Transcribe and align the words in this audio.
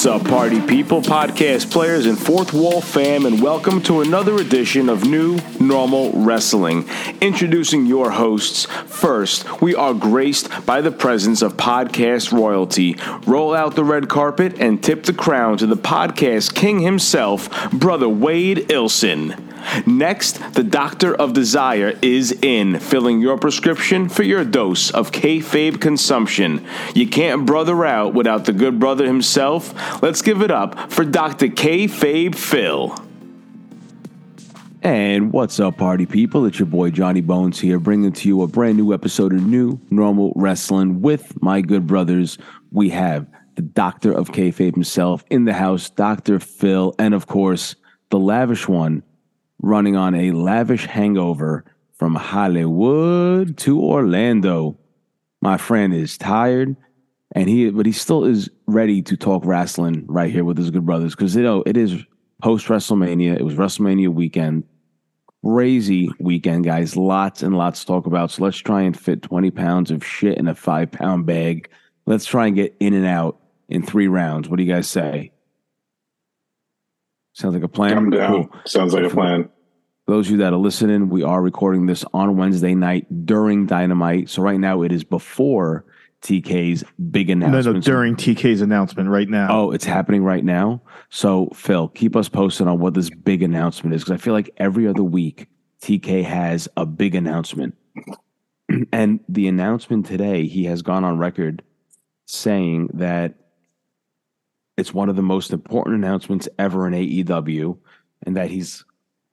What's 0.00 0.06
up, 0.06 0.26
party 0.30 0.62
people, 0.62 1.02
podcast 1.02 1.70
players, 1.70 2.06
and 2.06 2.18
fourth 2.18 2.54
wall 2.54 2.80
fam, 2.80 3.26
and 3.26 3.42
welcome 3.42 3.82
to 3.82 4.00
another 4.00 4.36
edition 4.36 4.88
of 4.88 5.04
New 5.04 5.38
Normal 5.60 6.10
Wrestling. 6.12 6.88
Introducing 7.20 7.84
your 7.84 8.10
hosts. 8.10 8.64
First, 8.64 9.60
we 9.60 9.74
are 9.74 9.92
graced 9.92 10.64
by 10.64 10.80
the 10.80 10.90
presence 10.90 11.42
of 11.42 11.58
podcast 11.58 12.32
royalty. 12.32 12.96
Roll 13.26 13.54
out 13.54 13.74
the 13.74 13.84
red 13.84 14.08
carpet 14.08 14.58
and 14.58 14.82
tip 14.82 15.02
the 15.02 15.12
crown 15.12 15.58
to 15.58 15.66
the 15.66 15.76
podcast 15.76 16.54
king 16.54 16.80
himself, 16.80 17.70
Brother 17.70 18.08
Wade 18.08 18.70
Ilson. 18.70 19.49
Next, 19.86 20.54
the 20.54 20.64
Doctor 20.64 21.14
of 21.14 21.32
Desire 21.32 21.98
is 22.02 22.32
in, 22.42 22.78
filling 22.78 23.20
your 23.20 23.38
prescription 23.38 24.08
for 24.08 24.22
your 24.22 24.44
dose 24.44 24.90
of 24.90 25.12
kayfabe 25.12 25.80
consumption. 25.80 26.64
You 26.94 27.08
can't 27.08 27.46
brother 27.46 27.84
out 27.84 28.14
without 28.14 28.44
the 28.44 28.52
good 28.52 28.78
brother 28.78 29.06
himself. 29.06 30.02
Let's 30.02 30.22
give 30.22 30.42
it 30.42 30.50
up 30.50 30.90
for 30.92 31.04
Dr. 31.04 31.48
Kayfabe 31.48 32.34
Phil. 32.34 32.96
And 34.82 35.30
what's 35.30 35.60
up, 35.60 35.76
party 35.76 36.06
people? 36.06 36.46
It's 36.46 36.58
your 36.58 36.66
boy 36.66 36.90
Johnny 36.90 37.20
Bones 37.20 37.60
here, 37.60 37.78
bringing 37.78 38.12
to 38.12 38.28
you 38.28 38.40
a 38.40 38.46
brand 38.46 38.78
new 38.78 38.94
episode 38.94 39.34
of 39.34 39.46
New 39.46 39.78
Normal 39.90 40.32
Wrestling 40.36 41.02
with 41.02 41.42
my 41.42 41.60
good 41.60 41.86
brothers. 41.86 42.38
We 42.72 42.88
have 42.90 43.26
the 43.56 43.62
Doctor 43.62 44.10
of 44.10 44.30
Kayfabe 44.30 44.72
himself 44.72 45.22
in 45.28 45.44
the 45.44 45.52
house, 45.52 45.90
Dr. 45.90 46.40
Phil, 46.40 46.94
and 46.98 47.12
of 47.12 47.26
course, 47.26 47.76
the 48.08 48.18
lavish 48.18 48.68
one, 48.68 49.02
running 49.62 49.96
on 49.96 50.14
a 50.14 50.32
lavish 50.32 50.86
hangover 50.86 51.64
from 51.94 52.14
Hollywood 52.14 53.56
to 53.58 53.80
Orlando. 53.80 54.78
My 55.42 55.56
friend 55.56 55.94
is 55.94 56.18
tired, 56.18 56.76
and 57.32 57.48
he 57.48 57.70
but 57.70 57.86
he 57.86 57.92
still 57.92 58.24
is 58.24 58.50
ready 58.66 59.02
to 59.02 59.16
talk 59.16 59.44
wrestling 59.44 60.04
right 60.08 60.30
here 60.30 60.44
with 60.44 60.56
his 60.56 60.70
good 60.70 60.86
brothers 60.86 61.14
because 61.14 61.36
you 61.36 61.42
know 61.42 61.62
it 61.66 61.76
is 61.76 62.04
post 62.42 62.66
WrestleMania. 62.66 63.34
It 63.36 63.44
was 63.44 63.54
WrestleMania 63.54 64.08
weekend, 64.08 64.64
crazy 65.44 66.10
weekend, 66.18 66.64
guys. 66.64 66.96
Lots 66.96 67.42
and 67.42 67.56
lots 67.56 67.80
to 67.80 67.86
talk 67.86 68.06
about. 68.06 68.30
So 68.30 68.44
let's 68.44 68.58
try 68.58 68.82
and 68.82 68.98
fit 68.98 69.22
twenty 69.22 69.50
pounds 69.50 69.90
of 69.90 70.04
shit 70.04 70.38
in 70.38 70.48
a 70.48 70.54
five 70.54 70.90
pound 70.90 71.26
bag. 71.26 71.70
Let's 72.06 72.26
try 72.26 72.46
and 72.46 72.56
get 72.56 72.74
in 72.80 72.94
and 72.94 73.06
out 73.06 73.38
in 73.68 73.84
three 73.84 74.08
rounds. 74.08 74.48
What 74.48 74.56
do 74.56 74.64
you 74.64 74.72
guys 74.72 74.88
say? 74.88 75.32
Sounds 77.40 77.54
like 77.54 77.62
a 77.62 77.68
plan. 77.68 77.96
I'm 77.96 78.10
down. 78.10 78.48
Cool. 78.48 78.60
Sounds 78.66 78.92
like 78.92 79.04
a 79.04 79.08
plan. 79.08 79.44
For 80.04 80.12
those 80.12 80.26
of 80.26 80.32
you 80.32 80.36
that 80.38 80.52
are 80.52 80.58
listening, 80.58 81.08
we 81.08 81.22
are 81.22 81.40
recording 81.40 81.86
this 81.86 82.04
on 82.12 82.36
Wednesday 82.36 82.74
night 82.74 83.24
during 83.24 83.64
Dynamite. 83.64 84.28
So 84.28 84.42
right 84.42 84.60
now 84.60 84.82
it 84.82 84.92
is 84.92 85.04
before 85.04 85.86
TK's 86.20 86.84
big 87.10 87.30
announcement. 87.30 87.64
No, 87.64 87.72
no, 87.72 87.80
during 87.80 88.14
TK's 88.14 88.60
announcement 88.60 89.08
right 89.08 89.26
now. 89.26 89.48
Oh, 89.50 89.70
it's 89.70 89.86
happening 89.86 90.22
right 90.22 90.44
now. 90.44 90.82
So 91.08 91.48
Phil, 91.54 91.88
keep 91.88 92.14
us 92.14 92.28
posted 92.28 92.66
on 92.66 92.78
what 92.78 92.92
this 92.92 93.08
big 93.08 93.42
announcement 93.42 93.94
is 93.94 94.02
because 94.02 94.20
I 94.20 94.22
feel 94.22 94.34
like 94.34 94.50
every 94.58 94.86
other 94.86 95.02
week 95.02 95.48
TK 95.80 96.24
has 96.24 96.68
a 96.76 96.84
big 96.84 97.14
announcement. 97.14 97.74
and 98.92 99.20
the 99.30 99.48
announcement 99.48 100.04
today, 100.04 100.46
he 100.46 100.64
has 100.66 100.82
gone 100.82 101.04
on 101.04 101.18
record 101.18 101.62
saying 102.26 102.90
that 102.92 103.36
it's 104.76 104.94
one 104.94 105.08
of 105.08 105.16
the 105.16 105.22
most 105.22 105.52
important 105.52 105.96
announcements 105.96 106.48
ever 106.58 106.86
in 106.86 106.94
AEW, 106.94 107.78
and 108.26 108.36
that 108.36 108.50
he's 108.50 108.84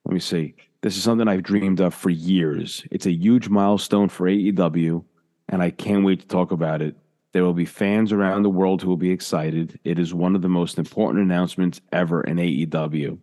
let 0.06 0.14
me 0.14 0.20
see. 0.20 0.56
This 0.82 0.96
is 0.96 1.04
something 1.04 1.28
I've 1.28 1.44
dreamed 1.44 1.82
of 1.82 1.94
for 1.94 2.10
years. 2.10 2.86
It's 2.92 3.06
a 3.06 3.12
huge 3.12 3.50
milestone 3.50 4.10
for 4.10 4.28
AEW, 4.28 5.04
and 5.50 5.62
I 5.62 5.70
can't 5.70 6.06
wait 6.06 6.22
to 6.22 6.28
talk 6.28 6.52
about 6.52 6.82
it. 6.82 6.96
There 7.34 7.44
will 7.44 7.54
be 7.54 7.66
fans 7.66 8.12
around 8.12 8.44
the 8.44 8.50
world 8.50 8.82
who 8.82 8.88
will 8.88 8.98
be 8.98 9.12
excited. 9.12 9.80
It 9.84 10.00
is 10.00 10.14
one 10.14 10.36
of 10.36 10.42
the 10.42 10.50
most 10.50 10.78
important 10.78 11.24
announcements 11.24 11.82
ever 11.92 12.22
in 12.22 12.38
AEW. 12.38 13.18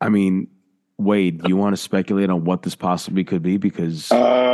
I 0.00 0.08
mean, 0.08 0.48
Wade, 0.98 1.42
do 1.42 1.48
you 1.48 1.56
want 1.56 1.76
to 1.76 1.82
speculate 1.82 2.30
on 2.30 2.44
what 2.44 2.62
this 2.62 2.74
possibly 2.74 3.22
could 3.22 3.42
be? 3.42 3.56
Because 3.56 4.10
Uh, 4.10 4.45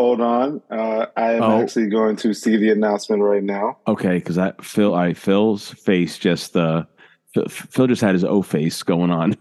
hold 0.00 0.20
on. 0.20 0.62
Uh, 0.70 1.06
I 1.16 1.32
am 1.34 1.42
Oh. 1.42 1.60
actually 1.60 1.88
going 1.88 2.16
to 2.16 2.32
see 2.32 2.56
the 2.56 2.70
announcement 2.70 3.22
right 3.22 3.42
now. 3.42 3.78
okay, 3.86 4.14
because 4.14 4.38
I 4.38 4.52
Phil, 4.62 4.94
I 4.94 5.12
Phil's 5.14 5.70
face 5.70 6.16
just 6.18 6.56
uh, 6.56 6.84
Phil, 7.34 7.44
Phil 7.48 7.86
just 7.86 8.00
had 8.02 8.14
his 8.14 8.24
O 8.24 8.42
face 8.42 8.82
going 8.82 9.10
on. 9.10 9.36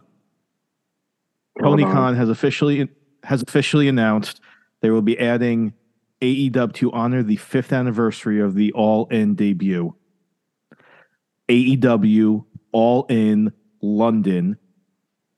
Tony 1.62 1.84
Hold. 1.84 1.94
Khan 1.96 2.16
has 2.16 2.30
officially 2.30 2.90
has 3.24 3.42
officially 3.42 3.88
announced 3.88 4.42
they 4.82 4.90
will 4.90 5.02
be 5.02 5.18
adding 5.20 5.74
AEW 6.22 6.74
to 6.76 6.92
honor 6.92 7.24
the 7.24 7.36
fifth 7.38 7.72
anniversary 7.74 8.40
of 8.42 8.56
the 8.56 8.72
All 8.74 9.06
In 9.08 9.36
debut. 9.36 9.96
AEW 11.50 12.46
All 12.72 13.06
In 13.10 13.52
London 13.82 14.58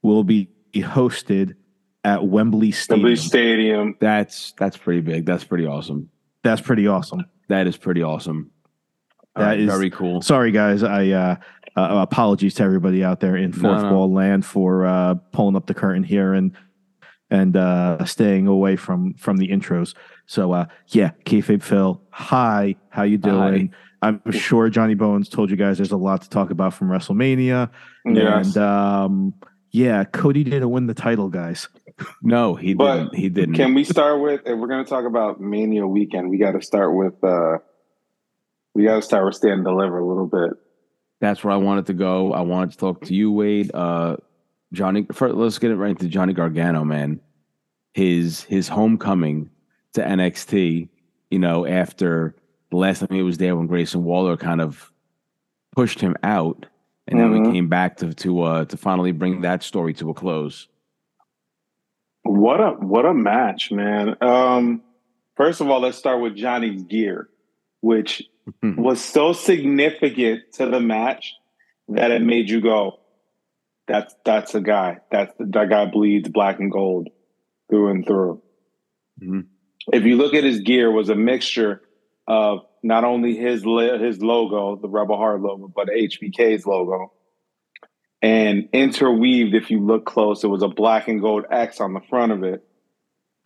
will 0.02 0.24
be 0.24 0.50
hosted 0.76 1.56
at 2.04 2.26
Wembley 2.26 2.72
Stadium. 2.72 3.04
Wembley 3.04 3.16
Stadium. 3.16 3.96
That's 4.00 4.54
that's 4.54 4.78
pretty 4.78 5.02
big. 5.02 5.26
That's 5.26 5.44
pretty 5.44 5.66
awesome. 5.66 6.10
That's 6.44 6.62
pretty 6.62 6.88
awesome. 6.88 7.26
That 7.50 7.68
is 7.68 7.78
pretty 7.78 8.02
awesome. 8.02 8.52
That 9.36 9.44
right, 9.44 9.60
is- 9.60 9.70
very 9.70 9.90
cool. 9.90 10.22
Sorry, 10.22 10.52
guys. 10.52 10.84
I 10.84 11.10
uh, 11.10 11.36
uh, 11.76 12.00
apologies 12.02 12.56
to 12.56 12.64
everybody 12.64 13.04
out 13.04 13.20
there 13.20 13.36
in 13.36 13.54
fourth 13.54 13.84
no. 13.84 13.94
wall 13.94 14.12
land 14.12 14.46
for 14.46 14.86
uh, 14.86 15.16
pulling 15.32 15.56
up 15.56 15.68
the 15.68 15.74
curtain 15.74 16.04
here 16.04 16.34
and 16.34 16.52
and 17.30 17.56
uh, 17.56 18.04
staying 18.06 18.48
away 18.48 18.76
from 18.76 19.14
from 19.14 19.38
the 19.38 19.48
intros. 19.50 19.96
So 20.26 20.52
uh, 20.52 20.66
yeah, 20.88 21.12
kayfabe 21.26 21.64
Phil. 21.64 22.02
Hi, 22.12 22.76
how 22.90 23.04
you 23.04 23.18
doing? 23.18 23.74
I'm 24.02 24.20
sure 24.32 24.70
Johnny 24.70 24.96
Bones 24.96 25.30
told 25.30 25.52
you 25.52 25.56
guys 25.56 25.78
there's 25.78 25.92
a 25.92 25.98
lot 25.98 26.24
to 26.24 26.30
talk 26.30 26.50
about 26.50 26.74
from 26.74 26.90
WrestleMania. 26.90 27.70
Yes. 28.04 28.56
And 28.56 28.58
um, 28.58 29.34
yeah, 29.70 30.04
Cody 30.06 30.44
didn't 30.44 30.70
win 30.72 30.88
the 30.88 30.94
title, 30.94 31.30
guys. 31.30 31.68
No, 32.22 32.56
he 32.56 32.74
But 32.74 32.96
didn't. 32.98 33.16
He 33.16 33.30
didn't. 33.30 33.56
Can 33.56 33.74
we 33.74 33.84
start 33.84 34.22
with, 34.22 34.42
if 34.46 34.58
we're 34.58 34.68
going 34.68 34.84
to 34.84 34.90
talk 34.90 35.06
about 35.06 35.40
Mania 35.42 35.86
weekend, 35.88 36.30
we 36.30 36.38
got 36.38 36.52
to 36.52 36.62
start 36.62 36.96
with, 36.96 37.22
uh, 37.24 37.58
we 38.74 38.84
got 38.86 38.96
to 38.96 39.02
start 39.02 39.26
with 39.26 39.36
Stand 39.36 39.54
and 39.54 39.64
Deliver 39.66 40.00
a 40.00 40.06
little 40.08 40.28
bit. 40.28 40.52
That's 41.20 41.44
where 41.44 41.54
I 41.54 41.58
wanted 41.58 41.86
to 41.88 41.94
go. 41.94 42.34
I 42.34 42.42
wanted 42.42 42.72
to 42.72 42.78
talk 42.78 43.02
to 43.06 43.14
you, 43.14 43.32
Wade. 43.32 43.72
Uh, 43.74 44.18
Johnny, 44.74 45.06
first, 45.12 45.36
let's 45.36 45.60
get 45.60 45.72
it 45.72 45.76
right 45.76 45.90
into 45.92 46.08
Johnny 46.08 46.34
Gargano, 46.34 46.84
man. 46.84 47.20
His 47.94 48.44
his 48.44 48.68
homecoming 48.70 49.50
to 49.94 50.02
NXT. 50.02 50.88
You 51.30 51.40
know, 51.40 51.68
after 51.68 52.36
the 52.72 52.78
last 52.78 53.00
time 53.00 53.10
he 53.12 53.22
was 53.22 53.38
there, 53.38 53.56
when 53.56 53.68
Grayson 53.68 54.04
Waller 54.04 54.38
kind 54.38 54.62
of 54.62 54.92
pushed 55.76 56.00
him 56.00 56.16
out, 56.24 56.66
and 57.08 57.20
now 57.20 57.32
he 57.34 57.40
Mhm. 57.42 57.52
came 57.52 57.68
back 57.68 57.98
to 57.98 58.14
to 58.14 58.42
uh, 58.44 58.66
to 58.66 58.78
finally 58.78 59.12
bring 59.12 59.42
that 59.42 59.62
story 59.62 59.94
to 59.96 60.10
a 60.10 60.14
close. 60.14 60.68
What 62.24 62.60
a 62.60 62.72
what 62.72 63.06
a 63.06 63.14
match, 63.14 63.72
man. 63.72 64.16
Um, 64.22 64.82
first 65.36 65.62
of 65.62 65.70
all, 65.70 65.80
let's 65.82 65.98
start 65.98 66.22
with 66.22 66.36
Johnny's 66.36 66.84
gear, 66.84 67.30
which 67.82 68.24
was 68.78 69.04
so 69.04 69.34
significant 69.34 70.44
to 70.54 70.68
the 70.68 70.80
match 70.80 71.34
that 71.90 72.12
it 72.12 72.22
made 72.22 72.50
you 72.50 72.62
go, 72.62 73.00
"That's 73.88 74.16
that's 74.24 74.56
a 74.56 74.62
guy. 74.62 75.00
That's 75.12 75.34
that 75.40 75.70
guy 75.70 75.86
bleeds 75.86 76.30
black 76.30 76.60
and 76.60 76.72
gold 76.72 77.10
through 77.70 77.90
and 77.90 78.06
through." 78.06 78.42
Mhm. 79.22 79.46
If 79.92 80.04
you 80.06 80.16
look 80.16 80.34
at 80.34 80.44
his 80.44 80.60
gear, 80.60 80.90
it 80.90 80.94
was 80.94 81.10
a 81.10 81.16
mixture 81.16 81.82
of 82.28 82.60
not 82.84 83.04
only 83.04 83.36
his 83.36 83.64
his 83.64 84.22
logo, 84.22 84.76
the 84.76 84.90
Rebel 84.90 85.18
Heart 85.18 85.42
logo, 85.42 85.72
but 85.76 85.90
HBK's 85.90 86.66
logo. 86.66 87.12
And 88.22 88.70
interweaved, 88.72 89.56
if 89.56 89.72
you 89.72 89.80
look 89.80 90.06
close, 90.06 90.44
it 90.44 90.48
was 90.48 90.62
a 90.62 90.68
black 90.68 91.08
and 91.08 91.22
gold 91.22 91.46
X 91.50 91.80
on 91.82 91.94
the 91.94 92.02
front 92.02 92.32
of 92.32 92.44
it. 92.44 92.64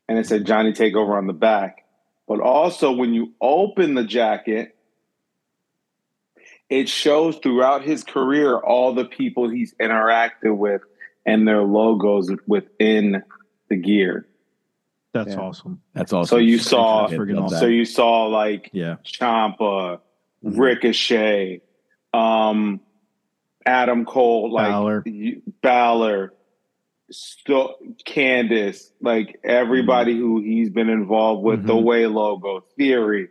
And 0.09 0.17
it 0.19 0.27
said 0.27 0.45
Johnny 0.45 0.73
Takeover 0.73 1.17
on 1.17 1.27
the 1.27 1.33
back. 1.33 1.85
But 2.27 2.41
also, 2.41 2.91
when 2.91 3.13
you 3.13 3.33
open 3.39 3.93
the 3.93 4.03
jacket, 4.03 4.75
it 6.69 6.89
shows 6.89 7.37
throughout 7.37 7.83
his 7.83 8.03
career 8.03 8.57
all 8.57 8.93
the 8.93 9.05
people 9.05 9.49
he's 9.49 9.73
interacted 9.75 10.55
with 10.57 10.81
and 11.25 11.47
their 11.47 11.61
logos 11.63 12.29
within 12.47 13.23
the 13.69 13.75
gear. 13.77 14.27
That's 15.13 15.29
Yeah. 15.33 15.39
awesome. 15.39 15.81
That's 15.93 16.11
awesome. 16.11 16.27
So 16.27 16.37
you 16.37 16.57
saw- 16.57 17.07
Friggin' 17.07 17.35
Love 17.35 17.45
awesome. 17.45 17.53
that. 17.55 17.59
So 17.61 17.67
you 17.67 17.85
saw 17.85 18.25
like 18.25 18.69
Yeah. 18.73 18.95
Ciampa, 19.05 19.99
Mhm. 20.43 20.59
Ricochet, 20.59 21.61
um, 22.13 22.81
Adam 23.65 24.05
Cole, 24.05 24.51
like 24.53 24.67
Balor. 24.71 25.03
you- 25.05 25.41
Balor, 25.61 26.33
Sto- 27.11 27.75
Candice, 28.07 28.91
like 29.01 29.39
everybody 29.43 30.15
who 30.17 30.41
he's 30.41 30.69
been 30.69 30.89
involved 30.89 31.43
with, 31.43 31.65
the 31.65 31.73
Mhm. 31.73 31.83
Way 31.83 32.07
logo, 32.07 32.61
Theory, 32.77 33.29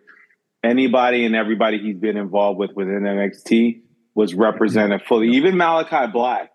anybody 0.62 1.25
and 1.25 1.34
everybody 1.34 1.78
he's 1.78 1.96
been 1.98 2.16
involved 2.16 2.58
with 2.58 2.72
within 2.75 3.04
NXT 3.06 3.82
was 4.14 4.34
represented 4.34 5.02
fully. 5.02 5.28
Even 5.31 5.54
Malakai 5.56 6.12
Black 6.12 6.50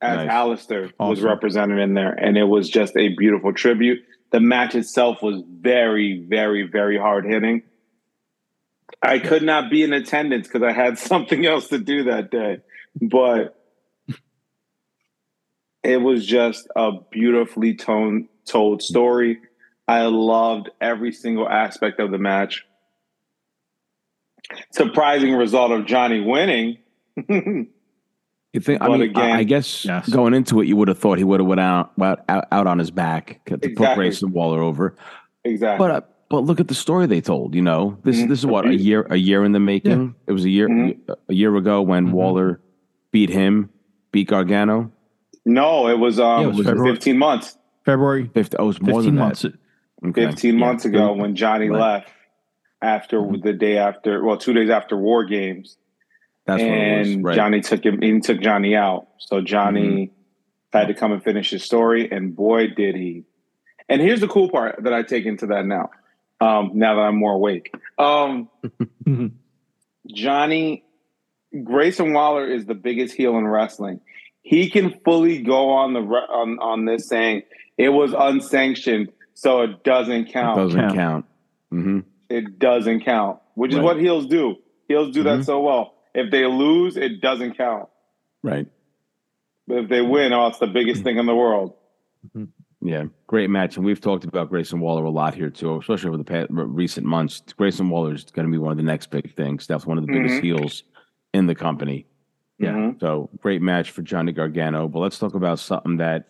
as 0.00 0.26
Nice. 0.26 0.30
Aleister 0.30 0.92
was 1.00 1.22
represented 1.22 1.78
in 1.80 1.94
there, 1.94 2.12
and 2.12 2.38
it 2.38 2.44
was 2.44 2.68
just 2.68 2.96
a 2.96 3.08
beautiful 3.16 3.52
tribute. 3.52 3.98
The 4.30 4.38
match 4.40 4.74
itself 4.76 5.22
was 5.22 5.42
very, 5.48 6.20
very, 6.28 6.62
very 6.68 6.96
hard 6.98 7.24
hitting. 7.26 7.62
I 9.02 9.18
could 9.18 9.42
not 9.42 9.70
be 9.70 9.82
in 9.82 9.92
attendance 9.92 10.46
because 10.48 10.62
I 10.62 10.72
had 10.72 10.98
something 10.98 11.44
else 11.46 11.68
to 11.68 11.78
do 11.78 12.04
that 12.04 12.30
day, 12.30 12.58
but 13.00 13.54
it 15.82 15.98
was 15.98 16.26
just 16.26 16.68
a 16.76 16.92
beautifully 17.10 17.74
toned, 17.74 18.28
told 18.44 18.82
story. 18.82 19.38
I 19.86 20.02
loved 20.06 20.70
every 20.80 21.12
single 21.12 21.48
aspect 21.48 21.98
of 22.00 22.10
the 22.10 22.18
match. 22.18 22.64
Surprising 24.72 25.34
result 25.34 25.72
of 25.72 25.86
Johnny 25.86 26.20
winning. 26.20 26.78
You 28.54 28.60
think? 28.62 28.80
I 28.80 28.88
mean, 28.88 29.02
again- 29.02 29.30
I, 29.32 29.38
I 29.40 29.42
guess 29.44 29.84
Yes. 29.84 30.08
going 30.08 30.32
into 30.32 30.62
it, 30.62 30.66
you 30.66 30.74
would 30.76 30.88
have 30.88 30.96
thought 30.98 31.18
he 31.18 31.22
would 31.22 31.38
have 31.38 31.46
went 31.46 31.60
out, 31.60 31.92
out 32.00 32.24
out 32.50 32.66
on 32.66 32.78
his 32.78 32.90
back 32.90 33.42
to 33.44 33.58
put 33.58 33.64
Exactly. 33.66 33.94
Grayson 34.06 34.32
Waller 34.32 34.62
over. 34.62 34.96
exactly. 35.44 35.86
But 35.86 35.90
uh, 35.94 36.00
but 36.30 36.44
look 36.44 36.58
at 36.58 36.66
the 36.66 36.74
story 36.74 37.04
they 37.06 37.20
told. 37.20 37.54
You 37.54 37.60
know, 37.60 37.98
this 38.04 38.16
Mhm. 38.16 38.28
this 38.28 38.38
is 38.38 38.46
what 38.46 38.66
a 38.66 38.74
year 38.74 39.02
a 39.10 39.16
year 39.16 39.44
in 39.44 39.52
the 39.52 39.60
making. 39.60 40.14
It 40.26 40.32
was 40.32 40.46
a 40.46 40.48
year 40.48 40.66
Mhm. 40.66 40.98
a 41.28 41.34
year 41.34 41.54
ago 41.56 41.82
when 41.82 42.06
Mhm. 42.06 42.12
Waller 42.12 42.60
beat 43.12 43.30
him, 43.30 43.70
beat 44.12 44.28
Gargano. 44.28 44.90
no, 45.44 45.88
it 45.88 45.98
was 45.98 46.18
um 46.20 46.42
Yeah, 46.42 46.48
it 46.48 46.54
was 46.54 46.66
February. 46.66 46.94
15 46.94 47.18
months. 47.18 47.58
February 47.84 48.30
Fifty, 48.34 48.56
oh, 48.58 48.64
it 48.64 48.66
was 48.66 48.82
more 48.82 49.00
15 49.00 49.14
than 49.14 49.18
months. 49.24 49.42
that. 49.42 49.52
Okay. 50.06 50.26
15 50.26 50.54
Yeah. 50.58 50.60
months 50.66 50.84
ago 50.84 51.12
when 51.14 51.34
Johnny 51.34 51.68
Right. 51.70 51.80
left 51.80 52.10
after 52.82 53.18
Mhm. 53.20 53.42
the 53.42 53.52
day 53.54 53.78
after, 53.78 54.22
well, 54.24 54.36
two 54.36 54.52
days 54.52 54.70
after 54.70 54.96
War 54.96 55.24
Games. 55.24 55.76
That's 56.46 56.62
what 56.62 56.70
it 56.70 56.74
and 56.78 57.16
was. 57.16 57.24
Right. 57.24 57.36
Johnny 57.36 57.60
took 57.60 57.84
him. 57.84 58.00
He 58.00 58.20
took 58.20 58.40
Johnny 58.40 58.76
out. 58.76 59.08
So 59.18 59.40
Johnny 59.40 59.80
Mm-hmm. 60.06 60.78
had 60.78 60.88
to 60.88 60.94
come 60.94 61.12
and 61.12 61.22
finish 61.22 61.50
his 61.50 61.64
story, 61.64 62.10
and 62.10 62.34
boy, 62.36 62.68
did 62.68 62.94
he! 62.94 63.24
And 63.88 64.00
here's 64.02 64.20
the 64.20 64.28
cool 64.28 64.50
part 64.50 64.82
that 64.84 64.92
I 64.92 65.02
take 65.02 65.24
into 65.26 65.46
that 65.46 65.66
now. 65.66 65.90
Um, 66.40 66.72
now 66.74 66.94
that 66.96 67.00
I'm 67.02 67.16
more 67.16 67.32
awake, 67.32 67.74
um. 67.98 68.48
Johnny 70.06 70.84
Grayson 71.64 72.12
Waller 72.12 72.46
is 72.46 72.66
the 72.66 72.74
biggest 72.74 73.14
heel 73.14 73.36
in 73.38 73.46
wrestling. 73.46 74.00
He 74.42 74.70
can 74.70 74.98
fully 75.04 75.42
go 75.42 75.70
on 75.70 75.92
the 75.92 76.00
on 76.00 76.58
on 76.58 76.84
this 76.84 77.08
saying 77.08 77.42
it 77.76 77.90
was 77.90 78.12
unsanctioned, 78.16 79.10
so 79.34 79.62
it 79.62 79.84
doesn't 79.84 80.26
count. 80.26 80.32
It 80.32 80.32
count. 80.32 80.56
doesn't 80.56 80.80
Count. 80.80 80.94
count. 80.94 81.24
hmm 81.70 81.98
It 82.28 82.58
doesn't 82.58 83.00
count, 83.04 83.38
which 83.54 83.72
is 83.72 83.78
what 83.80 83.98
heels 83.98 84.26
do. 84.26 84.56
Heels 84.88 85.12
do 85.12 85.22
that 85.24 85.40
Mhm. 85.40 85.44
so 85.44 85.60
well. 85.60 85.94
If 86.14 86.30
they 86.30 86.44
lose, 86.46 86.96
it 86.96 87.20
doesn't 87.20 87.56
count. 87.56 87.88
Right. 88.42 88.66
But 89.66 89.78
if 89.78 89.88
they 89.90 90.00
win, 90.00 90.32
oh, 90.32 90.46
it's 90.46 90.58
the 90.58 90.66
biggest 90.66 91.02
thing 91.02 91.18
in 91.18 91.26
the 91.26 91.34
world. 91.34 91.74
Yeah, 92.80 93.06
great 93.26 93.50
match, 93.50 93.76
and 93.76 93.84
we've 93.84 94.00
talked 94.00 94.24
about 94.24 94.48
Grayson 94.50 94.78
Waller 94.80 95.04
a 95.04 95.10
lot 95.10 95.34
here 95.34 95.50
too, 95.50 95.76
especially 95.78 96.08
over 96.08 96.16
the 96.16 96.24
past, 96.24 96.46
recent 96.50 97.06
months. 97.06 97.42
Grayson 97.56 97.90
Waller 97.90 98.14
is 98.14 98.24
going 98.24 98.46
to 98.46 98.52
be 98.52 98.56
one 98.58 98.70
of 98.70 98.76
the 98.76 98.84
next 98.84 99.10
big 99.10 99.34
things. 99.34 99.66
That's 99.66 99.84
one 99.84 99.98
of 99.98 100.06
the 100.06 100.12
biggest 100.12 100.36
Mhm. 100.36 100.42
heels 100.42 100.84
in 101.34 101.46
the 101.46 101.54
company. 101.54 102.06
Yeah. 102.58 102.72
Mhm. 102.72 103.00
So 103.00 103.30
great 103.40 103.62
match 103.62 103.90
for 103.90 104.02
Johnny 104.02 104.32
Gargano. 104.32 104.88
But 104.88 105.00
let's 105.00 105.18
talk 105.18 105.34
about 105.34 105.58
something 105.58 105.98
that 105.98 106.28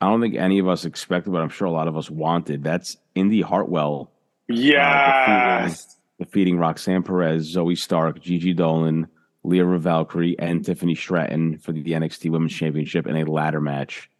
I 0.00 0.08
don't 0.08 0.20
think 0.20 0.34
any 0.34 0.58
of 0.58 0.68
us 0.68 0.84
expected, 0.84 1.32
but 1.32 1.40
I'm 1.40 1.48
sure 1.48 1.66
a 1.66 1.70
lot 1.72 1.88
of 1.88 1.96
us 1.96 2.10
wanted. 2.10 2.62
That's 2.62 2.96
Indi 3.14 3.40
Hartwell 3.40 4.12
Yes. 4.48 5.98
defeating 6.18 6.58
Roxanne 6.58 7.02
Perez, 7.02 7.54
Zoey 7.54 7.76
Stark, 7.78 8.20
Gigi 8.20 8.54
Dolin, 8.54 9.06
Lyra 9.42 9.78
Valkyria, 9.78 10.36
and 10.38 10.64
Tiffany 10.64 10.94
Stratton 10.94 11.58
for 11.58 11.72
the 11.72 11.82
NXT 11.94 12.30
Women's 12.30 12.52
Championship 12.54 13.06
in 13.06 13.16
a 13.16 13.24
ladder 13.24 13.60
match. 13.60 14.10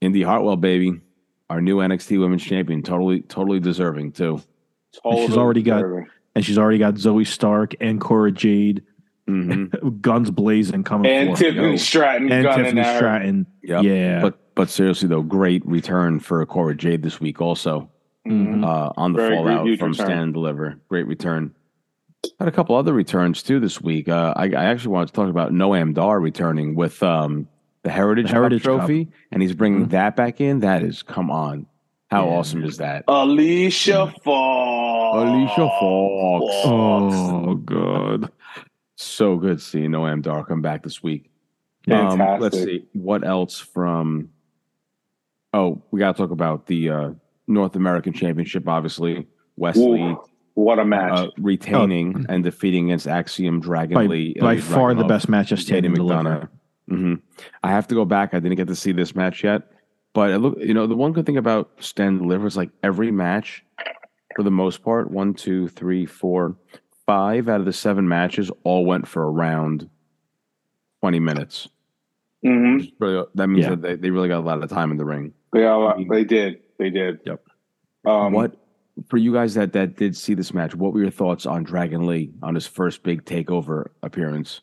Indi 0.00 0.22
Hartwell, 0.22 0.56
baby, 0.56 1.00
our 1.48 1.60
new 1.60 1.76
NXT 1.80 2.18
Women's 2.18 2.42
Champion, 2.44 2.82
totally, 2.82 3.20
totally 3.22 3.60
deserving 3.60 4.12
too. 4.12 4.40
Totally 5.02 5.26
She's 5.26 5.36
already 5.36 5.62
got- 5.62 5.76
deserving. 5.82 6.06
And 6.34 6.44
she's 6.44 6.58
already 6.58 6.78
got 6.78 6.94
Zoey 6.94 7.26
Stark 7.26 7.74
and 7.80 8.00
Cora 8.00 8.30
Jade, 8.32 8.82
hmm 9.26 9.64
guns 10.00 10.30
blazing 10.30 10.84
coming 10.84 11.10
and 11.10 11.30
for. 11.36 11.42
Tiffany 11.44 11.70
Yo. 11.72 11.76
Stratton 11.76 12.30
and 12.32 12.46
Tiffany. 12.46 12.82
Stratton. 12.84 13.46
Yep. 13.62 13.82
Yeah. 13.84 14.20
But 14.22 14.38
but 14.54 14.68
seriously 14.70 15.08
though, 15.08 15.22
great 15.22 15.64
return 15.66 16.20
for 16.20 16.44
Cora 16.46 16.74
Jade 16.76 17.02
this 17.02 17.20
week 17.20 17.40
also. 17.40 17.90
Mhm. 18.28 18.64
uh, 18.66 18.92
on 18.98 19.12
the 19.14 19.16
Very 19.18 19.34
fallout 19.36 19.60
from 19.60 19.66
return. 19.70 19.94
Stand 19.94 20.20
and 20.20 20.34
Deliver. 20.34 20.78
Great 20.88 21.06
return. 21.06 21.54
Had 22.38 22.48
a 22.48 22.52
couple 22.52 22.76
other 22.76 22.92
returns 22.92 23.42
too 23.42 23.58
this 23.60 23.80
week. 23.80 24.08
Uh, 24.10 24.34
I, 24.36 24.44
I 24.50 24.64
actually 24.66 24.92
wanted 24.92 25.06
to 25.06 25.12
talk 25.14 25.30
about 25.30 25.52
Noam 25.52 25.94
Dar 25.94 26.20
returning 26.20 26.74
with 26.74 27.02
um, 27.02 27.48
the 27.82 27.88
Heritage, 27.90 28.26
The 28.26 28.32
Heritage 28.34 28.62
Cup 28.62 28.72
Cup. 28.80 28.80
trophy, 28.86 29.08
and 29.32 29.40
he's 29.40 29.54
bringing 29.54 29.86
Mhm. 29.86 29.90
that 29.90 30.16
back 30.16 30.38
in. 30.42 30.60
That 30.60 30.82
is, 30.82 31.02
come 31.02 31.30
on, 31.30 31.64
how 32.10 32.26
Yeah, 32.26 32.32
awesome 32.36 32.62
is 32.62 32.76
that? 32.76 33.04
Alicia 33.08 34.12
Fox. 34.22 34.89
Alicia 35.14 35.68
Fox. 35.80 36.54
oh 36.66 37.54
god. 37.64 38.30
So 38.96 39.36
good 39.36 39.60
seeing 39.62 39.90
Noam 39.90 40.22
Dar 40.22 40.44
come 40.44 40.62
back 40.62 40.82
this 40.82 41.02
week. 41.02 41.30
Um, 41.90 42.18
Fantastic. 42.18 42.40
let's 42.42 42.56
see 42.62 42.84
what 42.92 43.26
else 43.26 43.58
from. 43.58 44.28
Oh, 45.52 45.82
we 45.90 45.98
got 45.98 46.14
to 46.16 46.22
talk 46.22 46.30
about 46.30 46.66
the 46.66 46.90
uh, 46.90 47.10
North 47.48 47.74
American 47.76 48.12
Championship. 48.12 48.68
Obviously, 48.68 49.26
Wes 49.56 49.76
Lee 49.76 50.02
Ooh, 50.02 50.22
what 50.54 50.78
a 50.78 50.84
match. 50.84 51.18
uh, 51.18 51.30
retaining 51.38 52.26
and 52.28 52.44
defeating 52.44 52.86
against 52.86 53.08
Axiom 53.08 53.60
Dragon 53.60 53.94
By, 53.94 54.04
Lee. 54.06 54.36
by 54.38 54.52
Ilya 54.52 54.62
far 54.62 54.94
the 54.94 55.04
best 55.04 55.28
match 55.28 55.50
of 55.50 55.58
Katie 55.58 55.66
Stand 55.68 55.86
and 55.86 55.94
Deliver. 55.96 56.22
McDonagh. 56.22 56.48
hmm 56.88 57.14
I 57.64 57.70
have 57.70 57.88
to 57.88 57.94
go 57.94 58.04
back. 58.04 58.34
I 58.34 58.38
didn't 58.40 58.56
get 58.56 58.68
to 58.68 58.76
see 58.76 58.92
this 58.92 59.14
match 59.16 59.42
yet, 59.42 59.62
but 60.12 60.30
it 60.30 60.38
look, 60.38 60.56
you 60.60 60.74
know, 60.74 60.86
the 60.86 60.94
one 60.94 61.12
good 61.12 61.26
thing 61.26 61.38
about 61.38 61.70
Stand 61.80 62.10
and 62.20 62.28
Deliver 62.28 62.46
is 62.46 62.56
like 62.56 62.70
every 62.84 63.10
match, 63.10 63.64
for 64.36 64.42
the 64.42 64.50
most 64.50 64.82
part, 64.82 65.10
one, 65.10 65.34
two, 65.34 65.68
three, 65.68 66.06
four, 66.06 66.56
five 67.06 67.48
out 67.48 67.60
of 67.60 67.66
the 67.66 67.72
seven 67.72 68.08
matches 68.08 68.50
all 68.64 68.84
went 68.84 69.06
for 69.08 69.30
around 69.30 69.88
twenty 71.00 71.20
minutes. 71.20 71.68
hmm 72.44 72.78
Really, 72.98 73.24
that 73.34 73.48
means 73.48 73.64
Yeah. 73.64 73.70
that 73.70 73.82
they, 73.82 73.94
they 73.96 74.10
really 74.10 74.28
got 74.28 74.38
a 74.40 74.46
lot 74.46 74.62
of 74.62 74.70
time 74.70 74.90
in 74.90 74.96
the 74.96 75.04
ring. 75.04 75.32
They, 75.52 75.64
all, 75.66 75.94
they 76.10 76.24
did. 76.24 76.60
They 76.78 76.90
did. 76.90 77.20
Yep. 77.26 77.42
Um, 78.06 78.32
what 78.32 78.56
for 79.08 79.16
you 79.16 79.32
guys 79.32 79.54
that 79.54 79.72
that 79.72 79.96
did 79.96 80.16
see 80.16 80.34
this 80.34 80.54
match? 80.54 80.74
What 80.74 80.92
were 80.92 81.00
your 81.00 81.10
thoughts 81.10 81.44
on 81.46 81.64
Dragon 81.64 82.06
Lee 82.06 82.32
on 82.42 82.54
his 82.54 82.66
first 82.66 83.02
big 83.02 83.24
takeover 83.24 83.88
appearance? 84.02 84.60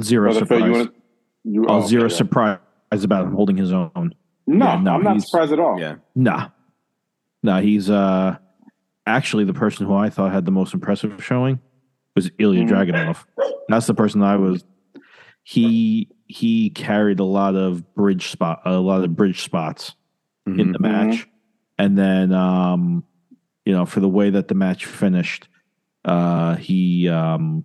Zero 0.00 0.30
Brother 0.32 0.46
Phil, 0.46 0.58
surprise. 0.58 0.66
you 0.66 0.72
wanna- 0.78 0.92
you- 1.44 1.66
oh, 1.68 1.82
oh, 1.82 1.86
zero 1.86 2.04
okay. 2.04 2.14
surprise 2.14 2.58
about 3.02 3.26
him 3.26 3.32
holding 3.34 3.56
his 3.56 3.72
own. 3.72 4.14
No, 4.46 4.66
Yeah, 4.66 4.80
no, 4.80 4.90
I'm 4.92 5.02
not 5.02 5.20
surprised 5.22 5.52
at 5.52 5.58
all. 5.60 5.78
Yeah. 5.80 5.96
Nah. 6.14 6.48
Nah, 7.42 7.60
he's 7.60 7.90
uh 7.90 8.36
actually 9.06 9.44
the 9.44 9.54
person 9.54 9.86
who 9.86 9.94
I 9.94 10.10
thought 10.10 10.32
had 10.32 10.44
the 10.44 10.50
most 10.52 10.74
impressive 10.74 11.22
showing 11.24 11.60
was 12.14 12.30
Ilya 12.38 12.64
Mhm. 12.64 12.68
Dragunov. 12.68 13.24
That's 13.68 13.86
the 13.86 13.94
person 13.94 14.22
I 14.22 14.36
was 14.36 14.64
he 15.44 16.08
he 16.26 16.70
carried 16.70 17.18
a 17.18 17.24
lot 17.24 17.56
of 17.56 17.94
bridge 17.94 18.28
spot 18.28 18.62
a 18.64 18.78
lot 18.78 19.02
of 19.02 19.16
bridge 19.16 19.42
spots 19.42 19.94
in 20.46 20.54
Mhm. 20.54 20.72
the 20.72 20.78
match. 20.78 21.28
And 21.78 21.98
then 21.98 22.32
um 22.32 23.04
you 23.64 23.72
know, 23.72 23.86
for 23.86 24.00
the 24.00 24.08
way 24.08 24.30
that 24.30 24.48
the 24.48 24.54
match 24.54 24.86
finished, 24.86 25.48
uh 26.04 26.56
he 26.56 27.08
um 27.08 27.64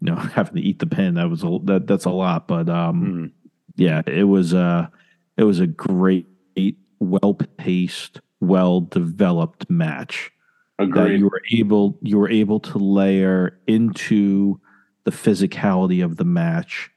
you 0.00 0.06
know, 0.12 0.16
having 0.34 0.54
to 0.56 0.60
eat 0.62 0.78
the 0.78 0.86
pin, 0.86 1.14
that 1.14 1.28
was 1.30 1.42
a 1.42 1.58
that 1.64 1.86
that's 1.86 2.04
a 2.04 2.10
lot, 2.10 2.46
but 2.46 2.68
um 2.68 3.02
Mhm. 3.04 3.30
yeah, 3.76 4.02
it 4.06 4.24
was 4.24 4.52
a 4.52 4.90
it 5.36 5.44
was 5.44 5.58
a 5.58 5.66
great, 5.66 6.26
well 7.00 7.34
paced, 7.56 8.20
well 8.40 8.82
developed 8.82 9.68
match 9.70 10.30
that 10.86 11.10
you 11.18 11.24
were 11.24 11.42
able 11.52 11.98
you 12.02 12.18
were 12.18 12.30
able 12.30 12.60
to 12.60 12.78
layer 12.78 13.58
into 13.66 14.60
the 15.04 15.10
physicality 15.10 16.04
of 16.04 16.16
the 16.16 16.24
match 16.24 16.90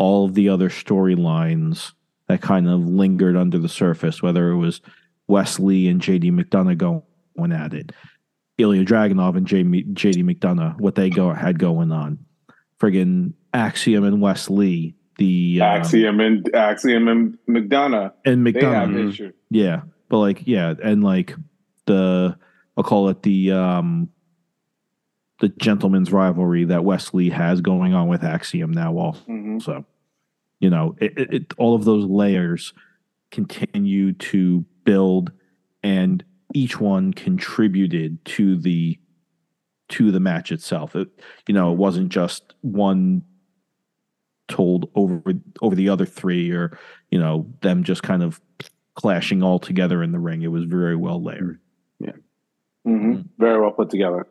all 0.00 0.24
of 0.24 0.34
the 0.34 0.48
other 0.48 0.70
storylines 0.70 1.92
that 2.26 2.40
kind 2.40 2.68
of 2.68 2.80
lingered 2.80 3.36
under 3.36 3.58
the 3.58 3.68
surface, 3.68 4.22
whether 4.22 4.50
it 4.50 4.56
was 4.56 4.80
Wes 5.28 5.60
Lee 5.60 5.88
and 5.88 6.00
JD 6.00 6.32
McDonagh 6.32 6.78
going 6.78 7.52
at 7.52 7.74
it, 7.74 7.92
Ilya 8.56 8.84
Dragunov 8.84 9.36
and 9.36 9.46
JD 9.46 10.24
McDonagh, 10.24 10.80
what 10.80 10.94
they 10.94 11.10
go 11.10 11.34
had 11.34 11.58
going 11.58 11.92
on, 11.92 12.18
friggin' 12.80 13.34
Axiom 13.52 14.04
and 14.04 14.22
Wes 14.22 14.48
Lee, 14.48 14.94
the 15.18 15.58
uh, 15.60 15.64
Axiom 15.64 16.20
and 16.20 16.54
Axiom 16.54 17.06
and 17.06 17.36
McDonagh. 17.46 18.12
and 18.24 18.46
McDonagh, 18.46 19.34
yeah, 19.50 19.82
but 20.08 20.18
like 20.18 20.46
yeah, 20.46 20.72
and 20.82 21.04
like 21.04 21.34
the 21.84 22.38
I'll 22.80 22.84
call 22.84 23.10
it 23.10 23.22
the 23.22 23.52
um 23.52 24.08
the 25.40 25.50
gentleman's 25.50 26.10
rivalry 26.12 26.64
that 26.64 26.82
Wes 26.82 27.12
Lee 27.12 27.28
has 27.28 27.60
going 27.60 27.92
on 27.92 28.08
with 28.08 28.24
Axiom 28.24 28.70
now 28.70 28.96
also. 28.96 29.20
Mhm. 29.28 29.62
So, 29.62 29.84
you 30.60 30.70
know, 30.70 30.96
it, 30.98 31.12
it, 31.18 31.34
it 31.34 31.54
all 31.58 31.74
of 31.74 31.84
those 31.84 32.06
layers 32.06 32.72
continue 33.30 34.14
to 34.14 34.64
build, 34.84 35.30
and 35.82 36.24
each 36.54 36.80
one 36.80 37.12
contributed 37.12 38.24
to 38.24 38.56
the 38.56 38.98
to 39.90 40.10
the 40.10 40.20
match 40.20 40.50
itself. 40.50 40.96
It, 40.96 41.08
you 41.46 41.52
know, 41.52 41.72
it 41.72 41.76
wasn't 41.76 42.08
just 42.08 42.54
one 42.62 43.20
told 44.48 44.90
over 44.94 45.22
over 45.60 45.74
the 45.74 45.90
other 45.90 46.06
three, 46.06 46.50
or 46.50 46.78
you 47.10 47.18
know, 47.18 47.46
them 47.60 47.84
just 47.84 48.02
kind 48.02 48.22
of 48.22 48.40
clashing 48.94 49.42
all 49.42 49.58
together 49.58 50.02
in 50.02 50.12
the 50.12 50.18
ring. 50.18 50.40
It 50.40 50.48
was 50.48 50.64
very 50.64 50.96
well 50.96 51.22
layered. 51.22 51.60
Mhm. 52.86 53.26
Very 53.38 53.60
well 53.60 53.72
put 53.72 53.90
together. 53.90 54.26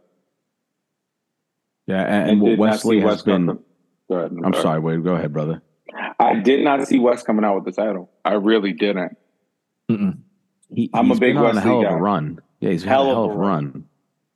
Yeah, 1.87 2.01
and, 2.03 2.31
and 2.31 2.41
did 2.45 2.59
not 2.59 2.69
Wes 2.69 2.85
Lee 2.85 2.97
has 3.01 3.05
Wes 3.05 3.21
been. 3.23 3.45
Go 4.09 4.15
ahead, 4.15 4.31
I'm 4.43 4.53
sorry, 4.55 4.79
Wade. 4.79 5.03
Go 5.03 5.15
ahead, 5.15 5.33
brother. 5.33 5.61
I 6.19 6.35
did 6.35 6.63
not 6.63 6.87
see 6.87 6.99
Wes 6.99 7.23
coming 7.23 7.45
out 7.45 7.55
with 7.55 7.65
the 7.65 7.71
title. 7.81 8.09
I 8.25 8.33
really 8.33 8.73
didn't. 8.73 9.17
Mm-mm. 9.89 10.19
He, 10.73 10.89
I'm 10.93 11.11
a 11.11 11.15
big 11.15 11.35
been 11.35 11.37
on 11.37 11.43
a 11.43 11.55
Wes 11.55 11.55
Lee 11.55 11.61
hell 11.69 11.79
of 11.79 11.85
guy. 11.85 11.91
a 11.93 11.95
run. 11.97 12.39
Yeah, 12.59 12.69
he's 12.71 12.83
had 12.83 12.89
Hell 12.91 13.03
a 13.03 13.13
hell 13.13 13.23
of 13.25 13.31
a 13.31 13.37
run. 13.37 13.65
run. 13.65 13.85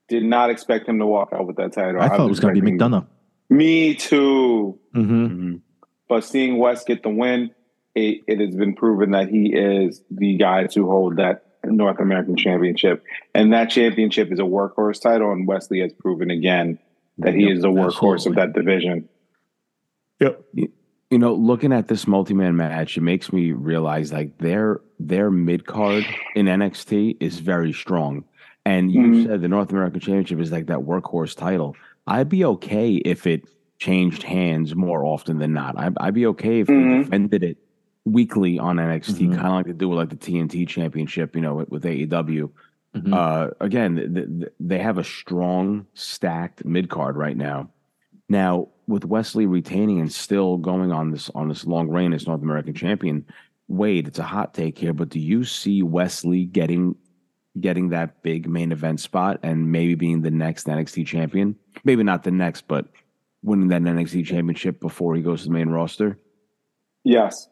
Did 0.08 0.24
not 0.24 0.50
expect 0.50 0.88
him 0.88 1.00
to 1.00 1.06
walk 1.06 1.30
out 1.34 1.46
with 1.46 1.58
that 1.58 1.74
title. 1.74 2.02
I 2.02 2.10
thought 2.10 2.26
it 2.26 2.30
was 2.30 2.40
going 2.40 2.56
to 2.56 2.62
be 2.62 2.72
expecting- 2.72 3.00
McDonagh. 3.00 3.08
Me 3.50 3.94
too. 3.96 4.80
hmm 4.94 5.26
Mhm. 5.28 5.62
But 6.08 6.24
seeing 6.24 6.58
Wes 6.58 6.84
get 6.84 7.04
the 7.04 7.10
win, 7.10 7.52
it, 7.96 8.22
it 8.28 8.40
has 8.40 8.56
been 8.56 8.74
proven 8.76 9.12
that 9.12 9.30
he 9.30 9.54
is 9.54 10.02
the 10.10 10.36
guy 10.38 10.66
to 10.68 10.88
hold 10.90 11.18
that 11.18 11.46
North 11.66 12.00
American 12.00 12.36
Championship, 12.36 13.04
and 13.34 13.54
that 13.54 13.70
championship 13.70 14.32
is 14.32 14.40
a 14.40 14.44
workhorse 14.44 15.02
title. 15.02 15.32
And 15.32 15.48
Wes 15.48 15.70
Lee 15.72 15.80
has 15.80 15.94
proven 15.94 16.30
again 16.30 16.80
that 17.20 17.34
he 17.34 17.44
Yep, 17.44 17.56
is 17.58 17.62
the 17.62 17.70
workhorse 17.70 18.26
of 18.26 18.36
that 18.36 18.54
division. 18.54 19.08
Yep. 20.20 20.44
You 20.54 21.20
know, 21.20 21.34
looking 21.36 21.72
at 21.72 21.88
this 21.88 22.08
multi-man 22.08 22.56
match, 22.56 22.98
it 22.98 23.02
makes 23.02 23.32
me 23.32 23.52
realize 23.52 24.12
like 24.12 24.38
their 24.40 24.82
their 25.00 25.30
mid 25.30 25.66
card 25.68 26.06
in 26.36 26.48
NXT 26.48 27.18
is 27.20 27.40
very 27.40 27.72
strong. 27.74 28.24
And 28.66 28.92
you 28.92 29.02
Mhm. 29.02 29.26
said 29.26 29.42
the 29.42 29.48
North 29.50 29.72
American 29.72 30.00
Championship 30.00 30.40
is 30.40 30.52
like 30.52 30.68
that 30.68 30.80
workhorse 30.80 31.36
title. 31.36 31.76
I'd 32.08 32.30
be 32.30 32.46
okay 32.46 32.94
if 32.96 33.28
it 33.28 33.44
changed 33.78 34.24
hands 34.24 34.76
more 34.76 35.04
often 35.06 35.40
than 35.40 35.52
not. 35.54 35.78
I'd, 35.78 35.94
I'd 36.00 36.14
be 36.14 36.26
okay 36.28 36.62
if 36.62 36.68
Mhm. 36.68 36.92
they 36.98 37.04
defended 37.04 37.44
it 37.44 37.58
weekly 38.06 38.60
on 38.60 38.78
NXT, 38.80 39.28
Mhm. 39.30 39.36
kind 39.36 39.48
of 39.48 39.54
like 39.54 39.66
they 39.68 39.72
do 39.74 39.90
with 39.90 39.98
like 40.00 40.10
the 40.10 40.16
TNT 40.16 40.66
Championship, 40.68 41.36
you 41.36 41.42
know, 41.42 41.56
with, 41.56 41.70
with 41.70 41.84
AEW. 41.86 42.50
Mhm. 42.96 43.14
Uh, 43.14 43.52
again, 43.60 43.96
th- 43.96 44.14
th- 44.14 44.52
they 44.60 44.78
have 44.80 44.98
a 44.98 45.04
strong, 45.04 45.86
stacked 45.94 46.64
mid 46.66 46.90
card 46.90 47.16
right 47.16 47.38
now. 47.38 47.70
Now, 48.30 48.70
with 48.88 49.06
Wes 49.06 49.36
Lee 49.36 49.46
retaining 49.46 50.00
and 50.00 50.12
still 50.12 50.58
going 50.58 50.92
on 50.92 51.12
this 51.12 51.30
on 51.32 51.48
this 51.48 51.66
long 51.66 51.88
reign 51.90 52.14
as 52.14 52.28
North 52.28 52.42
American 52.42 52.74
champion, 52.74 53.26
Wade, 53.70 54.08
it's 54.08 54.20
a 54.20 54.24
hot 54.24 54.54
take 54.54 54.78
here, 54.78 54.94
but 54.94 55.10
do 55.10 55.20
you 55.20 55.44
see 55.46 55.82
Wes 55.82 56.24
Lee 56.26 56.46
getting 56.46 56.96
getting 57.60 57.90
that 57.90 58.22
big 58.24 58.48
main 58.50 58.72
event 58.72 59.00
spot 59.00 59.40
and 59.44 59.72
maybe 59.72 59.94
being 59.96 60.22
the 60.22 60.32
next 60.32 60.68
NXT 60.68 61.06
champion? 61.06 61.56
Maybe 61.84 62.04
not 62.04 62.24
the 62.24 62.32
next, 62.32 62.68
but 62.68 62.88
winning 63.44 63.68
that 63.70 63.82
NXT 63.84 64.26
championship 64.26 64.80
before 64.80 65.16
he 65.16 65.22
goes 65.22 65.42
to 65.44 65.48
the 65.50 65.54
main 65.54 65.70
roster. 65.70 66.18
Yes, 67.04 67.48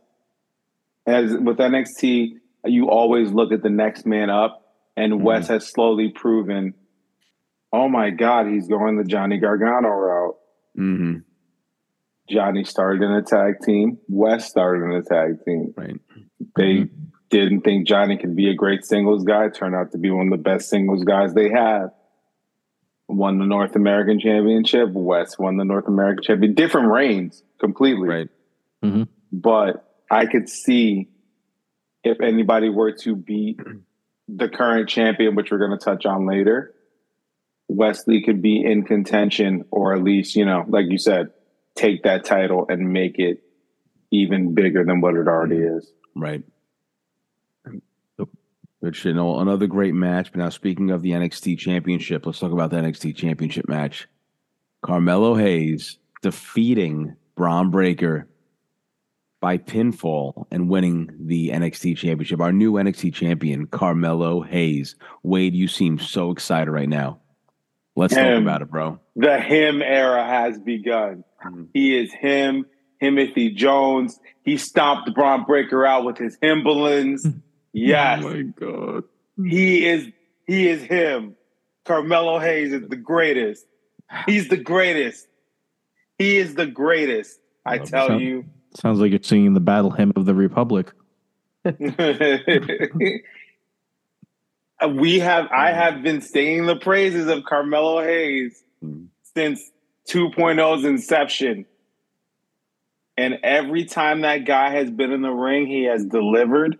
as 1.05 1.31
with 1.33 1.57
NXT, 1.57 2.33
you 2.65 2.89
always 2.89 3.31
look 3.31 3.51
at 3.51 3.63
the 3.63 3.69
next 3.69 4.05
man 4.05 4.29
up, 4.29 4.75
and 4.95 5.13
Mhm. 5.13 5.21
Wes 5.21 5.47
has 5.47 5.67
slowly 5.67 6.09
proven. 6.09 6.73
Oh 7.73 7.87
my 7.87 8.09
God, 8.09 8.47
he's 8.47 8.67
going 8.67 8.97
the 8.97 9.03
Johnny 9.03 9.37
Gargano 9.37 9.89
route. 9.89 10.35
Mm-hmm. 10.77 11.17
Johnny 12.29 12.63
started 12.63 13.01
in 13.03 13.11
a 13.11 13.21
tag 13.21 13.55
team. 13.65 13.97
Wes 14.07 14.49
started 14.49 14.83
in 14.85 14.91
a 14.91 15.01
tag 15.01 15.43
team. 15.43 15.73
Right. 15.75 15.99
They 16.55 16.89
didn't 17.29 17.61
think 17.61 17.87
Johnny 17.87 18.17
could 18.17 18.35
be 18.35 18.49
a 18.49 18.53
great 18.53 18.85
singles 18.85 19.23
guy. 19.23 19.49
Turned 19.49 19.75
out 19.75 19.91
to 19.91 19.97
be 19.97 20.11
one 20.11 20.27
of 20.27 20.31
the 20.31 20.43
best 20.43 20.69
singles 20.69 21.03
guys 21.03 21.33
they 21.33 21.49
have. 21.49 21.91
Won 23.07 23.39
the 23.39 23.45
North 23.45 23.75
American 23.75 24.19
Championship. 24.19 24.89
Wes 24.93 25.37
won 25.37 25.57
the 25.57 25.65
North 25.65 25.87
American 25.87 26.23
Championship. 26.23 26.55
Different 26.55 26.89
reigns 26.91 27.43
completely. 27.59 28.07
Right. 28.81 29.07
But 29.33 29.90
I 30.11 30.25
could 30.25 30.49
see 30.49 31.07
if 32.03 32.19
anybody 32.19 32.69
were 32.69 32.91
to 32.97 33.15
beat 33.15 33.59
the 34.27 34.49
current 34.49 34.89
champion, 34.89 35.35
which 35.35 35.51
we're 35.51 35.57
going 35.57 35.77
to 35.77 35.83
touch 35.83 36.05
on 36.05 36.27
later, 36.27 36.75
Wes 37.69 38.05
Lee 38.05 38.21
could 38.21 38.41
be 38.41 38.61
in 38.63 38.83
contention, 38.83 39.63
or 39.71 39.95
at 39.95 40.03
least, 40.03 40.35
you 40.35 40.45
know, 40.45 40.65
like 40.67 40.85
you 40.89 40.97
said, 40.97 41.29
take 41.75 42.03
that 42.03 42.25
title 42.25 42.65
and 42.67 42.91
make 42.91 43.17
it 43.17 43.41
even 44.11 44.53
bigger 44.53 44.83
than 44.83 44.99
what 44.99 45.15
it 45.15 45.27
already 45.27 45.55
mm-hmm. 45.55 45.77
is. 45.77 45.91
Right. 46.13 46.43
Which 48.81 49.05
you 49.05 49.13
know, 49.13 49.39
another 49.39 49.67
great 49.67 49.93
match. 49.93 50.31
But 50.31 50.39
now, 50.39 50.49
speaking 50.49 50.89
of 50.89 51.03
the 51.03 51.11
NXT 51.11 51.59
Championship, 51.59 52.25
let's 52.25 52.39
talk 52.39 52.51
about 52.51 52.71
the 52.71 52.77
NXT 52.77 53.15
Championship 53.15 53.69
match. 53.69 54.07
Carmelo 54.81 55.35
Hayes 55.35 55.99
defeating 56.23 57.15
Bron 57.35 57.69
Breakker 57.69 58.27
by 59.41 59.57
pinfall 59.57 60.45
and 60.51 60.69
winning 60.69 61.09
the 61.19 61.49
NXT 61.49 61.97
Championship. 61.97 62.39
Our 62.39 62.53
new 62.53 62.73
NXT 62.73 63.13
champion, 63.13 63.65
Carmelo 63.67 64.41
Hayes. 64.41 64.95
Wade, 65.23 65.53
you 65.55 65.67
seem 65.67 65.99
so 65.99 66.31
excited 66.31 66.71
right 66.71 66.87
now. 66.87 67.19
Let's 67.95 68.13
talk 68.13 68.41
about 68.41 68.61
it, 68.61 68.69
bro. 68.71 68.99
The 69.17 69.39
him 69.41 69.81
era 69.81 70.23
has 70.23 70.57
begun. 70.59 71.25
Mhm. 71.45 71.67
He 71.73 71.97
is 71.97 72.13
him, 72.13 72.65
Timothy 73.01 73.49
Jones. 73.49 74.17
He 74.45 74.55
stomped 74.57 75.13
Bron 75.13 75.43
Breakker 75.43 75.85
out 75.85 76.05
with 76.05 76.17
his 76.17 76.37
Himbalans. 76.37 77.41
Yes. 77.73 78.23
Oh 78.23 78.29
my 78.29 78.41
god. 78.43 79.03
He 79.43 79.85
is 79.87 80.07
he 80.45 80.69
is 80.69 80.83
him. 80.83 81.35
Carmelo 81.85 82.37
Hayes 82.39 82.71
is 82.73 82.87
the 82.87 82.95
greatest. 82.95 83.65
He's 84.27 84.47
the 84.49 84.57
greatest. 84.57 85.27
He 86.17 86.37
is 86.37 86.53
the 86.55 86.65
greatest. 86.67 87.39
I 87.65 87.77
Love 87.77 87.89
tell 87.89 88.11
it. 88.13 88.21
you. 88.21 88.45
Sounds 88.75 88.99
like 88.99 89.11
you're 89.11 89.21
singing 89.21 89.53
the 89.53 89.59
battle 89.59 89.91
hymn 89.91 90.13
of 90.15 90.25
the 90.25 90.33
Republic. 90.33 90.91
we 94.89 95.19
have 95.19 95.47
I 95.51 95.71
have 95.71 96.01
been 96.01 96.21
singing 96.21 96.65
the 96.65 96.75
praises 96.75 97.27
of 97.27 97.43
Carmelo 97.43 98.01
Hayes 98.03 98.63
Mhm. 98.83 99.07
since 99.35 99.71
2.0's 100.07 100.85
inception. 100.85 101.65
And 103.17 103.37
every 103.43 103.85
time 103.85 104.21
that 104.21 104.45
guy 104.45 104.71
has 104.71 104.89
been 104.89 105.11
in 105.11 105.21
the 105.21 105.29
ring, 105.29 105.67
he 105.67 105.83
has 105.83 106.03
delivered 106.05 106.79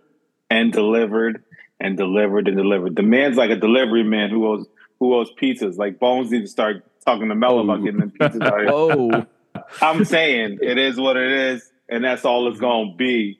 and 0.50 0.72
delivered 0.72 1.44
and 1.78 1.96
delivered 1.96 2.48
and 2.48 2.56
delivered. 2.56 2.96
The 2.96 3.02
man's 3.04 3.36
like 3.36 3.50
a 3.50 3.56
delivery 3.56 4.02
man 4.02 4.30
who 4.30 4.46
owes 4.48 4.66
who 4.98 5.14
owes 5.14 5.30
pizzas. 5.40 5.76
Like 5.76 5.98
Bones 6.00 6.30
need 6.30 6.40
to 6.40 6.46
start 6.48 6.84
talking 7.04 7.28
to 7.28 7.34
Melo 7.34 7.62
about 7.62 7.84
getting 7.84 8.00
them 8.00 8.10
pizzas 8.18 8.42
out 8.42 8.60
here. 8.60 9.26
Oh, 9.54 9.66
I'm 9.80 10.04
saying 10.04 10.58
it 10.62 10.78
is 10.78 10.98
what 10.98 11.16
it 11.16 11.30
is, 11.30 11.70
and 11.92 12.04
that's 12.04 12.24
all 12.24 12.48
it's 12.48 12.58
gonna 12.60 12.94
be. 12.96 13.38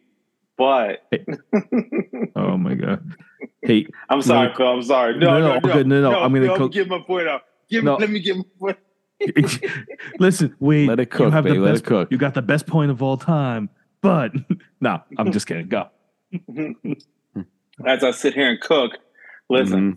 But 0.59 1.01
Oh 2.37 2.57
my 2.57 2.75
god. 2.75 3.03
Hey, 3.63 3.87
I'm 4.09 4.23
sorry, 4.23 4.53
No. 4.59 4.67
I'm 4.67 4.83
sorry. 4.83 5.19
No, 5.19 5.27
No, 5.27 5.33
no, 5.33 5.39
no, 5.41 5.55
all 5.55 5.61
no, 5.61 5.73
good. 5.73 5.87
No, 5.87 6.01
no, 6.03 6.21
I'm 6.21 6.33
gonna 6.33 6.47
no, 6.47 6.57
cook- 6.57 6.73
give 6.73 6.89
my 6.89 7.01
point 7.01 7.29
out. 7.29 7.43
Give 7.71 7.83
No. 7.85 7.97
let 7.97 8.11
me 8.11 8.21
get 8.21 8.37
my 8.37 8.45
point. 8.59 8.79
listen, 10.19 10.55
wait. 10.61 10.89
Let 10.89 11.01
it 11.01 11.11
cook, 11.11 11.27
you 11.27 11.31
have 11.31 11.45
baby, 11.45 11.57
the 11.59 11.63
let 11.65 11.77
it 11.77 11.85
cook. 11.85 12.11
You 12.11 12.19
got 12.19 12.35
the 12.35 12.43
best 12.43 12.67
point 12.67 12.91
of 12.91 13.03
all 13.03 13.17
time. 13.17 13.71
But 14.01 14.33
no, 14.81 15.01
I'm 15.17 15.31
just 15.33 15.47
kidding. 15.47 15.69
Go. 15.69 15.89
As 17.87 18.05
I 18.05 18.11
sit 18.11 18.35
here 18.35 18.51
and 18.51 18.61
cook, 18.61 18.93
listen, 19.49 19.93
Mhm. 19.93 19.97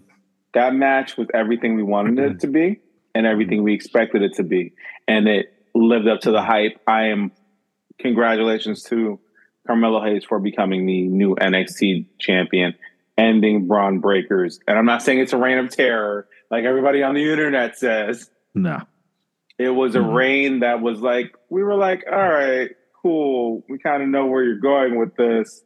that 0.53 0.73
match 0.73 1.17
was 1.17 1.27
everything 1.33 1.75
we 1.75 1.83
wanted 1.83 2.19
it 2.19 2.39
to 2.41 2.47
be 2.47 2.79
and 3.13 3.25
everything 3.25 3.63
we 3.63 3.73
expected 3.73 4.21
it 4.21 4.33
to 4.35 4.43
be. 4.43 4.73
And 5.07 5.27
it 5.27 5.53
lived 5.73 6.07
up 6.07 6.21
to 6.21 6.31
the 6.31 6.41
hype. 6.41 6.79
I 6.87 7.07
am 7.07 7.31
congratulations 7.99 8.83
to 8.83 9.19
Carmelo 9.67 10.03
Hayes 10.03 10.23
for 10.25 10.39
becoming 10.39 10.85
the 10.85 11.07
new 11.07 11.35
NXT 11.35 12.05
champion, 12.19 12.75
ending 13.17 13.67
Bron 13.67 14.01
Breakkers. 14.01 14.59
And 14.67 14.77
I'm 14.77 14.85
not 14.85 15.01
saying 15.01 15.19
it's 15.19 15.33
a 15.33 15.37
reign 15.37 15.57
of 15.57 15.69
terror, 15.69 16.27
like 16.51 16.63
everybody 16.65 17.01
on 17.03 17.15
the 17.15 17.29
internet 17.29 17.77
says. 17.77 18.29
No. 18.53 18.79
It 19.57 19.69
was 19.69 19.95
a 19.95 19.99
Mhm. 19.99 20.13
reign 20.13 20.59
that 20.59 20.81
was 20.81 20.99
like, 21.01 21.33
we 21.49 21.63
were 21.63 21.75
like, 21.75 22.03
all 22.11 22.17
right, 22.17 22.69
cool. 23.01 23.63
We 23.69 23.77
kind 23.79 24.03
of 24.03 24.09
know 24.09 24.25
where 24.27 24.43
you're 24.43 24.59
going 24.59 24.99
with 24.99 25.15
this. 25.15 25.63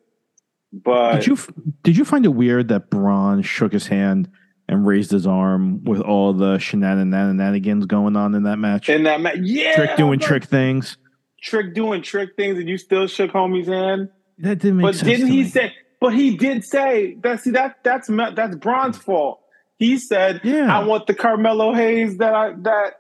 But 0.72 1.16
Did 1.16 1.28
you 1.28 1.38
did 1.84 1.98
you 1.98 2.06
find 2.06 2.24
it 2.26 2.30
weird 2.30 2.68
that 2.68 2.92
Braun 2.92 3.42
shook 3.42 3.74
his 3.74 3.88
hand 3.88 4.30
and 4.68 4.86
raised 4.86 5.10
his 5.10 5.26
arm 5.26 5.84
with 5.84 6.00
all 6.00 6.32
the 6.34 6.60
shenanigans 6.60 7.88
going 7.88 8.16
on 8.16 8.36
in 8.36 8.44
that 8.44 8.58
match? 8.60 8.88
in 8.88 9.02
that 9.04 9.20
match, 9.20 9.38
yeah, 9.42 9.74
trick 9.76 9.98
doing 9.98 10.20
look, 10.20 10.28
trick 10.28 10.44
things. 10.44 10.98
Trick 11.42 11.74
doing 11.74 12.02
trick 12.02 12.36
things, 12.36 12.58
and 12.60 12.68
you 12.68 12.78
still 12.78 13.08
shook 13.08 13.32
homie's 13.32 13.68
hand. 13.68 14.10
That 14.40 14.60
didn't 14.60 14.78
make 14.78 14.84
But 14.86 14.96
sense. 14.96 15.08
didn't 15.10 15.28
to 15.28 15.32
he 15.34 15.44
me. 15.44 15.50
say? 15.50 15.74
But 16.02 16.14
he 16.14 16.38
did 16.38 16.64
say 16.64 17.16
that. 17.24 17.42
See 17.42 17.52
that 17.52 17.84
that's 17.84 18.08
that's 18.08 18.56
Bron's 18.56 18.98
fault. 18.98 19.42
He 19.78 19.98
said, 19.98 20.42
Yeah. 20.44 20.76
"I 20.76 20.84
want 20.86 21.08
the 21.08 21.14
Carmelo 21.14 21.74
Hayes 21.74 22.18
that 22.18 22.34
I 22.34 22.54
that 22.64 22.94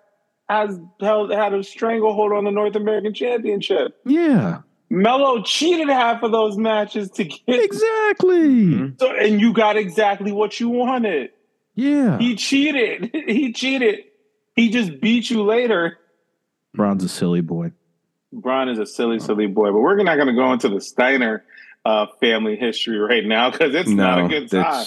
has 0.49 0.79
held 0.99 1.31
had 1.31 1.53
a 1.53 1.63
stranglehold 1.63 2.33
on 2.33 2.43
the 2.45 2.51
North 2.51 2.75
American 2.75 3.13
Championship." 3.13 3.97
Yeah. 4.05 4.59
Melo 4.89 5.43
cheated 5.43 5.87
half 5.87 6.23
of 6.23 6.31
those 6.31 6.57
matches 6.57 7.11
to 7.11 7.23
get 7.23 7.39
Exactly. 7.47 8.39
Mhm. 8.39 8.99
so, 8.99 9.15
and 9.15 9.39
you 9.39 9.53
got 9.53 9.77
exactly 9.77 10.31
what 10.31 10.59
you 10.59 10.67
wanted. 10.69 11.29
Yeah. 11.75 12.17
He 12.17 12.35
cheated. 12.35 13.11
he 13.27 13.53
cheated. 13.53 13.99
He 14.55 14.69
just 14.69 14.99
beat 14.99 15.29
you 15.29 15.43
later. 15.43 15.97
Bron's 16.73 17.03
a 17.03 17.09
silly 17.09 17.41
boy. 17.41 17.71
Bron 18.31 18.69
is 18.69 18.79
a 18.79 18.85
silly, 18.85 19.19
silly 19.19 19.47
boy. 19.47 19.71
But 19.71 19.79
we're 19.79 20.01
not 20.03 20.15
going 20.15 20.27
to 20.27 20.33
go 20.33 20.53
into 20.53 20.69
the 20.69 20.81
Steiner 20.81 21.43
uh, 21.85 22.07
family 22.19 22.55
history 22.55 22.97
right 22.99 23.25
now 23.25 23.49
because 23.51 23.73
it's 23.73 23.89
not 23.89 24.25
a 24.25 24.27
good 24.27 24.49
time. 24.51 24.85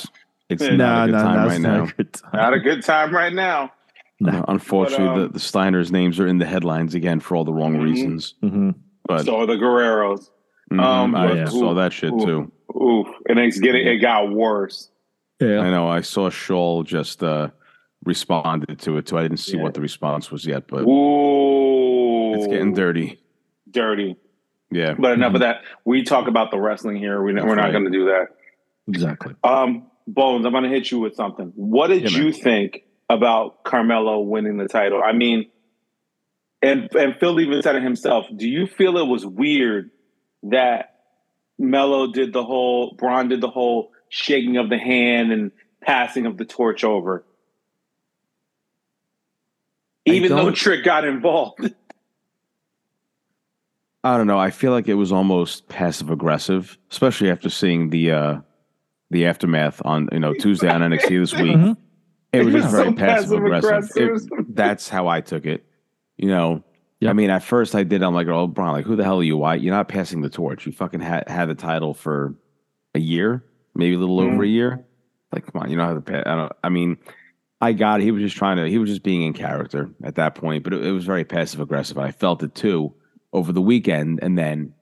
It's 0.48 0.62
No, 0.62 0.76
not 0.76 1.08
a 1.08 1.12
good 1.12 1.18
time 1.18 1.48
right 1.48 1.60
now. 1.60 1.84
a 1.84 1.86
good 1.92 2.12
time. 2.12 2.30
Not 2.34 2.54
a 2.54 2.60
good 2.60 2.82
time 2.84 3.14
right 3.14 3.32
now. 3.32 3.72
Nah. 4.20 4.44
Unfortunately, 4.46 5.06
But, 5.06 5.12
um, 5.14 5.20
the, 5.22 5.28
the 5.30 5.38
Steiners' 5.40 5.90
names 5.90 6.20
are 6.20 6.26
in 6.28 6.38
the 6.38 6.44
headlines 6.46 6.94
again 6.94 7.18
for 7.20 7.34
all 7.36 7.44
the 7.44 7.52
wrong 7.52 7.74
Mhm. 7.76 7.82
reasons. 7.82 8.34
hmm 8.40 8.70
But 9.06 9.24
so 9.24 9.46
the 9.46 9.54
Guerreros. 9.54 10.28
mhm, 10.70 10.80
um, 10.80 11.14
I 11.16 11.32
yeah. 11.32 11.44
saw 11.46 11.74
that 11.74 11.92
shit 11.92 12.12
Ooh. 12.12 12.24
too. 12.24 12.52
Oof, 12.80 13.08
and 13.28 13.38
it's 13.40 13.58
getting 13.58 13.86
it 13.86 13.98
got 13.98 14.30
worse. 14.32 14.90
Yeah. 15.40 15.60
I 15.60 15.70
know. 15.70 15.88
I 15.88 16.02
saw 16.02 16.30
Shawl 16.30 16.84
just 16.84 17.22
uh, 17.24 17.48
responded 18.04 18.78
to 18.80 18.96
it 18.98 19.06
too. 19.06 19.18
I 19.18 19.22
didn't 19.22 19.38
see 19.38 19.56
Yeah. 19.56 19.62
what 19.64 19.74
the 19.74 19.80
response 19.80 20.30
was 20.30 20.46
yet, 20.46 20.68
but 20.68 20.82
Ooh, 20.82 22.34
it's 22.34 22.46
getting 22.46 22.74
dirty. 22.74 23.18
Dirty. 23.72 24.16
Yeah. 24.70 24.94
But 24.98 25.12
enough 25.12 25.32
Mhm. 25.32 25.36
of 25.36 25.40
that. 25.42 25.62
We 25.84 26.02
talk 26.02 26.28
about 26.28 26.50
the 26.50 26.58
wrestling 26.60 26.96
here. 26.96 27.22
We, 27.22 27.32
we're 27.34 27.54
not 27.54 27.64
right. 27.64 27.72
going 27.72 27.84
to 27.84 27.90
do 27.90 28.06
that. 28.06 28.28
Exactly. 28.88 29.34
Um, 29.44 29.86
Bones, 30.06 30.44
I'm 30.46 30.52
going 30.52 30.64
to 30.64 30.70
hit 30.70 30.90
you 30.90 30.98
with 30.98 31.14
something. 31.14 31.52
What 31.54 31.88
did 31.88 32.02
Yeah, 32.10 32.16
man. 32.18 32.26
you 32.26 32.32
think 32.32 32.84
about 33.08 33.62
Carmelo 33.64 34.20
winning 34.20 34.56
the 34.56 34.66
title? 34.66 35.00
I 35.04 35.12
mean, 35.12 35.50
and 36.60 36.88
and 36.94 37.16
Phil 37.20 37.38
even 37.40 37.62
said 37.62 37.76
it 37.76 37.82
himself. 37.82 38.26
Do 38.34 38.48
you 38.48 38.66
feel 38.66 38.96
it 38.98 39.06
was 39.06 39.24
weird 39.26 39.90
that 40.44 40.96
Melo 41.58 42.10
did 42.12 42.32
the 42.32 42.42
whole, 42.42 42.94
Bron 42.98 43.28
did 43.28 43.40
the 43.40 43.50
whole 43.50 43.92
shaking 44.08 44.56
of 44.56 44.68
the 44.70 44.78
hand 44.78 45.32
and 45.32 45.52
passing 45.82 46.26
of 46.26 46.36
the 46.36 46.44
torch 46.44 46.82
over? 46.82 47.24
Even 50.04 50.30
though 50.34 50.50
Trick 50.50 50.82
got 50.84 51.04
involved. 51.04 51.60
I 54.04 54.16
don't 54.16 54.26
know. 54.26 54.38
I 54.38 54.50
feel 54.50 54.72
like 54.72 54.88
it 54.88 54.94
was 54.94 55.12
almost 55.12 55.68
passive 55.68 56.10
aggressive, 56.10 56.76
especially 56.90 57.30
after 57.30 57.48
seeing 57.48 57.90
the 57.90 58.10
uh, 58.10 58.40
the 59.10 59.26
aftermath 59.26 59.80
on 59.84 60.08
you 60.12 60.18
know 60.18 60.34
Tuesday 60.34 60.68
on 60.68 60.80
NXT 60.80 61.08
this 61.20 61.34
week. 61.34 61.56
Mhm. 61.56 61.76
It 62.32 62.44
was 62.44 62.54
It 62.54 62.58
just 62.58 62.70
very 62.74 62.88
so 62.88 62.94
passive 62.94 63.32
aggressive. 63.32 63.70
passive-aggressive. 63.70 64.46
That's 64.54 64.88
how 64.88 65.06
I 65.06 65.20
took 65.20 65.44
it. 65.44 65.66
You 66.16 66.28
know, 66.28 66.64
Yeah. 66.98 67.10
I 67.10 67.12
mean, 67.12 67.28
at 67.30 67.42
first 67.42 67.74
I 67.74 67.82
did. 67.82 68.02
I'm 68.02 68.14
like, 68.14 68.26
oh, 68.28 68.46
Brian, 68.46 68.72
like, 68.72 68.86
who 68.86 68.96
the 68.96 69.04
hell 69.04 69.20
are 69.20 69.22
you? 69.22 69.36
Why 69.36 69.56
you're 69.56 69.74
not 69.74 69.88
passing 69.88 70.22
the 70.22 70.30
torch? 70.30 70.64
You 70.66 70.72
fucking 70.72 71.00
had 71.00 71.28
had 71.28 71.48
the 71.50 71.54
title 71.54 71.92
for 71.94 72.34
a 72.94 73.00
year, 73.00 73.44
maybe 73.74 73.94
a 73.94 73.98
little 73.98 74.18
Mhm. 74.18 74.32
over 74.34 74.42
a 74.44 74.48
year. 74.48 74.84
Like, 75.32 75.46
come 75.52 75.60
on, 75.62 75.70
you 75.70 75.76
know 75.76 75.84
how 75.84 75.94
to 75.94 76.00
pass. 76.00 76.22
I 76.26 76.34
don't. 76.36 76.52
I 76.64 76.68
mean, 76.70 76.96
I 77.60 77.72
got 77.72 78.00
it. 78.00 78.04
He 78.04 78.10
was 78.10 78.22
just 78.22 78.36
trying 78.36 78.56
to. 78.56 78.68
He 78.68 78.78
was 78.78 78.88
just 78.90 79.02
being 79.02 79.22
in 79.22 79.32
character 79.34 79.90
at 80.02 80.14
that 80.16 80.34
point, 80.34 80.64
but 80.64 80.72
it, 80.72 80.84
it 80.86 80.92
was 80.92 81.04
very 81.04 81.24
passive 81.24 81.60
aggressive. 81.60 81.98
I 81.98 82.10
felt 82.12 82.42
it 82.42 82.54
too 82.54 82.94
over 83.32 83.52
the 83.52 83.60
weekend, 83.62 84.20
and 84.22 84.36
then 84.38 84.74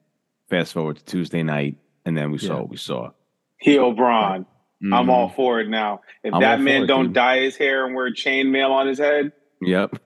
fast 0.48 0.72
forward 0.72 0.96
to 0.96 1.04
Tuesday 1.04 1.42
night, 1.42 1.76
and 2.04 2.16
then 2.16 2.30
we 2.32 2.38
saw 2.38 2.56
what 2.58 2.68
we 2.70 2.76
saw. 2.76 3.10
Heel 3.58 3.92
Bron. 3.92 4.46
I'm 4.82 5.06
Mhm. 5.06 5.10
all 5.10 5.28
for 5.28 5.60
it 5.60 5.68
now. 5.68 6.00
If 6.24 6.32
I'm 6.32 6.40
that 6.40 6.60
man 6.60 6.86
don't 6.86 7.06
dude. 7.06 7.14
dye 7.14 7.40
his 7.40 7.56
hair 7.56 7.84
and 7.86 7.94
wear 7.94 8.10
chainmail 8.12 8.70
on 8.70 8.86
his 8.86 8.98
head, 8.98 9.32
Yep. 9.62 9.96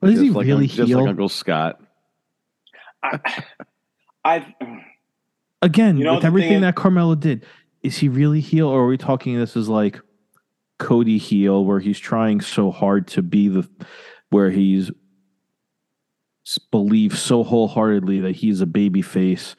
But 0.00 0.10
is 0.10 0.18
he 0.20 0.26
Just 0.28 0.36
like, 0.36 0.46
really 0.46 0.66
just 0.66 0.88
heel? 0.88 1.00
like 1.00 1.10
Uncle 1.10 1.28
Scott? 1.28 1.78
I, 3.02 3.18
I 4.24 4.54
Again, 5.60 5.98
You 5.98 6.04
know, 6.04 6.14
with 6.14 6.24
everything 6.24 6.54
is- 6.54 6.60
that 6.62 6.74
Carmelo 6.76 7.14
did, 7.16 7.44
is 7.82 7.98
he 7.98 8.08
really 8.08 8.40
heel, 8.40 8.66
or 8.68 8.84
are 8.84 8.86
we 8.88 8.96
talking 8.96 9.36
this 9.38 9.56
is 9.56 9.68
like 9.68 10.00
Cody 10.78 11.18
heel, 11.18 11.64
where 11.64 11.80
he's 11.80 11.98
trying 11.98 12.40
so 12.40 12.70
hard 12.70 13.06
to 13.08 13.22
be 13.22 13.48
the, 13.48 13.68
where 14.30 14.50
he's 14.50 14.90
s- 16.48 16.58
believes 16.58 17.20
so 17.20 17.44
wholeheartedly 17.44 18.20
that 18.20 18.36
he's 18.36 18.60
a 18.60 18.66
baby 18.66 19.02
face, 19.02 19.54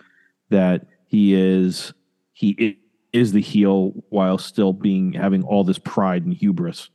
that 0.49 0.86
he 1.06 1.34
is 1.36 1.93
he 2.34 2.78
is 3.13 3.32
the 3.32 3.41
heel 3.41 3.93
while 4.10 4.38
still 4.38 4.73
being 4.73 5.13
having 5.13 5.43
all 5.43 5.63
this 5.63 5.80
pride 5.80 6.23
and 6.25 6.34
hubris. 6.34 6.89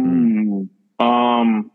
Mm, 0.00 0.68
um, 0.98 1.70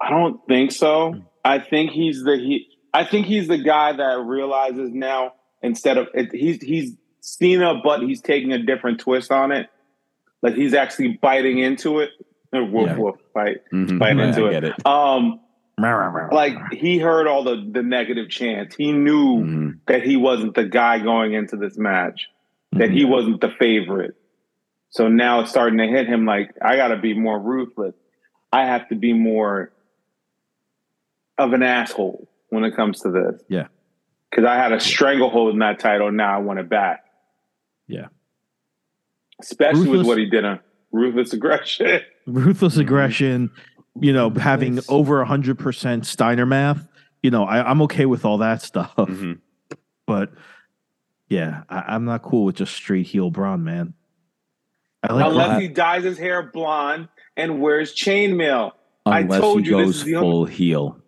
I 0.00 0.10
don't 0.10 0.40
think 0.48 0.72
so. 0.72 1.14
I 1.44 1.58
think 1.58 1.90
he's 1.92 2.22
the 2.24 2.36
he. 2.36 2.68
I 2.92 3.04
think 3.04 3.26
he's 3.26 3.48
the 3.48 3.58
guy 3.58 3.92
that 3.92 4.20
realizes 4.24 4.90
now 4.92 5.34
instead 5.62 5.98
of 5.98 6.08
it, 6.14 6.32
he's 6.32 6.62
he's 6.62 6.96
Cena, 7.20 7.80
but 7.82 8.02
he's 8.02 8.20
taking 8.20 8.52
a 8.52 8.58
different 8.62 9.00
twist 9.00 9.30
on 9.32 9.50
it. 9.52 9.68
Like 10.42 10.54
he's 10.54 10.74
actually 10.74 11.18
biting 11.22 11.58
into 11.58 12.00
it. 12.00 12.10
Woof 12.52 12.86
Yeah. 12.88 12.96
woof 12.96 13.16
bite. 13.34 13.58
Mhm. 13.72 13.98
Bite 13.98 14.16
Yeah, 14.16 14.28
into 14.28 14.46
I 14.46 14.50
it. 14.52 14.64
it. 14.64 14.86
Um, 14.86 15.40
like 16.32 16.54
he 16.72 16.98
heard 16.98 17.26
all 17.26 17.42
the 17.44 17.68
the 17.72 17.82
negative 17.82 18.28
chants. 18.28 18.76
He 18.76 18.92
knew 18.92 19.38
Mhm. 19.44 19.78
that 19.86 20.02
he 20.02 20.16
wasn't 20.16 20.54
the 20.54 20.64
guy 20.64 20.98
going 21.00 21.32
into 21.34 21.56
this 21.56 21.76
match. 21.76 22.28
That 22.72 22.90
he 22.90 23.04
Mhm. 23.04 23.08
wasn't 23.08 23.40
the 23.40 23.50
favorite. 23.50 24.14
So 24.90 25.08
now 25.08 25.40
it's 25.40 25.50
starting 25.50 25.78
to 25.78 25.86
hit 25.86 26.06
him 26.06 26.24
like 26.26 26.52
I 26.62 26.76
got 26.76 26.88
to 26.88 26.96
be 26.96 27.14
more 27.14 27.38
ruthless. 27.38 27.94
I 28.52 28.66
have 28.66 28.88
to 28.88 28.94
be 28.94 29.12
more 29.12 29.72
of 31.38 31.52
an 31.52 31.62
asshole 31.62 32.28
when 32.50 32.64
it 32.64 32.76
comes 32.76 33.00
to 33.00 33.10
this. 33.10 33.42
Yeah. 33.48 33.66
Because 34.30 34.44
I 34.44 34.54
had 34.56 34.72
a 34.72 34.78
stranglehold 34.80 35.52
in 35.52 35.58
that 35.60 35.78
title. 35.80 36.10
Now 36.12 36.34
I 36.36 36.38
want 36.38 36.60
it 36.60 36.68
back. 36.68 37.04
Yeah. 37.88 38.06
Especially 39.40 39.88
with 39.88 40.06
what 40.06 40.18
he 40.18 40.26
did 40.26 40.44
on 40.44 40.60
ruthless 40.92 41.32
aggression. 41.32 42.00
ruthless 42.26 42.76
Mhm. 42.76 42.80
aggression, 42.82 43.50
you 44.00 44.12
know, 44.12 44.30
having 44.30 44.76
Nice. 44.76 44.86
over 44.88 45.20
a 45.20 45.26
hundred 45.26 45.58
percent 45.58 46.06
Steiner 46.06 46.46
math. 46.46 46.86
You 47.22 47.30
know, 47.30 47.44
I, 47.44 47.68
I'm 47.70 47.80
okay 47.82 48.06
with 48.06 48.24
all 48.24 48.38
that 48.38 48.60
stuff, 48.62 48.94
Mhm. 48.96 49.38
but 50.06 50.32
yeah, 51.28 51.62
I, 51.70 51.94
I'm 51.94 52.04
not 52.04 52.22
cool 52.22 52.44
with 52.44 52.56
just 52.56 52.74
straight 52.74 53.06
heel 53.06 53.30
Bron, 53.30 53.64
man. 53.64 53.94
I 55.02 55.12
like 55.12 55.26
Unless 55.30 55.46
Bron. 55.48 55.60
he 55.60 55.68
dyes 55.68 56.04
his 56.04 56.18
hair 56.18 56.42
blonde 56.42 57.08
and 57.36 57.60
wears 57.60 57.94
chainmail. 57.94 58.72
I 59.06 59.20
Unless 59.20 59.40
told 59.40 59.60
he 59.60 59.66
you 59.66 59.70
goes 59.72 59.96
is 59.96 60.04
the 60.04 60.16
only- 60.16 60.30
full 60.30 60.44
heel, 60.46 60.98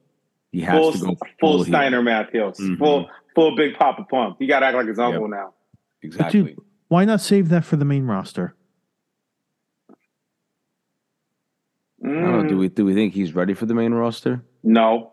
he 0.52 0.60
has 0.62 0.78
Full, 0.78 0.92
to 0.92 0.98
go 0.98 1.16
full, 1.40 1.56
heel. 1.58 1.64
Steiner 1.64 2.02
math 2.02 2.30
heels. 2.30 2.58
Mhm. 2.58 2.78
Full 2.78 3.10
full 3.34 3.54
big 3.56 3.74
Poppa 3.76 4.04
Pump. 4.04 4.36
He 4.38 4.46
got 4.46 4.60
to 4.60 4.66
act 4.66 4.76
like 4.76 4.86
his 4.88 4.98
uncle 4.98 5.28
now. 5.28 5.52
But 6.00 6.06
Exactly. 6.06 6.42
dude, 6.42 6.58
why 6.88 7.04
not 7.04 7.20
save 7.20 7.48
that 7.50 7.64
for 7.64 7.76
the 7.76 7.84
main 7.84 8.04
roster? 8.06 8.54
I 12.06 12.08
don't 12.08 12.22
know, 12.42 12.48
do 12.48 12.54
Mm, 12.54 12.58
we 12.58 12.68
do 12.68 12.84
we 12.84 12.94
think 12.94 13.14
he's 13.14 13.34
ready 13.34 13.52
for 13.54 13.66
the 13.66 13.74
main 13.74 13.92
roster? 13.92 14.42
no, 14.62 15.12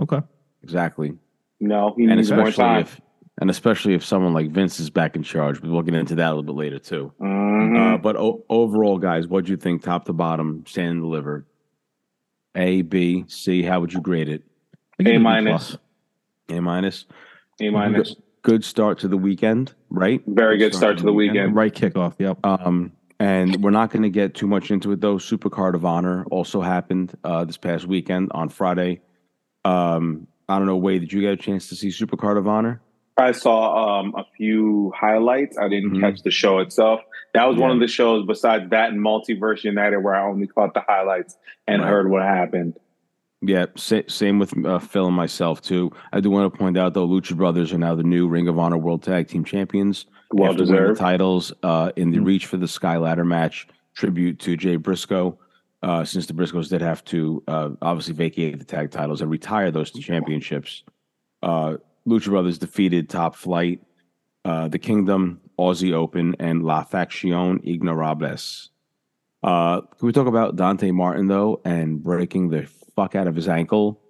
Okay, 0.00 0.20
Exactly. 0.62 1.12
no. 1.60 1.94
He 1.98 2.04
And 2.04 2.16
needs 2.16 2.30
more 2.30 2.48
especially 2.48 2.64
time. 2.64 2.80
if 2.82 3.00
and 3.40 3.50
especially 3.50 3.94
if 3.94 4.04
someone 4.04 4.32
like 4.32 4.50
Vince 4.50 4.78
is 4.80 4.88
back 4.90 5.16
in 5.16 5.22
charge. 5.22 5.60
But 5.60 5.70
we'll 5.70 5.82
get 5.82 5.94
into 5.94 6.14
that 6.16 6.28
a 6.28 6.34
little 6.34 6.42
bit 6.44 6.54
later 6.54 6.78
too. 6.78 7.12
Mhm. 7.20 7.94
Uh, 7.94 7.98
but 7.98 8.16
o- 8.16 8.44
overall, 8.48 8.98
guys, 8.98 9.26
what 9.28 9.44
do 9.46 9.50
you 9.50 9.56
think, 9.56 9.82
top 9.82 10.04
to 10.06 10.12
bottom, 10.12 10.64
stand 10.66 10.92
and 10.92 11.00
deliver? 11.02 11.46
A, 12.54 12.82
B, 12.82 13.24
C. 13.28 13.62
How 13.62 13.80
would 13.80 13.92
you 13.92 14.00
grade 14.00 14.28
it? 14.28 14.42
I 14.98 15.02
give 15.02 15.12
it 15.12 15.16
A 15.16 15.18
B 15.18 15.22
minus. 15.24 15.76
A 16.50 16.60
minus. 16.60 17.06
A 17.60 17.70
minus. 17.70 18.16
Good 18.42 18.64
start 18.64 18.98
to 19.00 19.08
the 19.08 19.16
weekend, 19.16 19.74
right? 19.90 20.22
Very 20.26 20.58
good 20.58 20.74
start 20.74 20.98
to 20.98 21.04
the 21.04 21.12
weekend. 21.12 21.54
Right 21.54 21.72
kickoff. 21.74 22.14
Yep. 22.18 22.38
Um, 22.44 22.92
and 23.22 23.62
we're 23.62 23.70
not 23.70 23.90
going 23.90 24.02
to 24.02 24.10
get 24.10 24.34
too 24.34 24.48
much 24.48 24.72
into 24.72 24.90
it 24.90 25.00
though. 25.00 25.16
Super 25.16 25.48
Card 25.48 25.76
of 25.76 25.84
Honor 25.84 26.24
also 26.32 26.60
happened 26.60 27.16
uh, 27.22 27.44
this 27.44 27.56
past 27.56 27.86
weekend 27.86 28.32
on 28.32 28.48
Friday. 28.48 29.00
Um, 29.64 30.26
I 30.48 30.58
don't 30.58 30.66
know, 30.66 30.76
Wade, 30.76 31.02
did 31.02 31.12
you 31.12 31.20
get 31.20 31.32
a 31.32 31.36
chance 31.36 31.68
to 31.68 31.76
see 31.76 31.92
Super 31.92 32.16
Card 32.16 32.36
of 32.36 32.48
Honor? 32.48 32.80
I 33.16 33.30
saw 33.30 34.00
um, 34.00 34.14
a 34.16 34.24
few 34.36 34.92
highlights. 34.98 35.56
I 35.56 35.68
didn't 35.68 35.92
Mhm. 35.92 36.00
catch 36.00 36.22
the 36.22 36.32
show 36.32 36.58
itself. 36.58 37.00
That 37.34 37.44
was 37.48 37.58
one 37.58 37.70
of 37.70 37.78
the 37.78 37.86
shows 37.86 38.26
besides 38.26 38.70
that 38.70 38.90
and 38.90 39.00
Multiverse 39.00 39.62
United 39.62 39.98
where 39.98 40.14
I 40.16 40.26
only 40.28 40.48
caught 40.48 40.74
the 40.74 40.80
highlights 40.86 41.36
and 41.68 41.80
Right. 41.80 41.88
heard 41.88 42.10
what 42.10 42.22
happened. 42.22 42.74
Yeah, 43.44 43.66
sa- 43.76 44.02
same 44.06 44.38
with 44.38 44.54
uh, 44.64 44.78
Phil 44.78 45.06
and 45.08 45.16
myself 45.16 45.60
too. 45.60 45.90
I 46.12 46.20
do 46.20 46.30
want 46.30 46.52
to 46.52 46.56
point 46.58 46.78
out 46.78 46.94
though, 46.94 47.06
Lucha 47.08 47.36
Brothers 47.36 47.72
are 47.72 47.78
now 47.78 47.94
the 47.96 48.04
new 48.04 48.28
Ring 48.28 48.46
of 48.48 48.58
Honor 48.58 48.78
World 48.78 49.02
Tag 49.02 49.26
Team 49.28 49.44
Champions. 49.44 50.06
Well 50.32 50.54
deserved. 50.54 50.98
titles 50.98 51.52
uh, 51.62 51.90
in 51.96 52.10
the 52.10 52.18
Mhm. 52.18 52.24
Reach 52.26 52.46
for 52.46 52.56
the 52.56 52.68
Sky 52.68 52.96
Ladder 52.98 53.24
match. 53.24 53.66
Tribute 53.94 54.38
to 54.38 54.56
Jay 54.56 54.76
Briscoe, 54.76 55.38
uh, 55.82 56.04
since 56.04 56.26
the 56.26 56.32
Briscoes 56.32 56.70
did 56.70 56.80
have 56.80 57.04
to 57.06 57.42
uh, 57.48 57.70
obviously 57.82 58.14
vacate 58.14 58.58
the 58.58 58.64
tag 58.64 58.90
titles 58.90 59.20
and 59.20 59.30
retire 59.30 59.70
those 59.70 59.90
two 59.90 60.00
championships. 60.00 60.84
Uh, 61.42 61.76
Lucha 62.08 62.28
Brothers 62.30 62.56
defeated 62.58 63.08
Top 63.10 63.34
Flight, 63.36 63.82
uh, 64.46 64.68
the 64.68 64.78
Kingdom, 64.78 65.40
Aussie 65.58 65.92
Open, 65.92 66.34
and 66.38 66.62
La 66.62 66.84
Facción 66.84 67.58
Ingobernables. 67.66 68.68
Uh, 69.42 69.80
can 69.80 70.06
we 70.06 70.12
talk 70.12 70.26
about 70.26 70.56
Dante 70.56 70.90
Martin 70.90 71.26
though 71.26 71.60
and 71.64 72.02
breaking 72.02 72.50
the 72.50 72.66
fuck 72.96 73.14
out 73.14 73.26
of 73.26 73.34
his 73.34 73.48
ankle? 73.48 74.00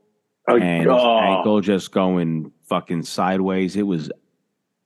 Oh, 0.49 0.57
and 0.57 0.81
his 0.83 0.89
oh, 0.91 1.19
ankle 1.19 1.61
just 1.61 1.93
going 1.93 2.53
fucking 2.65 3.05
sideways. 3.05 3.77
It 3.77 3.87
was 3.87 4.11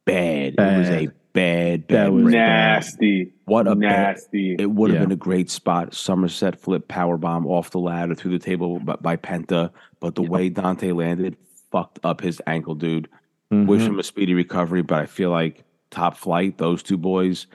bad. 0.04 0.54
It 0.58 0.78
was 0.78 0.88
a 0.88 1.08
bad, 1.32 1.88
That 1.88 1.88
bad. 1.88 2.12
was 2.12 2.22
breakdown. 2.24 2.46
nasty. 2.48 3.32
What 3.46 3.66
a 3.66 3.74
bad. 3.74 3.78
nasty. 3.78 4.56
It 4.58 4.70
would 4.70 4.90
have 4.90 5.00
Yeah. 5.00 5.04
been 5.04 5.12
a 5.12 5.16
great 5.16 5.50
spot. 5.50 5.94
Somerset 5.94 6.58
flip 6.60 6.88
power 6.88 7.16
bomb 7.16 7.46
off 7.46 7.70
the 7.70 7.78
ladder 7.80 8.14
through 8.14 8.32
the 8.32 8.38
table 8.44 8.78
by, 8.80 8.96
by 8.96 9.16
Penta, 9.16 9.70
but 10.00 10.14
the 10.14 10.22
way 10.22 10.48
Dante 10.48 10.92
landed 10.92 11.36
fucked 11.72 11.98
up 12.04 12.20
his 12.20 12.40
ankle, 12.46 12.74
dude. 12.74 13.08
Wish 13.50 13.82
Mhm. 13.82 13.86
him 13.86 13.98
a 13.98 14.02
speedy 14.02 14.34
recovery, 14.34 14.82
but 14.82 14.98
I 15.00 15.06
feel 15.06 15.30
like 15.30 15.64
top 15.90 16.16
flight, 16.16 16.58
those 16.58 16.82
two 16.82 16.96
boys, 16.98 17.46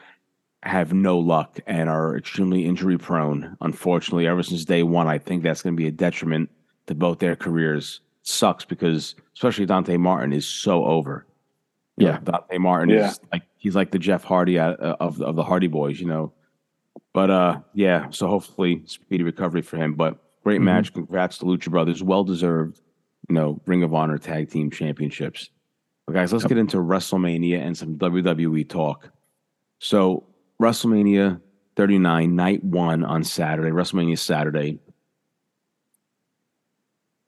have 0.64 0.94
no 0.94 1.18
luck 1.18 1.60
and 1.66 1.90
are 1.90 2.16
extremely 2.18 2.66
injury 2.66 2.98
prone. 2.98 3.58
Unfortunately, 3.62 4.28
ever 4.28 4.44
since 4.44 4.64
day 4.66 4.84
one, 4.84 5.08
I 5.08 5.18
think 5.18 5.42
that's 5.44 5.62
going 5.62 5.76
to 5.76 5.78
be 5.82 5.88
a 5.88 5.92
detriment 5.92 6.50
to 6.88 6.96
both 6.96 7.20
their 7.20 7.36
careers. 7.36 8.02
sucks 8.24 8.64
because 8.66 9.16
especially 9.34 9.66
Dante 9.66 9.98
Martin 9.98 10.32
is 10.32 10.46
so 10.46 10.86
over. 10.86 11.26
You 11.98 12.06
Yeah. 12.06 12.12
know, 12.18 12.20
Dante 12.34 12.58
Martin 12.60 12.90
Yeah. 12.94 13.10
is 13.10 13.20
like 13.34 13.42
he's 13.58 13.76
like 13.76 13.90
the 13.90 13.98
Jeff 13.98 14.24
Hardy 14.24 14.60
uh, 14.60 14.74
of 14.76 15.20
of 15.24 15.36
the 15.36 15.44
Hardy 15.44 15.66
Boys, 15.66 16.00
you 16.00 16.06
know. 16.06 16.32
But 17.14 17.32
uh, 17.32 17.62
yeah. 17.74 18.12
So 18.12 18.28
hopefully 18.28 18.84
speedy 18.86 19.24
recovery 19.24 19.64
for 19.64 19.78
him. 19.78 19.96
But 19.96 20.20
great 20.44 20.62
Mhm. 20.62 20.66
match. 20.66 20.94
Congrats 20.94 21.40
to 21.40 21.46
Lucha 21.46 21.72
Brothers. 21.72 22.04
Well 22.04 22.24
deserved. 22.24 22.80
You 23.28 23.34
know, 23.34 23.60
Ring 23.66 23.82
of 23.82 23.92
Honor 23.96 24.20
Tag 24.20 24.52
Team 24.52 24.70
Championships. 24.70 25.50
But 26.06 26.14
guys, 26.14 26.32
let's 26.32 26.44
Yep. 26.44 26.50
get 26.50 26.58
into 26.60 26.78
WrestleMania 26.78 27.58
and 27.60 27.76
some 27.76 27.96
WWE 27.98 28.64
talk. 28.64 29.10
So 29.80 30.26
WrestleMania 30.62 31.42
39, 31.76 32.36
night 32.36 32.64
one 32.64 33.04
on 33.04 33.24
Saturday, 33.24 33.72
WrestleMania 33.72 34.18
Saturday. 34.18 34.80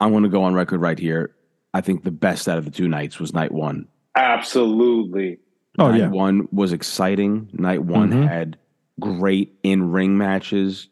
I 0.00 0.06
want 0.06 0.24
to 0.24 0.28
go 0.28 0.44
on 0.44 0.54
record 0.54 0.80
right 0.80 0.98
here. 0.98 1.34
I 1.72 1.80
think 1.80 2.04
the 2.04 2.10
best 2.10 2.48
out 2.48 2.58
of 2.58 2.64
the 2.64 2.70
two 2.70 2.88
nights 2.88 3.18
was 3.18 3.34
night 3.34 3.52
one. 3.52 3.88
Absolutely. 4.16 5.38
Oh, 5.78 5.90
night 5.90 6.00
yeah. 6.00 6.08
one 6.08 6.46
was 6.52 6.72
exciting. 6.72 7.48
Night 7.52 7.82
one 7.82 8.10
Mhm. 8.10 8.28
had 8.28 8.58
great 9.00 9.54
in 9.64 9.90
ring 9.90 10.16
matches, 10.16 10.88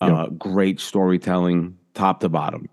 uh, 0.00 0.28
great 0.28 0.78
storytelling, 0.78 1.76
top 1.94 2.20
to 2.20 2.28
bottom. 2.28 2.68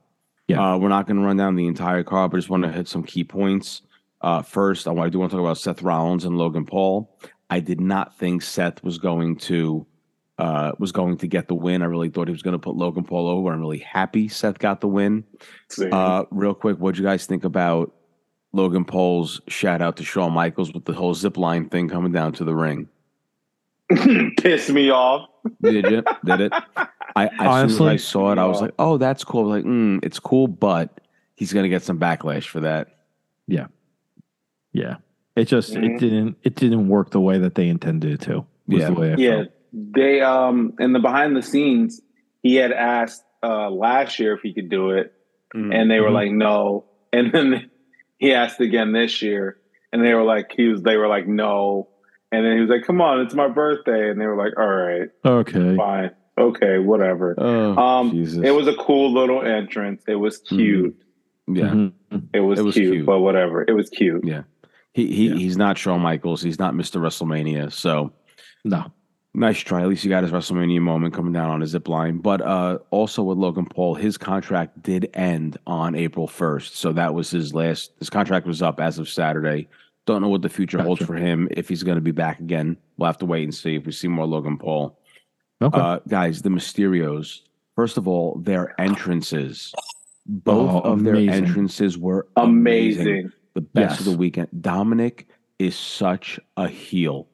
Yeah. 0.47 0.73
Uh, 0.73 0.77
we're 0.77 0.89
not 0.89 1.07
going 1.07 1.17
to 1.17 1.25
run 1.25 1.37
down 1.37 1.55
the 1.55 1.65
entire 1.67 2.03
card, 2.03 2.31
but 2.31 2.37
just 2.37 2.49
want 2.49 2.63
to 2.63 2.71
hit 2.71 2.87
some 2.87 3.01
key 3.03 3.23
points. 3.23 3.81
Uh, 4.21 4.41
first, 4.43 4.87
I 4.87 4.91
want- 4.91 5.07
I 5.07 5.09
do 5.09 5.19
want 5.19 5.31
to 5.31 5.37
talk 5.37 5.43
about 5.43 5.57
Seth 5.57 5.81
Rollins 5.81 6.25
and 6.25 6.37
Logan 6.37 6.65
Paul. 6.65 7.17
I 7.49 7.59
did 7.59 7.79
not 7.79 8.17
think 8.17 8.41
Seth 8.41 8.83
was 8.83 8.97
going 8.97 9.37
to 9.37 9.85
uh, 10.37 10.73
was 10.77 10.91
going 10.91 11.17
to 11.17 11.27
get 11.27 11.47
the 11.47 11.55
win. 11.55 11.81
I 11.81 11.85
really 11.85 12.09
thought 12.09 12.27
he 12.27 12.31
was 12.31 12.43
going 12.43 12.53
to 12.53 12.59
put 12.59 12.75
Logan 12.75 13.03
Paul 13.03 13.27
over. 13.27 13.51
I'm 13.51 13.59
really 13.59 13.79
happy 13.79 14.27
Seth 14.27 14.59
got 14.59 14.81
the 14.81 14.87
win. 14.87 15.23
Uh, 15.91 16.25
real 16.29 16.53
quick, 16.53 16.77
what'd 16.77 16.97
you 16.97 17.05
guys 17.05 17.25
think 17.25 17.43
about 17.43 17.93
Logan 18.53 18.85
Paul's 18.85 19.41
shout 19.47 19.81
out 19.81 19.97
to 19.97 20.03
Shawn 20.03 20.33
Michaels 20.33 20.73
with 20.73 20.85
the 20.85 20.93
whole 20.93 21.13
zip 21.13 21.37
line 21.37 21.69
thing 21.69 21.89
coming 21.89 22.11
down 22.11 22.33
to 22.33 22.43
the 22.43 22.53
ring? 22.53 22.87
Pissed 24.37 24.69
me 24.69 24.89
off. 24.89 25.29
Did 25.61 25.85
you? 25.89 26.03
Did 26.25 26.41
it? 26.41 26.53
I, 27.15 27.25
as 27.25 27.31
Honestly? 27.39 27.89
I 27.89 27.95
saw 27.95 28.31
it, 28.31 28.37
I 28.37 28.45
was 28.45 28.61
like, 28.61 28.73
"Oh, 28.77 28.97
that's 28.97 29.23
cool." 29.23 29.47
Like, 29.47 29.63
mm, 29.63 30.03
it's 30.03 30.19
cool, 30.19 30.47
but 30.47 30.99
he's 31.35 31.53
gonna 31.53 31.69
get 31.69 31.83
some 31.83 31.97
backlash 31.97 32.47
for 32.47 32.59
that. 32.59 32.89
Yeah, 33.47 33.67
yeah. 34.73 34.97
It 35.37 35.45
just 35.47 35.73
Mhm. 35.73 35.85
it 35.95 35.99
didn't 35.99 36.37
it 36.43 36.55
didn't 36.55 36.87
work 36.89 37.11
the 37.11 37.21
way 37.21 37.37
that 37.37 37.55
they 37.55 37.67
intended 37.69 38.11
it 38.11 38.21
to. 38.21 38.45
Was 38.67 38.81
Yeah. 38.81 38.87
the 38.89 38.93
way 38.99 39.11
I 39.13 39.15
Yeah, 39.17 39.35
felt. 39.35 39.47
they 39.71 40.21
um 40.21 40.73
in 40.79 40.93
the 40.93 40.99
behind 40.99 41.35
the 41.35 41.41
scenes, 41.41 42.01
he 42.43 42.55
had 42.55 42.71
asked 42.71 43.23
uh 43.43 43.69
last 43.69 44.19
year 44.19 44.33
if 44.33 44.41
he 44.41 44.53
could 44.53 44.69
do 44.69 44.89
it, 44.91 45.13
and 45.53 45.89
they 45.91 45.99
were 45.99 46.09
Mhm. 46.09 46.13
like 46.13 46.31
no, 46.31 46.85
and 47.13 47.31
then 47.31 47.69
he 48.17 48.33
asked 48.33 48.59
again 48.59 48.91
this 48.93 49.21
year, 49.21 49.57
and 49.93 50.03
they 50.03 50.13
were 50.15 50.23
like 50.23 50.51
he 50.55 50.67
was 50.69 50.81
they 50.81 50.97
were 50.97 51.07
like 51.07 51.27
no, 51.27 51.87
and 52.31 52.43
then 52.43 52.55
he 52.55 52.61
was 52.61 52.69
like 52.69 52.83
come 52.83 52.99
on, 52.99 53.21
it's 53.21 53.35
my 53.35 53.47
birthday, 53.47 54.09
and 54.09 54.19
they 54.19 54.25
were 54.25 54.35
like 54.37 54.57
all 54.57 54.67
right, 54.67 55.09
Okay. 55.23 55.75
fine, 55.75 56.11
okay, 56.39 56.79
whatever. 56.79 57.35
oh, 57.37 57.75
Um, 57.77 58.09
Jesus. 58.11 58.43
It 58.43 58.51
was 58.55 58.67
a 58.67 58.75
cool 58.75 59.13
little 59.13 59.43
entrance. 59.43 60.03
It 60.07 60.15
was 60.15 60.39
cute. 60.39 60.95
yeah. 61.47 61.69
Mhm. 61.71 61.91
It 62.33 62.39
was, 62.41 62.59
It 62.59 62.63
was 62.65 62.73
cute, 62.75 62.91
cute. 62.93 63.05
but 63.05 63.19
whatever. 63.19 63.63
It 63.67 63.73
was 63.73 63.89
cute. 63.89 64.25
Yeah. 64.25 64.41
He 64.93 65.07
he 65.13 65.27
Yeah. 65.29 65.35
he's 65.35 65.57
not 65.57 65.77
Shawn 65.77 66.01
Michaels. 66.01 66.41
He's 66.41 66.59
not 66.59 66.73
Mr. 66.73 66.99
WrestleMania. 67.01 67.71
So 67.71 68.13
No. 68.65 68.85
nice 69.33 69.59
try. 69.59 69.81
At 69.81 69.87
least 69.89 70.03
he 70.03 70.09
got 70.09 70.23
his 70.23 70.31
WrestleMania 70.31 70.81
moment 70.81 71.13
coming 71.13 71.33
down 71.33 71.49
on 71.49 71.61
his 71.61 71.71
zip 71.71 71.87
line. 71.87 72.17
But 72.19 72.41
uh, 72.41 72.79
also 72.89 73.23
with 73.23 73.37
Logan 73.37 73.65
Paul, 73.65 73.95
his 73.95 74.17
contract 74.17 74.81
did 74.81 75.09
end 75.13 75.57
on 75.67 75.95
April 75.95 76.27
first. 76.27 76.75
So 76.77 76.91
that 76.93 77.13
was 77.13 77.29
his 77.29 77.53
last. 77.53 77.91
His 77.99 78.09
contract 78.09 78.47
was 78.47 78.61
up 78.61 78.79
as 78.79 78.97
of 78.99 79.07
Saturday. 79.09 79.67
Don't 80.05 80.21
know 80.21 80.29
what 80.29 80.41
the 80.41 80.49
future 80.49 80.81
holds 80.81 81.03
for 81.05 81.15
him. 81.15 81.49
If 81.51 81.67
he's 81.67 81.83
going 81.83 81.97
to 81.97 82.01
be 82.01 82.11
back 82.11 82.39
again, 82.39 82.77
we'll 82.97 83.07
have 83.07 83.17
to 83.19 83.25
wait 83.25 83.43
and 83.43 83.53
see 83.53 83.75
if 83.75 83.85
we 83.85 83.91
see 83.91 84.07
more 84.07 84.25
Logan 84.25 84.57
Paul. 84.57 84.97
Okay. 85.61 85.77
Uh, 85.79 85.99
guys, 86.07 86.41
the 86.41 86.49
Mysterios. 86.49 87.41
First 87.75 87.97
of 87.97 88.07
all, 88.07 88.39
their 88.41 88.79
entrances. 88.79 89.73
Both 90.25 90.85
Oh, 90.85 90.91
of 90.93 91.03
their 91.03 91.15
entrances 91.15 91.97
were 91.97 92.27
Amazing. 92.37 93.31
The 93.57 93.61
best 93.61 93.91
Yes. 93.93 93.99
of 94.01 94.05
the 94.05 94.17
weekend. 94.19 94.49
Dominic 94.61 95.27
is 95.57 95.75
such 95.75 96.39
a 96.57 96.67
heel. 96.67 97.27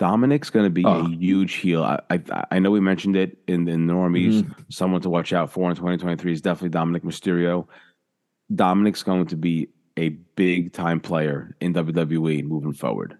Dominic's 0.00 0.50
going 0.50 0.66
to 0.66 0.70
be 0.70 0.84
Oh. 0.84 1.06
a 1.06 1.08
huge 1.10 1.54
heel. 1.54 1.84
I, 1.84 2.00
I 2.10 2.44
I 2.50 2.58
know 2.58 2.72
we 2.72 2.80
mentioned 2.80 3.14
it 3.14 3.38
in 3.46 3.64
the 3.64 3.72
normies. 3.72 4.42
Mm-hmm. 4.42 4.62
Someone 4.68 5.00
to 5.02 5.08
watch 5.10 5.32
out 5.32 5.52
for 5.52 5.70
in 5.70 5.76
2023 5.76 6.32
is 6.32 6.40
definitely 6.40 6.70
Dominic 6.70 7.04
Mysterio. 7.04 7.68
Dominic's 8.52 9.04
going 9.04 9.26
to 9.26 9.36
be 9.36 9.68
a 9.96 10.08
big 10.34 10.72
time 10.72 10.98
player 10.98 11.54
in 11.60 11.72
WWE 11.72 12.42
moving 12.44 12.72
forward. 12.72 13.16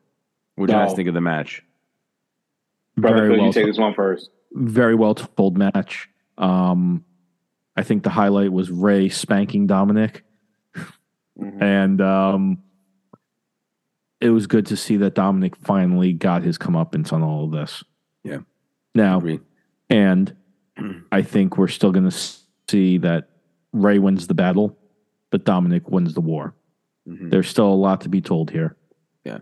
What 0.57 0.67
do 0.67 0.73
you 0.73 0.79
guys 0.81 0.95
think 0.95 1.07
of 1.07 1.15
the 1.15 1.21
match? 1.21 1.63
Brother, 2.97 3.17
very 3.19 3.29
Phil, 3.29 3.39
well 3.39 3.47
you 3.47 3.53
take 3.53 3.67
this 3.67 3.79
one 3.79 3.95
first. 3.95 4.31
very 4.55 4.97
well 4.97 5.15
told 5.15 5.57
match. 5.57 6.09
Um, 6.37 7.05
I 7.77 7.85
think 7.85 8.03
the 8.03 8.11
highlight 8.11 8.51
was 8.51 8.73
Rey 8.73 9.09
spanking 9.09 9.69
Dominic, 9.69 10.25
Mhm. 11.40 11.62
and 11.62 12.01
um, 12.01 12.59
it 14.20 14.31
was 14.31 14.46
good 14.46 14.66
to 14.66 14.77
see 14.77 14.96
that 14.98 15.14
Dominic 15.14 15.55
finally 15.57 16.12
got 16.12 16.42
his 16.42 16.59
comeuppance 16.59 17.12
on 17.12 17.22
all 17.22 17.44
of 17.44 17.53
this. 17.53 17.85
Yeah. 18.24 18.38
Now, 18.94 19.22
and 19.88 20.35
I 21.12 21.22
think 21.22 21.57
we're 21.57 21.68
still 21.68 21.92
going 21.92 22.09
to 22.11 22.16
see 22.68 22.98
that 22.98 23.29
Rey 23.72 23.98
wins 24.01 24.27
the 24.27 24.35
battle, 24.35 24.77
but 25.31 25.44
Dominic 25.44 25.88
wins 25.88 26.14
the 26.14 26.20
war. 26.20 26.55
Mhm. 27.09 27.31
There's 27.31 27.48
still 27.48 27.68
a 27.72 27.74
lot 27.74 28.01
to 28.03 28.09
be 28.09 28.20
told 28.20 28.51
here. 28.51 28.77
Yeah. 29.24 29.38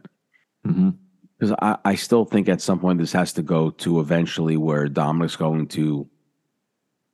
hmm 0.65 0.91
Because 1.39 1.57
I, 1.63 1.79
I 1.85 1.95
still 1.95 2.25
think 2.27 2.49
at 2.49 2.61
some 2.61 2.79
point 2.81 2.99
this 2.99 3.13
has 3.13 3.33
to 3.35 3.43
go 3.43 3.71
to 3.71 4.01
eventually 4.01 4.57
where 4.59 4.89
Dominic's 4.89 5.37
going 5.37 5.69
to, 5.69 6.07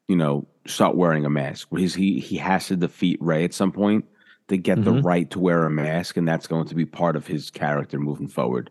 you 0.09 0.17
know, 0.17 0.49
start 0.67 0.97
wearing 0.97 1.25
a 1.25 1.31
mask. 1.31 1.69
Where 1.71 1.81
he's, 1.81 1.95
he 1.95 2.19
he 2.19 2.37
has 2.39 2.67
to 2.69 2.77
defeat 2.77 3.19
Rey 3.23 3.45
at 3.45 3.55
some 3.55 3.71
point 3.73 4.05
to 4.49 4.57
get 4.57 4.85
the 4.85 4.93
Mhm. 4.93 5.05
right 5.05 5.31
to 5.31 5.39
wear 5.39 5.65
a 5.65 5.71
mask, 5.71 6.17
and 6.17 6.27
that's 6.27 6.47
going 6.47 6.67
to 6.69 6.75
be 6.75 6.85
part 6.85 7.17
of 7.17 7.27
his 7.27 7.51
character 7.51 7.99
moving 7.99 8.29
forward. 8.29 8.71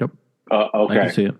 Yep. 0.00 0.10
Uh, 0.50 0.54
I 0.72 0.78
okay. 0.78 0.94
can 0.94 1.10
see 1.10 1.24
it. 1.26 1.34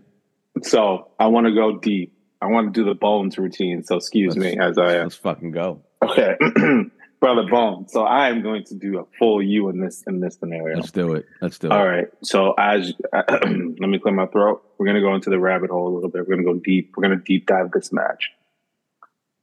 So 0.63 1.09
I 1.19 1.27
want 1.29 1.47
to 1.47 1.55
go 1.55 1.79
deep. 1.79 2.13
I 2.43 2.47
want 2.47 2.73
to 2.73 2.81
do 2.81 2.85
the 2.85 2.95
bones 2.95 3.39
routine. 3.39 3.83
So 3.83 3.97
excuse 3.97 4.37
Let's- 4.37 4.57
me 4.57 4.61
as 4.63 4.79
I 4.79 4.97
am. 4.97 5.03
Let's 5.05 5.17
fucking 5.17 5.51
go. 5.53 5.83
Okay. 6.03 6.37
Brother 7.21 7.47
Bones. 7.51 7.93
So 7.93 8.03
I 8.05 8.31
am 8.31 8.41
going 8.43 8.65
to 8.65 8.75
do 8.75 8.99
a 8.99 9.05
full 9.19 9.43
you 9.43 9.69
in 9.69 9.79
this 9.81 10.03
in 10.07 10.21
this 10.21 10.37
scenario. 10.37 10.77
Let's 10.77 10.91
do 10.91 11.13
it. 11.13 11.27
Let's 11.43 11.59
do 11.59 11.69
All 11.69 11.77
it. 11.77 11.81
All 11.81 11.87
right. 11.87 12.09
So 12.23 12.55
as 12.57 12.95
let 13.13 13.47
me 13.79 13.99
clear 13.99 14.15
my 14.15 14.27
throat. 14.29 14.63
We're 14.79 14.87
gonna 14.87 15.03
go 15.03 15.15
into 15.15 15.29
the 15.29 15.39
rabbit 15.39 15.69
hole 15.71 15.87
a 15.89 15.93
little 15.95 16.09
bit. 16.09 16.27
We're 16.27 16.37
gonna 16.37 16.51
go 16.51 16.59
deep. 16.59 16.95
We're 16.97 17.03
gonna 17.03 17.17
deep 17.23 17.47
dive 17.47 17.73
this 17.73 17.93
match. 17.93 18.31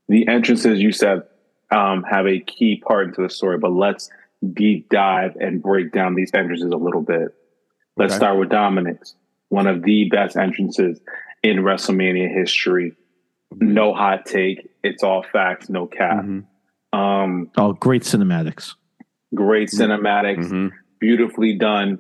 The 0.10 0.28
entrances 0.28 0.80
you 0.82 0.92
said 0.92 1.24
um, 1.72 2.04
have 2.04 2.28
a 2.28 2.40
key 2.40 2.82
part 2.86 3.08
into 3.08 3.22
the 3.22 3.30
story, 3.30 3.58
but 3.58 3.72
let's 3.72 4.10
deep 4.54 4.90
dive 4.90 5.36
and 5.40 5.62
break 5.62 5.92
down 5.92 6.16
these 6.16 6.32
entrances 6.34 6.72
a 6.72 6.78
little 6.78 7.02
bit. 7.02 7.30
Let's 7.98 8.14
Okay. 8.14 8.18
start 8.20 8.40
with 8.40 8.50
Dominic's, 8.50 9.16
one 9.50 9.68
of 9.68 9.82
the 9.84 10.10
best 10.10 10.38
entrances 10.38 11.00
in 11.44 11.58
WrestleMania 11.58 12.32
history. 12.34 12.94
No 13.56 13.94
hot 13.94 14.26
take. 14.26 14.70
It's 14.84 15.04
all 15.04 15.24
facts, 15.24 15.70
no 15.70 15.88
cap. 15.88 16.24
Mhm. 16.24 16.44
Um, 16.94 17.50
Oh, 17.58 17.74
great 17.74 18.04
cinematics. 18.04 18.76
great 19.36 19.70
cinematics 19.70 20.46
Mhm. 20.50 20.72
beautifully 21.00 21.54
done 21.58 22.00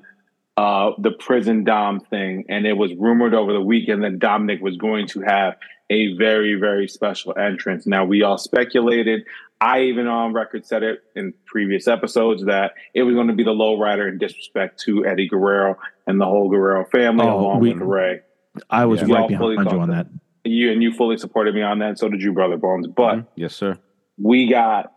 uh 0.57 0.91
the 0.97 1.11
prison 1.11 1.63
dom 1.63 1.99
thing 1.99 2.43
and 2.49 2.65
it 2.65 2.73
was 2.73 2.91
rumored 2.95 3.33
over 3.33 3.53
the 3.53 3.61
weekend 3.61 4.03
that 4.03 4.17
dominic 4.19 4.59
was 4.61 4.75
going 4.77 5.07
to 5.07 5.21
have 5.21 5.55
a 5.89 6.15
very 6.17 6.55
very 6.55 6.87
special 6.87 7.37
entrance 7.37 7.85
now 7.85 8.03
we 8.03 8.23
all 8.23 8.37
speculated 8.37 9.23
i 9.61 9.81
even 9.81 10.07
on 10.07 10.33
record 10.33 10.65
said 10.65 10.81
it 10.83 10.99
in 11.15 11.33
previous 11.45 11.87
episodes 11.87 12.43
that 12.45 12.73
it 12.95 13.03
was 13.03 13.13
going 13.15 13.27
to 13.27 13.33
be 13.33 13.43
the 13.43 13.51
lowrider 13.53 14.09
in 14.09 14.17
disrespect 14.17 14.79
to 14.79 15.05
eddie 15.05 15.27
guerrero 15.27 15.77
and 16.07 16.19
the 16.19 16.25
whole 16.25 16.49
guerrero 16.49 16.83
family 16.85 17.25
Oh, 17.25 17.39
along 17.39 17.59
we- 17.59 17.73
with 17.73 17.81
rey 17.81 18.21
I 18.71 18.85
was 18.85 19.01
Yeah. 19.07 19.13
right 19.15 19.27
behind 19.29 19.71
you 19.71 19.79
on 19.79 19.89
that. 19.89 20.07
that. 20.43 20.49
you 20.49 20.71
and 20.71 20.81
you 20.81 20.91
fully 20.91 21.17
supported 21.17 21.53
me 21.53 21.61
on 21.61 21.77
that 21.79 21.89
and 21.89 21.99
so 21.99 22.09
did 22.09 22.23
you 22.23 22.33
brother 22.33 22.57
bones 22.57 22.87
but 22.87 23.15
Mhm. 23.17 23.27
yes, 23.35 23.53
sir. 23.55 23.77
we 24.17 24.47
got 24.49 24.91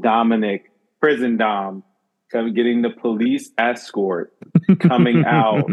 Dominic 0.00 0.70
Prison 1.00 1.38
Dom 1.38 1.72
coming 1.72 1.87
getting 2.30 2.82
the 2.82 2.90
police 2.90 3.50
escort 3.58 4.32
coming 4.80 5.24
out 5.24 5.70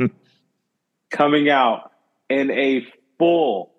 coming 1.12 1.50
out 1.50 1.92
in 2.30 2.50
a 2.52 2.86
full 3.20 3.74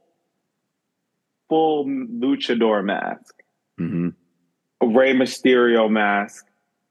full 1.49 1.85
luchador 1.87 2.85
mask 2.85 3.35
hmm 3.79 4.09
a 4.83 4.87
Rey 4.87 5.15
Mysterio 5.15 5.91
mask 5.91 6.45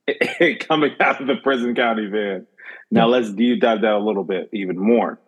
coming 0.67 0.91
out 0.99 1.21
of 1.21 1.27
the 1.27 1.35
prison 1.43 1.75
county 1.75 2.07
van 2.07 2.47
now 2.89 3.07
let's 3.07 3.31
deep 3.31 3.61
dive 3.61 3.81
that 3.81 3.93
a 3.93 3.99
little 3.99 4.23
bit 4.23 4.49
even 4.53 4.77
more 4.77 5.19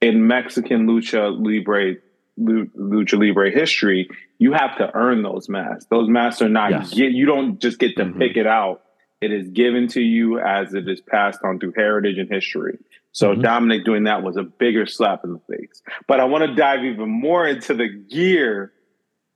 in 0.00 0.26
Mexican 0.26 0.86
lucha 0.86 1.30
libre 1.38 1.96
lucha 2.38 3.18
libre 3.18 3.50
history, 3.50 4.08
you 4.38 4.52
have 4.54 4.74
to 4.78 4.90
earn 4.94 5.22
those 5.22 5.46
masks. 5.50 5.84
Those 5.90 6.08
masks 6.08 6.40
are 6.40 6.48
not 6.48 6.70
Yes. 6.70 6.94
get, 6.94 7.12
you 7.12 7.26
don't 7.26 7.60
just 7.60 7.78
get 7.78 7.96
to 7.98 8.04
Mhm. 8.06 8.18
pick 8.18 8.38
it 8.38 8.46
out. 8.46 8.80
It 9.20 9.32
is 9.32 9.48
given 9.48 9.86
to 9.88 10.00
you 10.00 10.38
as 10.40 10.72
it 10.72 10.88
is 10.88 11.00
passed 11.00 11.40
on 11.44 11.58
through 11.58 11.74
heritage 11.76 12.16
and 12.18 12.30
history. 12.30 12.78
So 13.12 13.34
Mhm. 13.34 13.42
Dominic 13.42 13.84
doing 13.84 14.04
that 14.04 14.22
was 14.22 14.36
a 14.36 14.42
bigger 14.44 14.86
slap 14.86 15.24
in 15.24 15.32
the 15.34 15.40
face. 15.56 15.82
But 16.06 16.20
I 16.20 16.24
want 16.24 16.44
to 16.48 16.54
dive 16.54 16.84
even 16.84 17.08
more 17.10 17.46
into 17.46 17.74
the 17.74 17.88
gear 17.88 18.72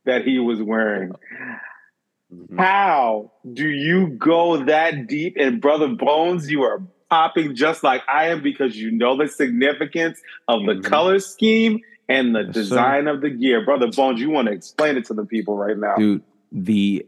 that 0.07 0.25
he 0.25 0.39
was 0.39 0.63
wearing. 0.63 1.13
Mhm. 2.33 2.59
How 2.59 3.33
do 3.53 3.69
you 3.69 4.09
go 4.09 4.65
that 4.65 5.07
deep? 5.07 5.37
And 5.39 5.61
Brother 5.61 5.89
Bones, 5.89 6.51
you 6.51 6.63
are 6.63 6.81
popping 7.11 7.55
just 7.55 7.85
like 7.85 8.03
I 8.09 8.29
am 8.29 8.43
because 8.43 8.77
you 8.81 8.91
know 8.91 9.17
the 9.17 9.29
significance 9.29 10.21
of 10.49 10.65
the 10.65 10.75
Mhm. 10.77 10.85
color 10.85 11.19
scheme 11.19 11.81
and 12.09 12.35
the 12.35 12.45
design 12.45 13.07
of 13.07 13.21
the 13.21 13.31
gear. 13.31 13.63
Brother 13.65 13.89
Bones, 13.95 14.21
you 14.21 14.31
want 14.31 14.49
to 14.49 14.55
explain 14.55 14.97
it 14.97 15.05
to 15.07 15.15
the 15.15 15.27
people 15.27 15.57
right 15.59 15.77
now. 15.77 15.97
dude 15.97 16.23
the 16.53 17.05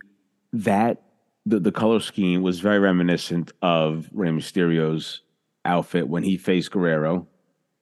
that 0.53 1.01
the, 1.47 1.61
the 1.61 1.73
color 1.73 2.01
scheme 2.01 2.43
was 2.43 2.61
very 2.61 2.79
reminiscent 2.81 3.53
of 3.63 4.09
Rey 4.13 4.29
Mysterio's 4.31 5.23
outfit 5.65 6.09
when 6.09 6.23
he 6.23 6.37
faced 6.37 6.71
Guerrero 6.73 7.27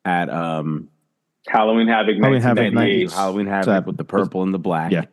at 0.05 0.29
um 0.31 0.89
Halloween 1.47 1.89
Havoc 1.89 2.17
Halloween 2.17 2.41
Havoc 2.43 2.63
1998. 2.75 3.13
Halloween 3.13 3.47
Havoc 3.47 3.67
that 3.67 3.87
with 3.87 3.97
the 3.97 4.05
purple 4.05 4.43
and 4.43 4.55
the 4.55 4.59
black. 4.59 4.93
Yeah. 4.93 5.05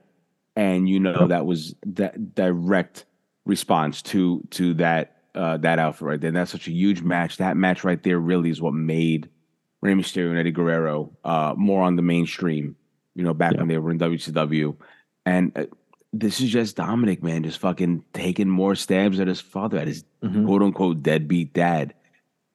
And 0.55 0.87
you 0.89 0.99
know 0.99 1.27
that 1.27 1.45
was 1.45 1.75
that 1.85 2.35
direct 2.35 3.05
response 3.45 4.01
to 4.03 4.41
to 4.51 4.73
that 4.75 5.17
uh 5.35 5.57
that 5.57 5.79
outfit 5.79 6.07
right 6.07 6.21
there. 6.21 6.27
And 6.29 6.37
that's 6.37 6.51
such 6.51 6.67
a 6.67 6.71
huge 6.71 7.01
match. 7.01 7.37
That 7.37 7.57
match 7.57 7.83
right 7.83 8.01
there 8.03 8.19
really 8.19 8.49
is 8.49 8.61
what 8.61 8.73
made 8.73 9.29
Rey 9.81 9.93
Mysterio 9.93 10.29
and 10.29 10.37
Eddie 10.39 10.51
Guerrero 10.51 11.11
uh 11.23 11.53
more 11.57 11.83
on 11.83 11.95
the 11.95 12.01
mainstream, 12.01 12.75
you 13.15 13.23
know, 13.23 13.33
back 13.33 13.53
Yeah. 13.53 13.59
when 13.59 13.67
they 13.69 13.77
were 13.77 13.91
in 13.91 13.99
WCW. 13.99 14.75
And 15.25 15.57
uh, 15.57 15.65
this 16.13 16.41
is 16.41 16.49
just 16.49 16.75
Dominic, 16.75 17.23
man, 17.23 17.43
just 17.43 17.59
fucking 17.59 18.03
taking 18.13 18.49
more 18.49 18.75
stabs 18.75 19.19
at 19.19 19.27
his 19.27 19.41
father, 19.41 19.77
at 19.77 19.87
his 19.87 20.03
Mhm. 20.23 20.45
quote 20.45 20.61
unquote 20.61 21.03
deadbeat 21.03 21.53
dad. 21.53 21.93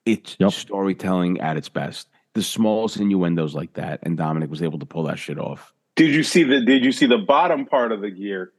It's 0.04 0.36
Yep. 0.38 0.52
storytelling 0.52 1.40
at 1.40 1.56
its 1.56 1.68
best. 1.68 2.08
The 2.34 2.42
smallest 2.42 2.98
innuendos 2.98 3.54
like 3.54 3.72
that, 3.74 4.00
and 4.02 4.16
Dominic 4.16 4.50
was 4.50 4.62
able 4.62 4.78
to 4.78 4.86
pull 4.86 5.04
that 5.04 5.18
shit 5.18 5.38
off. 5.38 5.72
Did 5.96 6.14
you 6.14 6.22
see 6.22 6.42
the 6.42 6.60
did 6.60 6.84
you 6.84 6.92
see 6.92 7.06
the 7.06 7.18
bottom 7.18 7.64
part 7.64 7.92
of 7.92 8.02
the 8.02 8.10
gear? 8.10 8.52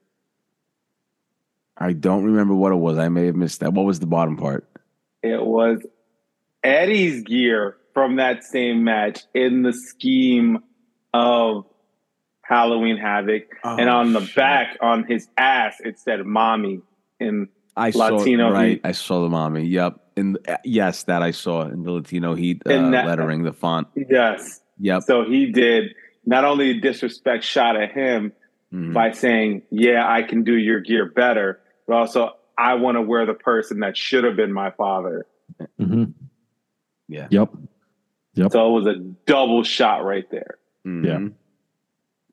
I 1.77 1.93
don't 1.93 2.23
remember 2.23 2.55
what 2.55 2.71
it 2.71 2.77
was. 2.77 2.97
I 2.97 3.07
may 3.09 3.27
have 3.27 3.35
missed 3.35 3.59
that. 3.59 3.73
What 3.73 3.85
was 3.85 3.99
the 3.99 4.07
bottom 4.07 4.35
part? 4.35 4.67
It 5.21 5.45
was 5.45 5.85
Eddie's 6.63 7.21
gear 7.21 7.77
from 7.93 8.15
that 8.15 8.43
same 8.43 8.83
match 8.83 9.21
in 9.35 9.61
the 9.61 9.73
scheme 9.73 10.57
of 11.13 11.65
Halloween 12.47 12.97
Havoc. 12.97 13.43
and 13.63 13.89
Oh, 13.89 13.97
on 13.97 14.13
the 14.13 14.29
back, 14.35 14.77
on 14.81 15.03
his 15.03 15.27
ass, 15.37 15.75
it 15.83 15.99
said 15.99 16.25
"mommy." 16.25 16.81
In 17.19 17.49
I 17.75 17.89
Latino 17.93 18.49
saw 18.49 18.53
right. 18.55 18.69
Heat. 18.73 18.81
I 18.83 18.91
saw 18.91 19.21
the 19.23 19.29
mommy. 19.29 19.65
Yep. 19.65 19.99
And 20.17 20.37
uh, 20.47 20.57
yes, 20.63 21.03
that 21.03 21.21
I 21.23 21.31
saw 21.31 21.63
in 21.67 21.83
the 21.83 21.91
Latino 21.91 22.33
Heat 22.35 22.61
uh, 22.65 22.89
that- 22.91 23.05
lettering, 23.05 23.43
the 23.43 23.53
font. 23.53 23.87
yes, 23.95 24.61
Yep. 24.79 25.03
so 25.03 25.23
he 25.25 25.51
did 25.51 25.93
not 26.25 26.43
only 26.45 26.71
a 26.71 26.79
disrespect 26.81 27.43
shot 27.43 27.75
at 27.75 27.91
him 27.91 28.33
Mhm. 28.73 28.93
by 28.93 29.11
saying, 29.11 29.61
"Yeah, 29.71 30.05
I 30.11 30.23
can 30.23 30.43
do 30.43 30.55
your 30.55 30.79
gear 30.81 31.05
better," 31.05 31.59
but 31.87 31.95
also 31.95 32.31
I 32.57 32.75
want 32.75 32.97
to 32.97 33.01
wear 33.01 33.25
the 33.25 33.33
person 33.33 33.79
that 33.81 33.95
should 33.97 34.23
have 34.23 34.35
been 34.35 34.51
my 34.53 34.71
father. 34.71 35.25
Mhm. 35.79 36.13
Yeah. 37.07 37.27
Yep. 37.29 37.49
Yep. 38.35 38.51
So 38.51 38.67
it 38.67 38.71
was 38.83 38.87
a 38.87 38.99
double 39.25 39.63
shot 39.63 40.03
right 40.03 40.29
there. 40.31 40.57
Mhm. 40.85 41.33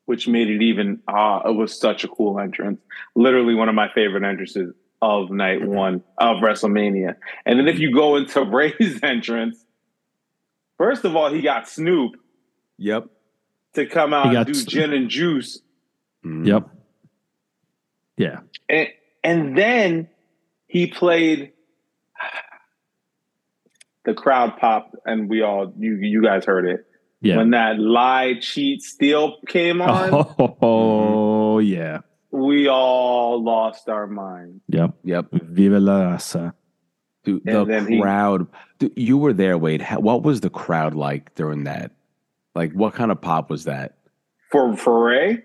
Which 0.05 0.27
made 0.27 0.49
it 0.49 0.61
even 0.61 0.99
ah, 1.07 1.41
it 1.49 1.53
was 1.55 1.77
such 1.79 2.03
a 2.03 2.07
cool 2.07 2.39
entrance. 2.39 2.79
Literally 3.15 3.55
one 3.55 3.69
of 3.69 3.75
my 3.75 3.89
favorite 3.93 4.23
entrances 4.23 4.73
of 5.01 5.29
night 5.31 5.59
Mm-hmm. 5.61 5.73
one 5.73 6.03
of 6.17 6.37
WrestleMania. 6.37 7.15
And 7.45 7.59
then 7.59 7.67
if 7.67 7.79
you 7.79 7.93
go 7.93 8.15
into 8.15 8.43
Rey's 8.45 8.99
entrance, 9.03 9.63
first 10.77 11.05
of 11.05 11.15
all, 11.15 11.31
he 11.33 11.41
got 11.41 11.67
Snoop 11.67 12.13
Yep. 12.77 13.07
to 13.73 13.85
come 13.87 14.13
out 14.13 14.35
and 14.35 14.45
do 14.45 14.51
S- 14.51 14.65
gin 14.65 14.93
and 14.93 15.09
juice. 15.09 15.59
Mhm. 16.23 16.45
Yep. 16.47 16.69
Yeah. 18.17 18.39
And 18.69 18.87
and 19.23 19.57
then 19.57 20.07
he 20.67 20.87
played 20.87 21.51
the 24.05 24.13
crowd 24.13 24.57
popped 24.57 24.95
and 25.05 25.29
we 25.29 25.41
all 25.41 25.73
you 25.77 25.95
you 25.95 26.21
guys 26.23 26.45
heard 26.45 26.67
it. 26.67 26.85
Yeah. 27.25 27.37
When 27.37 27.49
that 27.51 27.79
lie, 27.79 28.35
cheat, 28.39 28.83
steal 28.83 29.37
came 29.47 29.81
on, 29.81 30.57
Oh, 30.61 31.57
yeah. 31.57 32.01
we 32.29 32.67
all 32.67 33.43
lost 33.43 33.89
our 33.89 34.05
mind. 34.05 34.61
Yep. 34.67 34.91
Yep. 35.03 35.25
Viva 35.31 35.79
la 35.79 36.01
raza. 36.01 36.53
Dude, 37.23 37.43
the 37.43 37.65
then 37.65 37.87
he- 37.87 37.99
crowd. 37.99 38.45
Dude, 38.77 38.93
you 38.95 39.17
were 39.17 39.33
there, 39.33 39.57
Wade. 39.57 39.81
How, 39.81 39.99
what 39.99 40.21
was 40.21 40.41
the 40.41 40.51
crowd 40.51 40.93
like 40.93 41.33
during 41.33 41.63
that? 41.63 41.91
Like, 42.53 42.73
what 42.73 42.93
kind 42.93 43.11
of 43.11 43.19
pop 43.19 43.49
was 43.49 43.63
that? 43.63 43.97
For 44.51 44.77
for 44.77 45.05
Rey? 45.05 45.43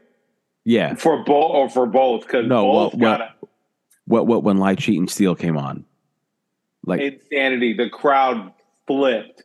Yeah. 0.65 0.95
For 0.97 1.25
both 1.25 1.51
or 1.53 1.71
for 1.71 1.87
both? 1.87 2.27
Because 2.27 2.47
No, 2.47 2.71
both 2.71 2.93
what- 2.95 3.01
got 3.01 3.37
What? 4.05 4.27
What? 4.27 4.43
When 4.43 4.59
Lie, 4.59 4.75
Cheat 4.75 4.99
and 4.99 5.09
Steal 5.09 5.35
came 5.35 5.57
on? 5.57 5.87
Like, 6.85 7.01
insanity. 7.01 7.73
The 7.73 7.89
crowd 7.89 8.53
flipped. 8.87 9.45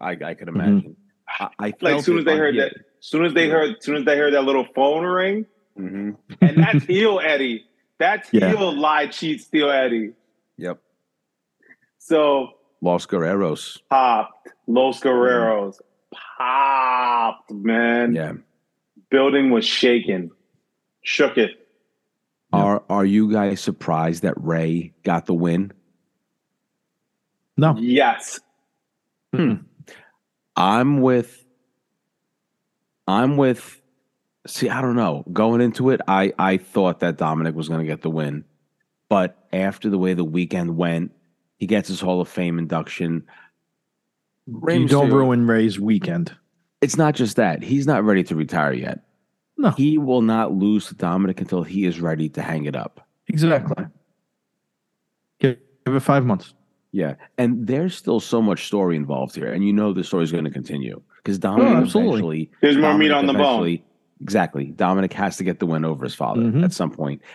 I, 0.00 0.10
I 0.12 0.34
could 0.34 0.48
Mhm. 0.48 0.54
imagine. 0.54 0.96
I, 1.38 1.44
I 1.44 1.48
Like 1.66 1.80
felt 1.80 1.98
as 2.00 2.04
soon 2.04 2.18
as 2.18 2.24
they 2.24 2.36
heard 2.36 2.54
here. 2.54 2.64
that, 2.70 2.76
as 2.78 2.84
soon 3.00 3.24
as 3.24 3.34
they 3.34 3.48
heard, 3.48 3.76
as 3.76 3.84
soon 3.84 3.96
as 3.96 4.04
they 4.04 4.16
heard 4.18 4.34
that 4.34 4.44
little 4.44 4.66
phone 4.74 5.04
ring, 5.04 5.46
Mhm. 5.78 6.16
and 6.40 6.56
that's 6.56 6.84
heel 6.84 7.20
Eddie. 7.22 7.64
That's 7.98 8.32
Yeah. 8.32 8.48
heel 8.50 8.72
lie, 8.74 9.06
cheat, 9.06 9.40
steal 9.42 9.70
Eddie. 9.70 10.12
Yep. 10.56 10.80
So 11.98 12.52
Los 12.80 13.06
Guerreros. 13.06 13.78
popped. 13.90 14.48
Los 14.66 15.00
Guerreros 15.00 15.76
popped, 16.12 17.50
man. 17.52 18.14
Yeah. 18.14 18.32
Building 19.10 19.50
was 19.50 19.64
shaking. 19.66 20.30
Shook 21.02 21.36
it. 21.38 21.50
Yeah. 22.52 22.60
Are 22.60 22.82
Are 22.88 23.04
you 23.04 23.30
guys 23.30 23.60
surprised 23.60 24.22
that 24.22 24.34
Rey 24.36 24.92
got 25.02 25.26
the 25.26 25.34
win? 25.34 25.72
No. 27.56 27.74
Yes. 27.78 28.40
I'm 30.56 31.00
with. 31.00 31.44
I'm 33.06 33.36
with. 33.36 33.80
See, 34.46 34.68
I 34.68 34.80
don't 34.80 34.96
know. 34.96 35.24
Going 35.32 35.60
into 35.60 35.90
it, 35.90 36.00
I 36.08 36.32
I 36.38 36.56
thought 36.56 37.00
that 37.00 37.18
Dominic 37.18 37.54
was 37.54 37.68
going 37.68 37.80
to 37.80 37.86
get 37.86 38.02
the 38.02 38.10
win, 38.10 38.44
but 39.08 39.46
after 39.52 39.90
the 39.90 39.98
way 39.98 40.14
the 40.14 40.24
weekend 40.24 40.76
went, 40.76 41.12
he 41.56 41.66
gets 41.66 41.88
his 41.88 42.00
Hall 42.00 42.20
of 42.20 42.28
Fame 42.28 42.58
induction. 42.58 43.24
Rey 44.46 44.78
you 44.78 44.88
don't 44.88 45.12
ruin 45.12 45.46
Rey's 45.46 45.78
weekend. 45.78 46.34
It's 46.80 46.96
not 46.96 47.14
just 47.14 47.36
that 47.36 47.62
he's 47.62 47.86
not 47.86 48.04
ready 48.04 48.22
to 48.24 48.34
retire 48.34 48.72
yet. 48.72 49.00
No. 49.58 49.70
He 49.72 49.98
will 49.98 50.22
not 50.22 50.54
lose 50.54 50.86
to 50.86 50.94
Dominic 50.94 51.40
until 51.40 51.62
he 51.62 51.84
is 51.84 52.00
ready 52.00 52.30
to 52.30 52.40
hang 52.40 52.64
it 52.64 52.74
up. 52.74 53.06
Exactly. 53.28 53.84
Give, 55.38 55.58
give 55.84 55.94
it 55.94 56.00
five 56.00 56.24
months. 56.24 56.54
Yeah, 56.92 57.14
and 57.38 57.66
there's 57.66 57.94
still 57.96 58.18
so 58.20 58.42
much 58.42 58.66
story 58.66 58.96
involved 58.96 59.34
here, 59.36 59.52
and 59.52 59.64
you 59.64 59.72
know 59.72 59.92
the 59.92 60.02
story 60.02 60.24
is 60.24 60.32
going 60.32 60.44
to 60.44 60.50
continue 60.50 61.00
because 61.18 61.38
Dominic 61.38 61.68
Oh, 61.72 61.76
absolutely. 61.76 62.10
eventually 62.12 62.50
There's 62.60 62.78
more 62.78 62.98
meat 62.98 63.12
on 63.12 63.26
the 63.26 63.32
bone. 63.34 63.78
Exactly. 64.20 64.66
Dominic 64.66 65.12
has 65.14 65.36
to 65.38 65.44
get 65.44 65.60
the 65.60 65.66
win 65.66 65.84
over 65.84 66.04
his 66.04 66.14
father 66.14 66.42
Mhm. 66.42 66.64
at 66.64 66.72
some. 66.72 66.92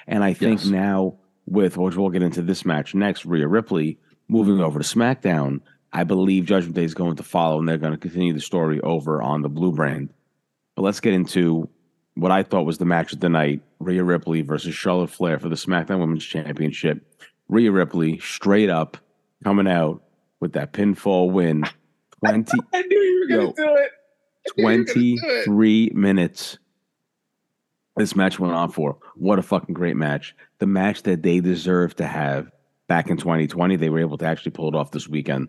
And 0.08 0.24
I 0.24 0.34
think 0.34 0.60
Yes. 0.62 0.70
now, 0.70 1.16
with 1.48 1.78
which 1.78 1.96
we'll 1.96 2.10
get 2.10 2.22
into 2.22 2.42
this 2.42 2.66
match 2.66 2.94
next, 2.94 3.26
Rhea 3.26 3.48
Ripley 3.48 3.98
moving 4.28 4.60
over 4.60 4.80
to 4.80 4.86
SmackDown, 4.86 5.62
I 5.94 6.04
believe 6.04 6.46
Judgment 6.46 6.76
Day 6.76 6.84
is 6.84 6.94
going 6.94 7.16
to 7.16 7.24
follow 7.24 7.58
and 7.60 7.68
they're 7.68 7.78
going 7.78 7.94
to 7.94 7.98
continue 7.98 8.34
the 8.34 8.40
story 8.42 8.80
over 8.82 9.22
on 9.22 9.42
the 9.42 9.50
Blue 9.50 9.72
brand. 9.72 10.10
But 10.76 10.82
let's 10.84 11.00
get 11.00 11.14
into 11.14 11.70
what 12.16 12.32
I 12.32 12.44
thought 12.44 12.66
was 12.66 12.78
the 12.78 12.86
match 12.86 13.14
of 13.14 13.20
the 13.20 13.30
night 13.30 13.62
Rhea 13.80 14.04
Ripley 14.04 14.42
versus 14.42 14.76
Charlotte 14.76 15.10
Flair 15.10 15.40
for 15.40 15.50
the 15.50 15.56
SmackDown 15.56 16.00
Women's 16.00 16.26
Championship. 16.26 17.02
Rhea 17.50 17.72
Ripley 17.72 18.20
straight 18.20 18.70
up 18.70 18.98
coming 19.44 19.68
out 19.68 20.04
with 20.40 20.54
that 20.54 20.74
pinfall 20.74 21.32
win. 21.32 21.64
20, 22.26 22.52
I 22.74 22.82
knew 22.84 22.98
you 23.00 23.20
were 23.30 23.36
going 23.38 23.54
to 23.56 23.62
do 23.62 23.76
it. 23.76 23.92
I 24.48 24.50
knew 24.52 24.66
you 24.68 24.80
were 24.80 24.86
gonna 24.86 25.06
do 25.06 25.12
it. 25.28 25.42
23 25.42 25.92
minutes 25.96 26.58
this 27.98 28.16
match 28.16 28.40
went 28.40 28.54
on 28.54 28.70
for. 28.72 28.98
What 29.16 29.40
a 29.40 29.42
fucking 29.42 29.74
great 29.74 29.96
match. 29.96 30.36
The 30.60 30.68
match 30.68 31.04
that 31.04 31.24
they 31.24 31.40
deserved 31.40 31.98
to 31.98 32.06
have 32.06 32.52
back 32.88 33.10
in 33.10 33.16
2020, 33.18 33.78
they 33.78 33.90
were 33.90 34.00
able 34.00 34.18
to 34.18 34.26
actually 34.26 34.52
pull 34.52 34.68
it 34.68 34.76
off 34.76 34.92
this 34.92 35.08
weekend. 35.08 35.48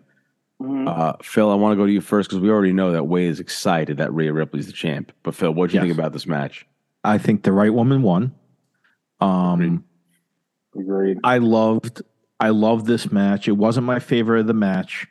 Mhm. 0.61 0.87
Uh, 0.87 1.13
Phil, 1.21 1.51
I 1.51 1.55
want 1.55 1.73
to 1.73 1.75
go 1.75 1.85
to 1.85 1.91
you 1.91 2.01
first 2.01 2.29
because 2.29 2.41
we 2.41 2.49
already 2.49 2.71
know 2.73 2.91
that 2.93 3.03
Way 3.05 3.25
is 3.25 3.39
excited 3.41 3.97
that 3.97 4.11
Rhea 4.13 4.31
Ripley's 4.33 4.65
the 4.65 4.71
champ. 4.71 5.11
But 5.23 5.35
Phil, 5.35 5.53
what 5.53 5.69
do 5.69 5.75
you 5.75 5.81
Yes. 5.81 5.89
think 5.89 5.99
about 5.99 6.13
this 6.13 6.25
match? 6.25 6.65
I 7.03 7.17
think 7.19 7.43
the 7.43 7.51
right 7.51 7.71
woman 7.73 8.01
won. 8.01 8.33
Um, 9.19 9.83
Agreed. 10.75 11.17
I 11.23 11.37
loved 11.39 12.01
I 12.39 12.49
love 12.49 12.85
this 12.85 13.11
match. 13.11 13.47
It 13.47 13.53
wasn't 13.53 13.87
my 13.87 13.99
favorite 13.99 14.41
of 14.41 14.47
the 14.47 14.53
match. 14.53 15.07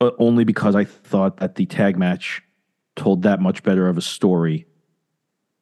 uh, 0.00 0.10
only 0.18 0.44
because 0.44 0.74
I 0.74 0.84
thought 0.84 1.38
that 1.38 1.54
the 1.54 1.66
tag 1.66 1.96
match 1.98 2.42
told 2.96 3.22
that 3.22 3.40
much 3.40 3.62
better 3.62 3.88
of 3.88 3.96
a 3.96 4.02
story 4.02 4.66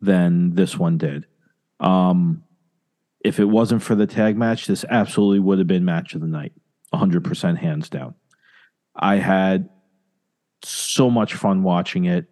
than 0.00 0.54
this 0.54 0.76
one 0.78 0.98
did. 0.98 1.26
Um, 1.80 2.42
if 3.20 3.38
it 3.40 3.44
wasn't 3.46 3.82
for 3.82 3.94
the 3.94 4.06
tag 4.06 4.36
match, 4.36 4.66
this 4.66 4.84
absolutely 4.90 5.40
would 5.40 5.58
have 5.58 5.66
been 5.66 5.84
match 5.84 6.14
of 6.14 6.20
the 6.20 6.26
night, 6.26 6.52
100% 6.92 7.58
hands 7.58 7.88
down. 7.88 8.14
I 8.96 9.16
had 9.16 9.68
so 10.62 11.10
much 11.10 11.34
fun 11.34 11.62
watching 11.62 12.04
it 12.06 12.26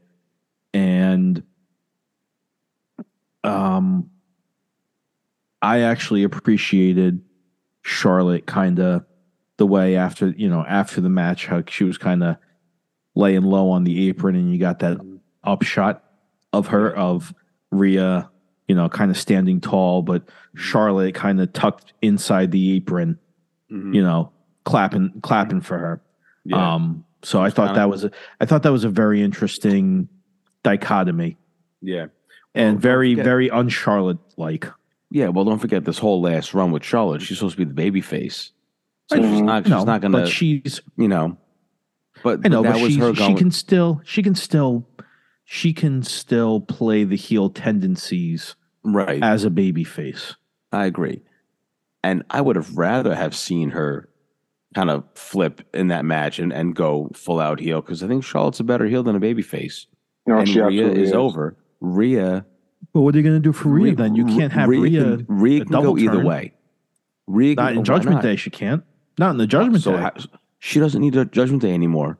and 0.72 1.42
um 3.44 4.10
I 5.60 5.80
actually 5.80 6.22
appreciated 6.22 7.22
Charlotte 7.82 8.46
kind 8.46 8.78
of 8.78 9.04
the 9.58 9.66
way 9.66 9.96
after, 9.96 10.28
you 10.30 10.48
know, 10.48 10.64
after 10.66 11.00
the 11.00 11.08
match 11.08 11.46
how 11.46 11.62
she 11.68 11.84
was 11.84 11.98
kind 11.98 12.22
of 12.24 12.36
laying 13.14 13.42
low 13.42 13.70
on 13.70 13.84
the 13.84 14.08
apron 14.08 14.34
and 14.34 14.52
you 14.52 14.58
got 14.58 14.78
that 14.80 14.98
upshot 15.44 16.02
of 16.52 16.68
her 16.68 16.94
of 16.96 17.34
Rhea, 17.70 18.30
you 18.68 18.74
know, 18.74 18.88
kind 18.88 19.10
of 19.10 19.16
standing 19.16 19.60
tall, 19.60 20.02
but 20.02 20.22
Charlotte 20.54 21.14
kind 21.14 21.40
of 21.40 21.52
tucked 21.52 21.92
inside 22.02 22.50
the 22.50 22.72
apron, 22.76 23.18
Mhm. 23.70 23.94
you 23.94 24.02
know, 24.02 24.32
clapping 24.64 25.20
clapping 25.22 25.60
for 25.60 25.78
her. 25.78 26.02
Yeah. 26.44 26.74
Um, 26.74 27.04
so 27.22 27.40
I 27.40 27.50
thought 27.50 27.74
that 27.74 27.88
was 27.88 28.04
a, 28.04 28.10
I 28.40 28.46
thought 28.46 28.62
that 28.62 28.72
was 28.72 28.84
a 28.84 28.88
very 28.88 29.22
interesting 29.22 30.08
dichotomy 30.62 31.36
yeah. 31.80 32.06
and 32.54 32.80
very 32.80 33.14
very 33.14 33.50
un-Charlotte 33.50 34.18
like. 34.36 34.66
Yeah. 35.12 35.28
Well, 35.28 35.44
don't 35.44 35.58
forget 35.58 35.84
this 35.84 35.98
whole 35.98 36.20
last 36.22 36.54
run 36.54 36.72
with 36.72 36.84
Charlotte. 36.84 37.22
She's 37.22 37.38
supposed 37.38 37.56
to 37.56 37.64
be 37.64 37.68
the 37.68 37.74
baby 37.74 38.00
face. 38.00 38.50
So 39.08 39.16
she's 39.16 39.42
not. 39.42 39.64
She's 39.64 39.70
No, 39.70 39.84
not 39.84 40.00
gonna. 40.00 40.20
but 40.20 40.28
she's 40.28 40.80
you 40.96 41.08
know. 41.08 41.36
But, 42.22 42.40
I 42.44 42.48
know, 42.48 42.62
that 42.62 42.74
but 42.74 42.82
was 42.82 42.92
she's, 42.92 43.00
her 43.00 43.14
she 43.14 43.34
can 43.34 43.50
still 43.50 44.00
she 44.04 44.22
can 44.22 44.34
still 44.34 44.86
she 45.44 45.72
can 45.72 46.02
still 46.02 46.60
play 46.60 47.04
the 47.04 47.16
heel 47.16 47.50
tendencies 47.50 48.54
right. 48.84 49.22
as 49.22 49.44
a 49.44 49.50
baby 49.50 49.84
face. 49.84 50.34
I 50.72 50.86
agree. 50.86 51.22
And 52.04 52.22
I 52.30 52.40
would 52.40 52.56
have 52.56 52.76
rather 52.76 53.14
have 53.14 53.34
seen 53.34 53.70
her 53.70 54.08
kind 54.74 54.90
of 54.90 55.04
flip 55.14 55.62
in 55.74 55.88
that 55.88 56.04
match 56.04 56.38
and, 56.38 56.52
and 56.52 56.74
go 56.74 57.10
full 57.14 57.40
out 57.40 57.60
heel 57.60 57.80
because 57.80 58.02
I 58.02 58.08
think 58.08 58.24
Charlotte's 58.24 58.60
a 58.60 58.64
better 58.64 58.86
heel 58.86 59.02
than 59.02 59.16
a 59.16 59.20
baby 59.20 59.42
face. 59.42 59.86
No, 60.26 60.38
and 60.38 60.48
she 60.48 60.60
Rhea 60.60 60.84
absolutely 60.84 61.02
is, 61.02 61.12
over. 61.12 61.56
Rhea 61.80 62.46
But 62.92 63.00
what 63.00 63.14
are 63.14 63.18
you 63.18 63.24
going 63.24 63.36
to 63.36 63.40
do 63.40 63.52
for 63.52 63.68
Rhea 63.68 63.94
then? 63.94 64.14
You 64.14 64.26
can't 64.26 64.52
have 64.52 64.68
Rhea 64.68 64.80
Rhea, 64.80 65.24
Rhea 65.28 65.60
can 65.64 65.72
double 65.72 65.94
go 65.94 65.98
either 65.98 66.16
turn. 66.16 66.24
way. 66.24 66.52
Rhea 67.26 67.54
not 67.54 67.68
can, 67.70 67.78
in 67.78 67.84
Judgment 67.84 68.16
not? 68.16 68.22
Day. 68.22 68.36
She 68.36 68.50
can't. 68.50 68.84
Not 69.18 69.30
in 69.30 69.36
the 69.38 69.46
Judgment 69.46 69.82
So 69.82 69.96
Day. 69.96 70.10
she 70.58 70.78
doesn't 70.78 71.00
need 71.00 71.16
a 71.16 71.24
Judgment 71.24 71.62
Day 71.62 71.72
anymore. 71.72 72.18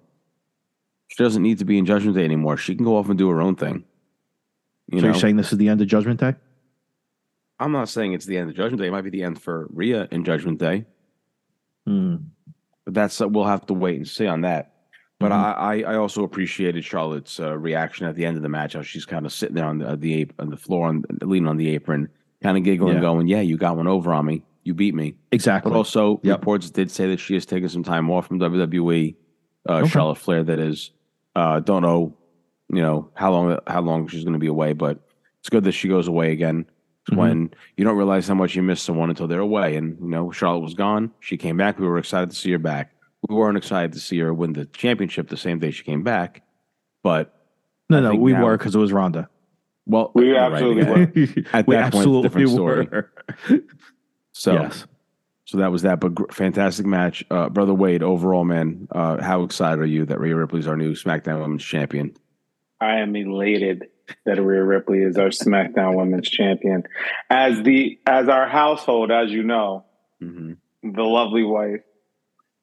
She 1.08 1.22
doesn't 1.22 1.42
need 1.42 1.58
to 1.58 1.66
be 1.66 1.76
in 1.76 1.85
Judgment 1.85 2.16
Day 2.16 2.24
anymore. 2.24 2.56
She 2.56 2.74
can 2.74 2.85
go 2.85 2.96
off 2.96 3.08
and 3.08 3.18
do 3.18 3.28
her 3.28 3.42
own 3.42 3.54
thing. 3.56 3.85
You 4.88 4.98
so 4.98 5.02
know, 5.02 5.12
you're 5.12 5.20
saying 5.20 5.37
this 5.37 5.52
is 5.52 5.58
the 5.58 5.68
end 5.68 5.80
of 5.82 5.88
Judgment 5.88 6.20
Day? 6.20 6.35
I'm 7.58 7.72
not 7.72 7.88
saying 7.88 8.14
it's 8.14 8.26
the 8.26 8.38
end 8.38 8.50
of 8.50 8.56
Judgment 8.56 8.80
Day. 8.80 8.88
It 8.88 8.92
might 8.92 9.02
be 9.02 9.11
the 9.11 9.22
end 9.22 9.40
for 9.40 9.68
Rhea 9.72 10.08
in 10.11 10.24
Judgment 10.24 10.58
Day. 10.58 10.87
Hmm. 11.87 12.16
But 12.85 12.94
that's 12.94 13.20
uh, 13.20 13.28
we'll 13.28 13.44
have 13.44 13.66
to 13.66 13.74
wait 13.74 13.96
and 13.96 14.08
see 14.08 14.26
on 14.26 14.40
that. 14.40 14.71
But 15.22 15.32
Mhm. 15.32 15.58
I, 15.58 15.82
I 15.82 15.96
also 15.96 16.24
appreciated 16.24 16.85
Charlotte's 16.85 17.40
uh, 17.40 17.56
reaction 17.56 18.06
at 18.06 18.14
the 18.16 18.24
end 18.26 18.37
of 18.37 18.42
the 18.42 18.48
match. 18.48 18.74
How 18.74 18.82
she's 18.82 19.04
kind 19.06 19.24
of 19.26 19.32
sitting 19.32 19.54
there 19.54 19.64
on 19.66 19.78
the 19.78 19.96
the 19.96 20.14
ape 20.14 20.32
on 20.38 20.50
the 20.50 20.56
floor 20.56 20.88
on 20.88 21.04
leaning 21.22 21.48
on 21.48 21.56
the 21.56 21.68
apron, 21.70 22.08
kind 22.42 22.56
of 22.58 22.64
giggling, 22.64 22.94
Yeah. 22.96 23.00
going, 23.00 23.26
"Yeah, 23.28 23.40
you 23.40 23.56
got 23.56 23.76
one 23.76 23.87
over 23.87 24.12
on 24.12 24.26
me. 24.26 24.42
You 24.64 24.74
beat 24.74 24.94
me." 24.94 25.14
Exactly. 25.32 25.70
But 25.70 25.76
also, 25.78 26.20
Yep. 26.22 26.38
reports 26.40 26.70
did 26.70 26.90
say 26.90 27.06
that 27.08 27.20
she 27.20 27.35
has 27.35 27.46
taken 27.46 27.68
some 27.68 27.82
time 27.82 28.11
off 28.11 28.26
from 28.26 28.38
WWE. 28.38 29.14
Uh, 29.68 29.72
Okay. 29.78 29.88
Charlotte 29.88 30.18
Flair, 30.18 30.42
that 30.44 30.58
is. 30.58 30.90
Uh, 31.37 31.61
don't 31.61 31.82
know, 31.82 32.14
you 32.72 32.82
know 32.82 33.08
how 33.14 33.32
long 33.32 33.58
how 33.66 33.80
long 33.80 34.06
she's 34.08 34.24
going 34.24 34.35
to 34.35 34.38
be 34.38 34.46
away, 34.48 34.72
but 34.72 34.98
it's 35.40 35.48
good 35.48 35.64
that 35.64 35.72
she 35.72 35.88
goes 35.88 36.08
away 36.08 36.32
again. 36.32 36.66
Mhm. 37.11 37.16
When 37.16 37.50
you 37.76 37.85
don't 37.85 37.96
realize 37.96 38.28
how 38.28 38.35
much 38.35 38.54
you 38.54 38.62
miss 38.62 38.80
someone 38.80 39.08
until 39.11 39.26
they're 39.26 39.40
away, 39.40 39.76
and 39.76 39.96
you 40.00 40.08
know 40.08 40.30
Charlotte 40.30 40.61
was 40.61 40.74
gone, 40.74 41.11
she 41.20 41.37
came 41.37 41.56
back. 41.56 41.78
We 41.78 41.87
were 41.87 41.98
excited 41.98 42.30
to 42.30 42.37
see 42.37 42.52
her 42.52 42.58
back. 42.58 42.91
We 43.28 43.35
weren't 43.37 43.56
excited 43.56 43.92
to 43.92 44.00
see 44.00 44.18
her 44.20 44.32
win 44.35 44.52
the 44.52 44.66
championship 44.66 45.28
the 45.28 45.37
same 45.37 45.58
day 45.58 45.70
she 45.70 45.85
came 45.85 46.02
back, 46.02 46.42
but 47.02 47.35
no, 47.88 47.98
I 47.98 48.00
no, 48.00 48.14
we 48.14 48.32
now- 48.32 48.44
were 48.44 48.56
because 48.58 48.74
it 48.74 48.78
was 48.78 48.92
Ronda. 48.92 49.28
well, 49.87 50.11
We 50.14 50.28
you're 50.28 50.37
right, 50.40 50.52
absolutely 50.52 50.85
were. 50.85 51.46
At 51.52 51.66
we 51.66 51.74
that 51.76 51.92
point, 51.92 51.94
it's 51.94 51.94
a 51.94 51.96
absolutely 51.98 52.22
different 52.28 52.50
story. 52.50 52.87
were. 52.90 53.12
So 54.32 54.52
yes. 54.54 54.87
So 55.44 55.58
that 55.58 55.70
was 55.70 55.82
that, 55.82 56.00
but 56.00 56.14
gr- 56.14 56.30
fantastic 56.32 56.87
match, 56.87 57.24
uh, 57.30 57.48
brother 57.50 57.74
Wade. 57.74 58.02
Overall, 58.02 58.44
man, 58.44 58.88
uh, 58.92 59.20
how 59.22 59.42
excited 59.42 59.80
are 59.80 59.85
you 59.87 60.06
that 60.06 60.18
Rhea 60.20 60.35
Ripley's 60.37 60.66
our 60.66 60.76
new 60.76 60.92
SmackDown 60.94 61.40
Women's 61.42 61.64
Champion? 61.64 62.14
I 62.80 63.00
am 63.00 63.14
elated 63.14 63.88
that 64.24 64.42
Rhea 64.42 64.62
Ripley 64.64 65.00
is 65.02 65.18
our 65.18 65.28
SmackDown 65.28 65.96
Women's 65.96 66.28
Champion. 66.30 66.85
As 67.28 67.62
the 67.62 67.98
as 68.06 68.28
our 68.28 68.48
household, 68.48 69.11
as 69.11 69.30
you 69.30 69.42
know, 69.42 69.85
hmm 70.20 70.54
the 70.85 71.02
lovely 71.04 71.42
wife, 71.44 71.82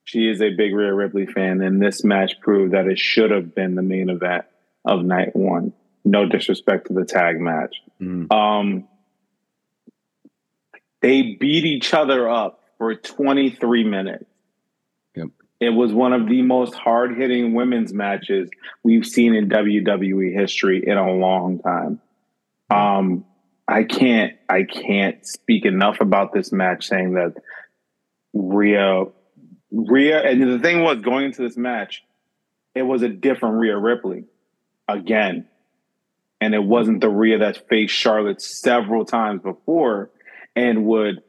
she 0.10 0.28
is 0.28 0.42
a 0.42 0.50
big 0.50 0.74
Rhea 0.74 0.92
Ripley 0.92 1.28
fan, 1.28 1.62
and 1.62 1.80
this 1.80 2.04
match 2.04 2.40
proved 2.42 2.74
that 2.74 2.88
it 2.88 2.98
should 2.98 3.30
have 3.30 3.54
been 3.54 3.76
the 3.76 3.84
main 3.84 4.10
event 4.10 4.44
of 4.84 5.06
night 5.06 5.36
one. 5.36 5.72
No 6.04 6.26
disrespect 6.26 6.88
to 6.88 6.94
the 6.94 7.06
tag 7.06 7.40
match. 7.40 7.76
hmm 8.00 8.26
Um, 8.32 8.88
they 11.02 11.22
beat 11.40 11.64
each 11.66 11.94
other 11.94 12.28
up 12.28 12.64
for 12.80 12.96
23 12.96 13.84
minutes. 13.84 14.26
Yep. 15.16 15.28
It 15.60 15.70
was 15.70 15.94
one 15.94 16.14
of 16.14 16.28
the 16.28 16.42
most 16.42 16.74
hard 16.74 17.16
hitting 17.16 17.54
women's 17.54 17.94
matches 17.94 18.50
we've 18.82 19.06
seen 19.06 19.36
in 19.36 19.48
WWE 19.48 20.34
history 20.34 20.84
in 20.84 20.98
a 20.98 21.14
long 21.14 21.60
time. 21.60 22.02
Um, 22.72 23.26
I 23.68 23.84
can't, 23.84 24.34
I 24.50 24.64
can't 24.64 25.24
speak 25.24 25.66
enough 25.66 26.02
about 26.02 26.34
this 26.34 26.52
match 26.52 26.88
saying 26.88 27.14
that 27.14 27.36
Rhea, 28.34 29.06
Rhea, 29.72 30.22
and 30.22 30.42
the 30.42 30.60
thing 30.60 30.82
was 30.82 31.02
going 31.02 31.26
into 31.26 31.42
this 31.42 31.58
match, 31.58 32.04
it 32.76 32.84
was 32.84 33.02
a 33.02 33.10
different 33.10 33.56
Rhea 33.56 33.78
Ripley 33.78 34.26
again. 34.88 35.48
And 36.42 36.56
it 36.56 36.64
wasn't 36.64 37.02
the 37.02 37.10
Rhea 37.10 37.40
that 37.40 37.68
faced 37.68 37.94
Charlotte 37.94 38.42
several 38.42 39.06
times 39.06 39.42
before 39.42 40.10
and 40.56 40.86
would, 40.86 41.22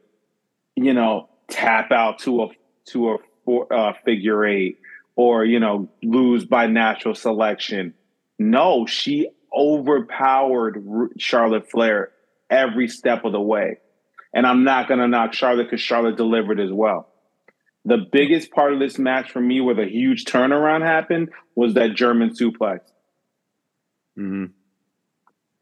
you 0.75 0.93
know, 0.93 1.29
tap 1.49 1.91
out 1.91 2.19
to 2.19 2.43
a 2.43 2.47
to 2.85 3.11
a 3.11 3.17
four, 3.45 3.71
uh, 3.71 3.93
figure 4.05 4.45
eight 4.45 4.79
or 5.15 5.45
you 5.45 5.59
know 5.59 5.89
lose 6.01 6.45
by 6.45 6.67
natural 6.67 7.13
selection. 7.13 7.93
No, 8.39 8.85
she 8.85 9.29
overpowered 9.55 10.83
Charlotte 11.17 11.69
Flair 11.69 12.11
every 12.49 12.87
step 12.87 13.25
of 13.25 13.33
the 13.33 13.41
way, 13.41 13.77
and 14.33 14.47
I'm 14.47 14.63
not 14.63 14.87
going 14.87 14.99
to 14.99 15.07
knock 15.07 15.33
Charlotte 15.33 15.65
because 15.65 15.81
Charlotte 15.81 16.17
delivered 16.17 16.59
as 16.59 16.71
well. 16.71 17.10
The 17.85 17.97
biggest 18.11 18.51
part 18.51 18.73
of 18.73 18.79
this 18.79 18.99
match 18.99 19.31
for 19.31 19.41
me, 19.41 19.59
where 19.61 19.73
the 19.75 19.85
huge 19.87 20.25
turnaround 20.25 20.81
happened, 20.83 21.29
was 21.55 21.73
that 21.73 21.95
German 21.95 22.29
suplex. 22.31 22.79
hmm 24.15 24.45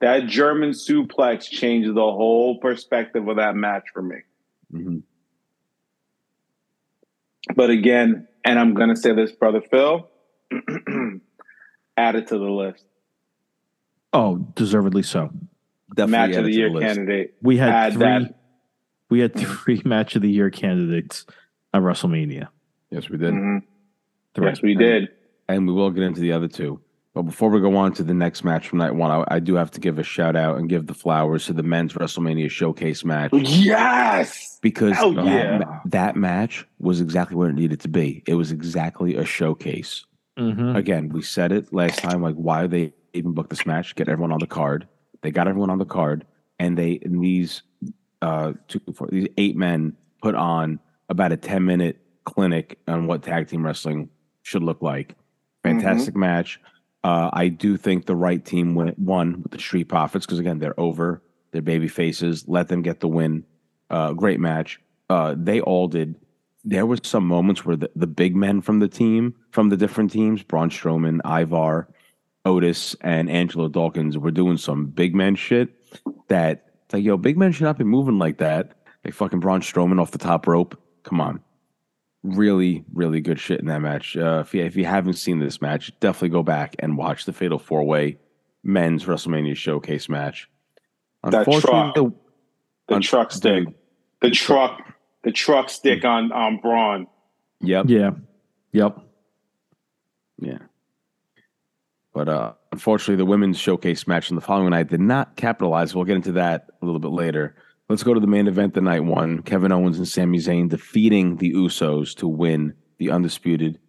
That 0.02 0.28
German 0.28 0.72
suplex 0.72 1.50
changed 1.50 1.90
the 1.90 1.94
whole 2.02 2.60
perspective 2.60 3.28
of 3.28 3.38
that 3.38 3.56
match 3.56 3.86
for 3.94 4.02
me. 4.02 4.18
hmm 4.72 4.98
But 7.56 7.70
again, 7.70 8.28
and 8.44 8.60
I'm 8.60 8.74
going 8.74 8.90
to 8.90 8.96
say 8.98 9.14
this, 9.14 9.32
brother 9.32 9.62
Phil, 9.62 10.10
add 11.98 12.16
it 12.16 12.28
to 12.28 12.38
the 12.38 12.44
list. 12.50 12.84
Oh, 14.12 14.38
deservedly 14.56 15.04
so. 15.04 15.30
Definitely 15.96 16.12
Match 16.12 16.36
of 16.38 16.46
the 16.46 16.52
year 16.54 16.70
list. 16.70 16.86
candidate. 16.86 17.36
We 17.42 17.58
had 17.58 17.70
Add 17.70 17.94
three. 17.94 18.02
that. 18.04 18.36
We 19.10 19.20
had 19.22 19.36
three 19.36 19.82
match 19.86 20.16
of 20.16 20.22
the 20.22 20.30
year 20.30 20.50
candidates 20.50 21.26
at 21.74 21.82
WrestleMania. 21.82 22.48
Yes, 22.92 23.10
we 23.10 23.18
did, 23.18 23.34
Mhm. 23.34 23.62
Yes, 24.42 24.62
we 24.62 24.76
did. 24.76 25.10
and 25.48 25.68
we 25.68 25.74
will 25.74 25.92
get 25.92 26.04
into 26.04 26.22
the 26.22 26.32
other 26.32 26.48
two. 26.48 26.80
But 27.14 27.24
before 27.24 27.50
we 27.50 27.60
go 27.60 27.76
on 27.76 27.92
to 27.94 28.04
the 28.04 28.14
next 28.14 28.44
match 28.44 28.68
from 28.68 28.78
night 28.80 28.96
one, 28.96 29.12
I, 29.12 29.36
I 29.36 29.40
do 29.40 29.56
have 29.56 29.72
to 29.72 29.80
give 29.80 29.98
a 30.00 30.04
shout 30.04 30.36
out 30.36 30.58
and 30.58 30.70
give 30.70 30.86
the 30.88 30.94
flowers 30.94 31.46
to 31.48 31.54
the 31.54 31.64
men's 31.64 31.94
WrestleMania 31.94 32.50
showcase 32.50 33.04
match 33.04 33.32
Yes. 33.34 34.60
because 34.62 34.96
Hell 34.96 35.14
that, 35.14 35.26
yeah. 35.26 35.80
that 35.86 36.16
match 36.16 36.66
was 36.80 37.02
exactly 37.02 37.36
what 37.36 37.50
it 37.50 37.56
needed 37.56 37.80
to 37.82 37.88
be. 37.90 38.24
It 38.28 38.36
was 38.36 38.52
exactly 38.52 39.16
a 39.16 39.26
showcase. 39.26 40.06
Mhm. 40.38 40.78
again, 40.78 41.10
we 41.10 41.22
said 41.22 41.52
it 41.52 41.74
last 41.74 42.00
time. 42.00 42.22
Like, 42.22 42.36
why 42.36 42.66
they 42.66 42.94
even 43.14 43.34
book 43.34 43.50
this 43.50 43.66
match? 43.66 43.94
Get 43.96 44.08
everyone 44.08 44.32
on 44.32 44.40
the 44.40 44.48
card. 44.48 44.88
They 45.22 45.32
got 45.32 45.50
everyone 45.50 45.70
on 45.70 45.80
the 45.80 45.86
card, 45.86 46.24
and 46.60 46.78
they 46.78 47.00
and 47.04 47.22
these 47.22 47.62
uh 48.22 48.54
two, 48.70 48.80
four, 48.96 49.10
these 49.12 49.28
eight 49.38 49.58
men 49.58 49.98
put 50.22 50.36
on 50.36 50.80
about 51.10 51.32
a 51.32 51.38
ten 51.38 51.66
minute 51.66 52.00
clinic 52.26 52.80
on 52.88 53.08
what 53.08 53.24
tag 53.24 53.48
team 53.48 53.66
wrestling 53.66 54.10
should 54.44 54.64
look 54.64 54.82
like. 54.82 55.16
Fantastic 55.64 56.16
match. 56.16 56.60
Uh, 57.04 57.30
I 57.34 57.48
do 57.48 57.78
think 57.78 58.06
the 58.06 58.16
right 58.16 58.44
team 58.44 58.76
won 58.76 59.42
with 59.42 59.52
the 59.52 59.60
Street 59.60 59.86
Profits 59.86 60.26
because 60.26 60.40
again 60.40 60.60
they're 60.60 60.80
over. 60.80 61.22
They're 61.52 61.62
baby 61.62 61.88
faces. 61.88 62.48
Let 62.48 62.68
them 62.68 62.82
get 62.82 63.00
the 63.00 63.08
win. 63.08 63.46
Uh, 63.90 64.14
great 64.14 64.40
match. 64.40 64.80
Uh, 65.10 65.36
they 65.38 65.60
all 65.62 65.88
did 65.88 66.16
there 66.64 66.86
was 66.86 67.00
some 67.04 67.26
moments 67.26 67.66
where 67.66 67.76
the, 67.76 67.90
the 67.96 68.08
big 68.08 68.36
men 68.36 68.62
from 68.62 68.80
the 68.80 68.88
team, 68.88 69.34
from 69.52 69.70
the 69.70 69.78
different 69.78 70.12
teams, 70.12 70.44
Braun 70.44 70.70
Strowman, 70.70 71.20
Ivar, 71.26 71.88
Otis, 72.46 72.96
and 73.02 73.30
Angelo 73.30 73.68
Dawkins 73.68 74.18
were 74.18 74.32
doing 74.32 74.58
some 74.58 74.88
big 74.88 75.16
man 75.16 75.36
shit 75.36 75.70
that 76.28 76.66
like, 76.92 77.04
yo, 77.04 77.18
big 77.18 77.38
men 77.38 77.52
should 77.52 77.64
not 77.64 77.78
be 77.78 77.84
moving 77.84 78.18
like 78.20 78.38
that. 78.40 78.74
Like 79.06 79.14
fucking 79.14 79.40
Braun 79.40 79.62
Strowman 79.62 80.02
off 80.02 80.12
the 80.12 80.18
top 80.18 80.48
rope. 80.48 80.80
Come 81.04 81.22
on. 81.22 81.42
Really, 82.24 82.84
really 82.94 83.22
good 83.22 83.40
shit 83.40 83.60
in 83.60 83.68
that 83.68 83.80
match. 83.82 84.18
Uh, 84.18 84.44
if, 84.46 84.54
you, 84.54 84.64
if 84.64 84.76
you 84.76 84.86
haven't 84.86 85.14
seen 85.14 85.40
this 85.40 85.62
match, 85.62 85.92
definitely 86.00 86.30
go 86.30 86.44
back 86.44 86.76
and 86.80 86.98
watch 86.98 87.26
the 87.26 87.34
Fatal 87.34 87.60
Four 87.60 87.84
Way 87.86 88.18
Men's 88.64 89.06
WrestleMania 89.06 89.56
Showcase 89.56 90.10
match. 90.10 90.50
That 91.24 91.46
truck, 91.46 91.96
the, 91.96 92.14
the 92.88 92.96
un- 92.96 93.02
truck 93.02 93.32
stick, 93.32 93.66
dude. 93.66 93.74
the 94.22 94.32
truck, 94.32 94.82
the 95.24 95.32
truck 95.32 95.70
stick 95.70 96.04
on 96.06 96.32
on 96.32 96.58
Braun. 96.58 97.08
Yep. 97.62 97.86
Yeah. 97.90 98.12
Yep. 98.72 99.00
Yeah. 100.42 100.58
But 102.14 102.30
uh, 102.30 102.54
unfortunately, 102.72 103.18
the 103.18 103.26
women's 103.26 103.58
showcase 103.58 104.08
match 104.08 104.32
on 104.32 104.36
the 104.36 104.42
following 104.42 104.72
night 104.72 104.90
did 104.90 105.02
not 105.02 105.36
capitalize. 105.36 105.94
We'll 105.94 106.06
get 106.06 106.16
into 106.16 106.32
that 106.34 106.68
a 106.82 106.86
little 106.86 107.00
bit 107.00 107.12
later. 107.12 107.56
Let's 107.90 108.04
go 108.04 108.14
to 108.14 108.20
the 108.20 108.28
main 108.28 108.48
event 108.48 108.76
the 108.76 108.82
night 108.82 109.04
one. 109.04 109.42
Kevin 109.42 109.72
Owens 109.72 109.98
and 109.98 110.08
Sami 110.08 110.38
Zayn 110.38 110.70
defeating 110.70 111.38
the 111.38 111.54
Usos 111.54 112.16
to 112.18 112.28
win 112.28 112.76
the 113.00 113.10
undisputed 113.10 113.80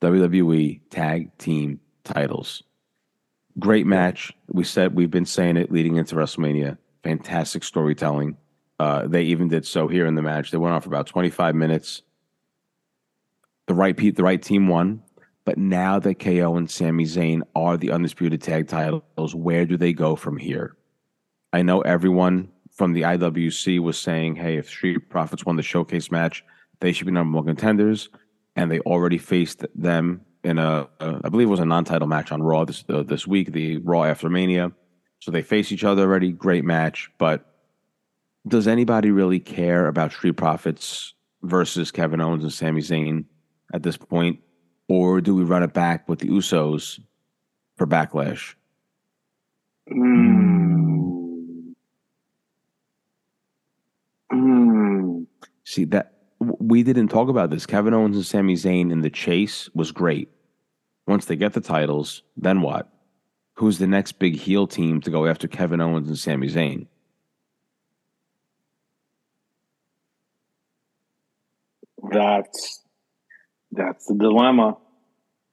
WWE 0.00 0.80
Tag 0.90 1.38
Team 1.38 1.78
titles. 2.02 2.64
Great 3.60 3.86
match. 3.86 4.32
We 4.48 4.64
said 4.64 4.96
we've 4.96 5.10
been 5.10 5.24
saying 5.24 5.56
it 5.56 5.70
leading 5.70 5.94
into 5.94 6.16
WrestleMania. 6.16 6.78
Fantastic 7.04 7.62
storytelling. 7.62 8.36
Uh, 8.80 9.06
they 9.06 9.22
even 9.22 9.46
did 9.46 9.64
so 9.64 9.86
here 9.86 10.06
in 10.06 10.16
the 10.16 10.22
match. 10.22 10.50
They 10.50 10.58
went 10.58 10.74
on 10.74 10.80
for 10.80 10.88
about 10.88 11.06
25 11.06 11.54
minutes. 11.54 12.02
The 13.68 13.74
right 13.74 13.96
pe- 13.96 14.10
the 14.10 14.24
right 14.24 14.42
team 14.42 14.66
won. 14.66 15.00
But 15.44 15.58
now 15.58 16.00
that 16.00 16.18
KO 16.18 16.56
and 16.56 16.68
Sami 16.68 17.04
Zayn 17.04 17.42
are 17.54 17.76
the 17.76 17.92
undisputed 17.92 18.42
tag 18.42 18.66
titles, 18.66 19.32
where 19.32 19.64
do 19.64 19.76
they 19.76 19.92
go 19.92 20.16
from 20.16 20.38
here? 20.38 20.76
I 21.52 21.62
know 21.62 21.82
everyone 21.82 22.50
from 22.74 22.92
the 22.92 23.02
IWC 23.02 23.78
was 23.78 23.98
saying, 23.98 24.36
hey, 24.36 24.56
if 24.56 24.68
Street 24.68 25.08
Profits 25.08 25.46
won 25.46 25.56
the 25.56 25.62
showcase 25.62 26.10
match, 26.10 26.44
they 26.80 26.92
should 26.92 27.06
be 27.06 27.12
number 27.12 27.36
one 27.36 27.46
contenders. 27.46 28.08
And 28.56 28.70
they 28.70 28.80
already 28.80 29.18
faced 29.18 29.64
them 29.74 30.20
in 30.42 30.58
a, 30.58 30.88
a 31.00 31.20
I 31.24 31.28
believe 31.28 31.48
it 31.48 31.50
was 31.50 31.60
a 31.60 31.64
non 31.64 31.84
title 31.84 32.08
match 32.08 32.30
on 32.32 32.42
Raw 32.42 32.64
this, 32.64 32.84
uh, 32.88 33.02
this 33.02 33.26
week, 33.26 33.52
the 33.52 33.78
Raw 33.78 34.04
after 34.04 34.28
Mania. 34.28 34.72
So 35.20 35.30
they 35.30 35.42
face 35.42 35.72
each 35.72 35.84
other 35.84 36.02
already. 36.02 36.32
Great 36.32 36.64
match. 36.64 37.10
But 37.18 37.46
does 38.46 38.68
anybody 38.68 39.10
really 39.10 39.40
care 39.40 39.86
about 39.86 40.12
Street 40.12 40.36
Profits 40.36 41.14
versus 41.42 41.90
Kevin 41.90 42.20
Owens 42.20 42.42
and 42.42 42.52
Sami 42.52 42.82
Zayn 42.82 43.24
at 43.72 43.82
this 43.82 43.96
point? 43.96 44.40
Or 44.88 45.20
do 45.20 45.34
we 45.34 45.44
run 45.44 45.62
it 45.62 45.72
back 45.72 46.08
with 46.08 46.18
the 46.18 46.28
Usos 46.28 47.00
for 47.76 47.86
backlash? 47.86 48.54
Mm. 49.90 51.13
See 55.74 55.84
that 55.86 56.12
we 56.38 56.84
didn't 56.84 57.08
talk 57.08 57.28
about 57.28 57.50
this. 57.50 57.66
Kevin 57.66 57.94
Owens 57.94 58.14
and 58.14 58.24
Sami 58.24 58.54
Zayn 58.54 58.92
in 58.92 59.00
the 59.00 59.10
chase 59.10 59.68
was 59.74 59.90
great. 59.90 60.28
Once 61.08 61.24
they 61.24 61.34
get 61.34 61.52
the 61.52 61.60
titles, 61.60 62.22
then 62.36 62.60
what? 62.60 62.88
Who's 63.54 63.78
the 63.78 63.88
next 63.88 64.20
big 64.20 64.36
heel 64.36 64.68
team 64.68 65.00
to 65.00 65.10
go 65.10 65.26
after 65.26 65.48
Kevin 65.48 65.80
Owens 65.80 66.06
and 66.06 66.16
Sami 66.16 66.46
Zayn? 66.48 66.86
That's 72.10 72.82
that's 73.72 74.06
the 74.06 74.14
dilemma. 74.14 74.76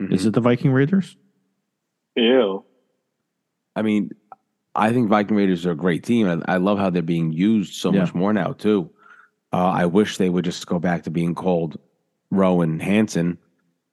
Mm-hmm. 0.02 0.14
Is 0.14 0.26
it 0.26 0.34
the 0.34 0.42
Viking 0.42 0.72
Raiders? 0.72 1.16
Ew. 2.16 2.64
I 3.76 3.82
mean, 3.82 4.12
I 4.76 4.92
think 4.92 5.10
Viking 5.10 5.38
Raiders 5.38 5.66
are 5.66 5.72
a 5.72 5.76
great 5.76 6.04
team. 6.04 6.28
and 6.28 6.44
I 6.48 6.58
love 6.58 6.78
how 6.78 6.90
they're 6.90 7.02
being 7.02 7.32
used 7.32 7.74
so 7.76 7.92
Yeah. 7.94 8.02
much 8.02 8.14
more 8.14 8.34
now 8.34 8.54
too. 8.54 8.92
Uh, 9.54 9.58
I 9.70 9.86
wish 9.86 10.18
they 10.18 10.30
would 10.30 10.46
just 10.46 10.66
go 10.68 10.80
back 10.80 11.04
to 11.04 11.10
being 11.12 11.36
called 11.36 11.78
Rowan 12.30 12.80
Hanson 12.80 13.38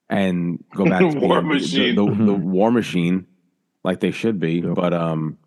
and 0.09 0.63
go 0.75 0.85
back 0.87 1.01
to 1.01 1.07
War 1.19 1.41
being 1.41 1.49
the- 1.49 1.55
Machine. 1.55 1.95
the, 1.97 2.05
the, 2.07 2.11
the 2.25 2.33
Mhm. 2.39 2.43
War 2.43 2.71
Machine, 2.71 3.27
like 3.85 4.01
they 4.01 4.11
should 4.13 4.39
be. 4.39 4.55
Yep. 4.61 4.75
But 4.75 4.95
um, 4.95 5.39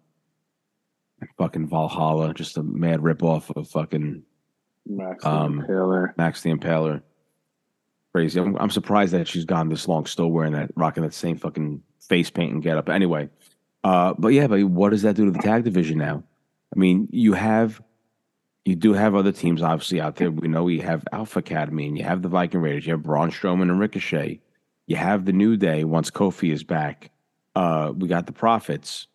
fucking 1.38 1.68
Valhalla, 1.68 2.34
just 2.34 2.57
a 2.57 2.64
mad 2.64 2.99
ripoff 3.01 3.55
of 3.55 3.68
fucking 3.70 4.24
Max 4.86 5.26
Um, 5.26 5.64
Taylor. 5.68 6.14
Max 6.18 6.41
the 6.41 6.49
Impaler. 6.51 7.01
Crazy. 8.14 8.39
I'm, 8.39 8.57
I'm 8.57 8.70
surprised 8.72 9.14
that 9.14 9.28
she's 9.28 9.45
gone 9.45 9.70
this 9.70 9.88
long, 9.88 10.05
still 10.05 10.30
wearing 10.30 10.53
that, 10.53 10.72
rocking 10.76 11.03
that 11.03 11.14
same 11.14 11.38
fucking 11.38 11.82
face 12.09 12.30
paint 12.30 12.51
and 12.51 12.62
get 12.64 12.78
up. 12.78 12.89
Anyway, 12.89 13.30
uh, 13.86 14.14
but 14.18 14.30
yeah, 14.30 14.47
but 14.47 14.62
what 14.66 14.89
does 14.89 15.03
that 15.03 15.16
do 15.16 15.26
to 15.26 15.32
the 15.32 15.39
tag 15.39 15.64
division 15.64 15.97
now? 15.97 16.24
I 16.76 16.80
mean, 16.80 17.07
you 17.12 17.34
have, 17.34 17.82
you 18.66 18.76
do 18.76 18.93
have 18.93 19.16
other 19.16 19.32
teams 19.32 19.62
obviously 19.62 19.99
out 19.99 20.18
there. 20.18 20.30
We 20.32 20.47
know 20.47 20.68
you 20.68 20.82
have 20.84 21.03
Alpha 21.12 21.39
Academy 21.39 21.88
and 21.88 21.97
you 21.97 22.03
have 22.03 22.22
the 22.22 22.30
Viking 22.30 22.62
Raiders. 22.62 22.86
You 22.86 22.93
have 22.93 23.03
Braun 23.03 23.32
Strowman 23.32 23.64
and 23.64 23.80
Ricochet. 23.80 24.39
You 24.88 24.95
have 24.97 25.26
the 25.26 25.34
New 25.34 25.57
Day 25.57 25.84
once 25.84 26.12
Kofi 26.12 26.51
is 26.51 26.64
back. 26.64 27.12
Uh, 27.55 27.91
we 27.95 28.07
got 28.07 28.28
the 28.28 28.34
Profits. 28.34 29.07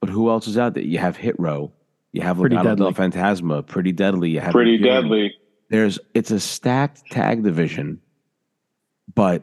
But 0.00 0.10
who 0.10 0.28
else 0.30 0.46
is 0.48 0.58
out 0.58 0.74
there? 0.74 0.82
You 0.82 0.98
have 0.98 1.16
Hit 1.16 1.38
Row. 1.38 1.72
You 2.12 2.22
have 2.22 2.38
Pretty 2.38 2.56
Legado 2.56 2.76
del 2.76 2.90
Deadly. 2.92 3.20
Fantasma, 3.20 3.66
Pretty 3.66 3.92
Deadly. 3.92 4.30
You 4.30 4.40
have 4.40 4.52
Pretty 4.52 4.76
Imperium 4.76 5.04
deadly. 5.04 5.34
there's 5.68 5.98
it's 6.14 6.30
a 6.30 6.40
stacked 6.40 7.10
tag 7.10 7.42
division, 7.44 8.00
but 9.14 9.42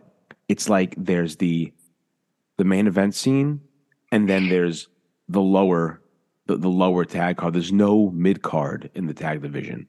it's 0.50 0.70
like 0.70 0.96
there's 0.98 1.38
the 1.38 1.72
the 2.58 2.64
main 2.64 2.88
event 2.88 3.16
scene, 3.16 3.62
and 4.12 4.28
then 4.30 4.50
there's 4.50 4.88
the 5.30 5.42
lower 5.42 6.02
the, 6.46 6.58
the 6.58 6.68
lower 6.70 7.06
tag 7.06 7.38
card. 7.38 7.54
There's 7.54 7.72
no 7.72 8.10
mid 8.12 8.42
card 8.42 8.90
in 8.94 9.08
the 9.08 9.14
tag 9.14 9.42
division. 9.42 9.88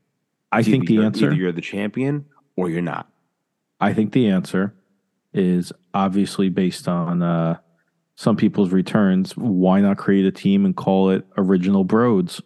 I 0.53 0.61
It's 0.61 0.69
think 0.69 0.87
the 0.87 1.03
answer. 1.03 1.27
either 1.27 1.35
you're 1.35 1.53
the 1.53 1.61
champion 1.61 2.27
or 2.57 2.71
you're 2.71 2.81
not. 2.83 3.09
I 3.81 3.93
think 3.93 4.13
the 4.13 4.29
answer 4.29 4.75
is 5.33 5.73
obviously 5.93 6.49
based 6.49 6.87
on 6.87 7.23
uh, 7.23 7.59
some 8.15 8.37
people's 8.37 8.71
returns. 8.71 9.37
Why 9.37 9.81
not 9.81 9.99
create 9.99 10.25
a 10.27 10.31
team 10.31 10.65
and 10.65 10.77
call 10.77 11.11
it 11.11 11.27
Original 11.37 11.83
Broads? 11.83 12.41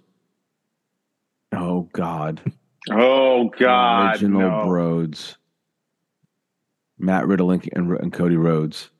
Oh 1.52 1.88
God, 1.92 2.40
Oh 2.90 3.50
God. 3.58 4.12
original 4.12 4.40
no. 4.40 4.64
Broads, 4.66 5.36
Matt 6.98 7.26
Riddle 7.26 7.50
and, 7.50 7.68
and, 7.74 7.90
and 7.98 8.12
Cody 8.12 8.36
Rhodes. 8.36 8.90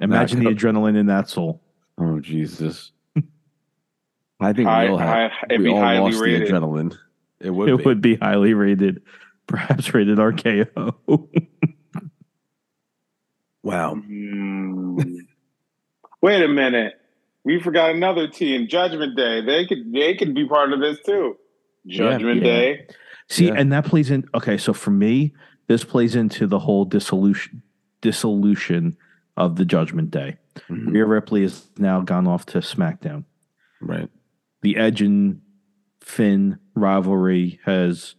Imagine 0.00 0.42
Nah, 0.42 0.50
the 0.50 0.56
adrenaline 0.56 0.96
in 0.96 1.06
that 1.06 1.28
soul. 1.28 1.62
Oh 1.98 2.18
Jesus. 2.20 2.90
I 4.44 4.52
think 4.52 4.68
High- 4.68 4.84
we 4.84 4.90
all, 4.90 4.98
have, 4.98 5.30
high- 5.30 5.46
it'd 5.50 5.60
we 5.60 5.66
be 5.66 5.72
all 5.72 5.80
highly 5.80 6.00
lost 6.12 6.20
rated. 6.22 6.48
the 6.48 6.52
adrenaline. 6.52 6.96
It 7.40 7.50
would 7.50 7.68
it 7.68 7.76
be. 7.78 7.84
would 7.84 8.00
be 8.00 8.16
highly 8.16 8.54
rated, 8.54 9.02
perhaps 9.46 9.92
rated 9.94 10.18
RKO. 10.18 11.28
Wow. 13.62 13.94
Mm. 13.94 15.16
Wait 16.20 16.42
a 16.42 16.48
minute. 16.48 16.94
We 17.44 17.60
forgot 17.60 17.90
another 17.94 18.28
team, 18.28 18.68
Judgment 18.68 19.16
Day. 19.16 19.40
They 19.40 19.66
could 19.66 19.92
they 19.92 20.14
could 20.16 20.34
be 20.34 20.46
part 20.46 20.72
of 20.72 20.80
this 20.80 20.98
too. 21.04 21.36
Judgment 21.86 22.38
yeah. 22.42 22.44
Day. 22.44 22.86
See, 23.28 23.46
Yeah. 23.46 23.54
and 23.56 23.72
that 23.72 23.84
plays 23.86 24.10
in. 24.10 24.24
Okay, 24.34 24.58
so 24.58 24.72
for 24.72 24.90
me, 24.90 25.34
this 25.66 25.84
plays 25.84 26.14
into 26.14 26.46
the 26.46 26.58
whole 26.58 26.84
dissolution 26.84 27.62
dissolution 28.02 28.96
of 29.36 29.56
the 29.56 29.64
Judgment 29.64 30.10
Day. 30.10 30.36
Mhm. 30.70 30.92
Rhea 30.92 31.06
Ripley 31.06 31.42
has 31.42 31.66
now 31.78 32.00
gone 32.02 32.26
off 32.26 32.44
to 32.46 32.58
SmackDown. 32.58 33.24
Right. 33.80 34.10
The 34.64 34.76
Edge 34.78 35.02
and 35.02 35.42
Finn 36.00 36.58
rivalry 36.74 37.60
has 37.66 38.14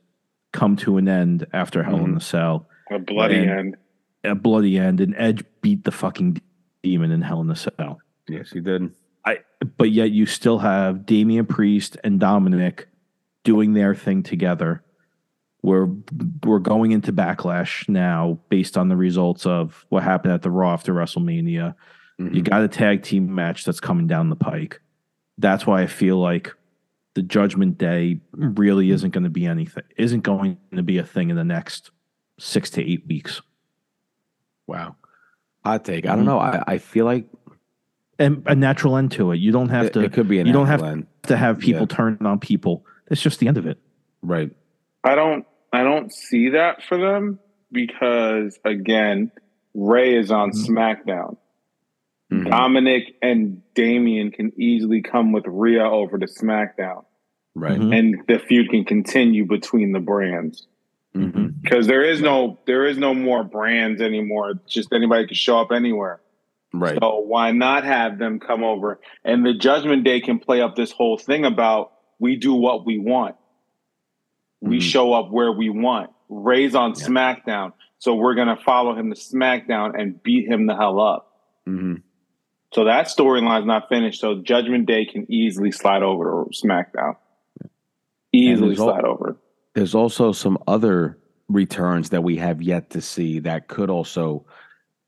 come 0.53 0.75
to 0.77 0.97
an 0.97 1.07
end 1.09 1.47
after 1.51 1.81
Hell 1.83 2.05
in 2.05 2.11
Mhm. 2.11 2.13
the 2.13 2.21
Cell. 2.21 2.69
A 2.91 2.99
bloody 2.99 3.37
And- 3.39 3.49
end. 3.49 3.77
A 4.23 4.35
bloody 4.35 4.77
end, 4.77 5.01
and 5.01 5.13
Edge 5.17 5.43
beat 5.61 5.83
the 5.85 5.91
fucking 5.91 6.39
demon 6.83 7.09
in 7.11 7.23
Hell 7.23 7.41
in 7.41 7.47
the 7.47 7.55
Cell. 7.55 7.99
Yes, 8.29 8.51
he 8.51 8.59
did. 8.61 8.91
I 9.25 9.39
But 9.77 9.89
yet 9.89 10.11
you 10.11 10.27
still 10.27 10.59
have 10.59 11.07
Damian 11.07 11.47
Priest 11.47 11.97
and 12.03 12.19
Dominik 12.21 12.85
doing 13.43 13.73
their 13.73 13.95
thing 13.95 14.21
together. 14.21 14.83
We're 15.63 15.89
we're 16.43 16.59
going 16.59 16.91
into 16.91 17.11
backlash 17.11 17.89
now 17.89 18.37
based 18.49 18.77
on 18.77 18.89
the 18.89 18.95
results 18.95 19.47
of 19.47 19.83
what 19.89 20.03
happened 20.03 20.33
at 20.33 20.43
the 20.43 20.51
Raw 20.51 20.73
after 20.73 20.93
WrestleMania. 20.93 21.73
You 22.19 22.25
Mhm. 22.29 22.43
got 22.43 22.61
a 22.63 22.67
tag 22.67 23.01
team 23.01 23.33
match 23.33 23.65
that's 23.65 23.79
coming 23.79 24.05
down 24.05 24.29
the 24.29 24.35
pike. 24.35 24.79
That's 25.37 25.65
why 25.67 25.81
I 25.81 25.87
feel 25.87 26.17
like 26.17 26.53
the 27.13 27.21
Judgment 27.21 27.77
Day 27.77 28.19
really 28.31 28.91
isn't 28.91 29.11
going 29.11 29.23
to 29.23 29.29
be 29.29 29.45
anything. 29.45 29.83
Isn't 29.97 30.21
going 30.21 30.57
to 30.75 30.83
be 30.83 30.97
a 30.97 31.03
thing 31.05 31.29
in 31.29 31.35
the 31.35 31.43
next 31.43 31.91
six 32.39 32.69
to 32.71 32.81
eight 32.83 33.05
weeks. 33.07 33.41
Wow. 34.67 34.95
Hot 35.63 35.83
take. 35.85 36.05
I 36.05 36.15
don't 36.15 36.23
Mhm. 36.23 36.27
know. 36.27 36.39
I, 36.39 36.63
I 36.67 36.77
feel 36.77 37.05
like 37.05 37.25
And 38.19 38.43
a 38.45 38.55
natural 38.55 38.95
end 38.97 39.11
to 39.13 39.31
it. 39.31 39.37
You 39.37 39.51
don't 39.51 39.69
have 39.69 39.87
it, 39.87 39.93
to 39.93 40.01
it 40.01 40.13
could 40.13 40.27
be 40.27 40.39
an 40.39 40.47
you 40.47 40.53
don't 40.53 40.67
have 40.67 40.83
end. 40.83 41.07
to 41.23 41.35
have 41.37 41.59
people 41.59 41.81
Yeah. 41.89 41.95
turn 41.95 42.17
on 42.21 42.39
people. 42.39 42.85
It's 43.11 43.21
just 43.21 43.39
the 43.39 43.47
end 43.47 43.57
of 43.57 43.65
it. 43.65 43.77
Right. 44.21 44.51
I 45.03 45.15
don't 45.15 45.45
I 45.73 45.83
don't 45.83 46.13
see 46.13 46.49
that 46.51 46.81
for 46.83 46.97
them 46.97 47.39
because 47.71 48.57
again, 48.63 49.31
Rey 49.73 50.15
is 50.17 50.31
on 50.31 50.51
Mhm. 50.51 50.67
SmackDown. 51.05 51.37
Mhm. 52.31 52.47
Dominik 52.47 53.13
and 53.21 53.61
Damian 53.75 54.31
can 54.31 54.51
easily 54.59 55.01
come 55.01 55.31
with 55.31 55.45
Rhea 55.47 55.83
over 55.85 56.17
to 56.17 56.25
SmackDown, 56.25 57.05
Right. 57.53 57.79
Mhm. 57.79 57.97
and 57.97 58.15
the 58.27 58.39
feud 58.39 58.69
can 58.69 58.83
continue 58.83 59.45
between 59.45 59.91
the 59.91 59.99
brands. 59.99 60.67
hmm 61.13 61.47
Because 61.61 61.87
there 61.87 62.03
is 62.03 62.21
no 62.21 62.59
there 62.65 62.85
is 62.85 62.97
no 62.97 63.13
more 63.13 63.43
brands 63.43 64.01
anymore. 64.01 64.51
It's 64.51 64.73
just 64.73 64.91
anybody 64.91 65.25
can 65.27 65.35
show 65.35 65.59
up 65.59 65.71
anywhere. 65.71 66.19
Right. 66.73 66.97
So 67.01 67.19
why 67.19 67.51
not 67.51 67.85
have 67.85 68.17
them 68.17 68.39
come 68.39 68.63
over? 68.65 68.99
And 69.23 69.45
the 69.45 69.53
Judgment 69.53 70.03
Day 70.03 70.19
can 70.19 70.39
play 70.39 70.59
up 70.61 70.75
this 70.75 70.91
whole 70.91 71.17
thing 71.17 71.45
about 71.45 71.93
we 72.19 72.35
do 72.35 72.53
what 72.53 72.85
we 72.85 72.97
want. 72.99 73.35
We 74.61 74.77
Mhm. 74.79 74.81
show 74.81 75.13
up 75.13 75.31
where 75.31 75.51
we 75.53 75.69
want. 75.69 76.09
Rey's 76.27 76.75
on 76.75 76.89
Yeah. 76.97 77.05
SmackDown, 77.07 77.71
so 77.99 78.15
we're 78.15 78.35
gonna 78.35 78.57
follow 78.65 78.93
him 78.95 79.09
to 79.13 79.15
SmackDown 79.15 79.97
and 79.97 80.21
beat 80.21 80.47
him 80.49 80.65
the 80.65 80.75
hell 80.75 80.99
up. 80.99 81.31
hmm 81.65 81.95
So 82.75 82.83
that 82.83 83.05
storyline's 83.05 83.65
not 83.65 83.87
finished. 83.87 84.19
So 84.19 84.41
Judgment 84.41 84.85
Day 84.85 85.05
can 85.05 85.25
easily 85.31 85.71
slide 85.71 86.03
over 86.03 86.43
to 86.43 86.49
SmackDown. 86.51 87.15
Easily 88.33 88.67
there's 88.67 88.79
al- 88.81 88.87
slide 88.87 89.05
over. 89.05 89.37
There's 89.75 89.95
also 89.95 90.33
some 90.33 90.57
other 90.67 91.17
returns 91.47 92.09
that 92.09 92.21
we 92.25 92.35
have 92.35 92.61
yet 92.61 92.89
to 92.89 92.99
see 92.99 93.39
that 93.39 93.69
could 93.69 93.89
also 93.89 94.45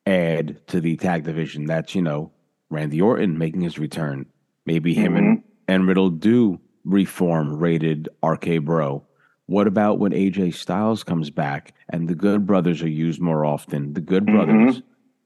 add 0.06 0.66
to 0.68 0.80
the 0.80 0.96
tag 0.96 1.26
division. 1.26 1.66
That's, 1.66 1.94
you 1.94 2.02
know, 2.02 2.32
Randy 2.70 3.02
Orton 3.02 3.38
making 3.38 3.60
his 3.62 3.78
return. 3.78 4.28
Maybe 4.66 4.94
him 4.94 5.18
and, 5.18 5.44
and 5.68 5.90
Riddle 5.90 6.10
do 6.10 6.62
reform 6.86 7.58
rated 7.58 8.08
RK 8.24 8.62
Bro. 8.64 9.04
What 9.48 9.68
about 9.68 10.00
when 10.00 10.14
AJ 10.14 10.54
Styles 10.56 11.04
comes 11.04 11.30
back 11.30 11.74
and 11.90 12.08
the 12.08 12.16
Good 12.16 12.46
Brothers 12.46 12.82
are 12.82 12.90
used 12.90 13.20
more 13.20 13.44
often? 13.44 13.94
The 13.94 14.02
Good 14.02 14.26
Mhm. 14.26 14.32
Brothers 14.32 14.82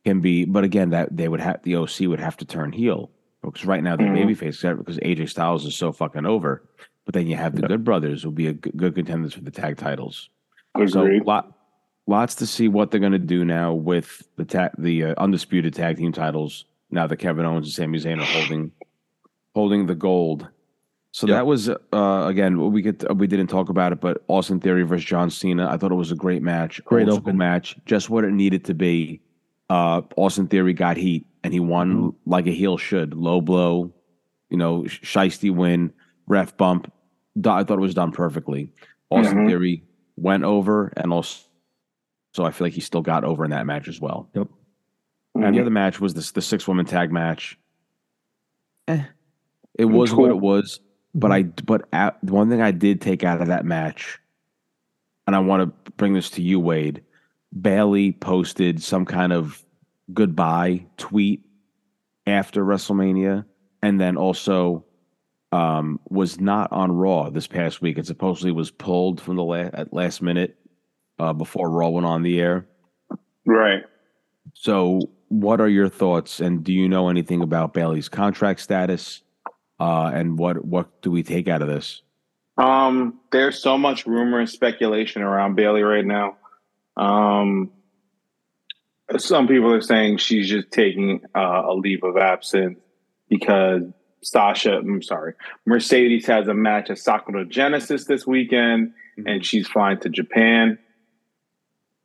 can 0.06 0.20
be, 0.20 0.46
but 0.46 0.64
again, 0.64 0.90
that 0.92 1.16
they 1.16 1.28
would 1.28 1.40
have 1.42 1.62
the 1.64 1.76
OC 1.76 2.08
would 2.08 2.20
have 2.20 2.38
to 2.38 2.46
turn 2.46 2.72
heel 2.72 3.12
because 3.44 3.66
right 3.66 3.84
now 3.84 3.96
they're 3.96 4.08
Mhm. 4.08 4.36
babyface 4.36 4.78
because 4.78 5.00
AJ 5.02 5.28
Styles 5.30 5.66
is 5.66 5.76
so 5.76 5.92
fucking 5.92 6.26
over. 6.26 6.64
But 7.06 7.14
then 7.16 7.28
you 7.28 7.36
have 7.36 7.56
the. 7.56 7.64
Good 7.68 7.84
Brothers 7.84 8.24
will 8.26 8.32
be 8.32 8.48
a 8.48 8.54
good, 8.54 8.78
good 8.78 8.96
contenders 8.96 9.34
for 9.34 9.42
the 9.42 9.52
tag 9.52 9.78
titles. 9.78 10.30
So 10.88 11.02
Agreed. 11.02 11.26
lot, 11.26 11.52
lots 12.08 12.36
to 12.36 12.46
see 12.48 12.68
what 12.68 12.92
they're 12.92 13.00
going 13.00 13.12
to 13.12 13.18
do 13.20 13.44
now 13.44 13.74
with 13.74 14.24
the 14.38 14.46
ta- 14.46 14.70
the 14.78 15.06
uh, 15.06 15.14
undisputed 15.18 15.74
tag 15.74 15.98
team 15.98 16.12
titles. 16.12 16.66
Now 16.92 17.08
that 17.08 17.18
Kevin 17.18 17.46
Owens 17.46 17.66
and 17.68 17.74
Sami 17.74 18.00
Zayn 18.00 18.22
are 18.22 18.26
holding 18.26 18.72
holding 19.56 19.86
the 19.88 19.96
gold. 19.96 20.48
So 21.14 21.28
Yep. 21.28 21.36
that 21.36 21.46
was 21.48 21.70
uh, 21.70 22.24
again 22.28 22.72
we 22.72 22.82
could 22.84 23.04
we 23.20 23.28
didn't 23.28 23.48
talk 23.48 23.70
about 23.70 23.92
it, 23.92 24.00
but 24.00 24.24
Austin 24.28 24.60
Theory 24.60 24.84
versus 24.84 25.06
John 25.06 25.30
Cena. 25.30 25.68
I 25.70 25.78
thought 25.78 25.92
it 25.92 25.96
was 25.96 26.12
a 26.12 26.16
great 26.16 26.42
match, 26.44 26.84
Great 26.86 27.10
open. 27.10 27.36
match, 27.38 27.76
just 27.86 28.10
what 28.10 28.24
it 28.24 28.32
needed 28.32 28.64
to 28.66 28.74
be. 28.74 29.20
Uh, 29.72 30.02
Austin 30.18 30.48
Theory 30.48 30.74
got 30.74 30.98
heat, 30.98 31.26
and 31.46 31.54
he 31.54 31.62
won 31.62 31.94
Mhm. 31.96 32.16
like 32.26 32.46
a 32.46 32.52
heel 32.52 32.78
should. 32.78 33.14
Low 33.14 33.40
blow, 33.40 33.94
you 34.50 34.58
know, 34.58 34.86
sh- 34.86 35.00
shisty 35.02 35.50
win, 35.50 35.94
ref 36.28 36.58
bump. 36.58 36.92
I 37.38 37.64
thought 37.64 37.78
it 37.78 37.80
was 37.80 37.94
done 37.94 38.12
perfectly. 38.12 38.74
Austin 39.10 39.38
Mhm. 39.38 39.48
Theory 39.48 39.84
went 40.18 40.44
over, 40.44 40.92
and 40.98 41.14
also, 41.14 41.48
so 42.34 42.44
I 42.44 42.52
feel 42.52 42.66
like 42.66 42.74
he 42.74 42.82
still 42.82 43.02
got 43.02 43.24
over 43.24 43.46
in 43.46 43.52
that 43.52 43.66
match 43.66 43.88
as 43.88 44.02
well. 44.02 44.30
Yep. 44.36 44.50
And 45.36 45.44
Mhm. 45.46 45.54
the 45.54 45.62
other 45.62 45.70
match 45.70 46.02
was 46.02 46.16
this 46.16 46.32
the 46.34 46.42
six 46.42 46.68
woman 46.68 46.86
tag 46.86 47.10
match. 47.10 47.58
Eh, 48.90 49.04
it 49.80 49.86
was 49.86 50.14
what 50.14 50.32
it 50.32 50.40
was. 50.42 50.82
But 51.16 51.32
I 51.32 51.44
but 51.44 51.88
at, 51.94 52.22
one 52.26 52.50
thing 52.50 52.62
I 52.62 52.72
did 52.72 53.00
take 53.00 53.24
out 53.24 53.40
of 53.40 53.48
that 53.48 53.64
match, 53.64 54.20
and 55.28 55.34
I 55.34 55.40
want 55.40 55.62
to 55.86 55.92
bring 55.94 56.12
this 56.12 56.30
to 56.32 56.42
you, 56.42 56.60
Wade. 56.60 57.04
Bayley 57.60 58.12
posted 58.12 58.82
some 58.82 59.06
kind 59.06 59.34
of 59.34 59.64
goodbye 60.14 60.86
tweet 60.98 61.46
after 62.26 62.64
WrestleMania, 62.64 63.46
and 63.82 64.00
then 64.00 64.18
also 64.18 64.86
um, 65.52 66.00
was 66.10 66.40
not 66.40 66.72
on 66.72 66.92
Raw 66.92 67.30
this 67.30 67.48
past 67.48 67.82
week. 67.82 67.98
It 67.98 68.06
supposedly 68.06 68.52
was 68.52 68.72
pulled 68.72 69.20
from 69.20 69.36
the 69.36 69.44
la- 69.44 69.70
at 69.74 69.94
last 69.94 70.22
minute 70.22 70.58
uh, 71.20 71.34
before 71.34 71.70
Raw 71.70 71.90
went 71.90 72.06
on 72.06 72.24
the 72.24 72.40
air. 72.40 72.68
Right. 73.46 73.84
So, 74.54 75.02
what 75.28 75.62
are 75.62 75.70
your 75.70 75.90
thoughts, 75.90 76.40
and 76.40 76.64
do 76.64 76.74
you 76.74 76.88
know 76.88 77.10
anything 77.10 77.42
about 77.42 77.74
Bayley's 77.74 78.10
contract 78.10 78.60
status? 78.60 79.22
Uh, 79.80 80.12
and 80.14 80.38
what 80.38 80.64
what 80.64 81.02
do 81.02 81.12
we 81.12 81.24
take 81.24 81.48
out 81.48 81.62
of 81.62 81.68
this? 81.68 82.02
Um, 82.58 83.20
there's 83.32 83.62
so 83.62 83.78
much 83.78 84.06
rumor 84.06 84.40
and 84.40 84.50
speculation 84.50 85.22
around 85.22 85.56
Bayley 85.56 85.82
right 85.82 86.06
now. 86.06 86.38
Um, 86.98 87.72
some 89.18 89.48
people 89.48 89.74
are 89.74 89.82
saying 89.82 90.18
she's 90.18 90.50
just 90.50 90.72
taking 90.72 91.22
uh, 91.36 91.64
a 91.66 91.74
leave 91.74 92.04
of 92.04 92.18
absence 92.18 92.80
because 93.30 93.84
Sasha, 94.24 94.78
I'm 94.78 95.02
sorry, 95.02 95.34
Mercedes 95.66 96.26
has 96.28 96.48
a 96.48 96.54
match 96.54 96.90
at 96.90 97.00
Sakura 97.00 97.46
Genesis 97.46 98.06
this 98.06 98.26
weekend, 98.26 98.94
and 99.26 99.46
she's 99.46 99.68
flying 99.68 100.00
to 100.00 100.10
Japan. 100.10 100.78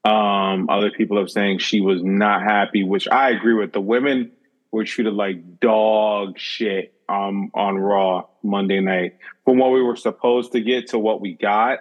Um, 0.05 0.69
other 0.71 0.91
people 0.91 1.19
are 1.19 1.29
saying 1.29 1.59
she 1.59 1.81
was 1.81 2.03
not 2.03 2.43
happy, 2.43 2.85
which 2.85 3.09
I 3.09 3.31
agree 3.31 3.55
with. 3.55 3.73
The 3.73 3.81
women 3.81 4.33
were 4.71 4.85
treated 4.85 5.15
like 5.15 5.61
dog 5.61 6.39
shit 6.39 6.95
um, 7.09 7.51
on 7.55 7.77
Raw 7.77 8.27
Monday 8.43 8.81
night. 8.81 9.17
From 9.45 9.59
what 9.59 9.73
we 9.73 9.83
were 9.83 9.97
supposed 9.97 10.53
to 10.53 10.61
get 10.61 10.89
to 10.89 10.99
what 10.99 11.21
we 11.21 11.35
got, 11.35 11.81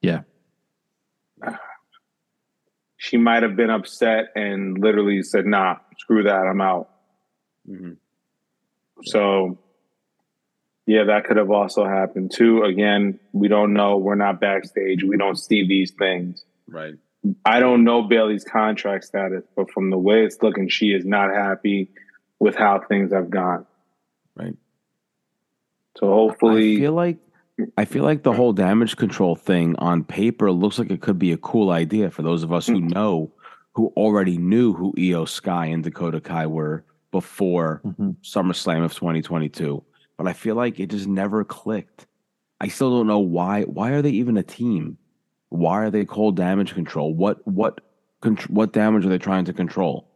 Yeah. 0.00 0.22
she 3.02 3.16
might 3.16 3.42
have 3.42 3.56
been 3.56 3.70
upset 3.70 4.26
and 4.36 4.78
literally 4.78 5.22
said, 5.22 5.46
"Nah, 5.46 5.76
screw 5.96 6.24
that, 6.24 6.46
I'm 6.46 6.60
out." 6.60 6.90
Mhm. 7.66 7.96
So, 9.04 9.58
yeah, 10.84 11.04
that 11.04 11.24
could 11.24 11.38
have 11.38 11.50
also 11.50 11.86
happened 11.86 12.30
too. 12.30 12.62
Again, 12.62 13.18
we 13.32 13.48
don't 13.48 13.72
know. 13.72 13.96
We're 13.96 14.16
not 14.16 14.38
backstage. 14.38 15.02
We 15.02 15.16
don't 15.16 15.38
see 15.38 15.66
these 15.66 15.92
things. 15.92 16.44
Right. 16.68 16.94
I 17.46 17.58
don't 17.58 17.84
know 17.84 18.02
Bayley's 18.02 18.44
contract 18.44 19.04
status, 19.04 19.44
but 19.56 19.70
from 19.70 19.88
the 19.88 19.98
way 19.98 20.22
it's 20.22 20.42
looking, 20.42 20.68
she 20.68 20.92
is 20.92 21.06
not 21.06 21.30
happy 21.34 21.90
with 22.38 22.54
how 22.54 22.80
things 22.80 23.12
have 23.12 23.30
gone. 23.30 23.64
Right. 24.36 24.56
So 25.96 26.06
hopefully, 26.08 26.76
I 26.76 26.80
feel 26.80 26.92
like 26.92 27.16
I 27.76 27.84
feel 27.84 28.04
like 28.04 28.22
the 28.22 28.32
whole 28.32 28.52
damage 28.52 28.96
control 28.96 29.34
thing 29.36 29.74
on 29.78 30.04
paper 30.04 30.50
looks 30.52 30.78
like 30.78 30.90
it 30.90 31.00
could 31.00 31.18
be 31.18 31.32
a 31.32 31.36
cool 31.38 31.70
idea 31.70 32.10
for 32.10 32.22
those 32.22 32.42
of 32.42 32.52
us 32.52 32.66
who 32.66 32.80
know 32.80 33.32
who 33.72 33.92
already 33.96 34.36
knew 34.36 34.72
who 34.72 34.92
IYO 34.98 35.24
SKY 35.24 35.66
and 35.66 35.82
Dakota 35.84 36.20
Kai 36.20 36.46
were 36.46 36.84
before 37.12 37.80
Mhm. 37.84 38.16
SummerSlam 38.22 38.84
of 38.84 38.92
2022. 38.94 39.82
But 40.16 40.26
I 40.26 40.32
feel 40.32 40.54
like 40.54 40.78
it 40.80 40.90
just 40.90 41.06
never 41.08 41.44
clicked. 41.44 42.06
I 42.60 42.68
still 42.68 42.90
don't 42.90 43.06
know 43.06 43.20
why. 43.20 43.62
Why 43.62 43.90
are 43.92 44.02
they 44.02 44.10
even 44.10 44.36
a 44.36 44.42
team? 44.42 44.98
Why 45.48 45.78
are 45.84 45.90
they 45.90 46.04
called 46.04 46.36
damage 46.36 46.74
control? 46.74 47.14
What 47.14 47.46
what 47.46 47.80
what 48.48 48.72
damage 48.72 49.06
are 49.06 49.08
they 49.08 49.18
trying 49.18 49.46
to 49.46 49.52
control? 49.52 50.08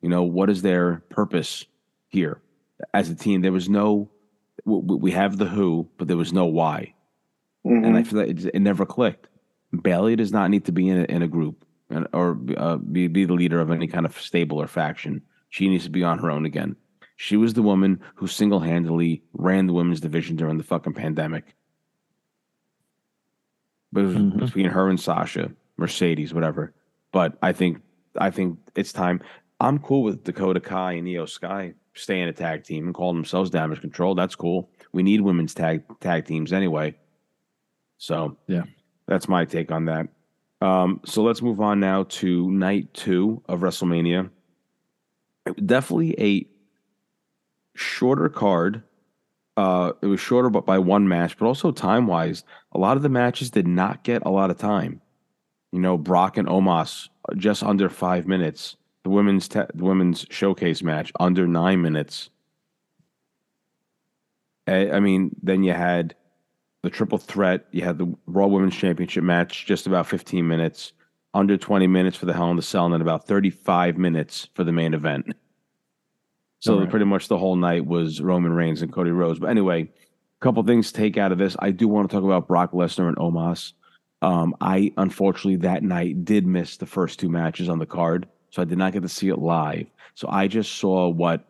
You 0.00 0.08
know, 0.08 0.22
what 0.22 0.48
is 0.48 0.62
their 0.62 1.02
purpose 1.10 1.66
here 2.08 2.40
as 2.94 3.10
a 3.10 3.14
team? 3.14 3.42
There 3.42 3.52
was 3.52 3.68
no. 3.68 4.08
W- 4.66 4.82
w- 4.82 5.00
We 5.00 5.10
have 5.12 5.38
the 5.38 5.46
who, 5.46 5.88
but 5.98 6.08
there 6.08 6.16
was 6.16 6.32
no 6.32 6.46
why, 6.46 6.94
Mhm. 7.66 7.86
and 7.86 7.96
I 7.96 8.02
feel 8.02 8.18
like 8.20 8.28
it, 8.30 8.44
it 8.54 8.60
never 8.60 8.84
clicked. 8.86 9.28
Bayley 9.82 10.16
does 10.16 10.32
not 10.32 10.50
need 10.50 10.64
to 10.66 10.72
be 10.72 10.88
in 10.88 10.98
a, 11.00 11.04
in 11.04 11.22
a 11.22 11.28
group 11.28 11.64
and, 11.90 12.06
or 12.12 12.38
uh, 12.56 12.76
be 12.76 13.06
be 13.08 13.24
the 13.24 13.34
leader 13.34 13.60
of 13.60 13.70
any 13.70 13.86
kind 13.86 14.04
of 14.06 14.20
stable 14.20 14.58
or 14.60 14.66
faction. 14.66 15.22
She 15.48 15.68
needs 15.68 15.84
to 15.84 15.90
be 15.90 16.02
on 16.04 16.18
her 16.18 16.30
own 16.30 16.44
again. 16.46 16.76
She 17.16 17.36
was 17.36 17.54
the 17.54 17.62
woman 17.62 18.00
who 18.14 18.26
single 18.26 18.60
handedly 18.60 19.22
ran 19.32 19.66
the 19.66 19.72
women's 19.72 20.00
division 20.00 20.36
during 20.36 20.56
the 20.58 20.64
fucking 20.64 20.94
pandemic. 20.94 21.54
But 23.92 24.04
it 24.04 24.06
was 24.06 24.16
Mhm. 24.16 24.38
between 24.40 24.66
her 24.66 24.88
and 24.88 24.98
Sasha, 25.00 25.52
Mercedes, 25.76 26.32
whatever. 26.32 26.74
But 27.12 27.36
I 27.42 27.52
think 27.52 27.82
I 28.18 28.30
think 28.30 28.58
it's 28.74 28.92
time. 28.92 29.20
I'm 29.60 29.78
cool 29.78 30.02
with 30.02 30.24
Dakota 30.24 30.60
Kai 30.60 30.92
and 30.94 31.06
IYO 31.06 31.26
SKY 31.26 31.74
staying 31.94 32.28
a 32.28 32.32
tag 32.32 32.64
team 32.64 32.86
and 32.86 32.94
call 32.94 33.12
themselves 33.12 33.50
Damage 33.50 33.80
Control. 33.80 34.14
That's 34.14 34.34
cool. 34.34 34.70
We 34.92 35.02
need 35.02 35.20
women's 35.20 35.54
tag 35.54 35.82
tag 36.00 36.24
teams 36.24 36.52
anyway. 36.52 36.94
So 37.98 38.36
Yeah. 38.46 38.62
that's 39.06 39.28
my 39.28 39.44
take 39.44 39.70
on 39.70 39.84
that. 39.86 40.08
Um, 40.60 41.00
so 41.04 41.22
let's 41.22 41.42
move 41.42 41.60
on 41.60 41.80
now 41.80 42.04
to 42.04 42.50
night 42.50 42.92
two 42.94 43.42
of 43.48 43.60
WrestleMania. 43.60 44.30
Definitely 45.64 46.14
a 46.20 46.46
shorter 47.74 48.28
card. 48.28 48.82
Uh, 49.56 49.92
it 50.02 50.06
was 50.06 50.20
shorter, 50.20 50.48
but 50.50 50.64
by 50.66 50.78
one 50.78 51.08
match, 51.08 51.36
but 51.38 51.46
also 51.46 51.70
time 51.72 52.06
wise, 52.06 52.44
a 52.72 52.78
lot 52.78 52.96
of 52.96 53.02
the 53.02 53.08
matches 53.08 53.50
did 53.50 53.66
not 53.66 54.04
get 54.04 54.22
a 54.24 54.30
lot 54.30 54.50
of 54.50 54.58
time. 54.58 55.00
You 55.72 55.80
know, 55.80 55.96
Brock 55.98 56.36
and 56.36 56.48
Omos 56.48 57.08
uh, 57.28 57.34
just 57.34 57.62
under 57.62 57.88
five 57.88 58.26
minutes. 58.26 58.76
The 59.04 59.10
women's 59.10 59.48
te- 59.48 59.60
the 59.74 59.84
women's 59.84 60.26
showcase 60.30 60.82
match 60.82 61.12
under 61.18 61.46
nine 61.46 61.80
minutes. 61.82 62.30
I, 64.66 64.90
I 64.90 65.00
mean, 65.00 65.34
then 65.42 65.62
you 65.62 65.72
had 65.72 66.14
the 66.82 66.90
triple 66.90 67.18
threat. 67.18 67.66
You 67.72 67.82
had 67.82 67.98
the 67.98 68.14
Raw 68.26 68.46
Women's 68.46 68.76
Championship 68.76 69.24
match, 69.24 69.66
just 69.66 69.86
about 69.86 70.06
15 70.06 70.46
minutes, 70.46 70.92
under 71.34 71.56
20 71.56 71.86
minutes 71.86 72.16
for 72.16 72.26
the 72.26 72.32
Hell 72.32 72.50
in 72.50 72.56
the 72.56 72.62
Cell, 72.62 72.84
and 72.84 72.94
then 72.94 73.00
about 73.00 73.26
35 73.26 73.98
minutes 73.98 74.48
for 74.54 74.64
the 74.64 74.72
main 74.72 74.94
event. 74.94 75.34
So 76.60 76.78
right. 76.78 76.90
pretty 76.90 77.06
much 77.06 77.28
the 77.28 77.38
whole 77.38 77.56
night 77.56 77.86
was 77.86 78.20
Roman 78.20 78.52
Reigns 78.52 78.82
and 78.82 78.92
Cody 78.92 79.10
Rhodes. 79.10 79.38
But 79.38 79.48
anyway, 79.48 79.82
a 79.84 80.44
couple 80.44 80.62
things 80.62 80.92
to 80.92 80.98
take 80.98 81.16
out 81.16 81.32
of 81.32 81.38
this. 81.38 81.56
I 81.58 81.70
do 81.70 81.88
want 81.88 82.10
to 82.10 82.16
talk 82.16 82.24
about 82.24 82.48
Brock 82.48 82.72
Lesnar 82.72 83.08
and 83.08 83.16
Omos. 83.16 83.72
Um, 84.22 84.54
I 84.60 84.92
unfortunately 84.98 85.56
that 85.56 85.82
night 85.82 86.26
did 86.26 86.46
miss 86.46 86.76
the 86.76 86.84
first 86.84 87.18
two 87.18 87.30
matches 87.30 87.70
on 87.70 87.78
the 87.78 87.86
card, 87.86 88.28
so 88.50 88.62
I 88.62 88.64
did 88.64 88.78
not 88.78 88.92
get 88.92 89.02
to 89.02 89.08
see 89.08 89.28
it 89.28 89.38
live. 89.38 89.86
So 90.14 90.28
I 90.28 90.48
just 90.48 90.72
saw 90.72 91.08
what 91.08 91.44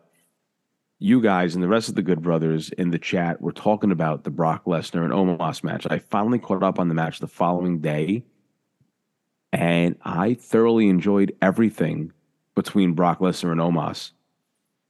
you 0.99 1.19
guys 1.19 1.55
and 1.55 1.63
the 1.63 1.67
rest 1.67 1.89
of 1.89 1.95
the 1.95 2.03
Good 2.03 2.21
Brothers 2.21 2.69
in 2.69 2.91
the 2.91 2.99
chat 2.99 3.41
were 3.41 3.51
talking 3.51 3.91
about 3.91 4.23
the 4.23 4.29
Brock 4.29 4.65
Lesnar 4.65 5.03
and 5.03 5.11
Omos 5.11 5.63
match. 5.63 5.87
I 5.89 5.97
finally 5.97 6.37
caught 6.37 6.61
up 6.61 6.79
on 6.79 6.89
the 6.89 6.93
match 6.93 7.19
the 7.19 7.27
following 7.27 7.79
day, 7.79 8.23
and 9.51 9.95
I 10.03 10.35
thoroughly 10.35 10.89
enjoyed 10.89 11.35
everything 11.41 12.13
between 12.55 12.93
Brock 12.93 13.19
Lesnar 13.19 13.51
and 13.51 13.59
Omos. 13.59 14.11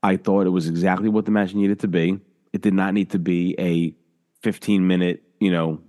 I 0.03 0.18
thought 0.18 0.47
it 0.47 0.51
was 0.51 0.68
exactly 0.68 1.07
what 1.07 1.26
the 1.26 1.32
match 1.32 1.53
needed 1.53 1.80
to 1.80 1.88
be. 1.88 2.20
It 2.51 2.62
did 2.62 2.74
not 2.74 2.93
need 2.93 3.12
to 3.12 3.20
be 3.20 3.55
a 3.57 3.95
15 4.41 4.86
minute, 4.86 5.24
you 5.39 5.51
know, 5.51 5.82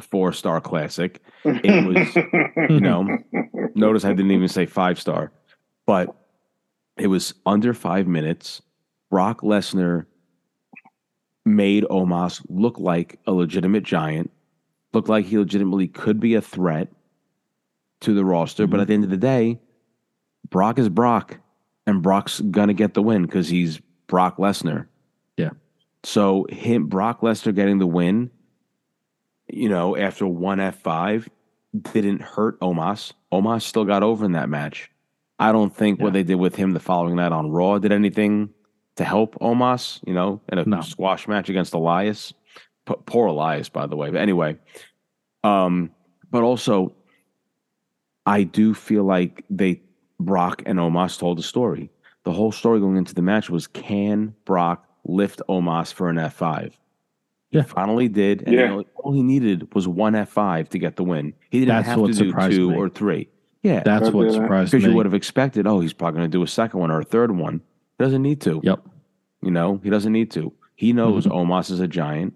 four 0.00 0.32
star 0.32 0.60
classic. 0.60 1.22
It 1.44 1.86
was, 1.86 2.70
you 2.70 2.80
know, 2.80 3.18
notice 3.74 4.04
I 4.04 4.10
didn't 4.10 4.32
even 4.32 4.48
say 4.48 4.66
five 4.66 5.00
star, 5.00 5.32
but 5.86 6.14
it 6.96 7.06
was 7.06 7.34
under 7.46 7.74
five 7.74 8.06
minutes. 8.06 8.62
Brock 9.10 9.40
Lesnar 9.42 10.06
made 11.44 11.84
Omos 11.84 12.44
look 12.48 12.78
like 12.78 13.18
a 13.26 13.32
legitimate 13.32 13.82
giant, 13.82 14.30
looked 14.92 15.08
like 15.08 15.26
he 15.26 15.38
legitimately 15.38 15.88
could 15.88 16.20
be 16.20 16.34
a 16.34 16.40
threat 16.40 16.88
to 18.00 18.14
the 18.14 18.24
roster. 18.24 18.66
But 18.66 18.80
at 18.80 18.84
mm-hmm. 18.84 18.88
the 18.88 18.94
end 18.94 19.04
of 19.04 19.10
the 19.10 19.16
day, 19.16 19.58
Brock 20.48 20.78
is 20.78 20.88
Brock, 20.88 21.38
and 21.86 22.02
Brock's 22.02 22.40
gonna 22.40 22.74
get 22.74 22.94
the 22.94 23.02
win 23.02 23.22
because 23.22 23.48
he's 23.48 23.80
Brock 24.06 24.36
Lesnar. 24.36 24.86
Yeah. 25.36 25.50
So 26.04 26.46
him, 26.50 26.86
Brock 26.86 27.22
Lesnar 27.22 27.54
getting 27.54 27.78
the 27.78 27.86
win, 27.86 28.30
you 29.48 29.68
know, 29.68 29.96
after 29.96 30.26
one 30.26 30.60
F 30.60 30.80
five, 30.82 31.28
didn't 31.92 32.22
hurt 32.22 32.60
Omos. 32.60 33.12
Omos 33.32 33.62
still 33.62 33.84
got 33.84 34.02
over 34.02 34.24
in 34.24 34.32
that 34.32 34.48
match. 34.48 34.90
I 35.42 35.52
don't 35.52 35.74
think 35.74 36.00
what 36.00 36.12
they 36.12 36.22
did 36.22 36.36
with 36.36 36.54
him 36.54 36.72
the 36.72 36.80
following 36.80 37.16
night 37.16 37.32
on 37.32 37.50
Raw 37.50 37.78
did 37.78 37.90
anything 37.92 38.50
to 38.96 39.04
help 39.04 39.34
Omos, 39.40 40.00
you 40.06 40.14
know, 40.14 40.40
in 40.50 40.58
a 40.58 40.64
No. 40.64 40.80
squash 40.82 41.26
match 41.26 41.48
against 41.48 41.74
Elias. 41.74 42.32
P- 42.86 42.94
poor 43.06 43.26
Elias, 43.28 43.68
by 43.68 43.86
the 43.86 43.96
way. 43.96 44.10
But 44.10 44.20
anyway, 44.20 44.56
um, 45.42 45.90
but 46.30 46.42
also, 46.42 46.94
I 48.26 48.44
do 48.44 48.74
feel 48.74 49.04
like 49.04 49.44
they 49.50 49.82
Brock 50.20 50.62
and 50.66 50.78
Omos 50.78 51.18
told 51.18 51.38
the 51.38 51.42
story. 51.42 51.90
The 52.24 52.32
whole 52.32 52.52
story 52.52 52.78
going 52.78 52.96
into 52.96 53.14
the 53.14 53.22
match 53.22 53.50
was 53.50 53.66
can 53.66 54.34
Brock 54.44 54.86
lift 55.04 55.42
Omos 55.48 55.92
for 55.92 56.08
an 56.08 56.18
F 56.18 56.34
five? 56.34 56.78
Yeah. 57.50 57.62
He 57.62 57.68
finally 57.68 58.08
did, 58.08 58.42
and 58.42 58.54
Yeah. 58.54 58.80
all 59.02 59.12
he 59.12 59.22
needed 59.22 59.74
was 59.74 59.88
one 59.88 60.14
F 60.14 60.28
five 60.28 60.68
to 60.70 60.78
get 60.78 60.94
the 60.96 61.02
win. 61.04 61.34
He 61.50 61.58
didn't 61.60 61.74
That's 61.74 61.88
have 61.88 61.98
to 61.98 62.06
do 62.06 62.12
surprised 62.12 62.56
two 62.56 62.70
me. 62.70 62.76
or 62.76 62.88
three. 62.88 63.28
Yeah, 63.62 63.82
That's 63.84 64.10
what 64.10 64.24
there. 64.24 64.32
surprised 64.32 64.72
me. 64.72 64.78
because 64.78 64.90
you 64.90 64.96
would 64.96 65.06
have 65.06 65.14
expected, 65.14 65.66
oh, 65.66 65.80
he's 65.80 65.92
probably 65.92 66.18
going 66.18 66.30
to 66.30 66.36
do 66.36 66.42
a 66.42 66.48
second 66.48 66.80
one 66.80 66.90
or 66.90 67.00
a 67.00 67.04
third 67.04 67.30
one. 67.30 67.60
He 67.98 68.04
doesn't 68.04 68.22
need 68.22 68.40
to. 68.42 68.60
Yep. 68.62 68.80
You 69.42 69.50
know, 69.52 69.80
he 69.82 69.90
doesn't 69.90 70.12
need 70.12 70.30
to. 70.32 70.52
He 70.74 70.92
knows 70.92 71.26
Omos 71.26 71.70
is 71.70 71.78
a 71.80 71.86
giant. 71.88 72.34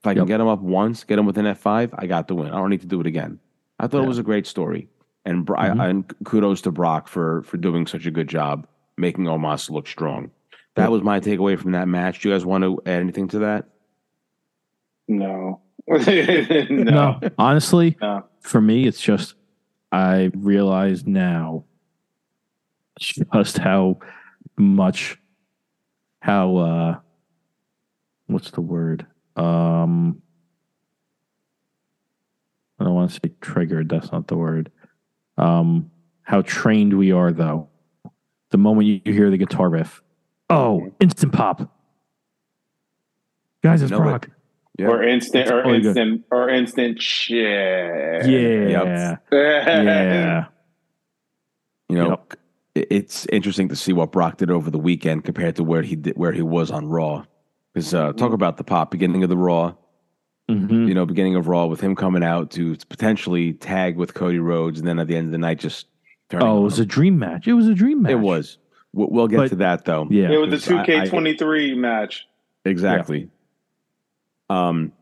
If 0.00 0.06
I 0.06 0.12
can 0.14 0.22
Yep. 0.22 0.28
get 0.28 0.40
him 0.40 0.46
up 0.46 0.60
once, 0.60 1.02
get 1.04 1.18
him 1.18 1.26
within 1.26 1.44
F5, 1.46 1.90
I 1.98 2.06
got 2.06 2.28
the 2.28 2.34
win. 2.36 2.48
I 2.52 2.56
don't 2.58 2.70
need 2.70 2.80
to 2.82 2.86
do 2.86 3.00
it 3.00 3.06
again. 3.06 3.38
I 3.80 3.86
thought 3.88 3.98
Yeah. 3.98 4.04
it 4.04 4.08
was 4.08 4.18
a 4.18 4.22
great 4.22 4.46
story. 4.46 4.88
And, 5.24 5.44
Bro- 5.44 5.58
I- 5.58 5.68
Mhm. 5.70 5.90
and 5.90 6.14
kudos 6.24 6.60
to 6.62 6.70
Brock 6.70 7.08
for 7.08 7.42
for 7.42 7.56
doing 7.56 7.86
such 7.86 8.06
a 8.06 8.10
good 8.10 8.28
job 8.28 8.66
making 8.96 9.24
Omos 9.24 9.70
look 9.70 9.86
strong. 9.88 10.30
That 10.76 10.84
Yep. 10.84 10.90
was 10.90 11.02
my 11.02 11.18
takeaway 11.20 11.58
from 11.58 11.72
that 11.72 11.88
match. 11.88 12.20
Do 12.20 12.28
you 12.28 12.34
guys 12.34 12.46
want 12.46 12.62
to 12.64 12.80
add 12.86 13.00
anything 13.00 13.26
to 13.28 13.40
that? 13.40 13.66
no. 15.08 15.60
no. 15.88 16.70
No, 16.70 17.20
honestly, 17.38 17.96
No. 18.00 18.24
for 18.40 18.60
me, 18.60 18.86
it's 18.86 19.00
just 19.00 19.34
I 19.92 20.30
realize 20.36 21.06
now 21.06 21.64
just 22.98 23.58
how 23.58 23.98
much 24.58 25.18
how 26.20 26.56
uh 26.56 26.98
what's 28.26 28.50
the 28.50 28.60
word? 28.60 29.06
Um 29.36 30.22
I 32.78 32.84
don't 32.84 32.94
want 32.94 33.10
to 33.10 33.14
say 33.14 33.34
triggered, 33.40 33.88
that's 33.88 34.12
not 34.12 34.28
the 34.28 34.36
word. 34.36 34.70
Um 35.36 35.90
how 36.22 36.42
trained 36.42 36.96
we 36.96 37.10
are 37.12 37.32
though. 37.32 37.68
The 38.50 38.58
moment 38.58 38.86
you 38.86 39.00
hear 39.12 39.30
the 39.30 39.38
guitar 39.38 39.68
riff, 39.68 40.02
oh, 40.48 40.92
instant 41.00 41.32
pop. 41.32 41.76
Guys, 43.62 43.82
it's 43.82 43.92
rock. 43.92 44.26
it. 44.26 44.32
Brock. 44.80 44.90
Yeah. 44.90 44.96
Or 44.96 45.02
instant 45.08 45.42
It's 45.42 45.50
or 45.50 45.62
totally 45.62 45.80
good. 45.80 45.86
instant 45.96 46.24
or 46.30 46.48
instant 46.50 47.00
shit. 47.02 48.26
Yeah. 48.28 49.16
Yeah. 49.32 50.46
You 51.88 51.96
know, 51.96 52.08
Yep. 52.74 52.86
it's 52.90 53.26
interesting 53.26 53.68
to 53.68 53.76
see 53.76 53.92
what 53.92 54.12
Brock 54.12 54.36
did 54.38 54.50
over 54.50 54.70
the 54.70 54.78
weekend 54.78 55.24
compared 55.24 55.56
to 55.56 55.64
where 55.64 55.82
he 55.82 55.96
did 55.96 56.16
where 56.16 56.32
he 56.32 56.42
was 56.42 56.70
on 56.70 56.88
Raw. 56.88 57.24
Because 57.74 57.94
uh, 57.94 58.12
talk 58.12 58.32
about 58.32 58.56
the 58.56 58.64
pop 58.64 58.90
beginning 58.90 59.22
of 59.22 59.28
the 59.28 59.36
Raw, 59.36 59.74
Mhm. 60.50 60.88
you 60.88 60.94
know, 60.94 61.06
beginning 61.06 61.36
of 61.36 61.46
Raw 61.48 61.66
with 61.66 61.80
him 61.80 61.94
coming 61.96 62.22
out 62.24 62.50
to 62.52 62.76
potentially 62.88 63.52
tag 63.54 63.96
with 63.96 64.14
Cody 64.14 64.38
Rhodes, 64.38 64.78
and 64.80 64.88
then 64.88 64.98
at 64.98 65.06
the 65.06 65.16
end 65.16 65.26
of 65.26 65.32
the 65.32 65.38
night, 65.38 65.58
just 65.60 65.86
turning 66.28 66.46
Oh, 66.46 66.58
it 66.58 66.62
was 66.64 66.78
him. 66.78 66.82
a 66.84 66.86
dream 66.86 67.18
match. 67.18 67.46
It 67.48 67.52
was 67.54 67.68
a 67.68 67.74
dream 67.74 68.02
match. 68.02 68.12
It 68.12 68.16
was. 68.20 68.58
We'll, 68.92 69.08
we'll 69.10 69.28
get 69.28 69.36
But- 69.36 69.48
to 69.50 69.56
that 69.56 69.84
though. 69.84 70.08
Yeah. 70.10 70.30
It 70.30 70.38
was 70.38 70.50
the 70.50 70.58
two 70.58 70.82
K 70.84 71.06
twenty 71.08 71.34
three 71.36 71.74
match. 71.76 72.26
Exactly. 72.64 73.28
Um, 74.50 74.92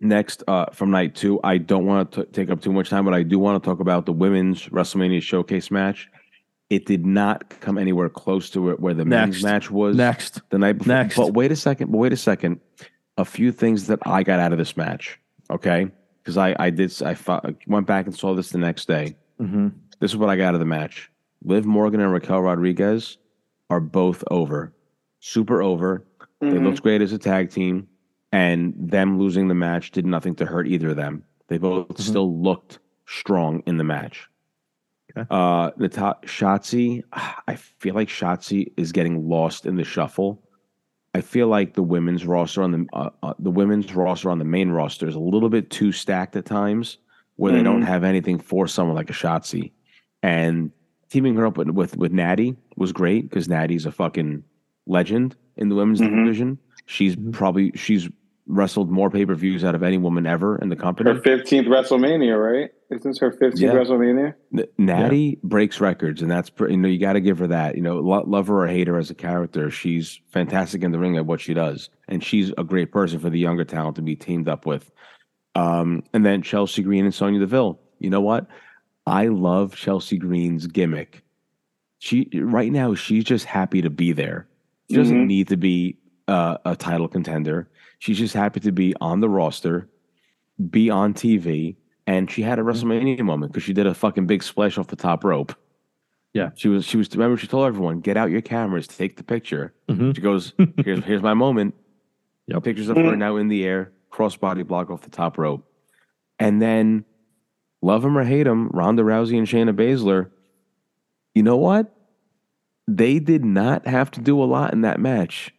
next 0.00 0.42
uh, 0.48 0.66
from 0.72 0.90
night 0.90 1.14
two, 1.14 1.40
I 1.44 1.58
don't 1.58 1.86
want 1.86 2.12
to 2.12 2.24
take 2.26 2.50
up 2.50 2.60
too 2.60 2.72
much 2.72 2.90
time, 2.90 3.04
but 3.04 3.14
I 3.14 3.22
do 3.22 3.38
want 3.38 3.62
to 3.62 3.66
talk 3.68 3.80
about 3.80 4.06
the 4.06 4.12
women's 4.12 4.66
WrestleMania 4.68 5.22
Showcase 5.22 5.70
match. 5.70 6.08
It 6.68 6.86
did 6.86 7.04
not 7.06 7.48
come 7.60 7.76
anywhere 7.78 8.08
close 8.08 8.48
to 8.50 8.62
where, 8.62 8.74
where 8.76 8.94
the 8.94 9.04
men's 9.04 9.42
match 9.42 9.70
was 9.70 9.94
Next. 9.94 10.40
the 10.50 10.58
night 10.58 10.78
before. 10.78 10.94
Next. 10.94 11.16
But 11.16 11.34
wait 11.34 11.52
a 11.52 11.56
second. 11.56 11.92
But 11.92 11.98
wait 11.98 12.12
a 12.12 12.16
second. 12.16 12.60
A 13.18 13.24
few 13.26 13.52
things 13.52 13.86
that 13.88 13.98
I 14.06 14.22
got 14.22 14.40
out 14.40 14.52
of 14.52 14.58
this 14.58 14.76
match. 14.76 15.18
Okay, 15.50 15.88
because 16.22 16.36
I 16.38 16.56
I 16.58 16.70
did 16.70 17.00
I 17.02 17.14
fo- 17.14 17.42
went 17.66 17.86
back 17.86 18.06
and 18.06 18.14
saw 18.16 18.34
this 18.34 18.50
the 18.50 18.58
next 18.58 18.88
day. 18.88 19.14
hmm 19.38 19.68
This 20.00 20.10
is 20.12 20.16
what 20.16 20.30
I 20.30 20.36
got 20.36 20.48
out 20.48 20.54
of 20.54 20.60
the 20.60 20.66
match. 20.66 21.10
Liv 21.44 21.66
Morgan 21.66 22.00
and 22.00 22.10
Raquel 22.12 22.40
Rodriguez 22.40 23.18
are 23.68 23.80
both 23.80 24.24
over, 24.30 24.72
super 25.20 25.62
over. 25.62 26.04
They 26.40 26.48
Mhm. 26.52 26.64
looked 26.64 26.82
great 26.82 27.02
as 27.02 27.12
a 27.12 27.18
tag 27.18 27.50
team, 27.50 27.86
and 28.32 28.74
them 28.76 29.18
losing 29.18 29.48
the 29.48 29.54
match 29.54 29.90
did 29.90 30.06
nothing 30.06 30.34
to 30.36 30.46
hurt 30.46 30.66
either 30.66 30.90
of 30.90 30.96
them. 30.96 31.22
They 31.48 31.58
both 31.58 31.88
Mhm. 31.88 32.00
still 32.00 32.40
looked 32.42 32.78
strong 33.06 33.62
in 33.66 33.76
the 33.76 33.84
match. 33.84 34.28
Okay. 35.16 35.26
Uh, 35.30 35.70
Shotzi, 35.72 37.02
I 37.12 37.54
feel 37.56 37.94
like 37.94 38.08
Shotzi 38.08 38.72
is 38.76 38.92
getting 38.92 39.28
lost 39.28 39.66
in 39.66 39.76
the 39.76 39.84
shuffle. 39.84 40.42
I 41.14 41.20
feel 41.20 41.46
like 41.48 41.74
the 41.74 41.82
women's 41.82 42.24
roster 42.24 42.62
on 42.62 42.70
the 42.72 42.86
uh, 42.94 43.10
uh, 43.22 43.34
the 43.38 43.50
women's 43.50 43.94
roster 43.94 44.30
on 44.30 44.38
the 44.38 44.46
main 44.46 44.70
roster 44.70 45.06
is 45.06 45.14
a 45.14 45.20
little 45.20 45.50
bit 45.50 45.68
too 45.68 45.92
stacked 45.92 46.34
at 46.36 46.46
times, 46.46 46.96
where 47.36 47.52
they 47.52 47.62
don't 47.62 47.82
Mhm. 47.82 47.86
have 47.86 48.02
anything 48.02 48.38
for 48.38 48.66
someone 48.66 48.96
like 48.96 49.10
a 49.10 49.12
Shotzi. 49.12 49.72
And 50.22 50.70
teaming 51.10 51.34
her 51.34 51.44
up 51.44 51.58
with 51.58 51.68
with, 51.68 51.98
with 51.98 52.12
Natty 52.12 52.56
was 52.76 52.92
great 52.92 53.28
because 53.28 53.46
Natty's 53.46 53.84
a 53.84 53.92
fucking 53.92 54.42
legend 54.86 55.36
in 55.58 55.68
the 55.68 55.74
women's 55.74 56.00
Mhm. 56.00 56.16
division. 56.24 56.58
She's 56.86 57.14
Mhm. 57.14 57.32
probably 57.32 57.72
she's 57.74 58.08
wrestled 58.46 58.90
more 58.90 59.08
pay 59.08 59.24
per 59.24 59.34
views 59.34 59.62
out 59.64 59.74
of 59.74 59.82
any 59.82 59.98
woman 59.98 60.26
ever 60.26 60.56
in 60.58 60.68
the 60.68 60.76
company. 60.76 61.10
Her 61.10 61.20
fifteenth 61.20 61.66
WrestleMania, 61.68 62.36
right? 62.36 62.70
Isn't 62.90 63.10
this 63.10 63.18
her 63.20 63.30
fifteenth 63.32 63.60
Yeah. 63.60 63.72
WrestleMania? 63.74 64.34
N- 64.56 64.64
Natty 64.78 65.38
breaks 65.44 65.80
records, 65.80 66.22
and 66.22 66.30
that's 66.30 66.50
you 66.60 66.76
know 66.76 66.88
you 66.88 66.98
got 66.98 67.12
to 67.14 67.20
give 67.20 67.38
her 67.38 67.46
that. 67.48 67.76
You 67.76 67.82
know, 67.82 67.98
lo- 68.00 68.24
love 68.26 68.48
her 68.48 68.64
or 68.64 68.66
hate 68.66 68.88
her 68.88 68.98
as 68.98 69.10
a 69.10 69.14
character, 69.14 69.70
she's 69.70 70.20
fantastic 70.32 70.82
in 70.82 70.90
the 70.90 70.98
ring 70.98 71.16
at 71.16 71.26
what 71.26 71.40
she 71.40 71.54
does, 71.54 71.88
and 72.08 72.22
she's 72.22 72.52
a 72.58 72.64
great 72.64 72.90
person 72.92 73.18
for 73.20 73.30
the 73.30 73.38
younger 73.38 73.64
talent 73.64 73.96
to 73.96 74.02
be 74.02 74.16
teamed 74.16 74.48
up 74.48 74.66
with. 74.66 74.90
Um, 75.54 76.02
and 76.12 76.24
then 76.26 76.42
Chelsea 76.42 76.82
Green 76.82 77.04
and 77.04 77.14
Sonya 77.14 77.40
Deville. 77.40 77.78
You 77.98 78.10
know 78.10 78.20
what? 78.20 78.46
I 79.06 79.26
love 79.28 79.76
Chelsea 79.76 80.18
Green's 80.18 80.66
gimmick. 80.66 81.22
She 81.98 82.28
right 82.34 82.72
now 82.72 82.94
she's 82.94 83.24
just 83.24 83.44
happy 83.44 83.82
to 83.82 83.90
be 83.90 84.12
there. 84.12 84.48
She 84.90 84.96
doesn't 84.96 85.24
Mhm. 85.24 85.26
need 85.26 85.48
to 85.48 85.56
be 85.56 85.98
uh, 86.28 86.56
a 86.64 86.74
title 86.76 87.08
contender. 87.08 87.68
She's 88.02 88.18
just 88.18 88.34
happy 88.34 88.58
to 88.58 88.72
be 88.72 88.96
on 89.00 89.20
the 89.20 89.28
roster, 89.28 89.88
be 90.70 90.90
on 90.90 91.14
TV, 91.14 91.76
and 92.04 92.28
she 92.28 92.42
had 92.42 92.58
a 92.58 92.62
WrestleMania 92.62 93.20
moment 93.20 93.52
because 93.52 93.62
she 93.62 93.72
did 93.72 93.86
a 93.86 93.94
fucking 93.94 94.26
big 94.26 94.42
splash 94.42 94.76
off 94.76 94.88
the 94.88 94.96
top 94.96 95.22
rope. 95.22 95.54
Yeah. 96.34 96.50
she 96.56 96.66
was. 96.66 96.84
She 96.84 96.96
was. 96.96 97.08
Remember, 97.12 97.36
she 97.36 97.46
told 97.46 97.64
everyone, 97.64 98.00
"Get 98.00 98.16
out 98.16 98.32
your 98.32 98.40
cameras, 98.40 98.88
take 98.88 99.18
the 99.18 99.22
picture." 99.22 99.72
Mhm. 99.88 100.16
She 100.16 100.20
goes, 100.20 100.52
"Here's 100.84 101.04
here's 101.04 101.22
my 101.22 101.34
moment." 101.34 101.76
Yep. 102.48 102.64
Pictures 102.64 102.88
of 102.88 102.96
her 102.96 103.14
now 103.14 103.36
in 103.36 103.46
the 103.46 103.64
air 103.64 103.92
crossbody 104.10 104.66
block 104.66 104.90
off 104.90 105.02
the 105.02 105.10
top 105.10 105.38
rope. 105.38 105.64
And 106.40 106.60
then, 106.60 107.04
love 107.82 108.04
him 108.04 108.18
or 108.18 108.24
hate 108.24 108.48
him, 108.48 108.68
Ronda 108.70 109.04
Rousey 109.04 109.38
and 109.38 109.46
Shayna 109.46 109.76
Baszler, 109.76 110.28
you 111.36 111.44
know 111.44 111.56
what? 111.56 111.94
They 112.88 113.20
did 113.20 113.44
not 113.44 113.86
have 113.86 114.10
to 114.10 114.20
do 114.20 114.42
a 114.42 114.44
lot 114.44 114.72
in 114.72 114.80
that 114.80 114.98
match. 114.98 115.54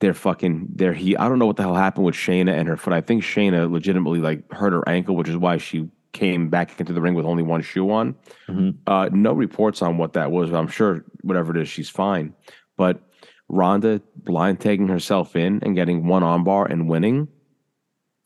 They're 0.00 0.14
fucking, 0.14 0.68
they're 0.76 0.92
he. 0.94 1.16
I 1.16 1.28
don't 1.28 1.38
know 1.40 1.46
what 1.46 1.56
the 1.56 1.62
hell 1.64 1.74
happened 1.74 2.06
with 2.06 2.14
Shayna 2.14 2.52
and 2.56 2.68
her 2.68 2.76
foot. 2.76 2.92
I 2.92 3.00
think 3.00 3.22
Shayna 3.24 3.70
legitimately 3.70 4.20
like 4.20 4.50
hurt 4.52 4.72
her 4.72 4.88
ankle, 4.88 5.16
which 5.16 5.28
is 5.28 5.36
why 5.36 5.56
she 5.58 5.88
came 6.12 6.48
back 6.48 6.78
into 6.80 6.92
the 6.92 7.00
ring 7.00 7.14
with 7.14 7.26
only 7.26 7.42
one 7.42 7.62
shoe 7.62 7.90
on. 7.90 8.14
Mhm. 8.48 8.76
Uh, 8.86 9.08
no 9.12 9.32
reports 9.32 9.82
on 9.82 9.98
what 9.98 10.12
that 10.12 10.30
was. 10.30 10.50
But 10.50 10.58
I'm 10.58 10.68
sure 10.68 11.04
whatever 11.22 11.56
it 11.56 11.60
is, 11.60 11.68
she's 11.68 11.88
fine. 11.90 12.32
But 12.76 13.00
Ronda 13.48 14.00
blind 14.16 14.60
tagging 14.60 14.88
herself 14.88 15.34
in 15.34 15.60
and 15.62 15.74
getting 15.74 16.06
one 16.06 16.22
armbar 16.22 16.70
and 16.70 16.88
winning. 16.88 17.28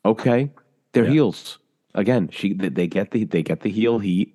Okay, 0.05 0.51
they're 0.93 1.05
Yeah. 1.05 1.11
heels 1.11 1.59
again. 1.95 2.29
She 2.31 2.53
they 2.55 2.68
they 2.68 2.87
get 2.87 3.12
the 3.12 3.25
they 3.25 3.43
get 3.43 3.61
the 3.61 3.70
heel 3.70 3.99
heat. 3.99 4.35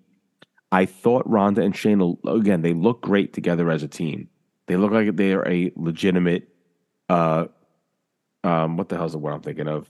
I 0.71 0.85
thought 0.85 1.29
Ronda 1.29 1.61
and 1.61 1.73
Shayna 1.73 2.17
again. 2.27 2.61
They 2.61 2.73
look 2.73 3.01
great 3.01 3.33
together 3.33 3.69
as 3.69 3.83
a 3.83 3.87
team. 3.87 4.27
They 4.67 4.75
look 4.75 4.91
like 4.91 5.15
they 5.15 5.33
are 5.33 5.47
a 5.47 5.71
legitimate. 5.75 6.49
Uh, 7.09 7.45
um, 8.43 8.77
what 8.77 8.89
the 8.89 8.97
hell's 8.97 9.13
the 9.13 9.17
word 9.17 9.33
I'm 9.33 9.41
thinking 9.41 9.67
of? 9.67 9.89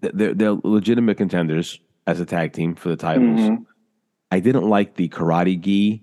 They're, 0.00 0.34
they're 0.34 0.52
legitimate 0.62 1.16
contenders 1.16 1.80
as 2.06 2.20
a 2.20 2.26
tag 2.26 2.52
team 2.52 2.74
for 2.74 2.88
the 2.90 2.96
titles. 2.96 3.40
Mhm. 3.40 3.64
I 4.30 4.40
didn't 4.40 4.68
like 4.68 4.94
the 4.96 5.08
karate 5.08 5.58
gi 5.60 6.02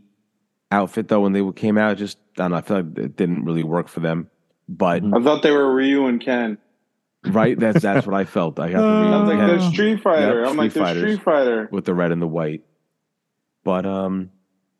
outfit 0.72 1.08
though 1.08 1.22
when 1.22 1.34
they 1.34 1.44
came 1.52 1.78
out. 1.78 1.98
Just 1.98 2.18
I 2.38 2.44
don't 2.44 2.52
know. 2.52 2.58
I 2.58 2.62
feel 2.62 2.78
like 2.78 2.98
it 2.98 3.16
didn't 3.16 3.46
really 3.46 3.64
work 3.64 3.88
for 3.88 4.00
them. 4.00 4.30
But 4.68 5.04
Mhm. 5.04 5.20
I 5.20 5.24
thought 5.24 5.44
they 5.44 5.52
were 5.52 5.74
Ryu 5.74 6.08
and 6.08 6.20
Ken. 6.22 6.58
right, 7.26 7.58
that's 7.60 7.82
that's 7.82 8.08
what 8.08 8.16
I 8.16 8.26
felt. 8.26 8.60
I 8.60 8.72
got 8.72 8.82
the 8.82 8.88
Uh, 8.88 9.18
I 9.18 9.20
was 9.22 9.30
like, 9.30 9.38
Ryu 9.38 9.48
they're 9.48 9.58
Ken 9.60 9.72
Street 9.74 10.02
Fighter. 10.02 10.42
Yep, 10.42 10.50
I'm 10.50 10.58
like, 10.58 10.72
Street 10.72 10.84
they're 10.86 10.96
Street 10.98 11.22
Fighter. 11.22 11.70
with 11.72 11.86
the 11.86 11.94
red 11.94 12.12
and 12.12 12.22
the 12.22 12.28
white. 12.28 12.64
But 13.64 13.86
um, 13.86 14.32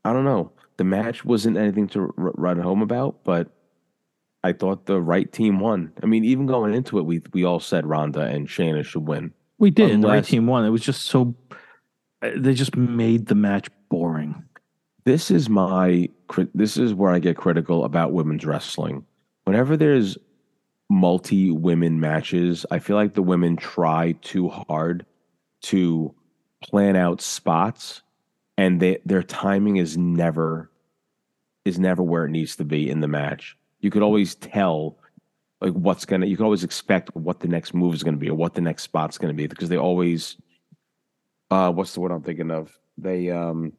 I 0.04 0.12
don't 0.14 0.26
know. 0.26 0.52
The 0.78 0.84
match 0.84 1.24
wasn't 1.24 1.56
anything 1.58 1.88
to 1.90 2.14
r- 2.18 2.34
write 2.36 2.58
home 2.58 2.82
about, 2.82 3.24
but 3.24 3.50
I 4.44 4.52
thought 4.54 4.86
the 4.86 5.02
right 5.02 5.32
team 5.32 5.60
won. 5.60 5.92
I 6.02 6.06
mean, 6.06 6.26
even 6.26 6.46
going 6.46 6.74
into 6.74 7.00
it, 7.00 7.04
we 7.06 7.22
we 7.34 7.44
all 7.44 7.60
said 7.60 7.86
Ronda 7.86 8.22
and 8.22 8.48
Shayna 8.48 8.84
should 8.84 9.08
win. 9.08 9.34
We 9.58 9.72
did. 9.72 10.02
the 10.02 10.08
right 10.08 10.24
team 10.24 10.48
won. 10.48 10.66
It 10.66 10.70
was 10.70 10.82
just 10.82 11.04
so. 11.04 11.34
uh, 12.22 12.32
They 12.36 12.54
just 12.54 12.76
made 12.76 13.28
the 13.28 13.36
match 13.36 13.70
boring. 13.90 14.44
this 15.06 15.32
is 15.32 15.50
my 15.50 16.10
this 16.54 16.78
is 16.78 16.94
where 16.94 17.12
I 17.12 17.20
get 17.20 17.38
critical 17.38 17.86
about 17.86 18.12
women's 18.14 18.46
wrestling. 18.46 19.06
Whenever 19.46 19.78
there's 19.78 20.18
multi 20.90 21.52
women 21.52 22.00
matches, 22.00 22.66
I 22.72 22.80
feel 22.80 22.96
like 22.98 23.14
the 23.14 23.22
women 23.24 23.56
try 23.56 24.14
too 24.22 24.50
hard 24.50 25.06
to 25.64 26.14
plan 26.62 26.96
out 26.96 27.22
spots, 27.22 28.02
and 28.58 28.80
they, 28.82 29.00
their 29.06 29.24
timing 29.24 29.78
is 29.78 29.98
never 29.98 30.70
is 31.66 31.80
never 31.80 32.04
where 32.04 32.26
it 32.26 32.32
needs 32.32 32.58
to 32.58 32.66
be 32.66 32.90
in 32.90 33.00
the 33.00 33.08
match. 33.08 33.56
You 33.84 33.92
could 33.92 34.02
always 34.02 34.36
tell 34.36 34.98
like 35.60 35.74
what's 35.74 36.06
gonna. 36.06 36.26
You 36.26 36.38
can 36.38 36.46
always 36.46 36.64
expect 36.64 37.14
what 37.16 37.42
the 37.42 37.50
next 37.50 37.74
move 37.74 37.94
is 37.94 38.02
gonna 38.02 38.16
be 38.18 38.30
or 38.30 38.36
what 38.36 38.54
the 38.54 38.62
next 38.62 38.84
spot's 38.84 39.18
gonna 39.18 39.34
be 39.34 39.46
because 39.46 39.68
they 39.68 39.78
always. 39.78 40.38
Uh, 41.52 41.70
what's 41.70 41.94
the 41.94 42.00
word 42.00 42.14
I'm 42.14 42.24
thinking 42.24 42.50
of? 42.50 42.72
They 42.98 43.30
um. 43.30 43.74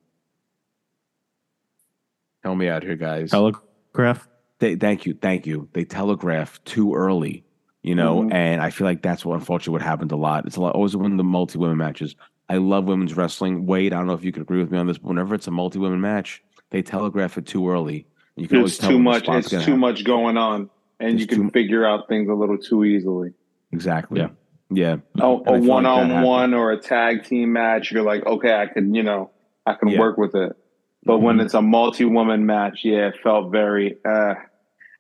Help 2.44 2.58
me 2.58 2.68
out 2.68 2.82
here, 2.82 2.96
guys. 2.96 3.30
Telegraph. 3.30 4.28
They, 4.58 4.76
thank 4.76 5.06
you, 5.06 5.14
thank 5.14 5.46
you. 5.46 5.68
They 5.72 5.84
telegraph 5.86 6.62
too 6.64 6.94
early, 6.94 7.42
you 7.82 7.94
know, 7.94 8.22
Mhm. 8.22 8.34
and 8.34 8.60
I 8.60 8.68
feel 8.68 8.86
like 8.86 9.00
that's 9.00 9.24
what 9.24 9.34
unfortunately 9.36 9.72
what 9.72 9.82
happened 9.82 10.12
a 10.12 10.16
lot. 10.16 10.46
It's 10.46 10.56
a 10.56 10.60
lot 10.60 10.74
always 10.74 10.94
when 10.94 11.16
the 11.16 11.24
multi 11.24 11.58
women 11.58 11.78
matches. 11.78 12.14
I 12.50 12.58
love 12.58 12.84
women's 12.84 13.16
wrestling. 13.16 13.64
Wade, 13.64 13.94
I 13.94 13.96
don't 13.96 14.06
know 14.06 14.12
if 14.12 14.22
you 14.24 14.32
could 14.32 14.42
agree 14.42 14.58
with 14.58 14.70
me 14.70 14.76
on 14.76 14.86
this, 14.86 14.98
but 14.98 15.08
whenever 15.08 15.34
it's 15.34 15.46
a 15.46 15.50
multi 15.50 15.78
women 15.78 16.02
match, 16.02 16.42
they 16.70 16.82
telegraph 16.82 17.38
it 17.38 17.46
too 17.46 17.68
early. 17.70 18.06
You 18.36 18.48
can 18.48 18.58
always 18.58 18.72
It's 18.72 18.80
tell 18.80 18.90
too 18.90 18.98
much. 18.98 19.28
It's 19.28 19.48
gonna 19.48 19.64
too 19.64 19.72
happen. 19.72 19.78
much 19.78 20.04
going 20.04 20.36
on, 20.36 20.70
and 20.98 21.12
There's 21.12 21.20
you 21.20 21.26
can 21.26 21.50
figure 21.50 21.86
out 21.86 22.08
things 22.08 22.28
a 22.28 22.34
little 22.34 22.58
too 22.58 22.84
easily. 22.84 23.32
Exactly. 23.72 24.20
Yeah. 24.20 24.28
Yeah. 24.70 24.96
Oh, 25.20 25.38
And 25.40 25.48
I 25.48 25.52
a 25.58 25.60
feel 25.60 25.60
like 25.60 25.68
one-on-one 25.68 26.54
or 26.54 26.72
a 26.72 26.80
tag 26.80 27.24
team 27.24 27.52
match, 27.52 27.92
you're 27.92 28.02
like, 28.02 28.24
okay, 28.26 28.54
I 28.54 28.66
can, 28.66 28.94
you 28.94 29.02
know, 29.02 29.30
I 29.66 29.74
can 29.74 29.88
Yeah. 29.88 30.00
work 30.00 30.16
with 30.18 30.34
it. 30.34 30.56
But 31.04 31.18
when 31.18 31.36
Mhm. 31.36 31.44
it's 31.44 31.54
a 31.54 31.62
multi-woman 31.62 32.46
match, 32.46 32.80
yeah, 32.84 33.08
it 33.08 33.16
felt 33.22 33.52
very. 33.52 33.98
Uh. 34.04 34.34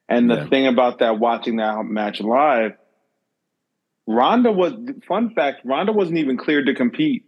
And 0.08 0.30
the 0.30 0.34
Yeah. 0.36 0.46
thing 0.48 0.66
about 0.66 0.98
that, 0.98 1.18
watching 1.18 1.56
that 1.56 1.82
match 1.84 2.20
live, 2.20 2.76
Ronda 4.06 4.52
was. 4.52 4.74
Fun 5.08 5.30
fact: 5.30 5.62
Ronda 5.64 5.92
wasn't 5.92 6.18
even 6.18 6.36
cleared 6.36 6.66
to 6.66 6.74
compete. 6.74 7.24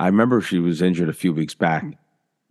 I 0.00 0.06
remember 0.06 0.40
she 0.40 0.58
was 0.58 0.82
injured 0.82 1.08
a 1.08 1.12
few 1.12 1.32
weeks 1.32 1.54
back. 1.54 1.84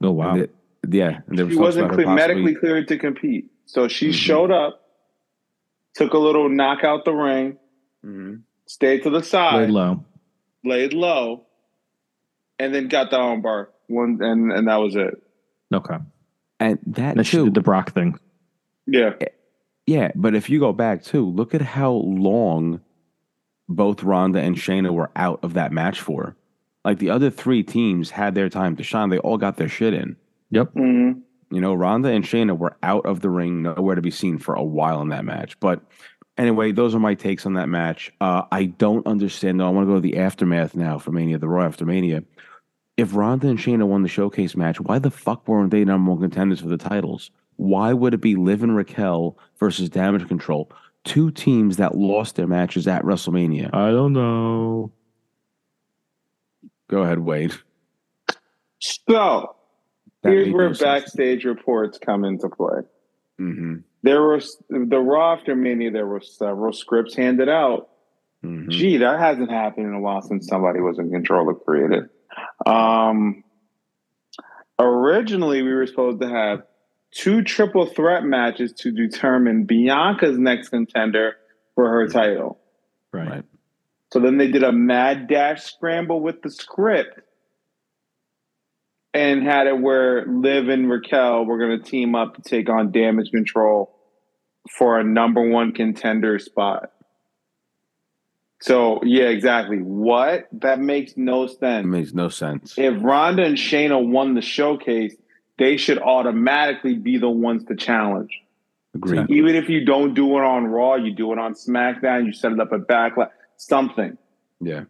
Oh 0.02 0.12
wow. 0.12 0.36
It- 0.38 0.56
yeah. 0.90 1.20
And 1.28 1.38
there 1.38 1.46
was 1.46 1.56
She 1.56 1.60
wasn't 1.60 1.86
about 1.86 1.96
clear, 1.96 2.08
medically 2.14 2.56
cleared 2.56 2.88
to 2.90 2.98
compete. 2.98 3.52
So 3.66 3.88
she 3.88 4.10
Mhm. 4.10 4.14
showed 4.14 4.52
up, 4.52 4.82
took 5.96 6.14
a 6.14 6.18
little 6.18 6.50
knock 6.50 6.84
out 6.84 7.06
the 7.06 7.14
ring, 7.14 7.58
Mhm. 8.06 8.42
stayed 8.66 9.04
to 9.04 9.10
the 9.10 9.22
side, 9.24 9.62
Laid 9.62 9.70
low. 9.72 10.06
laid 10.64 10.94
low, 10.94 11.46
and 12.60 12.74
then 12.74 12.88
got 12.88 13.10
the 13.12 13.18
armbar. 13.18 13.68
One 13.88 14.20
and 14.22 14.52
and 14.52 14.68
that 14.68 14.78
was 14.78 14.96
it. 14.96 15.22
Okay. 15.74 15.98
And 16.60 16.80
that 16.88 17.16
Then 17.16 17.24
she 17.24 17.38
too. 17.38 17.46
did 17.46 17.54
the 17.54 17.62
Brock 17.62 17.92
thing. 17.94 18.20
Yeah. 18.86 19.14
Yeah, 19.86 20.12
but 20.16 20.36
if 20.36 20.50
you 20.50 20.60
go 20.60 20.74
back 20.74 21.04
too, 21.04 21.26
look 21.26 21.54
at 21.54 21.62
how 21.62 21.92
long 21.92 22.82
both 23.70 24.04
Ronda 24.04 24.40
and 24.42 24.56
Shayna 24.56 24.92
were 24.94 25.12
out 25.16 25.40
of 25.44 25.54
that 25.54 25.72
match 25.72 26.02
for. 26.02 26.36
Like 26.84 27.00
the 27.00 27.10
other 27.10 27.30
three 27.30 27.64
teams 27.64 28.12
had 28.12 28.34
their 28.36 28.50
time 28.50 28.76
to 28.78 28.84
shine. 28.84 29.10
They 29.10 29.18
all 29.20 29.38
got 29.38 29.58
their 29.58 29.68
shit 29.70 29.94
in. 29.94 30.16
Yep. 30.52 30.74
hmm 30.74 31.12
You 31.52 31.62
know, 31.62 31.74
Ronda 31.74 32.10
and 32.10 32.24
Shayna 32.24 32.58
were 32.58 32.78
out 32.84 33.06
of 33.06 33.22
the 33.22 33.30
ring, 33.30 33.64
nowhere 33.64 33.96
to 33.96 34.02
be 34.02 34.12
seen 34.12 34.38
for 34.38 34.56
a 34.56 34.64
while 34.64 35.02
in 35.02 35.10
that 35.10 35.26
match. 35.26 35.60
But 35.60 35.82
anyway, 36.38 36.72
those 36.72 36.96
are 36.96 37.00
my 37.00 37.14
takes 37.16 37.46
on 37.46 37.54
that 37.54 37.70
match. 37.70 38.12
Uh, 38.22 38.44
I 38.52 38.66
don't 38.66 39.06
understand 39.08 39.60
though. 39.60 39.68
I 39.68 39.72
want 39.72 39.88
to 39.88 39.92
go 39.92 39.96
to 39.96 40.02
the 40.02 40.18
aftermath 40.18 40.76
now 40.76 40.98
for 41.00 41.12
Mania, 41.12 41.38
the 41.38 41.48
Raw 41.50 41.66
after 41.66 41.86
Mania. 41.86 42.24
If 42.96 43.16
Ronda 43.16 43.48
and 43.48 43.60
Shayna 43.60 43.86
won 43.88 44.02
the 44.02 44.10
showcase 44.10 44.56
match, 44.56 44.80
why 44.80 44.98
the 45.00 45.12
fuck 45.12 45.48
weren't 45.48 45.70
they 45.72 45.86
number 45.86 46.12
one 46.12 46.22
contenders 46.22 46.62
for 46.62 46.68
the 46.68 46.78
titles? 46.78 47.30
Why 47.58 47.94
would 47.94 48.14
it 48.14 48.22
be 48.22 48.36
Liv 48.36 48.64
and 48.64 48.76
Raquel 48.76 49.38
versus 49.60 49.90
Damage 49.90 50.28
Control? 50.28 50.72
Two 51.04 51.32
teams 51.32 51.78
that 51.78 51.96
lost 51.96 52.36
their 52.36 52.48
matches 52.48 52.88
at 52.88 53.04
WrestleMania. 53.04 53.70
I 53.74 53.92
don't 53.92 54.14
know. 54.14 54.92
Go 56.90 57.04
ahead, 57.04 57.20
Wade. 57.20 57.54
So 58.80 59.02
That 59.08 59.48
here's 60.24 60.54
where 60.54 60.68
no 60.68 60.74
sense. 60.74 61.04
backstage 61.04 61.46
reports 61.46 61.98
come 61.98 62.24
into 62.26 62.50
play. 62.50 62.82
Mhm, 63.40 63.84
There 64.04 64.24
was 64.28 64.62
the 64.70 65.00
Raw 65.00 65.34
after 65.34 65.56
Mania. 65.56 65.92
There 65.92 66.08
were 66.08 66.22
several 66.22 66.74
scripts 66.74 67.16
handed 67.16 67.50
out. 67.50 67.90
mhm. 68.44 68.70
Gee, 68.70 68.98
that 68.98 69.20
hasn't 69.20 69.50
happened 69.52 69.88
in 69.88 69.94
a 69.94 70.00
while 70.00 70.22
since 70.22 70.48
somebody 70.48 70.80
was 70.80 71.00
in 71.00 71.10
control 71.12 71.50
of 71.50 71.64
creative. 71.66 72.10
Um, 72.66 73.44
originally, 74.80 75.62
we 75.62 75.74
were 75.74 75.88
supposed 75.88 76.22
to 76.22 76.30
have 76.30 76.64
two 77.12 77.42
triple 77.44 77.86
threat 77.88 78.24
matches 78.24 78.74
to 78.74 78.92
determine 78.92 79.66
Bianca's 79.66 80.38
next 80.38 80.70
contender 80.70 81.36
for 81.76 81.90
her 81.90 82.08
title. 82.08 82.60
Right. 83.14 83.28
Right. 83.30 83.44
So 84.12 84.20
then 84.20 84.38
they 84.38 84.50
did 84.50 84.64
a 84.64 84.72
mad 84.72 85.28
dash 85.28 85.64
scramble 85.64 86.22
with 86.22 86.42
the 86.42 86.50
script 86.52 87.20
and 89.18 89.44
had 89.44 89.68
it 89.68 89.80
where 89.80 90.26
Liv 90.26 90.70
and 90.70 90.90
Raquel 90.90 91.46
were 91.46 91.58
going 91.58 91.82
to 91.82 91.90
team 91.90 92.16
up 92.16 92.36
to 92.36 92.42
take 92.42 92.70
on 92.70 92.92
Damage 92.92 93.32
Control 93.32 93.94
for 94.78 95.00
a 95.00 95.04
number 95.04 95.48
one 95.48 95.72
contender 95.72 96.40
spot. 96.40 96.92
So, 98.62 99.02
yeah, 99.04 99.26
exactly. 99.26 99.78
What? 99.78 100.48
That 100.52 100.80
makes 100.80 101.16
no 101.16 101.48
sense. 101.48 101.56
It 101.56 101.60
sense. 101.60 101.86
makes 101.86 102.14
no 102.14 102.30
sense. 102.30 102.74
If 102.78 103.04
Ronda 103.04 103.44
and 103.44 103.58
Shayna 103.58 104.06
won 104.06 104.34
the 104.34 104.42
showcase, 104.42 105.16
they 105.58 105.78
should 105.78 106.00
automatically 106.00 106.96
be 106.96 107.18
the 107.18 107.30
ones 107.30 107.66
to 107.66 107.76
challenge. 107.76 108.32
Agreed. 108.96 109.30
Even 109.30 109.56
if 109.56 109.70
you 109.70 109.86
don't 109.86 110.14
do 110.14 110.38
it 110.38 110.44
on 110.44 110.66
Raw, 110.66 110.96
you 110.96 111.14
do 111.14 111.32
it 111.34 111.40
on 111.40 111.54
SmackDown, 111.54 112.26
you 112.26 112.34
set 112.34 112.52
it 112.52 112.60
up 112.60 112.74
at 112.74 112.82
Backlash, 112.82 113.30
something. 113.58 114.18
Yeah. 114.60 114.86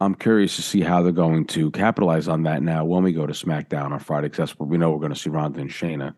I'm 0.00 0.14
curious 0.14 0.54
to 0.56 0.62
see 0.62 0.80
how 0.80 1.02
they're 1.02 1.12
going 1.12 1.44
to 1.46 1.70
capitalize 1.72 2.28
on 2.28 2.44
that 2.44 2.62
now 2.62 2.84
when 2.84 3.02
we 3.02 3.12
go 3.12 3.26
to 3.26 3.32
SmackDown 3.32 3.90
on 3.90 3.98
Friday, 3.98 4.26
because 4.28 4.50
that's 4.50 4.58
where 4.58 4.68
we 4.68 4.78
know 4.78 4.92
we're 4.92 5.00
going 5.00 5.12
to 5.12 5.18
see 5.18 5.30
Ronda 5.30 5.60
and 5.60 5.70
Shayna. 5.70 6.14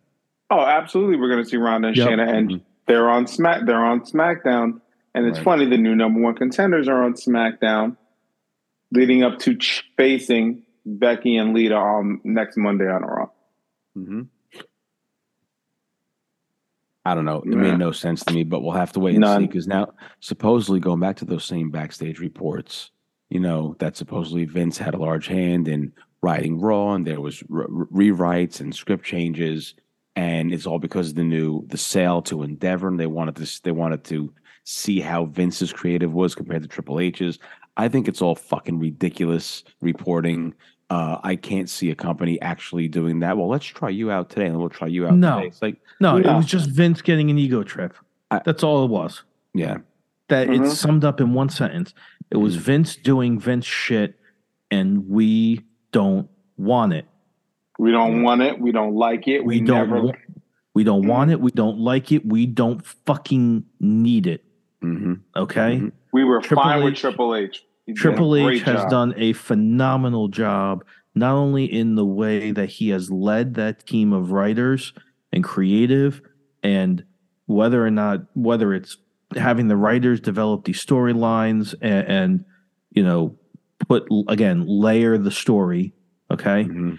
Oh, 0.51 0.61
absolutely. 0.61 1.17
We're 1.17 1.31
going 1.31 1.43
to 1.43 1.49
see 1.49 1.57
Ronda 1.57 1.89
and 1.89 1.97
Yep. 1.97 2.09
Shayna, 2.09 2.29
and 2.29 2.51
Mhm. 2.51 2.61
they're 2.87 3.09
on 3.09 3.27
Smack. 3.27 3.65
They're 3.65 3.83
on 3.85 4.01
SmackDown, 4.03 4.81
and 5.15 5.27
it's 5.27 5.39
Right. 5.39 5.45
funny. 5.45 5.67
The 5.67 5.79
new 5.79 5.95
number 5.95 6.21
one 6.21 6.35
contenders 6.35 6.89
are 6.89 7.03
on 7.03 7.15
SmackDown, 7.15 7.97
leading 8.93 9.23
up 9.23 9.39
to 9.41 9.57
ch- 9.57 9.85
facing 9.97 10.65
Becky 10.85 11.37
and 11.37 11.55
Lita 11.55 11.77
on 11.77 12.21
next 12.25 12.59
Monday 12.59 12.87
on 12.91 13.03
Raw. 13.03 13.29
Mm-hmm. 13.97 14.23
I 17.07 17.13
I 17.13 17.15
don't 17.15 17.25
know. 17.25 17.39
It 17.39 17.53
Yeah. 17.53 17.57
made 17.57 17.79
no 17.79 17.93
sense 17.93 18.23
to 18.27 18.35
me, 18.35 18.45
but 18.45 18.61
we'll 18.63 18.73
have 18.73 18.93
to 18.93 19.01
wait 19.01 19.17
and 19.17 19.25
see 19.25 19.47
because 19.47 19.67
now, 19.67 19.95
supposedly, 20.21 20.81
going 20.81 21.01
back 21.01 21.17
to 21.17 21.25
those 21.25 21.45
same 21.45 21.71
backstage 21.71 22.21
reports, 22.21 22.91
you 23.31 23.41
know, 23.41 23.77
that 23.79 23.97
supposedly 23.97 24.45
Vince 24.45 24.77
had 24.77 24.95
a 24.95 24.99
large 24.99 25.29
hand 25.29 25.69
in 25.69 25.93
writing 26.21 26.61
Raw, 26.61 26.93
and 26.95 27.07
there 27.07 27.21
was 27.21 27.43
re- 27.49 27.65
re- 27.69 28.11
rewrites 28.11 28.61
and 28.61 28.75
script 28.75 29.05
changes, 29.05 29.75
and 30.17 30.53
it's 30.53 30.67
all 30.67 30.79
because 30.81 31.11
of 31.11 31.15
the 31.15 31.25
new 31.25 31.65
the 31.69 31.79
sale 31.79 32.21
to 32.23 32.43
Endeavor, 32.43 32.89
and 32.89 32.99
they 33.01 33.07
wanted 33.07 33.37
to 33.37 33.63
they 33.63 33.71
wanted 33.71 34.05
to 34.05 34.33
see 34.65 35.01
how 35.01 35.25
Vince's 35.27 35.73
creative 35.73 36.13
was 36.13 36.35
compared 36.35 36.63
to 36.63 36.69
Triple 36.69 37.01
H's. 37.01 37.39
I 37.77 37.89
think 37.89 38.09
it's 38.09 38.21
all 38.21 38.35
fucking 38.35 38.79
ridiculous 38.79 39.65
reporting. 39.81 40.53
Uh, 40.91 41.19
I 41.23 41.37
can't 41.37 41.71
see 41.71 41.91
a 41.91 41.95
company 41.95 42.41
actually 42.43 42.89
doing 42.89 43.21
that. 43.21 43.39
Well, 43.39 43.49
let's 43.49 43.65
try 43.65 43.91
you 43.91 44.11
out 44.11 44.29
today, 44.29 44.47
and 44.47 44.59
we'll 44.59 44.69
try 44.69 44.89
you 44.89 45.07
out 45.07 45.15
No. 45.15 45.37
today. 45.37 45.47
It's 45.47 45.63
like, 45.63 45.77
No, 46.01 46.17
it 46.17 46.27
was 46.27 46.47
just 46.47 46.69
Vince 46.69 47.01
getting 47.01 47.31
an 47.31 47.39
ego 47.39 47.63
trip. 47.63 47.95
I- 48.33 48.43
That's 48.45 48.65
all 48.65 48.85
it 48.85 48.91
was. 48.91 49.23
yeah, 49.55 49.79
That 50.29 50.49
Mhm. 50.49 50.67
it's 50.67 50.79
summed 50.79 51.05
up 51.05 51.21
in 51.21 51.33
one 51.33 51.49
sentence. 51.49 51.95
It 52.31 52.37
was 52.37 52.57
Mhm. 52.57 52.61
Vince 52.61 52.97
doing 52.97 53.39
Vince 53.41 53.67
shit, 53.67 54.15
and 54.71 55.09
we 55.09 55.61
don't 55.93 56.29
want 56.57 56.93
it. 56.93 57.07
We 57.79 57.91
don't 57.91 58.23
want 58.23 58.43
it. 58.43 58.61
We 58.61 58.73
don't 58.73 58.95
like 58.95 59.27
it. 59.27 59.45
We, 59.45 59.61
We, 59.61 59.67
don't. 59.67 59.89
never. 59.91 60.03
wa- 60.07 60.13
we 60.75 60.85
don't 60.85 61.07
want 61.07 61.31
it. 61.31 61.41
We 61.41 61.51
don't 61.51 61.79
like 61.79 62.13
it. 62.13 62.25
We 62.27 62.47
don't 62.47 62.85
fucking 62.85 63.65
need 63.81 64.27
it. 64.27 64.45
hmm 64.83 65.15
Okay. 65.37 65.79
Mhm. 65.81 65.93
We 66.13 66.25
were 66.25 66.41
Triple 66.41 66.63
fine 66.65 66.85
with 66.85 66.95
Triple 66.95 67.35
H. 67.35 67.65
He 67.87 67.93
Triple 67.95 68.37
H 68.37 68.63
has 68.63 68.83
job. 68.83 68.91
done 68.91 69.15
a 69.17 69.33
phenomenal 69.35 70.29
job, 70.29 70.85
not 71.15 71.35
only 71.35 71.65
in 71.65 71.97
the 71.97 72.05
way 72.07 72.51
that 72.53 72.69
he 72.71 72.91
has 72.91 73.11
led 73.11 73.55
that 73.55 73.85
team 73.87 74.13
of 74.13 74.31
writers 74.33 74.93
and 75.33 75.43
creative, 75.45 76.23
and 76.63 77.05
whether 77.47 77.85
or 77.85 77.91
not 77.91 78.27
whether 78.35 78.73
it's 78.73 78.97
having 79.37 79.69
the 79.69 79.77
writers 79.77 80.21
develop 80.21 80.65
these 80.65 80.85
storylines 80.85 81.75
and, 81.81 82.07
and 82.09 82.45
you 82.93 83.03
know 83.03 83.37
put 83.89 84.07
again 84.29 84.65
layer 84.67 85.17
the 85.19 85.31
story. 85.31 85.93
Okay, 86.31 86.65
Mhm. 86.65 86.99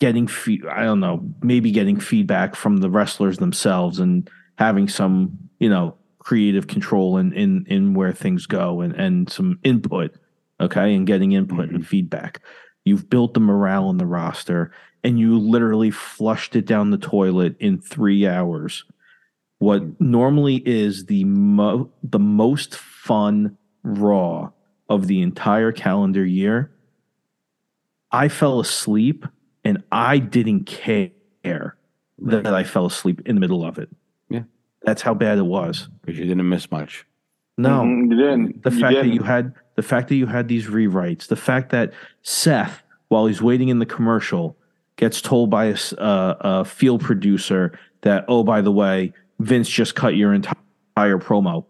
getting 0.00 0.26
fe- 0.26 0.62
I 0.70 0.84
don't 0.84 1.00
know, 1.00 1.28
maybe 1.42 1.70
getting 1.70 1.98
feedback 2.00 2.54
from 2.56 2.78
the 2.78 2.90
wrestlers 2.90 3.38
themselves 3.38 3.98
and 3.98 4.28
having 4.56 4.88
some, 4.88 5.38
you 5.58 5.68
know, 5.68 5.96
creative 6.18 6.66
control 6.66 7.18
in 7.18 7.32
in 7.32 7.66
in 7.68 7.94
where 7.94 8.12
things 8.12 8.46
go 8.46 8.80
and 8.80 8.94
and 8.94 9.30
some 9.30 9.58
input, 9.62 10.14
okay, 10.60 10.94
and 10.94 11.06
getting 11.06 11.32
input 11.32 11.70
and 11.70 11.86
feedback. 11.86 12.40
You've 12.84 13.08
built 13.10 13.34
the 13.34 13.40
morale 13.40 13.90
in 13.90 13.96
the 13.98 14.06
roster 14.06 14.70
and 15.02 15.18
you 15.18 15.38
literally 15.38 15.90
flushed 15.90 16.56
it 16.56 16.64
down 16.66 16.90
the 16.90 16.98
toilet 16.98 17.56
in 17.60 17.78
3 17.78 18.26
hours. 18.26 18.84
What 19.58 20.00
normally 20.00 20.56
is 20.66 21.06
the 21.06 21.24
mo- 21.24 21.90
the 22.02 22.18
most 22.18 22.74
fun 22.76 23.56
raw 23.82 24.50
of 24.88 25.06
the 25.06 25.22
entire 25.22 25.72
calendar 25.72 26.24
year. 26.24 26.70
I 28.10 28.28
fell 28.28 28.60
asleep 28.60 29.26
and 29.64 29.82
I 29.90 30.18
didn't 30.18 30.64
care 30.64 31.10
that 32.18 32.46
I 32.46 32.64
fell 32.64 32.86
asleep 32.86 33.22
in 33.26 33.34
the 33.36 33.40
middle 33.40 33.64
of 33.64 33.78
it. 33.78 33.88
Yeah. 34.30 34.42
That's 34.82 35.02
how 35.02 35.14
bad 35.14 35.38
it 35.38 35.46
was. 35.46 35.88
because 36.02 36.18
you 36.18 36.26
didn't 36.26 36.48
miss 36.48 36.70
much. 36.70 37.06
No. 37.56 37.82
Mhm, 37.82 38.10
you 38.10 38.16
didn't. 38.16 38.62
The 38.62 38.70
You 38.70 38.80
fact 38.80 38.94
that 38.94 39.02
didn't. 39.02 39.12
you 39.14 39.22
had 39.22 39.54
the 39.76 39.82
fact 39.82 40.08
that 40.08 40.16
you 40.16 40.26
had 40.26 40.48
these 40.48 40.66
rewrites, 40.66 41.26
the 41.28 41.36
fact 41.36 41.70
that 41.70 41.92
Seth, 42.22 42.82
while 43.08 43.26
he's 43.26 43.42
waiting 43.42 43.68
in 43.68 43.78
the 43.78 43.86
commercial, 43.86 44.56
gets 44.96 45.20
told 45.20 45.50
by 45.50 45.66
a, 45.66 45.72
s- 45.72 45.92
uh, 45.94 46.34
a 46.40 46.64
field 46.64 47.00
producer 47.00 47.76
that, 48.02 48.24
oh, 48.28 48.44
by 48.44 48.60
the 48.60 48.70
way, 48.72 49.12
Vince 49.38 49.68
just 49.68 49.94
cut 49.94 50.16
your 50.16 50.32
entire 50.32 50.54
promo. 51.18 51.64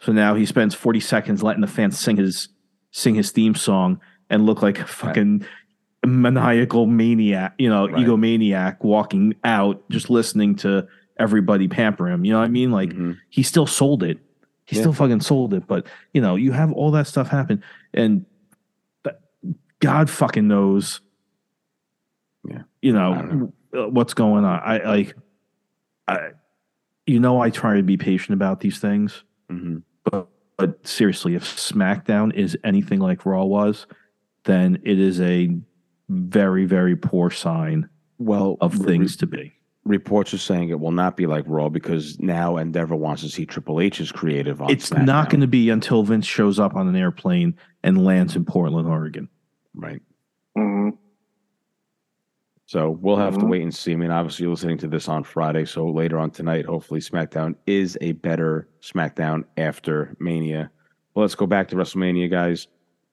So 0.00 0.12
now 0.12 0.34
he 0.34 0.46
spends 0.46 0.74
40 0.74 1.00
seconds 1.00 1.42
letting 1.42 1.60
the 1.60 1.66
fans 1.68 1.98
sing 1.98 2.16
his 2.16 2.48
sing 2.90 3.14
his 3.14 3.30
theme 3.30 3.54
song 3.54 4.00
and 4.28 4.44
look 4.44 4.60
like 4.62 4.78
a 4.78 4.86
fucking 4.86 5.46
maniacal 6.04 6.86
maniac, 6.86 7.54
you 7.58 7.68
know, 7.70 7.88
Right. 7.88 8.04
egomaniac 8.04 8.82
walking 8.82 9.34
out 9.44 9.88
just 9.88 10.10
listening 10.10 10.56
to 10.56 10.86
everybody 11.16 11.68
pamper 11.68 12.08
him. 12.10 12.24
You 12.24 12.32
know 12.32 12.40
what 12.40 12.46
I 12.46 12.48
mean? 12.48 12.70
Like 12.72 12.90
Mhm. 12.90 13.16
he 13.30 13.42
still 13.42 13.66
sold 13.66 14.02
it. 14.02 14.18
He 14.64 14.76
Yeah. 14.76 14.82
still 14.82 14.92
fucking 14.92 15.20
sold 15.20 15.54
it. 15.54 15.66
But 15.66 15.86
you 16.12 16.20
know, 16.20 16.34
you 16.36 16.52
have 16.52 16.72
all 16.72 16.90
that 16.90 17.06
stuff 17.06 17.28
happen, 17.28 17.62
and 17.94 18.26
God 19.78 20.10
fucking 20.10 20.46
knows. 20.46 21.00
Yeah. 22.48 22.62
You 22.82 22.96
I 22.96 23.22
know 23.22 23.52
uh, 23.76 23.88
what's 23.88 24.14
going 24.14 24.44
on. 24.44 24.60
I 24.64 24.78
like. 24.84 25.16
I, 26.12 26.30
you 27.06 27.18
know, 27.20 27.40
I 27.40 27.50
try 27.50 27.76
to 27.76 27.82
be 27.82 27.96
patient 27.96 28.34
about 28.34 28.60
these 28.60 28.78
things, 28.78 29.24
Mhm. 29.50 29.82
but 30.04 30.28
but 30.58 30.86
seriously, 30.86 31.34
if 31.34 31.42
SmackDown 31.44 32.32
is 32.34 32.56
anything 32.62 33.00
like 33.00 33.26
Raw 33.26 33.44
was, 33.44 33.86
then 34.44 34.78
it 34.84 34.98
is 35.00 35.20
a 35.20 35.56
very 36.08 36.64
very 36.66 36.94
poor 36.96 37.30
sign 37.30 37.88
Well, 38.18 38.56
of 38.60 38.78
re- 38.80 38.86
things 38.86 39.16
to 39.16 39.26
be. 39.26 39.52
reports 39.84 40.32
are 40.34 40.38
saying 40.38 40.68
it 40.68 40.78
will 40.78 40.92
not 40.92 41.16
be 41.16 41.26
like 41.26 41.44
Raw 41.48 41.68
because 41.68 42.20
now 42.20 42.56
Endeavor 42.58 42.94
wants 42.94 43.22
to 43.22 43.28
see 43.28 43.46
Triple 43.46 43.80
H's 43.80 44.12
creative 44.12 44.60
on. 44.62 44.70
It's 44.70 44.92
not 44.92 45.30
going 45.30 45.40
to 45.40 45.46
be 45.48 45.70
until 45.70 46.04
Vince 46.04 46.26
shows 46.26 46.60
up 46.60 46.76
on 46.76 46.86
an 46.86 46.94
airplane 46.94 47.54
and 47.82 48.04
lands 48.04 48.36
in 48.36 48.44
Portland, 48.44 48.86
Oregon. 48.86 49.28
right. 49.74 50.02
Mhm. 50.56 50.98
So 52.72 52.92
we'll 53.02 53.16
have 53.16 53.36
to 53.36 53.44
Mhm. 53.44 53.50
wait 53.50 53.62
and 53.64 53.74
see. 53.74 53.92
I 53.92 53.96
mean, 53.96 54.10
obviously, 54.10 54.44
you're 54.44 54.50
listening 54.52 54.78
to 54.78 54.88
this 54.88 55.06
on 55.06 55.24
Friday, 55.24 55.66
so 55.66 55.86
later 55.90 56.18
on 56.18 56.30
tonight, 56.30 56.64
hopefully, 56.64 57.00
SmackDown 57.00 57.54
is 57.66 57.98
a 58.00 58.12
better 58.12 58.66
SmackDown 58.80 59.44
after 59.58 60.16
Mania. 60.18 60.70
Well, 61.14 61.20
let's 61.22 61.34
go 61.34 61.44
back 61.46 61.68
to 61.68 61.76
WrestleMania, 61.76 62.30
guys. 62.30 62.68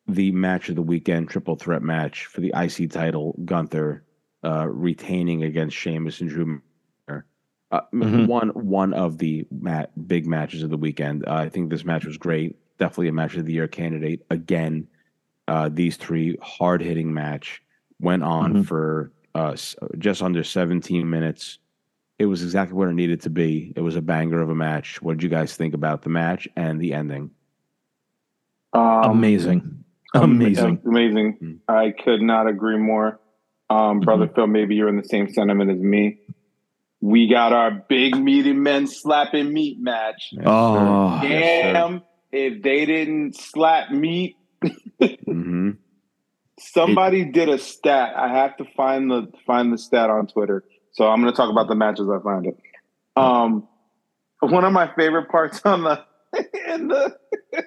The 0.07 0.31
match 0.31 0.69
of 0.69 0.77
the 0.77 0.81
weekend, 0.81 1.27
triple 1.27 1.57
threat 1.57 1.81
match 1.81 2.25
for 2.27 2.39
the 2.39 2.53
IC 2.55 2.87
title. 2.87 3.37
Gunther 3.43 4.05
uh, 4.45 4.65
retaining 4.69 5.43
against 5.43 5.75
Sheamus 5.75 6.21
and 6.21 6.29
Drew. 6.29 6.61
Uh, 7.09 7.81
m- 7.91 7.99
Mhm. 8.01 8.27
One 8.27 8.49
one 8.51 8.93
of 8.93 9.17
the 9.17 9.45
mat, 9.51 9.91
big 10.07 10.25
matches 10.25 10.63
of 10.63 10.69
the 10.69 10.77
weekend. 10.77 11.25
Uh, 11.27 11.33
I 11.33 11.49
think 11.49 11.69
this 11.69 11.83
match 11.83 12.05
was 12.05 12.15
great. 12.17 12.55
Definitely 12.77 13.09
a 13.09 13.11
match 13.11 13.35
of 13.35 13.45
the 13.45 13.51
year 13.51 13.67
candidate. 13.67 14.25
Again, 14.29 14.87
uh, 15.49 15.67
these 15.67 15.97
three 15.97 16.37
hard 16.41 16.81
hitting 16.81 17.13
match 17.13 17.61
went 17.99 18.23
on 18.23 18.53
Mhm. 18.53 18.65
for 18.65 19.11
uh, 19.35 19.55
just 19.97 20.21
under 20.21 20.43
17 20.43 21.09
minutes. 21.09 21.59
It 22.17 22.25
was 22.25 22.43
exactly 22.43 22.75
what 22.77 22.89
it 22.89 22.93
needed 22.93 23.21
to 23.21 23.29
be. 23.29 23.71
It 23.75 23.81
was 23.81 23.95
a 23.95 24.01
banger 24.01 24.41
of 24.41 24.49
a 24.49 24.55
match. 24.55 25.01
What 25.01 25.13
did 25.17 25.23
you 25.23 25.29
guys 25.29 25.55
think 25.55 25.73
about 25.73 26.01
the 26.01 26.09
match 26.09 26.47
and 26.55 26.79
the 26.79 26.93
ending? 26.93 27.31
Um, 28.73 29.03
Amazing. 29.11 29.83
Amazing. 30.13 30.81
Amazing. 30.85 31.37
Mm. 31.41 31.57
I 31.67 31.91
could 31.91 32.21
not 32.21 32.47
agree 32.47 32.77
more. 32.77 33.19
Um, 33.69 33.99
Brother 33.99 34.27
Phil, 34.27 34.47
maybe 34.47 34.75
you're 34.75 34.89
in 34.89 34.97
the 34.97 35.03
same 35.03 35.31
sentiment 35.31 35.69
as 35.71 35.77
me. 35.77 36.19
We 37.01 37.29
got 37.29 37.53
our 37.53 37.71
big 37.71 38.17
meaty 38.17 38.51
men 38.53 38.87
slapping 38.87 39.53
meat 39.53 39.79
match. 39.79 40.29
Yes, 40.31 40.43
Oh. 40.47 41.19
sir. 41.21 41.27
Yes. 41.27 41.73
Damn, 41.73 42.01
if 42.31 42.61
they 42.63 42.85
didn't 42.85 43.35
slap 43.37 43.91
meat, 43.91 44.35
Mhm. 45.01 45.77
Somebody 46.59 47.25
did 47.25 47.49
a 47.49 47.57
stat. 47.57 48.13
I 48.15 48.27
have 48.29 48.57
to 48.57 48.65
find 48.75 49.09
the 49.09 49.31
find 49.45 49.71
the 49.73 49.77
stat 49.77 50.09
on 50.09 50.27
Twitter. 50.27 50.63
So 50.91 51.07
I'm 51.07 51.21
going 51.21 51.31
to 51.31 51.37
talk 51.37 51.49
about 51.49 51.67
the 51.67 51.75
match 51.75 51.99
as 51.99 52.07
I 52.09 52.19
find 52.19 52.45
it. 52.47 52.57
Um, 53.15 53.67
one 54.39 54.63
of 54.63 54.73
my 54.73 54.93
favorite 54.95 55.29
parts 55.29 55.61
on 55.65 55.83
the 55.83 56.03
in 56.67 56.87
the 56.87 57.17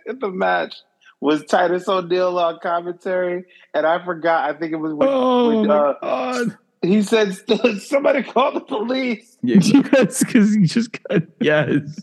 in 0.06 0.18
the 0.18 0.30
match 0.30 0.74
was 1.20 1.44
Titus 1.44 1.88
O'Neil 1.88 2.38
on 2.38 2.58
commentary, 2.62 3.44
and 3.74 3.86
I 3.86 4.04
forgot. 4.04 4.50
I 4.50 4.58
think 4.58 4.72
it 4.72 4.76
was 4.76 4.92
when, 4.92 5.08
Oh 5.10 5.60
when 5.60 5.70
uh, 5.70 5.94
god! 6.00 6.58
he 6.82 7.02
said, 7.02 7.34
"Somebody 7.80 8.22
call 8.24 8.52
the 8.54 8.60
police." 8.60 9.38
Yes, 9.44 10.22
because 10.22 10.54
he 10.54 10.62
just 10.66 10.96
got 11.08 11.22
yes. 11.40 12.00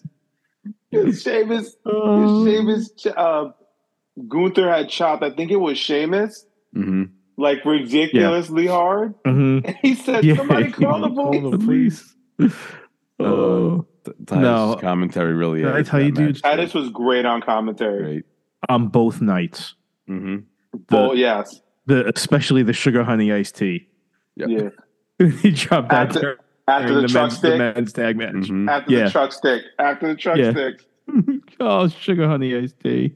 Sheamus, 0.91 1.77
Oh. 1.85 2.45
Sheamus, 2.45 2.91
uh, 3.15 3.51
Gunther 4.27 4.69
had 4.69 4.89
chopped. 4.89 5.23
I 5.23 5.29
think 5.29 5.51
it 5.51 5.55
was 5.57 5.77
Sheamus, 5.77 6.45
mhm. 6.75 7.09
like 7.37 7.63
ridiculously 7.65 8.67
hard. 8.67 9.13
Mhm. 9.25 9.65
And 9.65 9.75
he 9.81 9.95
said, 9.95 10.23
Yeah, 10.23 10.35
"Somebody 10.35 10.71
call 10.71 11.01
the 11.01 11.09
call 11.09 11.31
police." 11.31 11.51
the 11.51 11.57
police. 11.57 12.15
Oh, 13.21 13.85
T- 14.05 14.13
Titus' 14.27 14.41
No. 14.41 14.77
commentary 14.79 15.33
really. 15.33 15.61
Did 15.61 15.75
I 15.75 15.83
tell 15.83 15.99
you, 16.01 16.11
dude? 16.11 16.35
match. 16.35 16.41
Titus 16.41 16.73
was 16.73 16.89
great 16.89 17.25
on 17.25 17.41
commentary. 17.41 18.03
Great. 18.03 18.23
on 18.69 18.87
both 18.87 19.21
nights. 19.21 19.75
hmm 20.07 20.37
Oh 20.91 21.11
yes, 21.13 21.61
The 21.87 22.07
especially 22.15 22.63
the 22.63 22.71
sugar 22.73 23.03
honey 23.03 23.31
iced 23.33 23.57
tea. 23.57 23.87
Yep. 24.37 24.49
yeah. 25.19 25.29
he 25.41 25.51
dropped 25.51 25.89
that 25.89 26.15
After- 26.15 26.39
After 26.67 27.01
the, 27.01 27.07
truck 27.07 27.23
men's, 27.23 27.41
the 27.41 27.47
stick, 27.47 27.57
men's 27.57 27.93
tag 27.93 28.15
match. 28.17 28.33
Mhm. 28.35 28.69
after 28.69 28.91
Yeah. 28.93 29.03
the 29.05 29.09
truck 29.11 29.33
stick, 29.33 29.63
after 29.79 30.07
the 30.07 30.15
truck 30.15 30.37
Yeah. 30.37 30.51
stick. 30.51 30.85
oh, 31.59 31.87
sugar 31.89 32.27
honey 32.27 32.55
iced 32.55 32.79
tea. 32.79 33.15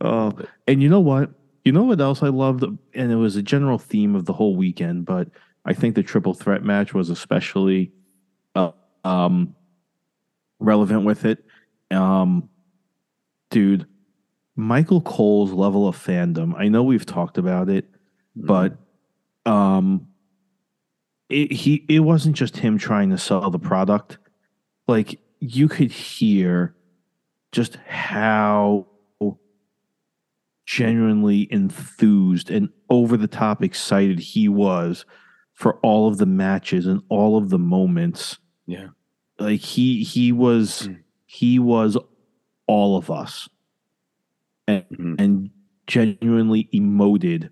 Oh, 0.00 0.32
and 0.66 0.82
you 0.82 0.88
know 0.88 1.00
what? 1.00 1.30
You 1.64 1.72
know 1.72 1.84
what 1.84 2.00
else 2.00 2.22
I 2.22 2.28
loved, 2.28 2.64
and 2.64 3.12
it 3.12 3.16
was 3.16 3.36
a 3.36 3.42
general 3.42 3.78
theme 3.78 4.14
of 4.14 4.24
the 4.24 4.32
whole 4.32 4.56
weekend. 4.56 5.04
But 5.04 5.28
I 5.64 5.74
think 5.74 5.94
the 5.94 6.02
triple 6.02 6.34
threat 6.34 6.64
match 6.64 6.92
was 6.92 7.08
especially 7.08 7.92
uh, 8.54 8.72
um, 9.04 9.54
relevant 10.58 11.04
with 11.04 11.24
it. 11.24 11.44
Um, 11.90 12.48
dude, 13.50 13.86
Michael 14.56 15.00
Cole's 15.00 15.52
level 15.52 15.86
of 15.86 15.96
fandom. 15.96 16.54
I 16.56 16.68
know 16.68 16.82
we've 16.82 17.06
talked 17.06 17.38
about 17.38 17.68
it, 17.68 17.88
Mm-hmm. 18.36 18.46
but 18.46 19.50
um, 19.50 20.08
it, 21.28 21.52
he 21.52 21.84
it 21.88 22.00
wasn't 22.00 22.36
just 22.36 22.56
him 22.56 22.78
trying 22.78 23.10
to 23.10 23.18
sell 23.18 23.50
the 23.50 23.58
product. 23.58 24.18
Like 24.88 25.20
you 25.40 25.68
could 25.68 25.90
hear 25.90 26.74
just 27.50 27.76
how 27.86 28.86
genuinely 30.64 31.48
enthused 31.52 32.50
and 32.50 32.68
over 32.88 33.16
the 33.16 33.26
top 33.26 33.62
excited 33.62 34.18
he 34.18 34.48
was 34.48 35.04
for 35.54 35.78
all 35.80 36.08
of 36.08 36.18
the 36.18 36.26
matches 36.26 36.86
and 36.86 37.02
all 37.08 37.36
of 37.36 37.50
the 37.50 37.58
moments. 37.58 38.38
Yeah. 38.66 38.88
Like 39.38 39.60
he 39.60 40.04
he 40.04 40.32
was 40.32 40.88
Mm. 40.88 40.98
he 41.26 41.58
was 41.58 41.96
all 42.66 42.96
of 42.96 43.10
us 43.10 43.48
and, 44.68 44.84
Mhm. 44.92 45.14
and 45.20 45.50
genuinely 45.86 46.68
emoted 46.72 47.50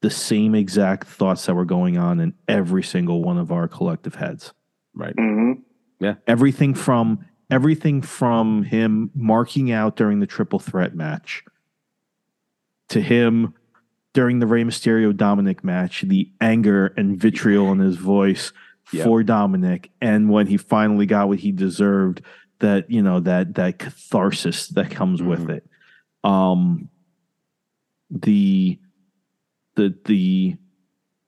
the 0.00 0.10
same 0.10 0.54
exact 0.54 1.06
thoughts 1.06 1.46
that 1.46 1.54
were 1.54 1.64
going 1.64 1.98
on 1.98 2.20
in 2.20 2.32
every 2.48 2.82
single 2.82 3.22
one 3.22 3.38
of 3.38 3.52
our 3.52 3.68
collective 3.68 4.14
heads 4.14 4.52
right. 4.94 5.14
Mm-hmm. 5.16 5.60
Yeah. 6.00 6.14
everything 6.26 6.74
from 6.74 7.18
everything 7.50 8.00
from 8.02 8.62
him 8.64 9.10
marking 9.14 9.70
out 9.70 9.96
during 9.96 10.20
the 10.20 10.26
triple 10.26 10.58
threat 10.58 10.94
match 10.94 11.44
to 12.88 13.00
him 13.00 13.54
during 14.14 14.38
the 14.38 14.46
Rey 14.46 14.62
Mysterio 14.64 15.12
Dominik 15.12 15.62
match, 15.64 16.02
the 16.02 16.30
anger 16.40 16.86
and 16.96 17.18
vitriol 17.20 17.72
in 17.72 17.78
his 17.80 17.96
voice 17.96 18.52
Yeah. 18.92 19.04
for 19.04 19.22
Dominik, 19.22 19.90
and 20.00 20.30
when 20.30 20.46
he 20.46 20.56
finally 20.56 21.06
got 21.06 21.28
what 21.28 21.40
he 21.40 21.52
deserved, 21.52 22.22
that 22.60 22.90
you 22.90 23.02
know 23.02 23.20
that 23.20 23.54
that 23.56 23.78
catharsis 23.78 24.68
that 24.68 24.90
comes 24.90 25.22
with 25.22 25.46
Mhm. 25.46 25.50
it. 25.56 25.70
Um, 26.24 26.88
the 28.10 28.78
the 29.74 29.94
the 30.04 30.56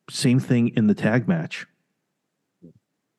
same 0.08 0.38
thing 0.38 0.68
in 0.68 0.86
the 0.86 0.94
tag 0.94 1.28
match. 1.28 1.66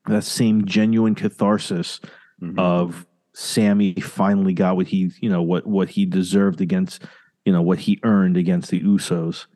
That 0.07 0.23
same 0.23 0.65
genuine 0.65 1.13
catharsis 1.13 1.99
Mhm. 2.41 2.57
of 2.57 3.05
Sami 3.35 3.93
finally 3.95 4.53
got 4.53 4.75
what 4.75 4.87
he, 4.87 5.11
you 5.21 5.29
know, 5.29 5.43
what 5.43 5.67
what 5.67 5.89
he 5.89 6.05
deserved 6.05 6.61
against, 6.61 7.03
you 7.49 7.53
know, 7.53 7.63
what 7.63 7.79
he 7.79 7.99
earned 8.03 8.37
against 8.37 8.69
the 8.69 8.79
Usos, 8.79 9.47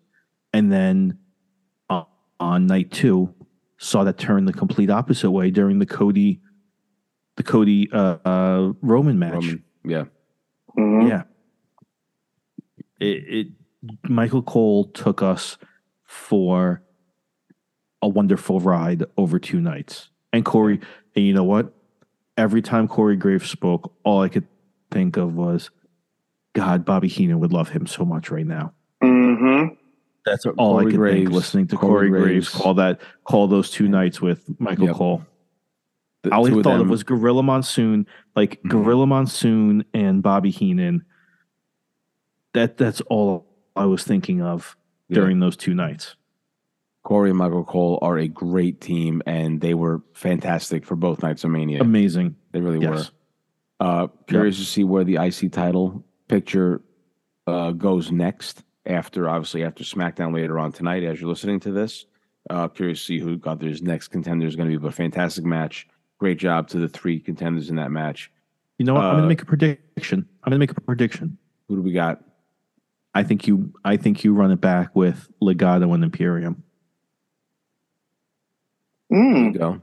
and 0.52 0.72
then 0.72 1.20
uh, 1.92 2.06
on 2.40 2.66
night 2.66 2.90
two 2.90 3.32
saw 3.78 4.04
that 4.04 4.18
turn 4.18 4.46
the 4.46 4.52
complete 4.52 4.90
opposite 4.90 5.30
way 5.30 5.52
during 5.52 5.78
the 5.78 5.86
Cody, 5.86 6.42
the 7.36 7.44
Cody 7.44 7.88
uh, 7.92 8.18
uh, 8.26 8.74
Roman 8.82 9.20
match. 9.20 9.34
Roman. 9.34 9.64
Yeah. 9.86 10.06
hmm 10.76 11.02
Yeah, 11.02 11.24
it, 13.00 13.06
it 13.06 13.48
Michael 14.10 14.42
Cole 14.42 14.86
took 14.86 15.22
us 15.22 15.60
for 16.04 16.82
a 18.02 18.08
wonderful 18.08 18.60
ride 18.60 19.04
over 19.18 19.38
two 19.38 19.62
nights, 19.62 20.10
and 20.32 20.44
Corey, 20.44 20.80
and 21.16 21.24
you 21.24 21.34
know 21.36 21.44
what? 21.44 21.72
Every 22.38 22.64
time 22.64 22.88
Corey 22.88 23.18
Graves 23.18 23.52
spoke, 23.52 23.94
all 24.04 24.24
I 24.24 24.30
could 24.30 24.48
think 24.90 25.16
of 25.16 25.36
was, 25.36 25.70
God, 26.54 26.86
Bobby 26.86 27.08
Heenan 27.08 27.40
would 27.40 27.52
love 27.54 27.70
him 27.70 27.88
so 27.88 28.06
much 28.06 28.30
right 28.32 28.46
now. 28.46 28.74
hmm 29.02 29.66
That's 30.26 30.46
all 30.46 30.78
I 30.78 30.82
Corey 30.84 30.92
could 30.92 30.98
Graves, 31.00 31.20
think 31.24 31.32
listening 31.32 31.68
to 31.68 31.76
Corey 31.78 32.10
Corey, 32.10 32.22
Graves. 32.22 32.50
Graves. 32.50 32.50
call 32.50 32.74
that 32.76 33.02
call 33.26 33.48
those 33.48 33.70
two 33.72 33.88
nights 33.88 34.22
with 34.22 34.44
Michael 34.60 34.86
Yep. 34.88 34.96
Cole. 34.96 35.26
The 36.22 36.32
I 36.34 36.38
always 36.38 36.54
thought 36.54 36.64
them- 36.78 36.82
of 36.82 36.90
was 36.90 37.04
Gorilla 37.04 37.44
Monsoon, 37.44 38.06
like 38.36 38.62
Mhm. 38.64 38.70
Gorilla 38.70 39.06
Monsoon 39.08 39.84
and 39.94 40.24
Bobby 40.24 40.52
Heenan. 40.52 41.04
That 42.54 42.78
that's 42.78 43.02
all 43.02 43.46
I 43.76 43.86
was 43.86 44.04
thinking 44.04 44.42
of 44.42 44.78
Yeah. 45.10 45.16
during 45.16 45.40
those 45.40 45.58
two 45.58 45.74
nights. 45.74 46.16
Corey 47.04 47.30
and 47.32 47.38
Michael 47.38 47.66
Cole 47.66 48.00
are 48.02 48.18
a 48.18 48.30
great 48.30 48.80
team, 48.80 49.22
and 49.26 49.60
they 49.60 49.74
were 49.74 50.02
fantastic 50.14 50.86
for 50.86 50.96
both 50.96 51.22
nights 51.22 51.44
of 51.44 51.52
Mania. 51.52 51.82
Amazing. 51.82 52.36
they 52.54 52.62
really 52.62 52.80
Yes. 52.80 53.12
were. 53.80 53.86
Uh, 53.86 54.08
curious 54.28 54.58
to 54.60 54.64
see 54.64 54.84
where 54.84 55.04
the 55.04 55.18
IC 55.18 55.50
title 55.50 56.06
picture 56.38 56.82
uh, 57.46 57.72
goes 57.72 58.12
next. 58.12 58.64
After 58.86 59.30
obviously 59.30 59.64
after 59.64 59.84
SmackDown 59.86 60.34
later 60.34 60.60
on 60.60 60.72
tonight, 60.74 61.04
as 61.04 61.22
you're 61.22 61.30
listening 61.30 61.60
to 61.62 61.72
this, 61.72 62.06
uh, 62.50 62.68
curious 62.68 63.00
to 63.00 63.06
see 63.06 63.20
who 63.20 63.38
got 63.38 63.60
Gunther's 63.60 63.82
next 63.82 64.10
contender 64.10 64.46
is 64.46 64.58
going 64.58 64.70
to 64.70 64.78
be. 64.78 64.82
But 64.82 64.94
fantastic 64.94 65.46
match, 65.46 65.88
great 66.18 66.38
job 66.38 66.68
to 66.70 66.80
the 66.80 66.90
three 66.90 67.18
contenders 67.20 67.70
in 67.70 67.78
that 67.78 67.92
match. 67.92 68.30
You 68.80 68.86
know 68.86 68.96
what? 68.96 69.04
I'm 69.06 69.12
Uh, 69.12 69.18
gonna 69.20 69.28
make 69.28 69.42
a 69.42 69.46
prediction. 69.46 70.28
I'm 70.44 70.50
gonna 70.50 70.60
make 70.60 70.72
a 70.72 70.82
prediction. 70.82 71.38
Who 71.70 71.78
do 71.78 71.82
we 71.82 71.94
got? 71.94 72.22
I 73.14 73.24
think 73.24 73.48
you 73.48 73.72
I 73.86 73.96
think 73.96 74.24
you 74.26 74.34
run 74.34 74.52
it 74.52 74.60
back 74.60 74.94
with 74.96 75.30
Legado 75.42 75.94
and 75.94 76.04
Imperium. 76.04 76.62
There 79.12 79.20
Mm. 79.22 79.54
you 79.54 79.60
go 79.60 79.82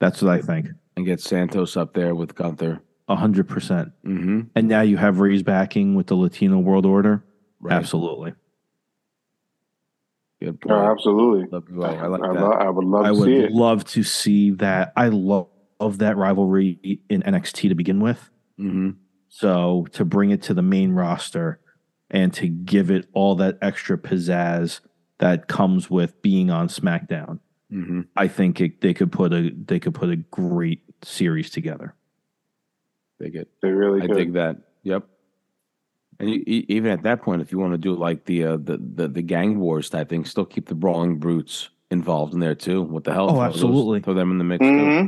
That's 0.00 0.20
what 0.20 0.32
I 0.32 0.42
think. 0.42 0.68
and 0.96 1.06
get 1.06 1.20
Santos 1.20 1.74
up 1.76 1.94
there 1.94 2.14
with 2.14 2.34
Gunther. 2.34 2.82
A 3.08 3.14
hundred 3.16 3.48
percent. 3.48 3.92
Mm-hmm. 4.04 4.40
And 4.56 4.68
now 4.68 4.80
you 4.82 4.96
have 4.96 5.20
Rey's 5.20 5.42
backing 5.42 5.94
with 5.94 6.08
the 6.08 6.16
Latino 6.16 6.58
World 6.58 6.84
Order. 6.86 7.24
Right. 7.60 7.74
Absolutely. 7.74 8.34
Good 10.40 10.58
Oh, 10.64 10.68
point. 10.68 10.90
absolutely. 10.90 11.48
Love, 11.50 11.64
I 12.02 12.06
like 12.08 12.22
I, 12.22 12.34
that. 12.34 12.40
lo- 12.40 12.50
I 12.52 12.68
would 12.68 12.84
love 12.84 13.04
I 13.04 13.08
to 13.08 13.14
would 13.14 13.24
see 13.26 13.36
it. 13.36 13.52
love 13.52 13.84
to 13.86 14.02
see 14.02 14.50
that. 14.52 14.92
I 14.96 15.08
love 15.08 15.48
of 15.80 15.98
that 15.98 16.16
rivalry 16.16 17.00
in 17.08 17.22
NXT 17.22 17.68
to 17.68 17.74
begin 17.74 18.00
with. 18.00 18.30
hmm 18.58 18.90
So 19.28 19.86
to 19.92 20.04
bring 20.04 20.30
it 20.30 20.42
to 20.42 20.54
the 20.54 20.62
main 20.62 20.92
roster 20.92 21.60
and 22.10 22.32
to 22.34 22.48
give 22.48 22.90
it 22.90 23.06
all 23.12 23.34
that 23.36 23.58
extra 23.62 23.96
pizzazz 23.98 24.80
that 25.18 25.48
comes 25.48 25.90
with 25.90 26.20
being 26.22 26.50
on 26.50 26.68
SmackDown, 26.68 27.38
hmm 27.70 28.02
I 28.16 28.28
think 28.28 28.60
it, 28.60 28.80
they 28.80 28.94
could 28.94 29.12
put 29.12 29.32
a 29.32 29.50
they 29.50 29.78
could 29.80 29.94
put 29.94 30.10
a 30.10 30.16
great 30.16 30.82
series 31.02 31.50
together. 31.50 31.94
Dig 33.20 33.34
it. 33.36 33.48
They 33.62 33.70
really 33.70 34.02
I 34.02 34.06
could. 34.06 34.16
dig 34.16 34.32
that. 34.34 34.56
Yep. 34.82 35.04
And 36.20 36.30
you, 36.30 36.42
e- 36.46 36.66
even 36.68 36.90
at 36.90 37.02
that 37.04 37.22
point, 37.22 37.42
if 37.42 37.52
you 37.52 37.58
want 37.58 37.72
to 37.72 37.78
do 37.78 37.92
it 37.94 37.98
like 37.98 38.24
the, 38.24 38.44
uh, 38.44 38.56
the 38.56 38.78
the 38.78 39.08
the 39.08 39.22
gang 39.22 39.58
wars 39.58 39.90
type 39.90 40.08
thing, 40.08 40.24
still 40.24 40.44
keep 40.44 40.66
the 40.66 40.74
brawling 40.74 41.18
brutes 41.18 41.68
involved 41.90 42.34
in 42.34 42.40
there 42.40 42.54
too. 42.54 42.82
What 42.82 43.04
the 43.04 43.12
hell? 43.12 43.26
Oh, 43.30 43.34
Throw 43.34 43.44
those- 43.44 43.54
absolutely. 43.54 44.00
Throw 44.00 44.14
them 44.14 44.30
in 44.30 44.38
the 44.38 44.44
mix 44.44 44.60
too. 44.62 45.00
hmm 45.00 45.06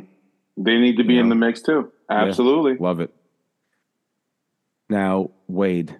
They 0.62 0.76
need 0.78 0.96
to 0.98 1.04
be 1.04 1.14
You 1.14 1.20
in 1.20 1.28
know? 1.28 1.34
the 1.34 1.38
mix 1.40 1.62
too. 1.62 1.90
Absolutely. 2.10 2.76
Love 2.78 3.00
it. 3.00 3.12
Now, 4.88 5.30
Wade, 5.48 5.98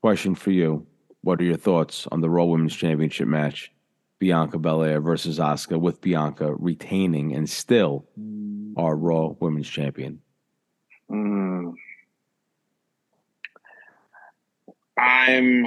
question 0.00 0.34
for 0.34 0.50
you: 0.50 0.86
What 1.22 1.40
are 1.40 1.44
your 1.44 1.56
thoughts 1.56 2.06
on 2.12 2.20
the 2.20 2.30
Raw 2.30 2.44
Women's 2.44 2.76
Championship 2.76 3.28
match, 3.28 3.72
Bianca 4.18 4.58
Belair 4.58 5.00
versus 5.00 5.38
Asuka, 5.38 5.80
with 5.80 6.00
Bianca 6.00 6.54
retaining 6.54 7.34
and 7.34 7.48
still 7.48 8.06
our 8.76 8.96
Raw 8.96 9.34
Women's 9.40 9.68
Champion? 9.68 10.20
Mm. 11.10 11.74
I'm, 14.98 15.66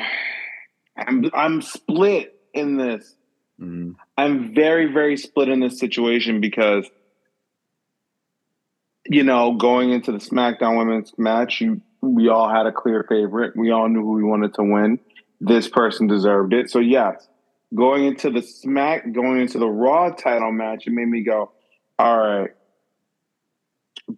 I'm, 0.97 1.31
I'm 1.33 1.61
split 1.61 2.39
in 2.53 2.77
this. 2.77 3.15
Mhm. 3.59 3.95
I'm 4.17 4.53
very, 4.53 4.91
very 4.91 5.17
split 5.17 5.49
in 5.49 5.59
this 5.59 5.79
situation 5.79 6.41
because, 6.41 6.89
you 9.05 9.23
know, 9.23 9.55
going 9.55 9.91
into 9.91 10.11
the 10.11 10.17
SmackDown 10.17 10.77
Women's 10.77 11.13
match, 11.17 11.61
you, 11.61 11.81
we 12.01 12.29
all 12.29 12.49
had 12.49 12.65
a 12.65 12.71
clear 12.71 13.05
favorite. 13.07 13.55
We 13.55 13.71
all 13.71 13.89
knew 13.89 14.01
who 14.01 14.13
we 14.13 14.23
wanted 14.23 14.53
to 14.55 14.63
win. 14.63 14.99
This 15.41 15.67
person 15.67 16.07
deserved 16.07 16.53
it. 16.53 16.69
So 16.69 16.79
yes, 16.79 17.27
going 17.73 18.05
into 18.05 18.29
the 18.29 18.41
Smack, 18.41 19.11
going 19.13 19.41
into 19.41 19.59
the 19.59 19.67
Raw 19.67 20.09
title 20.11 20.51
match, 20.51 20.87
it 20.87 20.91
made 20.91 21.07
me 21.07 21.23
go, 21.23 21.51
all 21.97 22.17
right. 22.17 22.51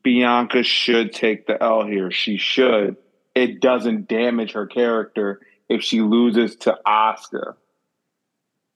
Bianca 0.03 0.63
should 0.63 1.13
take 1.13 1.47
the 1.47 1.61
L 1.61 1.85
here. 1.85 2.11
She 2.11 2.37
should. 2.37 2.97
It 3.35 3.59
doesn't 3.61 4.07
damage 4.07 4.53
her 4.53 4.65
character 4.67 5.41
if 5.69 5.83
she 5.83 6.01
loses 6.01 6.55
to 6.57 6.77
Asuka, 6.85 7.55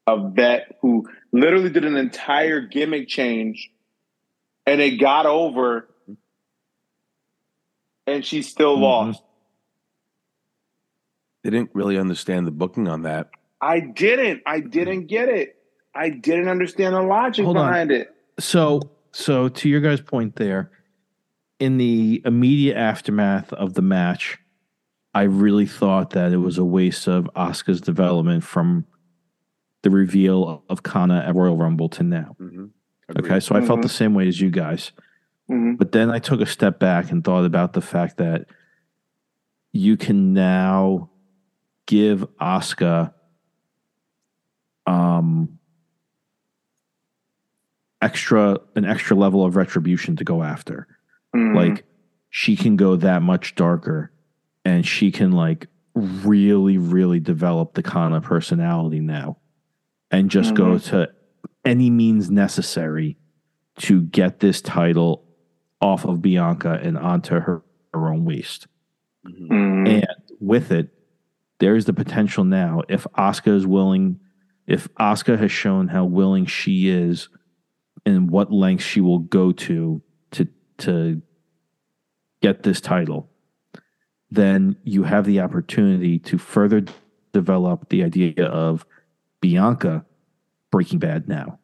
a 0.08 0.30
vet 0.30 0.78
who 0.82 1.08
literally 1.32 1.70
did 1.70 1.86
an 1.86 1.98
entire 1.98 2.62
gimmick 2.62 3.08
change 3.08 3.70
and 4.66 4.80
it 4.82 4.98
got 5.00 5.26
over 5.26 5.90
and 8.08 8.26
she 8.26 8.42
still 8.42 8.78
Mhm. 8.78 8.82
lost. 8.82 9.24
They 11.44 11.50
didn't 11.50 11.72
really 11.74 11.98
understand 11.98 12.48
the 12.48 12.52
booking 12.52 12.88
on 12.88 13.04
that. 13.04 13.30
I 13.62 13.80
didn't. 13.80 14.42
I 14.46 14.60
didn't 14.60 15.08
get 15.08 15.30
it. 15.30 15.56
I 15.94 16.10
didn't 16.10 16.50
understand 16.50 16.96
the 16.96 17.02
logic 17.02 17.46
Hold 17.46 17.58
on. 17.58 17.68
behind 17.68 17.92
it. 17.92 18.14
So 18.40 18.82
so 19.12 19.48
to 19.48 19.70
your 19.70 19.80
guys' 19.80 20.02
point 20.02 20.36
there, 20.36 20.72
in 21.66 21.78
the 21.78 22.22
immediate 22.26 22.78
aftermath 22.78 23.52
of 23.54 23.74
the 23.74 23.82
match, 23.82 24.38
I 25.16 25.24
really 25.24 25.66
thought 25.66 26.12
that 26.12 26.32
it 26.32 26.38
was 26.38 26.60
a 26.60 26.64
waste 26.64 27.08
of 27.08 27.28
Asuka's 27.36 27.82
development 27.82 28.44
from 28.44 28.86
the 29.82 29.90
reveal 29.90 30.64
of 30.70 30.84
Kana 30.84 31.24
at 31.28 31.34
Royal 31.34 31.58
Rumble 31.58 31.90
to 31.90 32.04
now. 32.04 32.36
Mm-hmm. 32.40 32.66
Okay, 33.18 33.40
so 33.40 33.56
I 33.56 33.62
felt 33.62 33.80
Mhm. 33.80 33.84
the 33.84 33.90
same 33.90 34.14
way 34.14 34.28
as 34.28 34.40
you 34.40 34.52
guys. 34.52 34.92
Mhm. 35.50 35.78
But 35.80 35.92
then 35.92 36.12
I 36.12 36.20
took 36.20 36.40
a 36.40 36.46
step 36.46 36.80
back 36.80 37.10
and 37.12 37.24
thought 37.24 37.46
about 37.46 37.74
the 37.74 37.82
fact 37.82 38.18
that 38.18 38.46
you 39.72 39.98
can 39.98 40.34
now 40.34 41.10
give 41.88 42.28
Asuka 42.40 43.12
um 44.86 45.58
extra 48.04 48.60
an 48.76 48.86
extra 48.86 49.16
level 49.16 49.44
of 49.44 49.56
retribution 49.56 50.16
to 50.18 50.24
go 50.24 50.44
after. 50.44 50.88
Mhm. 51.36 51.56
Like 51.56 51.86
she 52.30 52.56
can 52.56 52.76
go 52.76 52.96
that 52.96 53.22
much 53.22 53.56
darker 53.56 54.12
and 54.64 54.86
she 54.86 55.12
can 55.12 55.32
like 55.32 55.68
really 55.94 56.78
really 56.78 57.20
develop 57.20 57.74
the 57.74 57.84
Kana 57.84 58.20
personality 58.22 59.00
now 59.00 59.38
and 60.12 60.30
just 60.30 60.54
go 60.54 60.78
to 60.78 61.10
any 61.64 61.90
means 61.90 62.30
necessary 62.30 63.18
to 63.80 64.02
get 64.02 64.40
this 64.40 64.62
title 64.62 65.24
off 65.82 66.06
of 66.06 66.22
Bianca 66.22 66.80
and 66.82 66.98
onto 66.98 67.40
her, 67.40 67.64
her 67.94 68.08
own 68.14 68.26
waist. 68.26 68.68
Mhm. 69.26 69.48
Mhm. 69.50 69.88
And 69.88 70.08
with 70.40 70.72
it, 70.72 70.90
there's 71.60 71.86
the 71.86 71.94
potential 71.94 72.44
now. 72.44 72.82
If 72.90 73.08
Asuka 73.18 73.54
is 73.56 73.66
willing, 73.66 74.20
if 74.68 74.88
Asuka 74.96 75.38
has 75.40 75.52
shown 75.52 75.88
how 75.88 76.06
willing 76.06 76.46
she 76.46 76.90
is 76.90 77.30
and 78.06 78.30
what 78.30 78.52
lengths 78.52 78.86
she 78.86 79.02
will 79.02 79.20
go 79.20 79.52
to 79.52 80.02
to 80.80 81.22
get 82.42 82.64
this 82.64 82.82
title, 82.82 83.30
then 84.30 84.76
you 84.84 85.04
have 85.04 85.26
the 85.26 85.40
opportunity 85.40 86.20
to 86.20 86.38
further 86.38 86.84
develop 87.32 87.90
the 87.90 88.04
idea 88.04 88.46
of 88.46 88.86
Bianca 89.42 90.06
Breaking 90.72 91.00
Bad 91.00 91.28
now. 91.28 91.60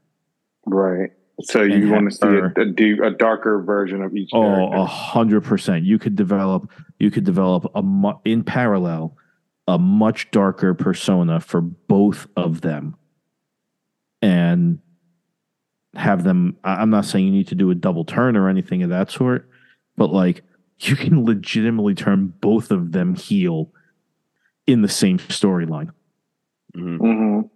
right. 0.66 1.12
So 1.44 1.64
you 1.64 1.90
want 1.92 2.12
to 2.12 2.16
see 2.16 2.28
have 2.28 2.54
a, 2.56 3.08
a, 3.08 3.12
darker 3.12 3.64
version 3.64 4.04
of 4.04 4.16
each 4.16 4.30
Oh, 4.32 4.42
character. 4.44 4.78
a 4.78 4.86
hundred 4.86 5.42
percent. 5.44 5.86
You 5.86 5.98
could 5.98 6.16
develop. 6.16 6.70
You 7.00 7.10
could 7.10 7.24
develop 7.24 7.66
a 7.74 7.82
mu- 7.82 8.20
in 8.26 8.44
parallel 8.44 9.18
a 9.68 9.80
much 9.80 10.30
darker 10.30 10.76
persona 10.76 11.40
for 11.40 11.62
both 11.62 12.28
of 12.36 12.62
them, 12.62 12.96
and 14.22 14.80
have 15.96 16.24
them. 16.24 16.56
I- 16.64 16.76
I'm 16.82 16.90
not 16.90 17.06
saying 17.06 17.26
you 17.26 17.32
need 17.32 17.48
to 17.50 17.56
do 17.56 17.70
a 17.72 17.76
double 17.76 18.06
turn 18.06 18.38
or 18.38 18.48
anything 18.50 18.84
of 18.84 18.90
that 18.90 19.12
sort, 19.12 19.50
but 19.98 20.12
like 20.14 20.44
you 20.80 20.96
can 20.96 21.26
legitimately 21.26 21.96
turn 21.96 22.34
both 22.42 22.72
of 22.72 22.92
them 22.92 23.16
heel 23.16 23.72
in 24.68 24.82
the 24.82 24.88
same 24.88 25.18
storyline, 25.18 25.90
Mhm. 26.76 26.98
Mhm. 27.00 27.50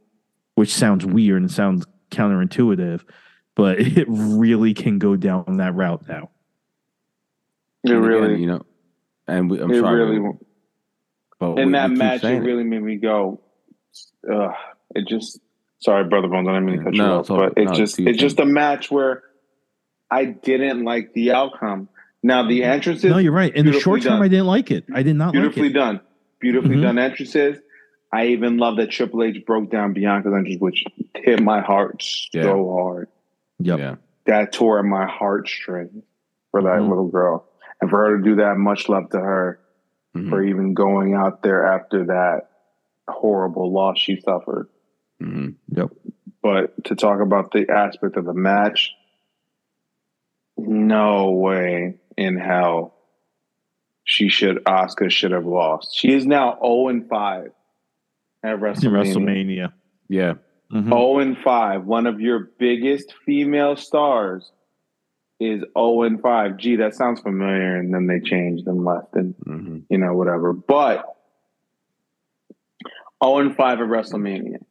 which 0.56 0.74
sounds 0.74 1.06
weird 1.06 1.42
and 1.42 1.50
sounds 1.52 1.86
counterintuitive, 2.12 3.04
but 3.56 3.78
it 3.80 4.06
really 4.10 4.74
can 4.74 5.00
go 5.00 5.16
down 5.16 5.58
that 5.58 5.74
route 5.76 6.08
now. 6.08 6.30
It 7.84 7.92
And 7.92 8.00
again, 8.00 8.02
really, 8.10 8.42
you 8.42 8.48
know, 8.48 8.62
and 9.28 9.50
we, 9.50 9.60
I'm 9.62 9.72
it 9.72 9.80
sorry, 9.80 9.96
really, 10.04 10.20
we- 10.20 10.32
but 11.40 11.58
in 11.60 11.68
we- 11.68 11.72
that 11.74 11.90
we 11.90 11.96
match, 11.96 12.24
it 12.24 12.40
really 12.40 12.64
made 12.64 12.82
me 12.84 12.98
go. 12.98 13.42
Uh, 14.30 14.50
it 14.94 15.08
just, 15.08 15.40
sorry, 15.86 16.04
brother 16.06 16.28
Bones, 16.28 16.48
I 16.48 16.54
didn't 16.54 16.66
mean 16.66 16.78
to 16.80 16.84
cut 16.86 16.94
No, 16.94 17.06
you 17.06 17.12
off, 17.12 17.20
it's 17.22 17.30
all- 17.30 17.38
but 17.38 17.54
it 17.58 17.66
no, 17.66 17.74
just 17.74 18.00
it's 18.00 18.18
just 18.20 18.40
a 18.40 18.46
match 18.46 18.92
where 18.92 19.24
I 20.12 20.26
didn't 20.26 20.84
like 20.84 21.14
the 21.14 21.32
outcome. 21.32 21.90
Now 22.24 22.48
the 22.48 22.64
entrances, 22.64 23.10
No, 23.12 23.18
you're 23.20 23.32
right. 23.32 23.54
In 23.56 23.66
the 23.66 23.72
beautifully 23.72 23.82
short 23.82 24.02
term, 24.02 24.14
done. 24.14 24.24
I 24.24 24.28
didn't 24.28 24.48
like 24.48 24.72
it. 24.72 24.86
I 24.94 25.04
did 25.04 25.16
not 25.16 25.28
like 25.28 25.34
beautifully 25.34 25.68
it. 25.68 25.74
done, 25.74 26.02
beautifully 26.40 26.76
Mhm. 26.78 26.82
done 26.82 26.98
entrances. 26.98 27.60
I 28.12 28.28
even 28.28 28.58
love 28.58 28.78
that 28.78 28.90
Triple 28.92 29.24
H 29.24 29.46
broke 29.46 29.70
down 29.70 29.94
Bianca's 29.94 30.34
entrance, 30.34 30.60
which 30.60 30.84
hit 31.16 31.42
my 31.44 31.62
heart 31.62 32.02
so 32.02 32.72
hard. 32.74 33.08
Yep. 33.60 33.80
Yeah. 33.80 33.96
That 34.26 34.52
tore 34.54 34.80
at 34.80 34.86
my 34.86 35.06
heartstrings 35.06 36.04
for 36.52 36.62
that 36.64 36.80
Mhm. 36.80 36.90
little 36.90 37.08
girl, 37.10 37.46
and 37.82 37.90
for 37.90 37.98
her 38.06 38.18
to 38.18 38.24
do 38.24 38.36
that, 38.38 38.58
much 38.58 38.90
love 38.90 39.10
to 39.12 39.20
her. 39.20 39.60
Mhm. 40.16 40.30
for 40.30 40.42
even 40.42 40.74
going 40.74 41.14
out 41.14 41.44
there 41.44 41.66
after 41.66 42.06
that 42.06 42.48
horrible 43.10 43.70
loss 43.70 44.00
she 44.00 44.18
suffered. 44.22 44.70
Mhm. 45.22 45.56
Yep. 45.70 45.90
But 46.42 46.84
to 46.86 46.96
talk 46.96 47.22
about 47.22 47.52
the 47.52 47.70
aspect 47.70 48.18
of 48.18 48.26
the 48.26 48.34
match, 48.34 48.92
no 50.58 51.32
way 51.32 51.96
in 52.18 52.38
hell 52.38 52.94
she 54.04 54.30
should 54.30 54.64
Asuka 54.66 55.10
should 55.10 55.32
have 55.32 55.46
lost. 55.46 55.96
She 55.98 56.14
is 56.14 56.26
now 56.28 56.58
0 56.62 56.90
and 56.90 57.08
5 57.10 57.52
at 58.44 58.60
WrestleMania. 58.60 59.16
WrestleMania. 59.16 59.74
Yeah. 60.08 60.34
Mhm. 60.72 60.90
0 60.90 61.20
and 61.20 61.38
5. 61.40 61.86
One 61.86 62.06
of 62.06 62.22
your 62.22 62.52
biggest 62.60 63.14
female 63.26 63.76
stars 63.76 64.52
is 65.40 65.64
0 65.76 66.04
and 66.04 66.22
5. 66.22 66.58
Gee, 66.58 66.76
that 66.78 66.94
sounds 66.94 67.20
familiar. 67.22 67.78
And 67.78 67.94
then 67.94 68.06
they 68.08 68.20
changed 68.20 68.68
and 68.68 68.86
left 68.86 69.16
and 69.16 69.36
Mhm. 69.38 69.84
you 69.90 69.98
know, 69.98 70.14
whatever. 70.16 70.54
But 70.54 71.06
0 73.24 73.40
and 73.40 73.56
5 73.56 73.80
at 73.82 73.88
WrestleMania 73.88 74.64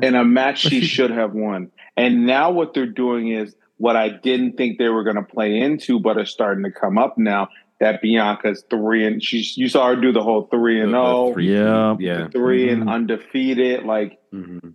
in 0.00 0.14
a 0.14 0.24
match 0.24 0.60
she 0.60 0.80
she- 0.80 0.86
should 0.86 1.10
have 1.10 1.32
won. 1.34 1.70
And 1.96 2.26
now 2.26 2.50
what 2.50 2.72
they're 2.74 2.86
doing 2.86 3.28
is 3.28 3.54
what 3.76 3.96
I 3.96 4.08
didn't 4.08 4.56
think 4.56 4.78
they 4.78 4.88
were 4.88 5.02
going 5.04 5.16
to 5.16 5.22
play 5.22 5.58
into, 5.58 5.98
but 6.00 6.16
are 6.16 6.24
starting 6.24 6.64
to 6.64 6.70
come 6.70 6.96
up 6.98 7.18
now. 7.18 7.48
That 7.80 8.00
Bianca's 8.00 8.64
three 8.70 9.04
and 9.04 9.20
she, 9.20 9.44
you 9.56 9.68
saw 9.68 9.88
her 9.88 9.96
do 9.96 10.12
the 10.12 10.22
whole 10.22 10.46
three 10.52 10.80
and 10.80 10.94
oh, 10.94 11.28
the 11.28 11.34
three- 11.34 11.52
Yeah. 11.52 11.96
Yeah. 11.98 12.28
three 12.28 12.70
and 12.70 12.84
Mhm. 12.84 12.90
undefeated. 12.92 13.82
Like 13.84 14.20
Mhm. 14.32 14.74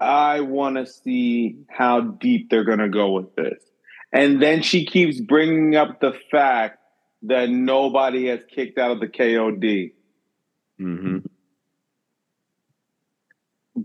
I 0.00 0.40
want 0.40 0.76
to 0.76 0.86
see 0.86 1.56
how 1.68 2.00
deep 2.00 2.50
they're 2.50 2.64
going 2.64 2.78
to 2.80 2.88
go 2.88 3.12
with 3.12 3.34
this. 3.36 3.62
And 4.12 4.42
then 4.42 4.62
she 4.62 4.84
keeps 4.86 5.20
bringing 5.20 5.76
up 5.76 6.00
the 6.00 6.14
fact 6.30 6.78
that 7.22 7.48
nobody 7.50 8.26
has 8.26 8.40
kicked 8.52 8.78
out 8.78 8.90
of 8.90 9.00
the 9.00 9.08
KOD. 9.08 9.92
Mhm. 10.80 11.26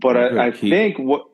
But 0.00 0.16
I, 0.16 0.46
I 0.46 0.50
Keep- 0.50 0.70
think 0.72 0.98
what 0.98 1.26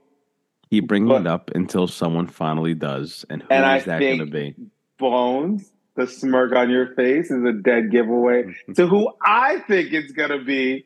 bringing 0.86 1.08
But- 1.08 1.22
it 1.22 1.26
up 1.26 1.50
until 1.54 1.86
someone 1.88 2.26
finally 2.26 2.74
does. 2.74 3.24
And 3.30 3.42
who 3.42 3.46
is 3.46 3.50
And 3.56 3.64
I 3.64 3.80
that 3.80 4.00
going 4.00 4.18
to 4.18 4.26
be? 4.26 4.54
Bones, 4.98 5.72
the 5.96 6.06
smirk 6.06 6.52
on 6.54 6.70
your 6.70 6.94
face 6.94 7.30
is 7.30 7.42
a 7.44 7.52
dead 7.52 7.90
giveaway 7.90 8.44
Mm-hmm. 8.44 8.72
to 8.74 8.86
who 8.86 9.10
I 9.24 9.58
think 9.66 9.92
it's 9.92 10.12
going 10.12 10.30
to 10.30 10.44
be 10.44 10.84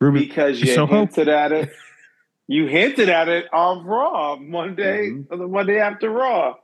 Ruby 0.00 0.20
because 0.20 0.60
you 0.60 0.74
Soho? 0.74 0.94
hinted 1.00 1.28
at 1.28 1.52
it. 1.52 1.70
You 2.46 2.66
hinted 2.66 3.08
at 3.10 3.28
it 3.28 3.46
on 3.52 3.84
Raw 3.84 4.36
Monday, 4.36 5.10
Mhm. 5.10 5.26
or 5.30 5.36
the 5.36 5.46
Monday 5.48 5.78
after 5.80 6.08
Raw. 6.10 6.54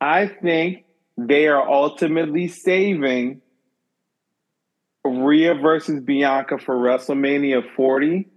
I 0.00 0.26
think 0.28 0.84
they 1.16 1.48
are 1.48 1.66
ultimately 1.68 2.48
saving 2.48 3.40
Rhea 5.08 5.54
versus 5.54 6.00
Bianca 6.00 6.58
for 6.58 6.76
WrestleMania 6.76 7.62
40, 7.74 8.28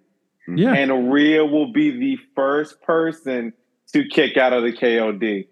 Yeah. 0.48 0.74
and 0.74 1.12
Rhea 1.12 1.46
will 1.46 1.72
be 1.72 1.92
the 1.92 2.18
first 2.36 2.82
person 2.82 3.54
to 3.94 4.08
kick 4.08 4.38
out 4.38 4.54
of 4.54 4.64
the 4.64 4.72
KOD. 4.74 5.48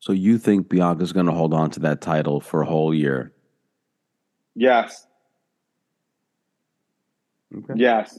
So 0.00 0.12
you 0.12 0.38
think 0.38 0.68
Bianca's 0.68 1.12
going 1.12 1.26
to 1.26 1.32
hold 1.32 1.54
on 1.54 1.70
to 1.70 1.80
that 1.80 2.00
title 2.00 2.40
for 2.40 2.60
a 2.62 2.66
whole 2.66 2.94
year? 2.94 3.32
Yes, 4.54 5.06
Okay. 7.56 7.74
yes. 7.76 8.18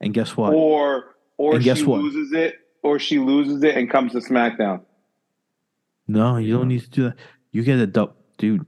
And 0.00 0.12
guess 0.14 0.36
what? 0.36 0.52
Or 0.52 1.16
or 1.38 1.54
And 1.54 1.62
she 1.62 1.64
guess 1.64 1.82
what? 1.84 2.00
loses 2.00 2.32
it, 2.32 2.56
or 2.82 2.98
she 2.98 3.18
loses 3.18 3.62
it 3.62 3.76
and 3.76 3.90
comes 3.90 4.12
to 4.12 4.18
SmackDown. 4.18 4.80
No, 6.08 6.36
you 6.38 6.56
don't 6.56 6.68
need 6.68 6.80
to 6.80 6.90
do 6.90 7.02
that. 7.04 7.16
You 7.52 7.62
get 7.62 7.78
a 7.78 7.86
double, 7.86 8.14
dude. 8.38 8.64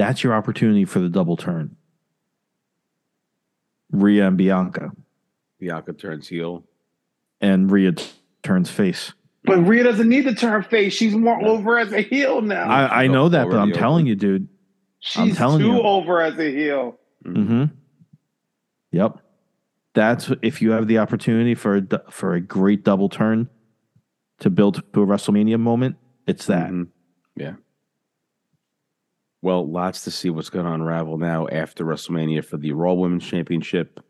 That's 0.00 0.24
your 0.24 0.32
opportunity 0.32 0.86
for 0.86 0.98
the 0.98 1.10
double 1.10 1.36
turn. 1.36 1.76
Rhea 3.92 4.26
and 4.28 4.36
Bianca, 4.38 4.92
Bianca 5.58 5.92
turns 5.92 6.28
heel. 6.28 6.64
and 7.40 7.70
Rhea 7.70 7.92
t- 7.92 8.04
turns 8.42 8.70
face. 8.70 9.12
But 9.44 9.58
Rhea 9.58 9.84
doesn't 9.84 10.08
need 10.08 10.24
to 10.24 10.34
turn 10.34 10.62
face. 10.62 10.94
She's 10.94 11.14
more 11.14 11.40
No. 11.42 11.48
over 11.50 11.78
as 11.78 11.92
a 11.92 12.00
heel 12.00 12.40
now. 12.40 12.68
I, 12.68 13.04
I 13.04 13.06
know 13.08 13.28
that, 13.28 13.48
but 13.48 13.58
I'm 13.58 13.72
telling 13.72 14.04
over. 14.04 14.08
you, 14.08 14.14
dude. 14.16 14.42
I'm 15.16 15.28
She's 15.28 15.36
telling 15.36 15.60
too 15.60 15.66
you. 15.72 15.82
over 15.82 16.20
as 16.22 16.38
a 16.38 16.50
heel. 16.50 16.98
Mm-hmm. 17.24 17.64
Yep. 18.92 19.18
That's 19.94 20.30
if 20.42 20.62
you 20.62 20.70
have 20.72 20.86
the 20.88 20.98
opportunity 20.98 21.54
for 21.54 21.76
a, 21.76 22.10
for 22.10 22.34
a 22.34 22.40
great 22.40 22.84
double 22.84 23.08
turn 23.08 23.48
to 24.38 24.48
build 24.50 24.76
to 24.94 25.02
a 25.02 25.06
WrestleMania 25.06 25.58
moment. 25.58 25.96
It's 26.26 26.46
that. 26.46 26.70
Mhm. 26.70 26.88
Yeah. 27.36 27.54
Well, 29.42 29.66
lots 29.66 30.04
to 30.04 30.10
see 30.10 30.30
what's 30.30 30.50
going 30.50 30.66
to 30.66 30.72
unravel 30.72 31.16
now 31.16 31.48
after 31.48 31.84
WrestleMania 31.84 32.44
for 32.44 32.58
the 32.58 32.72
Raw 32.72 32.92
Women's 32.92 33.26
Championship. 33.26 34.00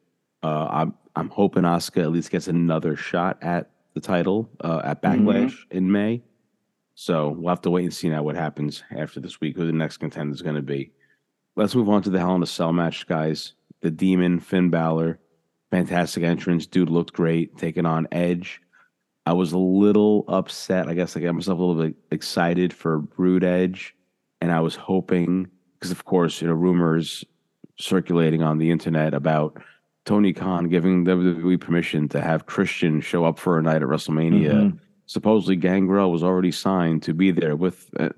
Uh, 0.43 0.67
I'm 0.71 0.95
I'm 1.15 1.29
hoping 1.29 1.65
Asuka 1.65 2.03
at 2.03 2.13
least 2.13 2.31
gets 2.31 2.49
another 2.49 2.97
shot 2.97 3.39
at 3.43 3.71
the 3.95 4.01
title 4.01 4.51
uh, 4.61 4.81
at 4.85 5.03
Backlash 5.03 5.57
in 5.71 5.91
May. 5.91 6.23
So 6.95 7.31
we'll 7.31 7.51
have 7.51 7.63
to 7.63 7.71
wait 7.71 7.85
and 7.85 7.95
see 7.95 8.09
now 8.09 8.23
what 8.23 8.37
happens 8.37 8.83
after 8.97 9.21
this 9.21 9.41
week, 9.41 9.57
who 9.57 9.67
the 9.67 9.73
next 9.73 9.99
contender 9.99 10.35
is 10.35 10.43
going 10.43 10.57
to 10.57 10.63
be. 10.63 10.93
Let's 11.57 11.75
move 11.75 11.89
on 11.89 12.03
to 12.03 12.11
the 12.11 12.19
Hell 12.19 12.37
in 12.37 12.43
a 12.43 12.47
Cell 12.47 12.73
match, 12.73 13.07
guys. 13.07 13.55
The 13.81 13.91
Demon 13.91 14.41
Finn 14.41 14.71
Balor 14.71 15.19
fantastic 15.71 16.25
entrance. 16.25 16.67
Dude 16.67 16.91
looked 16.91 17.13
great, 17.13 17.57
taking 17.57 17.87
on 17.87 18.09
Edge. 18.13 18.61
I 19.27 19.33
was 19.33 19.53
a 19.53 19.59
little 19.59 20.25
upset. 20.29 20.89
I 20.89 20.95
guess 20.95 21.17
I 21.17 21.21
got 21.21 21.35
myself 21.35 21.59
a 21.59 21.63
little 21.63 21.83
bit 21.83 21.95
excited 22.11 22.73
for 22.73 22.99
Brood 22.99 23.45
Edge, 23.45 23.95
and 24.41 24.53
I 24.53 24.61
was 24.61 24.75
hoping 24.77 25.49
because, 25.79 25.91
of 25.91 26.05
course, 26.05 26.41
you 26.43 26.49
know, 26.49 26.55
rumors 26.55 27.25
circulating 27.79 28.43
on 28.43 28.59
the 28.59 28.71
internet 28.71 29.15
about 29.15 29.57
Tony 30.05 30.33
Khan 30.33 30.69
giving 30.69 31.05
WWE 31.05 31.61
permission 31.61 32.09
to 32.11 32.21
have 32.21 32.47
Christian 32.47 33.01
show 33.01 33.25
up 33.25 33.39
for 33.39 33.59
a 33.59 33.63
night 33.63 33.83
at 33.83 33.89
WrestleMania. 33.89 34.53
Mhm. 34.53 34.79
Supposedly, 35.07 35.57
Gangrel 35.57 36.11
was 36.13 36.23
already 36.23 36.53
signed 36.53 37.03
to 37.05 37.15
be 37.15 37.31
there 37.31 37.57
with. 37.57 37.91
Uh, 37.99 38.11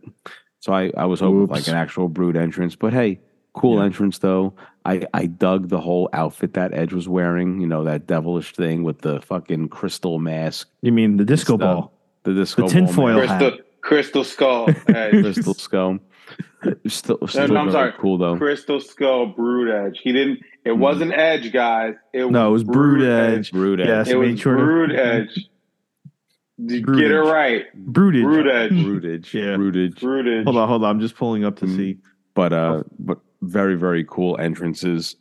so 0.60 0.72
I, 0.72 0.92
I 0.96 1.06
was 1.06 1.20
hoping 1.20 1.46
for 1.46 1.54
like 1.54 1.68
an 1.68 1.74
actual 1.74 2.08
Brood 2.08 2.36
entrance, 2.36 2.76
but 2.76 2.92
hey, 2.92 3.20
cool 3.54 3.78
Yeah. 3.78 3.84
entrance 3.84 4.18
though. 4.18 4.54
I 4.84 5.06
I 5.14 5.26
dug 5.26 5.68
the 5.68 5.80
whole 5.80 6.08
outfit 6.12 6.54
that 6.54 6.74
Edge 6.74 6.92
was 6.92 7.08
wearing. 7.08 7.60
You 7.60 7.66
know 7.66 7.84
that 7.84 8.06
devilish 8.06 8.52
thing 8.52 8.82
with 8.82 9.00
the 9.02 9.20
fucking 9.22 9.68
crystal 9.68 10.18
mask, 10.18 10.68
You 10.82 10.92
mean 10.92 11.16
the 11.16 11.24
disco 11.24 11.56
ball? 11.56 11.92
the 12.24 12.34
disco 12.34 12.62
ball 12.62 12.68
tinfoil 12.70 13.26
hat. 13.26 13.38
Crystal, 13.40 13.58
Crystal 13.80 14.24
Skull. 14.24 14.66
Crystal 14.86 15.54
skull. 15.54 15.98
Still, 16.86 17.18
still 17.26 17.48
no, 17.48 17.56
I'm 17.56 17.70
very 17.70 17.90
sorry. 17.90 17.92
cool 17.98 18.18
though. 18.18 18.36
Crystal 18.36 18.80
Skull 18.80 19.26
Brood 19.26 19.68
Edge. 19.68 20.00
He 20.02 20.12
didn't. 20.12 20.40
It 20.64 20.72
wasn't 20.72 21.12
Edge, 21.12 21.52
guys. 21.52 21.94
It 22.12 22.30
No, 22.30 22.48
it 22.48 22.52
was 22.52 22.62
Brood 22.64 23.02
Edge. 23.02 23.50
Brood 23.50 23.80
Edge. 23.80 23.88
Yes. 23.88 24.08
It 24.08 24.14
was 24.16 24.38
sure 24.38 24.56
to- 24.56 24.62
Brood 24.62 24.92
Edge. 24.92 25.48
Get 26.66 26.84
Brood 26.84 27.02
it 27.02 27.12
Edge. 27.18 27.26
right. 27.26 27.64
Broodage. 27.74 28.22
Brood 28.22 28.46
Edge. 28.48 28.70
Broodage. 28.70 29.34
Yeah. 29.34 29.56
Broodage. 29.56 29.98
Brood 30.00 30.28
Edge. 30.28 30.44
Hold 30.44 30.56
on, 30.56 30.68
hold 30.68 30.84
on. 30.84 30.90
I'm 30.90 31.00
just 31.00 31.16
pulling 31.16 31.44
up 31.44 31.56
to 31.56 31.64
Mhm. 31.66 31.76
see. 31.76 31.98
but 32.34 32.52
uh 32.52 32.82
but 32.98 33.18
very 33.42 33.74
very 33.74 34.04
cool 34.04 34.38
entrances 34.38 35.16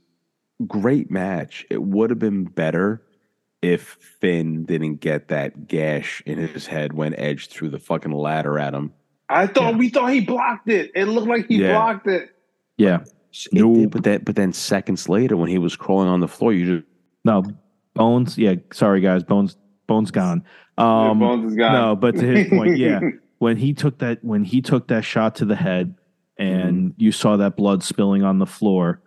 great 0.68 1.10
match 1.12 1.66
it 1.72 1.82
would 1.84 2.10
have 2.12 2.20
been 2.20 2.44
better 2.46 3.02
if 3.62 3.98
finn 4.22 4.64
didn't 4.64 4.98
get 4.98 5.28
that 5.30 5.68
gash 5.68 6.22
in 6.26 6.38
his 6.38 6.68
head 6.68 6.94
when 6.94 7.14
edge 7.16 7.48
threw 7.50 7.68
the 7.68 7.80
fucking 7.80 8.12
ladder 8.14 8.58
at 8.60 8.74
him 8.74 8.94
I 9.32 9.48
thought 9.48 9.72
Yeah. 9.74 9.78
we 9.78 9.90
thought 9.90 10.12
he 10.14 10.22
blocked 10.22 10.70
it. 10.70 10.92
It 10.96 11.06
looked 11.06 11.28
like 11.28 11.48
he 11.48 11.58
Yeah. 11.62 11.74
blocked 11.74 12.08
it. 12.08 12.30
Yeah. 12.78 13.02
It 13.02 13.52
did, 13.54 13.62
Nope. 13.64 13.92
but 13.92 14.04
that 14.04 14.26
but 14.26 14.36
then 14.36 14.52
seconds 14.54 15.08
later 15.08 15.38
when 15.38 15.50
he 15.50 15.58
was 15.58 15.76
crawling 15.76 16.08
on 16.10 16.20
the 16.20 16.28
floor 16.28 16.52
you 16.54 16.66
just 16.80 16.88
No, 17.24 17.44
Bones. 17.94 18.38
Yeah, 18.38 18.56
sorry 18.74 19.00
guys. 19.02 19.24
Bones. 19.24 19.58
Bones 19.88 20.12
gone. 20.12 20.44
Yeah, 20.78 21.10
Um, 21.12 21.20
Bones 21.20 21.52
is 21.52 21.58
gone. 21.58 21.74
no, 21.74 21.96
but 21.96 22.16
to 22.16 22.26
his 22.26 22.48
point, 22.50 22.78
yeah. 22.78 23.00
when 23.40 23.58
he 23.58 23.74
took 23.74 24.00
that 24.00 24.24
when 24.24 24.44
he 24.44 24.62
took 24.62 24.88
that 24.88 25.04
shot 25.04 25.36
to 25.36 25.46
the 25.46 25.56
head 25.56 25.96
and 26.38 26.94
you 26.98 27.12
saw 27.12 27.38
that 27.38 27.56
blood 27.56 27.84
spilling 27.84 28.24
on 28.24 28.40
the 28.40 28.46
floor, 28.46 29.02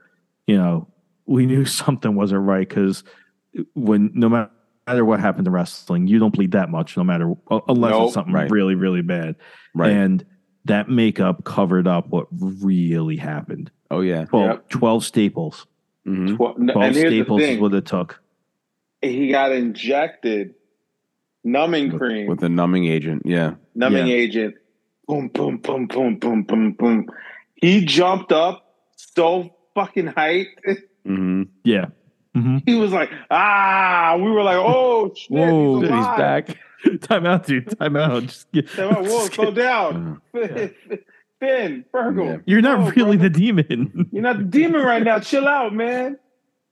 you 0.47 0.57
know, 0.57 0.89
we 1.27 1.47
knew 1.47 1.65
something 1.83 2.15
wasn't 2.15 2.43
right 2.43 2.69
because 2.69 3.03
when 3.75 4.11
no 4.15 4.29
ma- 4.29 4.47
matter 4.87 5.05
what 5.05 5.21
happened 5.21 5.45
to 5.47 5.51
wrestling, 5.51 6.07
you 6.07 6.19
don't 6.19 6.33
bleed 6.35 6.53
that 6.53 6.71
much, 6.71 6.97
no 6.97 7.05
matter 7.05 7.33
unless 7.69 7.91
Nope. 7.93 8.05
it's 8.05 8.15
something 8.15 8.35
Right. 8.35 8.51
really 8.51 8.75
really 8.75 9.03
bad. 9.03 9.37
right 9.75 9.93
And 9.93 10.25
that 10.67 10.89
makeup 10.89 11.45
covered 11.45 11.87
up 11.87 12.09
what 12.09 12.27
really 12.31 13.17
happened. 13.17 13.71
oh 13.91 14.01
yeah 14.01 14.25
12, 14.27 14.47
Yep. 14.51 14.69
12 14.71 15.05
staples. 15.05 15.67
Mhm. 16.07 16.39
Well, 16.39 16.55
no, 16.59 16.73
12 16.75 16.87
and 16.87 16.97
here's 16.97 17.11
the 17.11 17.17
staples 17.21 17.43
is 17.43 17.59
what 17.61 17.75
it 17.75 17.87
took. 17.87 18.21
he 19.03 19.29
got 19.31 19.53
injected 19.53 20.55
numbing 21.45 21.91
with, 21.93 22.01
cream, 22.01 22.27
with 22.27 22.43
a 22.43 22.49
numbing 22.49 22.87
agent 22.87 23.23
yeah 23.25 23.55
numbing 23.75 24.07
Yeah. 24.07 24.15
agent. 24.15 24.55
Boom, 25.07 25.29
boom, 25.29 25.59
boom, 25.59 25.87
boom, 25.87 26.19
boom, 26.19 26.43
boom, 26.45 26.73
boom. 26.73 27.07
He 27.57 27.85
jumped 27.85 28.33
up 28.33 28.75
so 28.97 29.55
fucking 29.75 30.07
height. 30.07 30.47
hmm 31.05 31.43
Yeah. 31.63 31.87
Hmm 32.35 32.59
He 32.67 32.75
was 32.75 32.93
like, 32.93 33.11
ah. 33.31 34.17
We 34.17 34.31
were 34.31 34.43
like, 34.43 34.59
oh 34.59 35.13
shit, 35.17 35.31
Whoa, 35.31 35.81
he's, 35.81 35.91
he's 35.91 36.07
back 36.07 36.59
time 37.03 37.27
out, 37.27 37.47
dude. 37.47 37.79
Time 37.79 37.97
out. 37.97 38.25
Just 38.25 38.51
get, 38.53 38.69
Say, 38.71 38.87
"Whoa, 38.87 39.03
whoa, 39.03 39.27
slow 39.33 39.51
down, 39.53 40.21
Uh, 40.35 40.67
Finn, 41.41 41.85
Virgil. 41.93 42.27
Yeah. 42.27 42.37
You're 42.47 42.63
not 42.63 42.79
Whoa, 42.81 42.91
really 42.91 43.17
the 43.17 43.31
demon. 43.31 44.09
You're 44.13 44.23
not 44.23 44.39
the 44.39 44.45
demon 44.45 44.83
right 44.83 45.03
now. 45.03 45.19
Chill 45.19 45.47
out, 45.49 45.75
man. 45.75 46.19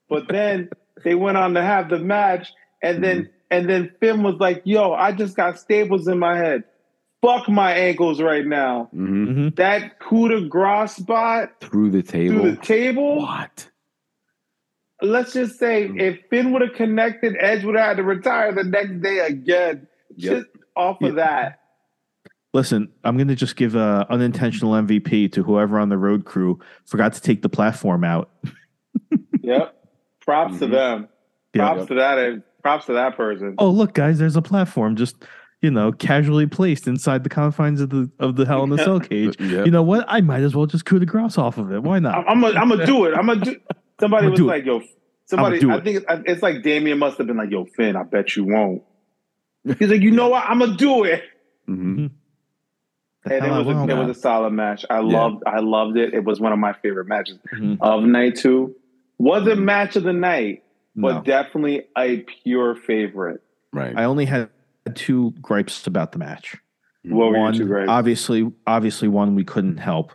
But 0.09 0.29
then 0.29 0.69
they 1.05 1.15
went 1.15 1.37
on 1.37 1.55
to 1.55 1.63
have 1.63 1.89
the 1.91 1.99
match, 1.99 2.53
and 2.83 3.03
then 3.03 3.31
and 3.51 3.69
then 3.69 3.91
Finn 4.01 4.23
was 4.23 4.37
like, 4.39 4.63
"Yo, 4.65 4.93
I 4.93 5.13
just 5.13 5.37
got 5.37 5.59
staples 5.59 6.07
in 6.09 6.19
my 6.19 6.37
head. 6.37 6.65
Fuck 7.23 7.49
my 7.49 7.73
ankles 7.73 8.21
right 8.21 8.45
now. 8.47 8.89
hmm 8.93 9.25
hmm 9.25 9.49
That 9.57 9.99
coup 10.01 10.29
de 10.29 10.49
grace 10.49 10.97
spot 10.97 11.51
through 11.61 11.91
the 11.91 12.03
table 12.03 12.41
through 12.41 12.51
the 12.53 12.57
table. 12.59 13.19
what 13.19 13.69
Let's 15.03 15.33
just 15.33 15.59
say 15.59 15.89
Mm. 15.89 16.01
if 16.01 16.19
Finn 16.31 16.53
would 16.53 16.63
have 16.63 16.75
connected, 16.75 17.37
Edge 17.39 17.65
would 17.65 17.75
have 17.77 17.85
had 17.89 17.97
to 17.99 18.03
retire 18.05 18.53
the 18.53 18.65
next 18.65 19.01
day 19.03 19.19
again. 19.21 19.87
Yep. 20.17 20.33
Just 20.37 20.47
off 20.77 21.03
of 21.03 21.17
that. 21.17 21.59
Listen, 22.55 22.89
I'm 23.03 23.17
going 23.17 23.29
to 23.29 23.35
just 23.35 23.57
give 23.57 23.75
an 23.75 24.05
unintentional 24.11 24.73
MVP 24.75 25.33
to 25.33 25.43
whoever 25.43 25.79
on 25.79 25.89
the 25.89 25.97
road 25.99 26.25
crew 26.27 26.61
forgot 26.85 27.15
to 27.15 27.21
take 27.21 27.43
the 27.43 27.49
platform 27.49 28.05
out. 28.05 28.31
Yep. 29.43 29.75
Props 30.21 30.59
to 30.61 30.67
Mhm. 30.67 30.71
them. 30.71 31.09
Yeah. 31.53 31.73
Props 31.73 31.87
to 31.89 31.95
that. 31.97 32.19
And 32.19 32.43
props 32.63 32.87
to 32.87 32.93
that 32.93 33.17
person. 33.17 33.57
Oh, 33.59 33.71
look, 33.71 33.93
guys, 33.93 34.19
there's 34.21 34.37
a 34.37 34.43
platform 34.43 34.95
just 34.97 35.17
you 35.63 35.71
know 35.71 35.91
casually 35.93 36.47
placed 36.47 36.87
inside 36.87 37.25
the 37.25 37.29
confines 37.29 37.81
of 37.81 37.91
the 37.91 38.09
of 38.21 38.37
the 38.37 38.45
Hell 38.47 38.63
in 38.65 38.73
a 38.73 38.79
Cell 38.79 39.01
cage. 39.11 39.35
yeah 39.41 39.65
You 39.65 39.71
know 39.73 39.83
what? 39.83 40.05
I 40.09 40.21
might 40.21 40.43
as 40.43 40.55
well 40.55 40.67
just 40.67 40.85
coup 40.85 40.99
de 41.01 41.07
grace 41.07 41.39
off 41.39 41.59
of 41.59 41.73
it. 41.73 41.83
Why 41.83 41.99
not? 41.99 42.15
I'm, 42.19 42.25
I'm 42.29 42.41
gonna 42.41 42.61
I'm 42.61 42.69
gonna 42.69 42.87
do 42.87 43.05
it. 43.07 43.15
I'm 43.17 43.27
gonna 43.27 43.45
do. 43.45 43.57
Somebody 44.03 44.29
was 44.29 44.37
do 44.39 44.45
it. 44.45 44.53
like, 44.53 44.65
"Yo, 44.67 44.83
somebody." 45.27 45.59
do 45.61 45.71
I 45.73 45.81
think 45.81 45.99
it's, 45.99 46.07
it's 46.27 46.43
like 46.43 46.63
Damian 46.63 46.99
must 46.99 47.19
have 47.19 47.27
been 47.27 47.37
like, 47.37 47.51
"Yo, 47.51 47.65
Finn, 47.65 47.97
I 47.97 48.03
bet 48.03 48.35
you 48.37 48.45
won't." 48.45 48.83
He's 49.79 49.89
like, 49.91 50.01
"You 50.03 50.11
know 50.11 50.29
what? 50.29 50.45
I'm 50.47 50.59
gonna 50.59 50.77
do 50.77 51.05
it." 51.05 51.23
hmm 51.67 52.07
And 53.25 53.45
it 53.47 53.51
was 53.51 53.67
a, 53.69 53.89
it 53.89 53.97
was 53.97 54.17
a 54.17 54.21
solid 54.21 54.51
match. 54.53 54.85
I 54.91 54.99
loved 55.01 55.45
I 55.47 55.61
loved 55.61 55.97
it. 55.97 56.13
It 56.15 56.25
was 56.25 56.41
one 56.41 56.53
of 56.53 56.59
my 56.59 56.73
favorite 56.73 57.07
matches 57.07 57.39
Mhm. 57.55 57.79
of 57.81 58.03
night 58.03 58.37
two. 58.37 58.75
Wasn't 59.19 59.61
match 59.61 59.95
of 59.95 60.03
the 60.03 60.13
night, 60.13 60.65
but 60.97 61.13
No. 61.15 61.23
definitely 61.23 61.85
a 61.97 62.19
pure 62.43 62.75
favorite. 62.75 63.41
right 63.73 63.95
I 63.97 64.05
only 64.05 64.25
had 64.25 64.51
two 64.95 65.31
gripes 65.41 65.87
about 65.87 66.11
the 66.13 66.19
match. 66.19 66.57
What 67.05 67.31
were 67.31 67.39
one, 67.39 67.55
your 67.55 67.85
two 67.85 67.91
obviously, 67.91 68.51
obviously, 68.67 69.07
one 69.09 69.35
we 69.37 69.45
couldn't 69.45 69.77
help. 69.79 70.13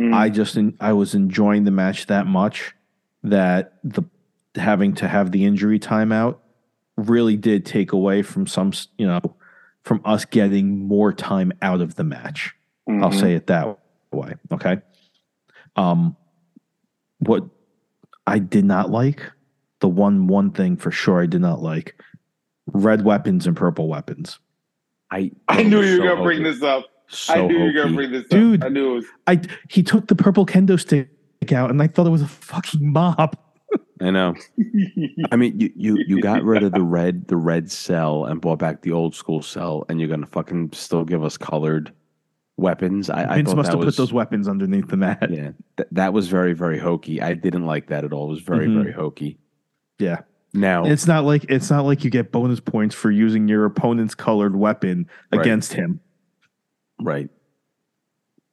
Mm. 0.00 0.14
I 0.14 0.30
just 0.30 0.56
en- 0.56 0.76
I 0.80 0.94
was 0.94 1.14
enjoying 1.14 1.64
the 1.64 1.70
match 1.70 2.06
that 2.06 2.26
much 2.26 2.74
that 3.22 3.74
the 3.84 4.02
having 4.56 4.94
to 4.94 5.08
have 5.08 5.32
the 5.32 5.44
injury 5.44 5.78
timeout 5.78 6.36
really 6.96 7.36
did 7.36 7.64
take 7.64 7.92
away 7.92 8.22
from 8.22 8.46
some 8.46 8.72
you 8.98 9.06
know 9.06 9.20
from 9.84 10.00
us 10.04 10.24
getting 10.24 10.86
more 10.86 11.12
time 11.12 11.52
out 11.62 11.80
of 11.80 11.94
the 11.96 12.04
match. 12.04 12.54
I'll 12.88 13.10
Mhm. 13.10 13.20
say 13.20 13.34
it 13.34 13.46
that 13.48 13.78
way. 14.12 14.34
Okay. 14.52 14.78
Um, 15.76 16.16
what 17.20 17.44
I 18.26 18.38
did 18.38 18.64
not 18.64 18.90
like 18.90 19.30
the 19.80 19.88
one 19.88 20.26
one 20.26 20.50
thing 20.50 20.76
for 20.76 20.90
sure 20.90 21.20
I 21.22 21.26
did 21.26 21.40
not 21.40 21.62
like 21.62 22.00
red 22.66 23.04
weapons 23.04 23.46
and 23.46 23.56
purple 23.56 23.88
weapons. 23.88 24.38
I 25.10 25.32
I 25.48 25.62
knew 25.62 25.82
you 25.82 26.00
were 26.02 26.08
so 26.08 26.14
gonna 26.14 26.22
bring 26.22 26.38
hokey. 26.42 26.50
this 26.52 26.62
up. 26.62 26.84
so 27.08 27.34
I 27.34 27.46
knew 27.46 27.58
you 27.58 27.64
were 27.64 27.72
gonna 27.72 27.94
bring 27.96 28.12
this 28.12 28.26
Dude. 28.28 28.60
up. 28.62 28.66
I 28.66 28.68
knew 28.70 28.92
it 28.92 28.94
was. 28.94 29.04
I 29.26 29.40
he 29.68 29.82
took 29.82 30.06
the 30.08 30.14
purple 30.14 30.46
kendo 30.46 30.78
stick 30.78 31.08
out 31.50 31.70
and 31.70 31.82
I 31.82 31.88
thought 31.88 32.06
it 32.06 32.10
was 32.10 32.22
a 32.22 32.28
fucking 32.28 32.92
mop. 32.92 33.36
I 34.00 34.10
know. 34.10 34.34
I 35.32 35.36
mean, 35.36 35.58
you, 35.58 35.72
you 35.74 36.04
you 36.06 36.20
got 36.20 36.42
rid 36.44 36.62
of 36.62 36.72
the 36.72 36.82
red 36.82 37.26
the 37.28 37.36
red 37.36 37.70
cell 37.70 38.26
and 38.26 38.40
brought 38.40 38.58
back 38.58 38.82
the 38.82 38.92
old 38.92 39.14
school 39.14 39.42
cell, 39.42 39.84
and 39.88 39.98
you're 39.98 40.08
gonna 40.08 40.26
fucking 40.26 40.70
still 40.72 41.04
give 41.04 41.24
us 41.24 41.36
colored 41.38 41.92
weapons. 42.58 43.08
I, 43.08 43.24
I 43.32 43.36
Vince 43.36 43.48
thought 43.50 43.56
must 43.56 43.70
have 43.70 43.78
was, 43.78 43.94
put 43.96 43.96
those 44.02 44.12
weapons 44.12 44.46
underneath 44.46 44.88
the 44.88 44.96
mat. 44.96 45.30
Yeah. 45.30 45.52
Th- 45.78 45.88
that 45.92 46.12
was 46.12 46.28
very 46.28 46.52
very 46.52 46.78
hokey. 46.78 47.22
I 47.22 47.34
didn't 47.34 47.64
like 47.64 47.86
that 47.88 48.04
at 48.04 48.12
all. 48.12 48.26
It 48.26 48.30
was 48.34 48.42
very 48.42 48.66
Mhm. 48.66 48.82
very 48.82 48.92
hokey. 48.92 49.38
Yeah. 49.98 50.20
Now, 50.54 50.84
It's 50.84 51.06
not 51.06 51.24
like 51.24 51.46
it's 51.48 51.70
not 51.70 51.86
like 51.86 52.04
you 52.04 52.10
get 52.10 52.30
bonus 52.30 52.60
points 52.60 52.94
for 52.94 53.10
using 53.10 53.48
your 53.48 53.64
opponent's 53.64 54.14
colored 54.14 54.54
weapon 54.54 55.08
Right. 55.32 55.40
against 55.40 55.72
him. 55.72 56.00
right? 57.00 57.30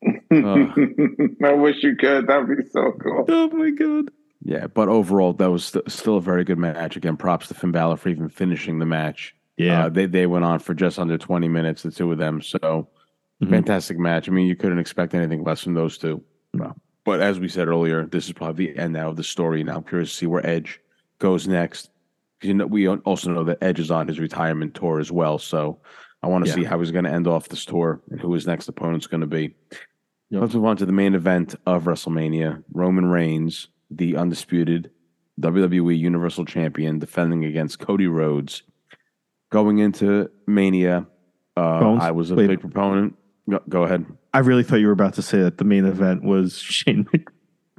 I 0.31 1.53
wish 1.53 1.83
you 1.83 1.95
could. 1.95 2.27
That'd 2.27 2.47
be 2.57 2.63
so 2.69 2.91
cool. 3.01 3.25
Oh 3.27 3.49
my 3.49 3.69
god. 3.71 4.11
Yeah, 4.41 4.67
but 4.67 4.87
overall, 4.87 5.33
that 5.33 5.51
was 5.51 5.65
st- 5.65 5.91
still 5.91 6.17
a 6.17 6.21
very 6.21 6.43
good 6.45 6.57
match. 6.57 6.95
Again, 6.95 7.17
props 7.17 7.47
to 7.49 7.53
Finn 7.53 7.71
Balor 7.71 7.97
for 7.97 8.09
even 8.09 8.29
finishing 8.29 8.79
the 8.79 8.85
match. 8.85 9.35
Yeah. 9.57 9.85
Uh, 9.85 9.89
they 9.89 10.05
they 10.05 10.25
went 10.27 10.45
on 10.45 10.59
for 10.59 10.73
just 10.73 10.97
under 10.99 11.17
20 11.17 11.47
minutes, 11.49 11.83
the 11.83 11.91
two 11.91 12.11
of 12.11 12.17
them. 12.17 12.41
So 12.41 12.87
Mhm. 13.43 13.49
fantastic 13.49 13.97
match. 13.99 14.27
I 14.29 14.31
mean, 14.31 14.47
you 14.47 14.55
couldn't 14.55 14.79
expect 14.79 15.13
anything 15.13 15.43
less 15.43 15.61
from 15.63 15.73
those 15.73 15.97
two. 15.97 16.23
No. 16.53 16.73
But 17.05 17.21
as 17.21 17.39
we 17.39 17.47
said 17.47 17.67
earlier, 17.67 18.05
this 18.05 18.25
is 18.27 18.33
probably 18.33 18.67
the 18.67 18.77
end 18.79 18.93
now 18.93 19.09
of 19.09 19.15
the 19.17 19.23
story. 19.23 19.63
Now 19.63 19.77
I'm 19.77 19.83
curious 19.83 20.11
to 20.11 20.15
see 20.17 20.27
where 20.27 20.45
Edge 20.45 20.79
goes 21.19 21.47
next. 21.47 21.89
'Cause 22.39 22.47
You 22.47 22.53
know, 22.53 22.67
we 22.67 22.87
also 22.87 23.31
know 23.31 23.43
that 23.45 23.57
Edge 23.61 23.79
is 23.79 23.91
on 23.91 24.07
his 24.07 24.19
retirement 24.19 24.73
tour 24.73 24.99
as 24.99 25.11
well. 25.11 25.37
So 25.39 25.79
I 26.23 26.27
want 26.27 26.45
to 26.45 26.49
Yeah. 26.49 26.55
see 26.55 26.63
how 26.63 26.79
he's 26.79 26.91
going 26.91 27.03
to 27.05 27.11
end 27.11 27.27
off 27.27 27.49
this 27.49 27.65
tour 27.65 28.01
and 28.11 28.19
who 28.19 28.33
his 28.33 28.47
next 28.47 28.67
opponent's 28.69 29.07
going 29.07 29.21
to 29.21 29.27
be. 29.27 29.55
Yep. 30.29 30.41
Let's 30.41 30.53
move 30.53 30.65
on 30.65 30.77
to 30.77 30.85
the 30.85 30.91
main 30.91 31.15
event 31.15 31.55
of 31.65 31.85
WrestleMania: 31.85 32.63
Roman 32.71 33.07
Reigns, 33.07 33.67
the 33.89 34.15
undisputed 34.15 34.91
WWE 35.41 35.97
Universal 35.97 36.45
Champion, 36.45 36.99
defending 36.99 37.45
against 37.45 37.79
Cody 37.79 38.07
Rhodes. 38.07 38.63
Going 39.51 39.79
into 39.79 40.29
Mania, 40.45 41.07
uh, 41.57 41.95
I 41.95 42.11
was 42.11 42.29
a 42.29 42.35
wait. 42.35 42.47
big 42.47 42.59
proponent. 42.61 43.15
Go, 43.49 43.59
go 43.67 43.83
ahead. 43.83 44.05
I 44.31 44.39
really 44.39 44.63
thought 44.63 44.75
you 44.75 44.87
were 44.87 44.93
about 44.93 45.15
to 45.15 45.23
say 45.23 45.39
that 45.39 45.57
the 45.57 45.63
main 45.63 45.85
event 45.85 46.23
was 46.23 46.57
Shane 46.59 47.07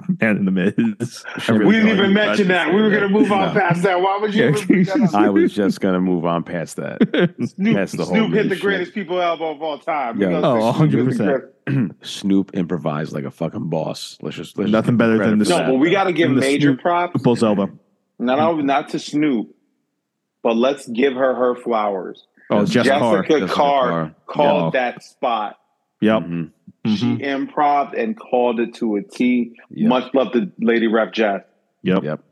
McMahon 0.03 0.37
in 0.37 0.45
the 0.45 0.51
Miz. 0.51 1.23
Really 1.49 1.65
we 1.65 1.71
didn't 1.73 1.89
even 1.97 2.13
mention 2.13 2.47
that. 2.49 2.73
We 2.73 2.81
were 2.81 2.89
going 2.89 3.01
to 3.03 3.09
move 3.09 3.31
on 3.31 3.53
No. 3.53 3.59
past 3.59 3.83
that. 3.83 4.01
Why 4.01 4.17
would 4.19 4.33
you 4.33 4.49
even 4.49 4.67
bring 4.67 4.83
that 4.85 4.99
up? 5.03 5.13
I 5.15 5.29
was 5.29 5.53
just 5.53 5.79
gonna 5.81 5.99
move 6.01 6.25
on 6.25 6.43
past 6.43 6.75
that. 6.77 6.99
Snoop, 7.55 7.75
That's 7.75 7.91
the 7.93 8.05
whole 8.05 8.13
Snoop 8.15 8.33
hit 8.33 8.43
the 8.43 8.49
Miz 8.49 8.57
shit. 8.57 8.61
greatest 8.63 8.93
people 8.93 9.21
elbow 9.21 9.51
of 9.51 9.61
all 9.61 9.77
time. 9.79 10.19
Yeah. 10.21 10.39
Oh, 10.43 10.73
Snoop 10.87 11.09
100%. 11.67 11.95
Snoop 12.05 12.51
improvised 12.55 13.13
like 13.13 13.23
a 13.25 13.31
fucking 13.31 13.69
boss. 13.69 14.17
Let's 14.21 14.35
just 14.37 14.57
let's 14.57 14.71
Nothing 14.71 14.93
just 14.93 14.97
better 14.97 15.17
than 15.17 15.39
the 15.39 15.45
No, 15.45 15.59
but 15.71 15.75
we 15.75 15.91
got 15.91 16.05
to 16.05 16.13
give 16.13 16.31
major 16.31 16.69
Snoop- 16.69 16.81
props. 16.81 17.21
Bull's 17.21 17.43
elbow. 17.43 17.69
Not 18.19 18.39
only 18.39 18.63
not 18.63 18.89
to 18.89 18.99
Snoop, 18.99 19.55
but 20.43 20.55
let's 20.55 20.87
give 20.87 21.13
her 21.13 21.35
her 21.35 21.55
flowers. 21.55 22.25
Oh, 22.49 22.65
Jessica 22.65 22.99
Carr. 22.99 23.15
Jessica 23.23 23.39
Jessica 23.39 23.53
Carr 23.53 23.89
Carr. 23.89 24.15
called 24.27 24.73
Yeah. 24.73 24.91
that 24.91 25.03
spot. 25.03 25.57
Yep. 26.01 26.23
Mm-hmm. 26.23 26.43
She 26.85 27.15
Mhm. 27.17 27.21
improv 27.21 27.93
and 27.97 28.17
called 28.19 28.59
it 28.59 28.73
to 28.75 28.95
a 28.95 29.03
T. 29.03 29.55
Yep. 29.69 29.87
Much 29.89 30.13
love 30.15 30.31
to 30.33 30.51
Lady 30.59 30.87
Rep 30.87 31.13
Jess. 31.13 31.41
Yep. 31.83 32.03
Yep. 32.03 32.23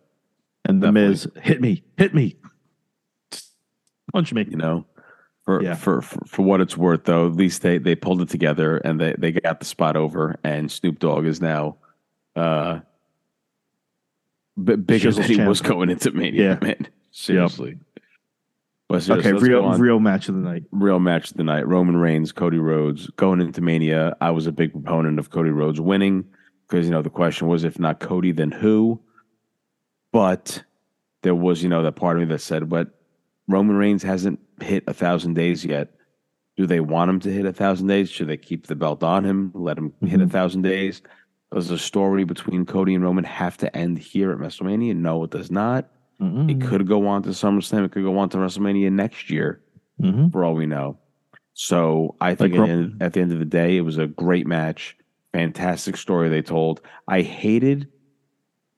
And 0.65 0.81
the 0.81 0.87
Definitely. 0.87 1.09
Miz 1.09 1.27
hit 1.41 1.61
me, 1.61 1.83
hit 1.97 2.13
me, 2.15 2.35
punch 4.11 4.33
me. 4.33 4.45
You 4.49 4.57
know, 4.57 4.85
for, 5.45 5.61
Yeah. 5.63 5.75
for 5.75 6.01
for 6.01 6.19
for 6.25 6.41
what 6.43 6.61
it's 6.61 6.75
worth, 6.77 7.03
though, 7.05 7.27
at 7.27 7.33
least 7.33 7.61
they 7.61 7.77
they 7.77 7.95
pulled 7.95 8.21
it 8.21 8.29
together 8.29 8.77
and 8.77 8.99
they 8.99 9.13
they 9.17 9.31
got 9.31 9.59
the 9.59 9.65
spot 9.65 9.95
over. 9.95 10.35
And 10.43 10.71
Snoop 10.71 10.99
Dogg 10.99 11.25
is 11.25 11.41
now, 11.41 11.77
uh, 12.35 12.79
b- 14.61 14.75
bigger 14.77 15.09
Shizzle's 15.09 15.27
than 15.27 15.39
he 15.39 15.45
was 15.47 15.61
going 15.61 15.89
into 15.89 16.11
Mania. 16.11 16.57
Yeah. 16.61 16.67
Man, 16.67 16.87
seriously. 17.11 17.77
But 18.89 19.07
Okay, 19.07 19.31
let's 19.31 19.43
real 19.43 19.71
real 19.77 19.99
match 19.99 20.29
of 20.29 20.35
the 20.35 20.41
night. 20.41 20.63
real 20.71 20.99
match 20.99 21.29
of 21.29 21.37
the 21.37 21.43
night. 21.43 21.67
Roman 21.67 21.95
Reigns, 21.95 22.31
Cody 22.31 22.57
Rhodes 22.57 23.07
going 23.11 23.39
into 23.39 23.61
Mania. 23.61 24.17
I 24.19 24.31
was 24.31 24.47
a 24.47 24.51
big 24.51 24.71
proponent 24.73 25.19
of 25.19 25.29
Cody 25.29 25.51
Rhodes 25.51 25.79
winning 25.79 26.25
because 26.67 26.85
you 26.87 26.91
know 26.91 27.03
the 27.03 27.09
question 27.11 27.47
was 27.47 27.63
if 27.63 27.77
not 27.77 27.99
Cody, 27.99 28.31
then 28.31 28.49
who? 28.51 28.99
But 30.11 30.63
there 31.21 31.35
was 31.35 31.61
you 31.61 31.69
know 31.69 31.83
that 31.83 31.91
part 31.97 32.17
of 32.17 32.21
me 32.21 32.33
that 32.33 32.39
said, 32.39 32.67
but 32.67 32.99
Roman 33.47 33.75
Reigns 33.75 34.01
hasn't 34.01 34.39
hit 34.59 34.83
a 34.87 34.93
thousand 34.93 35.35
days 35.35 35.63
yet. 35.63 35.89
Do 36.57 36.65
they 36.65 36.79
want 36.79 37.09
him 37.11 37.19
to 37.21 37.31
hit 37.31 37.45
a 37.45 37.53
thousand 37.53 37.87
days? 37.87 38.09
Should 38.09 38.27
they 38.27 38.37
keep 38.37 38.65
the 38.67 38.75
belt 38.75 39.03
on 39.03 39.23
him, 39.23 39.51
let 39.53 39.77
him 39.77 39.93
hit 40.01 40.19
a 40.19 40.25
Mhm. 40.25 40.31
thousand 40.31 40.63
days? 40.63 41.03
Does 41.53 41.67
the 41.69 41.77
story 41.77 42.23
between 42.23 42.65
Cody 42.65 42.95
and 42.95 43.03
Roman 43.03 43.23
have 43.23 43.55
to 43.57 43.75
end 43.77 43.99
here 43.99 44.31
at 44.31 44.39
WrestleMania? 44.39 44.95
No, 44.95 45.23
it 45.23 45.29
does 45.31 45.51
not. 45.51 45.89
Mhm. 46.21 46.49
It 46.51 46.61
could 46.67 46.87
go 46.87 47.07
on 47.07 47.23
to 47.23 47.29
SummerSlam. 47.29 47.85
It 47.85 47.91
could 47.91 48.03
go 48.03 48.17
on 48.17 48.29
to 48.29 48.37
WrestleMania 48.37 48.91
next 48.91 49.29
year 49.29 49.61
Mhm. 50.01 50.31
for 50.31 50.43
all 50.43 50.53
we 50.53 50.65
know. 50.65 50.97
So 51.53 52.15
I 52.21 52.35
think 52.35 52.53
Like 52.53 52.61
at, 52.61 52.65
the 52.67 52.71
end, 52.71 52.97
at 53.01 53.13
the 53.13 53.21
end 53.21 53.31
of 53.31 53.39
the 53.39 53.45
day, 53.45 53.77
it 53.77 53.81
was 53.81 53.97
a 53.97 54.07
great 54.07 54.47
match, 54.47 54.97
fantastic 55.33 55.97
story 55.97 56.29
they 56.29 56.41
told. 56.41 56.81
I 57.07 57.21
hated 57.21 57.87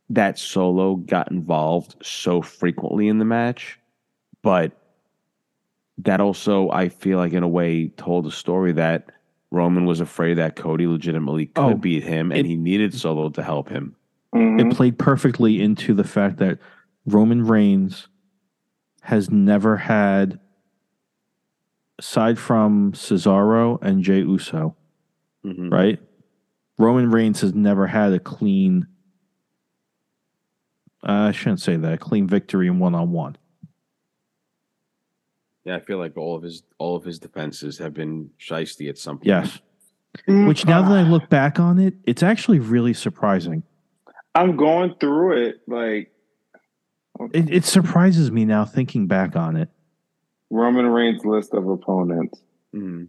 that 0.09 0.37
Solo 0.37 0.95
got 0.95 1.31
involved 1.31 1.95
so 2.01 2.41
frequently 2.41 3.07
in 3.07 3.17
the 3.19 3.25
match, 3.25 3.79
but 4.41 4.71
that 5.99 6.19
also 6.19 6.69
I 6.71 6.89
feel 6.89 7.17
like 7.17 7.33
in 7.33 7.43
a 7.43 7.47
way 7.47 7.89
told 7.89 8.25
a 8.25 8.31
story 8.31 8.71
that 8.73 9.11
Roman 9.51 9.85
was 9.85 9.99
afraid 9.99 10.35
that 10.35 10.55
Cody 10.55 10.87
legitimately 10.87 11.47
could 11.47 11.61
Oh, 11.63 11.75
beat 11.75 12.03
him, 12.03 12.31
and 12.31 12.41
it- 12.41 12.45
he 12.45 12.55
needed 12.55 12.93
Solo 12.93 13.29
to 13.29 13.43
help 13.43 13.69
him. 13.69 13.95
Mhm. 14.33 14.59
It 14.61 14.75
played 14.75 14.97
perfectly 14.97 15.61
into 15.61 15.93
the 15.93 16.03
fact 16.05 16.37
that 16.37 16.57
Roman 17.05 17.45
Reigns 17.45 18.07
has 19.01 19.29
never 19.29 19.77
had, 19.77 20.39
aside 21.99 22.37
from 22.37 22.91
Cesaro 22.93 23.81
and 23.81 24.03
Jey 24.03 24.19
Uso, 24.19 24.75
Mhm. 25.43 25.71
right? 25.71 25.99
Roman 26.77 27.09
Reigns 27.11 27.41
has 27.41 27.53
never 27.53 27.87
had 27.87 28.13
a 28.13 28.19
clean. 28.19 28.87
Uh, 31.03 31.29
I 31.29 31.31
shouldn't 31.31 31.61
say 31.61 31.75
that. 31.77 31.93
A 31.93 31.97
clean 31.97 32.27
victory 32.27 32.67
in 32.67 32.77
one 32.79 32.93
on 32.95 33.11
one. 33.11 33.37
Yeah, 35.63 35.75
I 35.75 35.79
feel 35.79 35.97
like 35.97 36.17
all 36.17 36.35
of 36.35 36.43
his 36.43 36.63
all 36.79 36.95
of 36.95 37.03
his 37.03 37.19
defenses 37.19 37.77
have 37.79 37.93
been 37.93 38.31
shisty 38.39 38.89
at 38.89 38.97
some 38.97 39.17
point. 39.17 39.27
Yes. 39.27 39.59
Which 40.27 40.65
now 40.65 40.81
that 40.81 40.97
I 40.97 41.03
look 41.03 41.29
back 41.29 41.59
on 41.59 41.79
it, 41.79 41.95
it's 42.05 42.21
actually 42.23 42.59
really 42.59 42.93
surprising. 42.93 43.63
I'm 44.35 44.57
going 44.57 44.95
through 44.99 45.45
it 45.47 45.61
like 45.67 46.11
It, 47.33 47.49
it 47.53 47.65
surprises 47.65 48.31
me 48.31 48.45
now 48.45 48.65
thinking 48.65 49.07
back 49.07 49.35
on 49.35 49.55
it. 49.55 49.69
Roman 50.49 50.87
Reigns 50.87 51.23
list 51.25 51.53
of 51.53 51.67
opponents. 51.67 52.41
Mhm. 52.73 53.07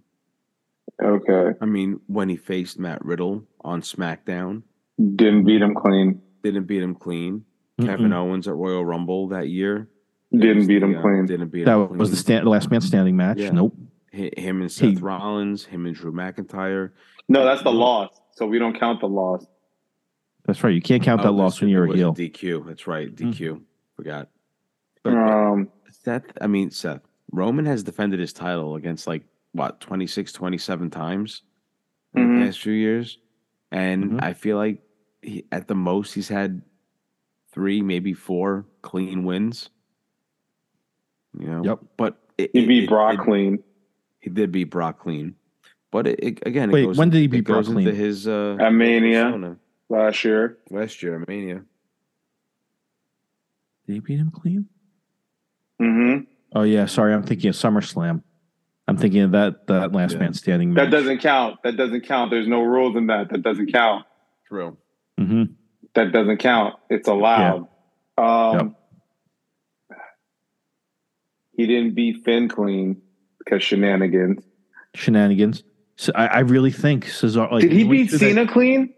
Okay. 1.03 1.57
I 1.61 1.65
mean, 1.65 2.01
when 2.07 2.29
he 2.29 2.37
faced 2.37 2.79
Matt 2.79 3.05
Riddle 3.05 3.45
on 3.63 3.81
SmackDown, 3.81 4.63
Didn't 4.99 5.45
beat 5.45 5.63
him 5.63 5.75
clean. 5.75 6.21
didn't 6.43 6.65
beat 6.67 6.83
him 6.83 6.95
clean. 6.95 7.45
Kevin 7.81 8.11
Mm-mm. 8.11 8.15
Owens 8.15 8.47
at 8.47 8.55
Royal 8.55 8.85
Rumble 8.85 9.29
that 9.29 9.49
year 9.49 9.89
Didn't 10.31 10.67
beat 10.67 10.83
him 10.83 10.93
Yeah, 10.93 11.01
clean. 11.01 11.27
Didn't 11.27 11.49
beat 11.49 11.65
That 11.65 11.77
him 11.79 11.87
clean. 11.89 11.99
was 11.99 12.11
the 12.11 12.17
stand, 12.17 12.47
last 12.47 12.71
man 12.71 12.81
standing 12.81 13.17
match. 13.17 13.39
Yeah. 13.39 13.51
Nope. 13.51 13.75
Hi- 14.15 14.31
him 14.37 14.61
and 14.61 14.71
Seth 14.71 14.91
He- 14.91 14.97
Rollins, 14.97 15.65
him 15.65 15.87
and 15.87 15.95
Drew 15.97 16.13
McIntyre. 16.13 16.91
No, 17.29 17.45
that's 17.45 17.63
the 17.63 17.73
loss. 17.73 18.11
So 18.33 18.47
we 18.47 18.59
don't 18.59 18.79
count 18.79 19.01
the 19.01 19.09
loss. 19.09 19.47
That's 20.45 20.63
right. 20.63 20.75
You 20.75 20.83
can't 20.83 21.03
count 21.03 21.23
that 21.23 21.29
Oh, 21.29 21.33
loss 21.35 21.61
when 21.61 21.71
you're 21.71 21.85
a 21.85 21.89
was 21.89 21.97
heel. 21.97 22.13
DQ. 22.15 22.65
That's 22.67 22.87
right. 22.87 23.15
DQ. 23.15 23.63
Forgot. 24.03 24.29
But 25.05 25.15
Um, 25.15 25.69
Seth, 25.91 26.25
I 26.41 26.49
mean 26.49 26.71
Seth, 26.73 27.03
Roman 27.31 27.65
has 27.67 27.85
defended 27.85 28.19
his 28.19 28.33
title 28.33 28.75
against 28.75 29.07
like 29.07 29.23
what 29.53 29.81
26, 29.81 30.33
27 30.33 30.91
times 30.91 31.43
in 32.15 32.23
Mhm. 32.27 32.41
the 32.41 32.47
past 32.47 32.61
few 32.61 32.73
years, 32.73 33.19
and 33.71 34.13
Mhm. 34.13 34.23
I 34.23 34.33
feel 34.33 34.57
like 34.57 34.83
he, 35.23 35.45
at 35.53 35.69
the 35.69 35.75
most 35.77 36.15
he's 36.15 36.29
had 36.29 36.63
three, 37.53 37.81
maybe 37.81 38.13
four 38.13 38.67
clean 38.83 39.25
wins. 39.25 39.71
You 41.39 41.47
know. 41.47 41.65
Yep. 41.65 41.79
But 41.97 42.19
it, 42.39 42.51
he 42.53 42.65
it- 42.65 42.67
beat 42.67 42.83
it- 42.85 42.89
Brock 42.89 43.15
it- 43.15 43.21
clean 43.21 43.63
he 44.21 44.31
did 44.31 44.51
beat 44.53 44.65
Brock 44.71 44.99
clean, 45.01 45.35
but 45.91 46.07
it, 46.09 46.19
it- 46.23 46.47
again, 46.47 46.71
it 46.71 46.73
Wait, 46.73 46.87
goes 46.87 46.99
when 46.99 47.11
did 47.11 47.19
he 47.19 47.25
it 47.25 47.29
beat 47.29 47.45
Brock 47.45 47.59
goes 47.59 47.69
into 47.69 47.83
clean? 47.83 47.95
His 47.95 48.27
uh, 48.27 48.57
at 48.59 48.73
Mania 48.73 49.25
persona. 49.27 49.59
last 49.89 50.25
year. 50.25 50.59
last 50.71 51.03
year, 51.03 51.21
at 51.21 51.29
Mania. 51.29 51.65
Did 53.93 53.97
he 53.97 54.15
beat 54.15 54.21
him 54.21 54.31
clean? 54.31 54.67
hmm 55.79 56.17
Oh 56.55 56.63
yeah, 56.63 56.87
sorry, 56.87 57.13
I'm 57.13 57.23
thinking 57.23 57.51
of 57.51 57.55
SummerSlam. 57.57 58.23
I'm 58.89 58.97
thinking 58.97 59.21
of 59.21 59.33
that 59.33 59.67
that 59.67 59.93
last 59.93 60.13
Yeah. 60.15 60.19
man 60.21 60.33
standing 60.35 60.73
That 60.75 60.91
doesn't 60.91 61.19
count. 61.19 61.59
That 61.63 61.77
doesn't 61.77 62.07
count. 62.07 62.31
There's 62.31 62.49
no 62.49 62.63
rules 62.63 62.97
in 62.97 63.09
that. 63.09 63.29
That 63.31 63.43
doesn't 63.43 63.71
count. 63.71 64.07
True. 64.49 64.79
hmm 65.19 65.43
That 65.95 66.11
doesn't 66.11 66.39
count. 66.39 66.77
It's 66.89 67.07
allowed. 67.07 67.69
Um, 68.17 68.77
He 71.55 71.67
didn't 71.67 71.95
beat 71.95 72.25
Finn 72.25 72.49
clean 72.49 73.03
because 73.39 73.63
shenanigans. 73.63 74.43
Shenanigans. 74.95 75.65
So 75.97 76.13
I, 76.15 76.27
I 76.29 76.39
really 76.41 76.71
think 76.73 77.05
Cesaro. 77.07 77.53
Like, 77.53 77.61
Did 77.61 77.73
he 77.73 77.85
when 77.85 77.91
beat 77.99 78.11
do 78.11 78.17
that- 78.17 78.25
Cena 78.27 78.49
clean? 78.49 78.95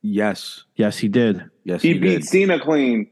Yes. 0.00 0.64
Yes, 0.76 0.96
he 0.98 1.08
did. 1.08 1.44
Yes, 1.64 1.82
He, 1.82 1.94
he, 1.94 1.98
beat 1.98 2.08
did. 2.20 2.24
Cena 2.24 2.60
clean. 2.60 3.08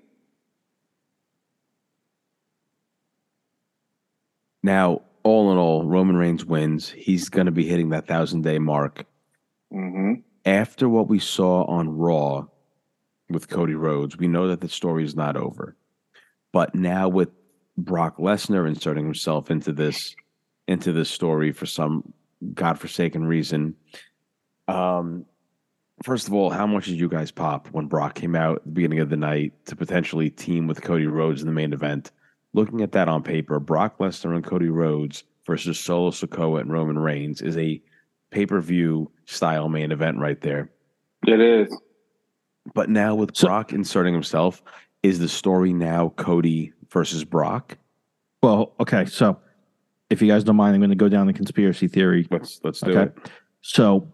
Now, 4.62 5.02
all 5.22 5.52
in 5.52 5.58
all, 5.58 5.84
Roman 5.84 6.16
Reigns 6.16 6.44
wins. 6.44 6.88
He's 6.88 7.28
going 7.28 7.46
to 7.46 7.52
be 7.52 7.66
hitting 7.66 7.90
that 7.90 8.06
thousand 8.06 8.42
day 8.42 8.58
mark. 8.58 9.06
hmm 9.70 10.14
After 10.44 10.88
what 10.88 11.08
we 11.08 11.18
saw 11.18 11.64
on 11.64 11.96
Raw 11.96 12.46
with 13.28 13.48
Cody 13.48 13.74
Rhodes, 13.74 14.16
we 14.16 14.28
know 14.28 14.48
that 14.48 14.60
the 14.60 14.68
story 14.68 15.04
is 15.04 15.14
not 15.14 15.36
over. 15.36 15.76
But 16.52 16.74
now 16.74 17.08
with 17.08 17.28
Brock 17.76 18.18
Lesnar 18.18 18.66
inserting 18.66 19.04
himself 19.04 19.50
into 19.50 19.72
this 19.72 20.14
into 20.66 20.92
this 20.92 21.10
story 21.10 21.52
for 21.52 21.66
some 21.66 22.12
godforsaken 22.54 23.24
reason, 23.24 23.74
um, 24.68 25.26
first 26.02 26.26
of 26.28 26.34
all, 26.34 26.50
how 26.50 26.66
much 26.66 26.86
did 26.86 26.98
you 26.98 27.08
guys 27.08 27.30
pop 27.30 27.68
when 27.72 27.86
Brock 27.86 28.14
came 28.14 28.34
out 28.34 28.56
at 28.58 28.64
the 28.64 28.70
beginning 28.70 29.00
of 29.00 29.10
the 29.10 29.16
night 29.16 29.52
to 29.66 29.76
potentially 29.76 30.30
team 30.30 30.66
with 30.66 30.82
Cody 30.82 31.06
Rhodes 31.06 31.40
in 31.42 31.46
the 31.46 31.52
main 31.52 31.72
event? 31.72 32.10
Looking 32.52 32.80
at 32.80 32.92
that 32.92 33.08
on 33.08 33.22
paper, 33.22 33.60
Brock 33.60 33.98
Lesnar 33.98 34.34
and 34.34 34.44
Cody 34.44 34.68
Rhodes 34.68 35.24
versus 35.46 35.78
Solo 35.78 36.10
Sikoa 36.10 36.60
and 36.60 36.72
Roman 36.72 36.98
Reigns 36.98 37.40
is 37.42 37.56
a 37.56 37.80
pay 38.30 38.46
per 38.46 38.60
view 38.60 39.10
style 39.26 39.68
main 39.68 39.92
event 39.92 40.18
right 40.18 40.40
there. 40.40 40.70
It 41.26 41.40
is. 41.40 41.76
But 42.74 42.88
now 42.90 43.14
with 43.14 43.36
So- 43.36 43.46
Brock 43.48 43.72
inserting 43.72 44.14
himself, 44.14 44.62
is 45.02 45.18
the 45.18 45.28
story 45.28 45.72
now 45.72 46.10
Cody 46.16 46.72
versus 46.90 47.24
Brock? 47.24 47.78
Well, 48.42 48.72
okay. 48.80 49.04
So 49.06 49.38
if 50.10 50.20
you 50.20 50.28
guys 50.28 50.44
don't 50.44 50.56
mind, 50.56 50.74
I'm 50.74 50.80
going 50.80 50.90
to 50.90 50.96
go 50.96 51.08
down 51.08 51.26
the 51.26 51.32
conspiracy 51.32 51.88
theory. 51.88 52.26
Let's 52.30 52.60
let's 52.64 52.80
do 52.80 52.90
Okay. 52.90 53.02
it. 53.02 53.30
So 53.62 54.06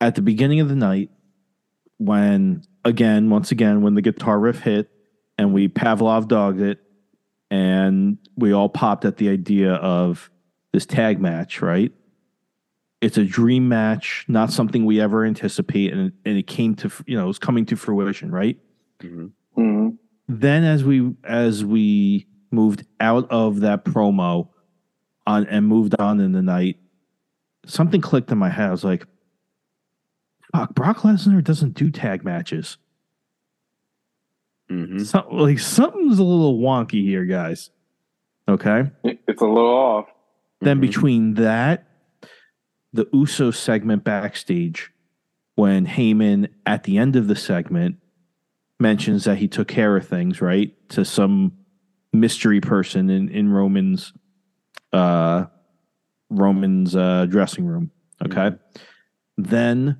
at 0.00 0.14
the 0.14 0.22
beginning 0.22 0.60
of 0.60 0.68
the 0.68 0.76
night, 0.76 1.10
when 1.98 2.62
again, 2.84 3.30
once 3.30 3.50
again, 3.50 3.82
when 3.82 3.94
the 3.94 4.02
guitar 4.02 4.38
riff 4.38 4.60
hit 4.60 4.90
and 5.36 5.52
we 5.52 5.68
Pavlov 5.68 6.28
dogged 6.28 6.60
it, 6.60 6.80
and 7.50 8.18
we 8.36 8.52
all 8.52 8.68
popped 8.68 9.04
at 9.04 9.16
the 9.16 9.28
idea 9.28 9.74
of 9.74 10.30
this 10.72 10.86
tag 10.86 11.20
match, 11.20 11.62
right? 11.62 11.92
It's 13.00 13.16
a 13.16 13.24
dream 13.24 13.68
match, 13.68 14.24
not 14.28 14.52
something 14.52 14.84
we 14.84 15.00
ever 15.00 15.24
anticipate, 15.24 15.92
and, 15.92 16.12
and 16.24 16.36
it 16.36 16.46
came 16.46 16.74
to 16.76 16.90
you 17.06 17.16
know 17.16 17.24
it 17.24 17.28
was 17.28 17.38
coming 17.38 17.66
to 17.66 17.76
fruition, 17.76 18.30
right? 18.30 18.58
Mhm. 19.00 19.30
Mhm. 19.56 19.98
Then 20.28 20.64
as 20.64 20.84
we 20.84 21.14
as 21.24 21.64
we 21.64 22.26
moved 22.50 22.84
out 23.00 23.30
of 23.30 23.60
that 23.60 23.84
promo 23.84 24.48
on 25.26 25.46
and 25.46 25.66
moved 25.66 25.94
on 25.98 26.20
in 26.20 26.32
the 26.32 26.42
night, 26.42 26.76
something 27.66 28.00
clicked 28.00 28.30
in 28.32 28.38
my 28.38 28.48
head. 28.48 28.68
I 28.68 28.70
was 28.70 28.84
like, 28.84 29.06
"Fuck, 30.52 30.74
Brock 30.74 30.98
Lesnar 30.98 31.42
doesn't 31.42 31.74
do 31.74 31.90
tag 31.90 32.24
matches." 32.24 32.78
Mhm. 34.70 35.04
So, 35.04 35.26
like 35.30 35.58
something's 35.58 36.18
a 36.18 36.24
little 36.24 36.58
wonky 36.58 37.02
here, 37.02 37.24
guys. 37.24 37.70
Okay. 38.48 38.90
It's 39.04 39.42
a 39.42 39.46
little 39.46 39.70
off. 39.74 40.06
Then 40.60 40.78
Mhm. 40.78 40.82
between 40.82 41.34
that, 41.34 41.86
the 42.92 43.06
Uso 43.12 43.50
segment 43.50 44.04
backstage, 44.04 44.90
when 45.54 45.86
Heyman 45.86 46.48
at 46.66 46.84
the 46.84 46.98
end 46.98 47.16
of 47.16 47.28
the 47.28 47.36
segment 47.36 47.96
mentions 48.80 49.24
that 49.24 49.38
he 49.38 49.48
took 49.48 49.68
care 49.68 49.96
of 49.96 50.06
things, 50.06 50.40
right? 50.40 50.74
To 50.90 51.04
some 51.04 51.52
mystery 52.12 52.60
person 52.60 53.10
in, 53.10 53.28
in 53.28 53.48
Roman's 53.50 54.12
uh 54.92 55.46
Roman's 56.30 56.96
uh 56.96 57.26
dressing 57.26 57.66
room. 57.66 57.90
Okay. 58.24 58.56
Then 59.36 59.98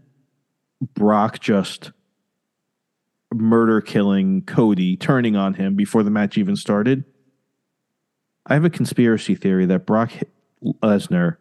Brock 0.81 1.41
just 1.41 1.93
murder 3.35 3.81
killing 3.81 4.43
Cody, 4.43 4.97
turning 4.97 5.37
on 5.37 5.55
him 5.55 5.75
before 5.75 6.03
the 6.03 6.11
match 6.11 6.39
even 6.39 6.57
started. 6.57 7.05
I 8.47 8.55
have 8.55 8.65
a 8.65 8.71
conspiracy 8.71 9.35
theory 9.35 9.67
that 9.67 9.85
Brock 9.87 10.13
Lesnar 10.83 11.37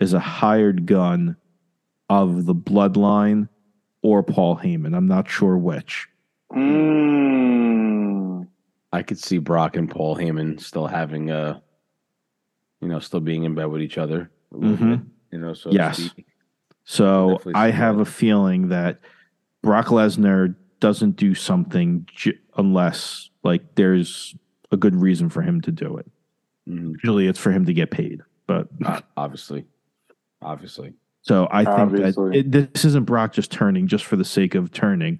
is 0.00 0.14
a 0.14 0.20
hired 0.20 0.86
gun 0.86 1.36
of 2.08 2.46
the 2.46 2.54
bloodline 2.54 3.48
or 4.02 4.22
Paul 4.22 4.56
Heyman. 4.56 4.96
I'm 4.96 5.06
not 5.08 5.28
sure 5.28 5.58
which. 5.58 6.08
Mm. 6.52 8.46
I 8.92 9.02
could 9.02 9.18
see 9.18 9.38
Brock 9.38 9.76
and 9.76 9.90
Paul 9.90 10.16
Heyman 10.16 10.60
still 10.60 10.86
having 10.86 11.30
a, 11.30 11.60
you 12.80 12.88
know, 12.88 13.00
still 13.00 13.20
being 13.20 13.44
in 13.44 13.54
bed 13.54 13.66
with 13.66 13.82
each 13.82 13.98
other. 13.98 14.30
A 14.52 14.56
little 14.56 14.76
Mhm. 14.76 14.90
bit, 14.90 15.00
you 15.32 15.38
know, 15.40 15.52
so 15.54 15.70
to 15.70 15.76
Yes. 15.76 15.98
speak. 15.98 16.26
So 16.88 17.32
Definitely 17.32 17.54
I 17.54 17.70
have 17.70 17.96
that. 17.96 18.02
a 18.02 18.04
feeling 18.06 18.68
that 18.68 19.00
Brock 19.62 19.86
Lesnar 19.86 20.54
doesn't 20.80 21.16
do 21.16 21.34
something 21.34 22.06
j- 22.14 22.38
unless 22.56 23.28
like 23.42 23.74
there's 23.74 24.34
a 24.70 24.76
good 24.76 24.94
reason 24.94 25.28
for 25.28 25.42
him 25.42 25.60
to 25.62 25.72
do 25.72 25.96
it. 25.96 26.08
Mhm. 26.68 26.92
Usually 27.02 27.26
it's 27.26 27.38
for 27.40 27.50
him 27.52 27.64
to 27.66 27.72
get 27.74 27.90
paid. 27.90 28.22
But 28.46 28.68
Uh, 28.84 29.00
obviously, 29.16 29.64
obviously. 30.40 30.94
so 31.22 31.48
I 31.50 31.64
think 31.64 31.78
Obviously. 31.78 32.30
that 32.42 32.56
it, 32.56 32.72
this 32.74 32.84
isn't 32.84 33.04
Brock 33.04 33.32
just 33.32 33.50
turning 33.50 33.88
just 33.88 34.04
for 34.04 34.14
the 34.16 34.24
sake 34.24 34.54
of 34.54 34.70
turning. 34.70 35.18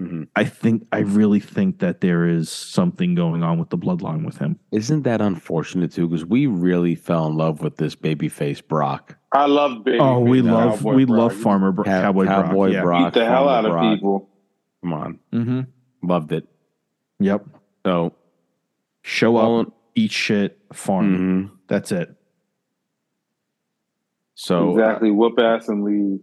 Mhm. 0.00 0.28
I 0.34 0.44
think 0.44 0.86
I 0.92 1.00
really 1.00 1.40
think 1.40 1.80
that 1.80 2.00
there 2.00 2.26
is 2.26 2.48
something 2.48 3.14
going 3.14 3.42
on 3.42 3.58
with 3.58 3.68
the 3.68 3.76
bloodline 3.78 4.24
with 4.24 4.38
him. 4.38 4.58
Isn't 4.70 5.02
that 5.02 5.20
unfortunate 5.20 5.92
too? 5.92 6.08
Because 6.08 6.24
we 6.24 6.46
really 6.46 6.94
fell 6.94 7.26
in 7.26 7.36
love 7.36 7.60
with 7.62 7.76
this 7.76 7.94
babyface 7.94 8.66
Brock. 8.66 9.16
I 9.34 9.46
love 9.46 9.82
baby. 9.84 9.98
Oh, 9.98 10.20
we 10.20 10.42
love 10.42 10.78
Cowboy 10.78 10.94
we 10.94 11.04
Brock. 11.06 11.18
love 11.18 11.34
Farmer 11.34 11.72
Bro- 11.72 11.84
Cow- 11.84 12.02
Cowboy, 12.02 12.26
Cowboy 12.26 12.72
Brock. 12.72 12.82
Brock. 12.84 13.14
Beat 13.14 13.20
the 13.20 13.26
hell 13.26 13.44
Farmer 13.46 13.50
out 13.50 13.64
of 13.64 13.70
Brock. 13.72 13.94
people. 13.94 14.28
Come 14.82 14.92
on, 14.92 15.18
Mm-hmm. 15.32 15.60
loved 16.08 16.32
it. 16.32 16.48
Yep. 17.20 17.46
So, 17.86 18.12
Show 19.04 19.36
all 19.36 19.60
up, 19.60 19.72
eat 19.94 20.12
shit, 20.12 20.58
farm. 20.72 21.48
Mhm. 21.50 21.58
That's 21.68 21.90
it. 21.92 22.14
so 24.34 24.70
exactly. 24.72 25.10
Whoop 25.10 25.38
ass 25.38 25.68
and 25.68 25.84
leave. 25.84 26.20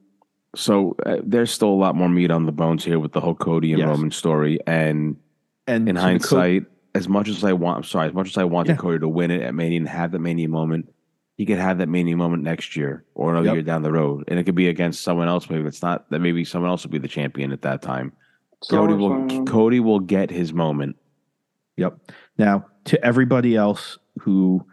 so 0.55 0.95
uh, 1.05 1.17
there's 1.23 1.51
still 1.51 1.69
a 1.69 1.75
lot 1.75 1.95
more 1.95 2.09
meat 2.09 2.31
on 2.31 2.45
the 2.45 2.51
bones 2.51 2.83
here 2.83 2.99
with 2.99 3.11
the 3.11 3.21
whole 3.21 3.35
Cody 3.35 3.71
and 3.71 3.79
Yes. 3.79 3.87
Roman 3.89 4.11
story. 4.11 4.59
And 4.67 5.17
And 5.67 5.87
in 5.87 5.95
to 5.95 6.01
the 6.01 6.03
co- 6.03 6.05
hindsight, 6.07 6.65
as 6.95 7.07
much 7.07 7.29
as 7.29 7.43
I 7.43 7.53
want, 7.53 7.77
I'm 7.77 7.83
sorry, 7.83 8.07
as 8.07 8.13
much 8.13 8.27
as 8.29 8.37
I 8.37 8.43
wanted 8.45 8.73
Yeah. 8.73 8.77
Cody 8.77 8.99
to 8.99 9.07
win 9.07 9.31
it 9.31 9.41
at 9.41 9.53
Mania 9.53 9.77
and 9.79 9.87
have 9.89 10.11
that 10.11 10.19
Mania 10.19 10.49
moment, 10.49 10.91
he 11.39 11.45
could 11.45 11.57
have 11.57 11.77
that 11.77 11.87
Mania 11.87 12.17
moment 12.17 12.43
next 12.43 12.75
year 12.75 13.05
or 13.15 13.31
another 13.31 13.45
Yep. 13.45 13.53
year 13.53 13.63
down 13.63 13.81
the 13.81 13.93
road, 13.93 14.25
and 14.27 14.37
it 14.37 14.43
could 14.43 14.55
be 14.55 14.67
against 14.67 15.01
someone 15.03 15.29
else. 15.29 15.49
Maybe 15.49 15.65
it's 15.65 15.81
not 15.81 16.09
that. 16.09 16.19
Maybe 16.19 16.43
someone 16.43 16.69
else 16.69 16.83
will 16.83 16.91
be 16.91 16.97
the 16.97 17.07
champion 17.07 17.53
at 17.53 17.61
that 17.61 17.81
time. 17.81 18.11
Cody 18.69 18.93
will. 18.93 19.11
SummerSlam. 19.11 19.47
Cody 19.47 19.79
will 19.79 20.01
get 20.01 20.29
his 20.31 20.51
moment. 20.51 20.97
Yep. 21.77 21.97
Now, 22.37 22.65
to 22.83 23.01
everybody 23.05 23.55
else 23.55 23.97
who 24.19 24.65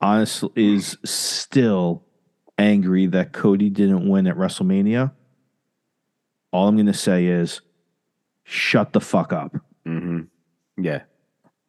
honestly 0.00 0.50
is 0.56 0.98
still 1.04 2.02
angry 2.58 3.06
that 3.06 3.32
Cody 3.32 3.70
didn't 3.70 4.08
win 4.08 4.26
at 4.26 4.34
WrestleMania, 4.36 5.12
all 6.52 6.66
I'm 6.66 6.74
going 6.74 6.86
to 6.86 6.92
say 6.92 7.26
is 7.26 7.60
shut 8.42 8.92
the 8.92 9.00
fuck 9.00 9.32
up. 9.32 9.54
hmm 9.86 10.22
Yeah. 10.76 11.02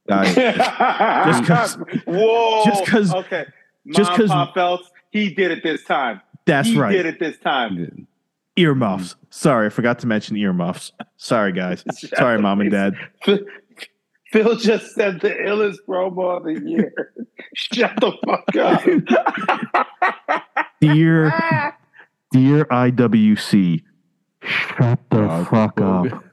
Guys, 0.10 0.34
just 1.28 1.44
'cause- 1.46 1.78
Whoa. 2.08 2.64
just 2.66 2.86
'cause- 2.88 3.14
Okay. 3.14 3.46
Just 3.94 4.12
because 4.12 4.30
Pop 4.30 4.54
Phelps, 4.54 4.90
he 5.12 5.34
did 5.34 5.52
it 5.52 5.64
this 5.64 5.84
time. 5.84 6.22
that's 6.46 6.68
right. 6.70 6.92
he 6.92 6.98
right. 6.98 7.04
did 7.04 7.06
it 7.06 7.20
this 7.20 7.38
time. 7.40 8.08
Earmuffs. 8.58 9.16
Sorry, 9.30 9.68
I 9.68 9.70
forgot 9.70 10.00
to 10.00 10.08
mention 10.08 10.38
earmuffs. 10.38 10.94
Sorry, 11.18 11.52
guys. 11.52 11.84
Sorry, 12.16 12.40
mom 12.42 12.62
and 12.62 12.72
dad. 12.72 12.96
Phil 14.32 14.56
just 14.56 14.94
said 14.96 15.22
the 15.22 15.30
illest 15.30 15.78
promo 15.88 16.38
of 16.38 16.44
the 16.44 16.68
year. 16.68 16.94
Shut 17.56 17.94
the 18.00 18.12
fuck 18.26 18.56
up. 18.58 18.84
Dear, 20.82 21.32
dear 22.32 22.66
IWC, 22.66 23.82
shut 24.44 25.00
the 25.10 25.20
Oh, 25.20 25.46
fuck 25.46 25.80
up. 25.82 26.24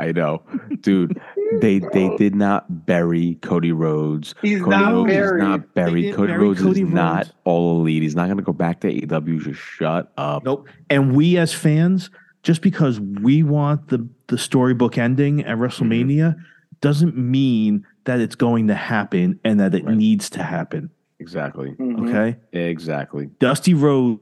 I 0.00 0.10
know, 0.12 0.42
dude. 0.80 1.20
They 1.60 1.78
they 1.92 2.14
did 2.16 2.34
not 2.34 2.86
bury 2.86 3.36
Cody 3.42 3.72
Rhodes. 3.72 4.34
He's 4.42 4.60
Cody 4.60 4.70
not 4.70 4.92
Rhodes 4.92 5.12
buried. 5.12 5.42
is 5.42 5.48
not 5.48 5.74
buried. 5.74 6.14
Cody 6.14 6.32
bury 6.32 6.42
Rhodes 6.44 6.60
Cody 6.62 6.82
is 6.82 6.88
not 6.88 7.16
Rhodes. 7.16 7.32
all 7.44 7.80
elite. 7.80 8.02
He's 8.02 8.14
not 8.14 8.26
going 8.26 8.36
to 8.36 8.42
go 8.42 8.52
back 8.52 8.80
to 8.80 8.92
AEW. 8.92 9.40
Just 9.42 9.60
shut 9.60 10.12
up. 10.18 10.44
Nope. 10.44 10.68
And 10.90 11.14
we 11.16 11.38
as 11.38 11.52
fans, 11.54 12.10
just 12.42 12.60
because 12.62 13.00
we 13.00 13.42
want 13.42 13.88
the 13.88 14.06
the 14.26 14.36
storybook 14.38 14.98
ending 14.98 15.42
at 15.44 15.56
WrestleMania, 15.56 16.36
doesn't 16.80 17.16
mean 17.16 17.84
that 18.04 18.20
it's 18.20 18.34
going 18.36 18.66
to 18.68 18.74
happen 18.74 19.40
and 19.44 19.58
that 19.60 19.74
it 19.74 19.84
Right. 19.84 19.96
needs 19.96 20.28
to 20.30 20.42
happen. 20.42 20.90
Exactly. 21.18 21.74
Mhm. 21.80 22.08
Okay. 22.08 22.36
Exactly. 22.52 23.30
Dusty 23.40 23.74
Rhodes, 23.74 24.20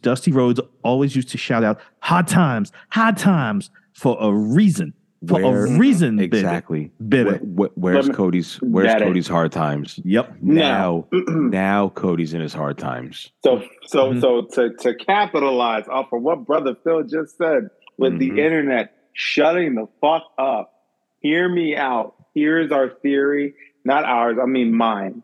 Dusty 0.00 0.30
Rhodes 0.30 0.60
always 0.82 1.16
used 1.16 1.30
to 1.30 1.38
shout 1.38 1.64
out 1.64 1.80
"Hot 2.00 2.28
times, 2.28 2.70
hot 2.90 3.16
times" 3.16 3.70
for 3.94 4.16
a 4.20 4.32
reason. 4.32 4.92
For 5.26 5.40
Where- 5.42 5.66
a 5.66 5.78
reason, 5.78 6.16
baby. 6.16 6.36
Exactly. 6.38 6.90
Baby. 7.08 7.30
Where- 7.30 7.38
where- 7.38 7.70
where's 7.94 8.08
me- 8.08 8.14
Cody's 8.14 8.56
Where's 8.62 8.86
Got 8.88 9.02
it. 9.02 9.04
Cody's 9.06 9.28
hard 9.28 9.52
times? 9.52 9.98
Yep. 10.04 10.36
Now, 10.42 11.06
Now, 11.12 11.22
now 11.26 11.88
Cody's 11.88 12.34
in 12.34 12.40
his 12.40 12.52
hard 12.54 12.78
times. 12.78 13.32
so 13.44 13.62
so 13.84 14.12
Mhm. 14.12 14.20
so 14.20 14.42
to 14.42 14.74
to 14.74 14.94
capitalize 14.94 15.88
off 15.88 16.12
of 16.12 16.22
what 16.22 16.44
brother 16.46 16.74
Phil 16.84 17.02
just 17.04 17.36
said 17.38 17.70
with 17.98 18.14
Mhm. 18.14 18.18
the 18.18 18.28
internet 18.42 18.92
shutting 19.14 19.74
the 19.74 19.86
fuck 20.00 20.22
up. 20.38 20.72
Hear 21.20 21.48
me 21.48 21.74
out. 21.76 22.14
Here's 22.34 22.70
our 22.70 22.90
theory, 22.90 23.54
not 23.84 24.04
ours. 24.04 24.36
I 24.40 24.44
mean 24.46 24.74
mine. 24.74 25.22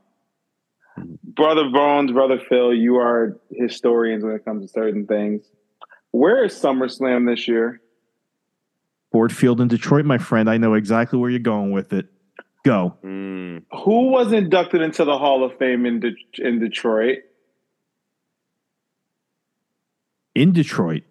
Brother 1.24 1.68
Bones, 1.70 2.12
brother 2.12 2.38
Phil, 2.38 2.72
you 2.72 2.96
are 2.96 3.38
historians 3.50 4.24
when 4.24 4.34
it 4.34 4.44
comes 4.44 4.62
to 4.66 4.68
certain 4.72 5.06
things. 5.06 5.44
Where 6.10 6.44
is 6.44 6.54
SummerSlam 6.54 7.26
this 7.26 7.46
year? 7.48 7.80
Ford 9.12 9.32
Field 9.32 9.60
in 9.60 9.68
Detroit, 9.68 10.06
my 10.06 10.18
friend. 10.18 10.48
I 10.48 10.56
know 10.56 10.74
exactly 10.74 11.18
where 11.18 11.30
you're 11.30 11.39
going 11.39 11.70
with 11.70 11.93
it. 11.93 12.06
Go. 12.64 12.97
Mm. 13.05 13.64
Who 13.84 14.09
was 14.09 14.32
inducted 14.32 14.80
into 14.80 15.05
the 15.05 15.18
Hall 15.18 15.44
of 15.44 15.56
Fame 15.59 15.84
in 15.84 16.01
De- 16.01 16.16
in 16.39 16.60
Detroit? 16.60 17.18
In 20.34 20.52
Detroit. 20.52 21.02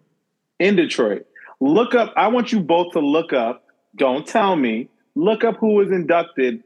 In 0.58 0.74
Detroit. 0.76 1.26
Look 1.60 1.94
up. 1.94 2.12
I 2.16 2.28
want 2.28 2.52
you 2.52 2.60
both 2.60 2.92
to 2.94 3.00
look 3.00 3.32
up. 3.32 3.64
Don't 3.94 4.26
tell 4.26 4.56
me. 4.56 4.88
Look 5.14 5.44
up 5.44 5.58
who 5.58 5.74
was 5.74 5.88
inducted 5.90 6.64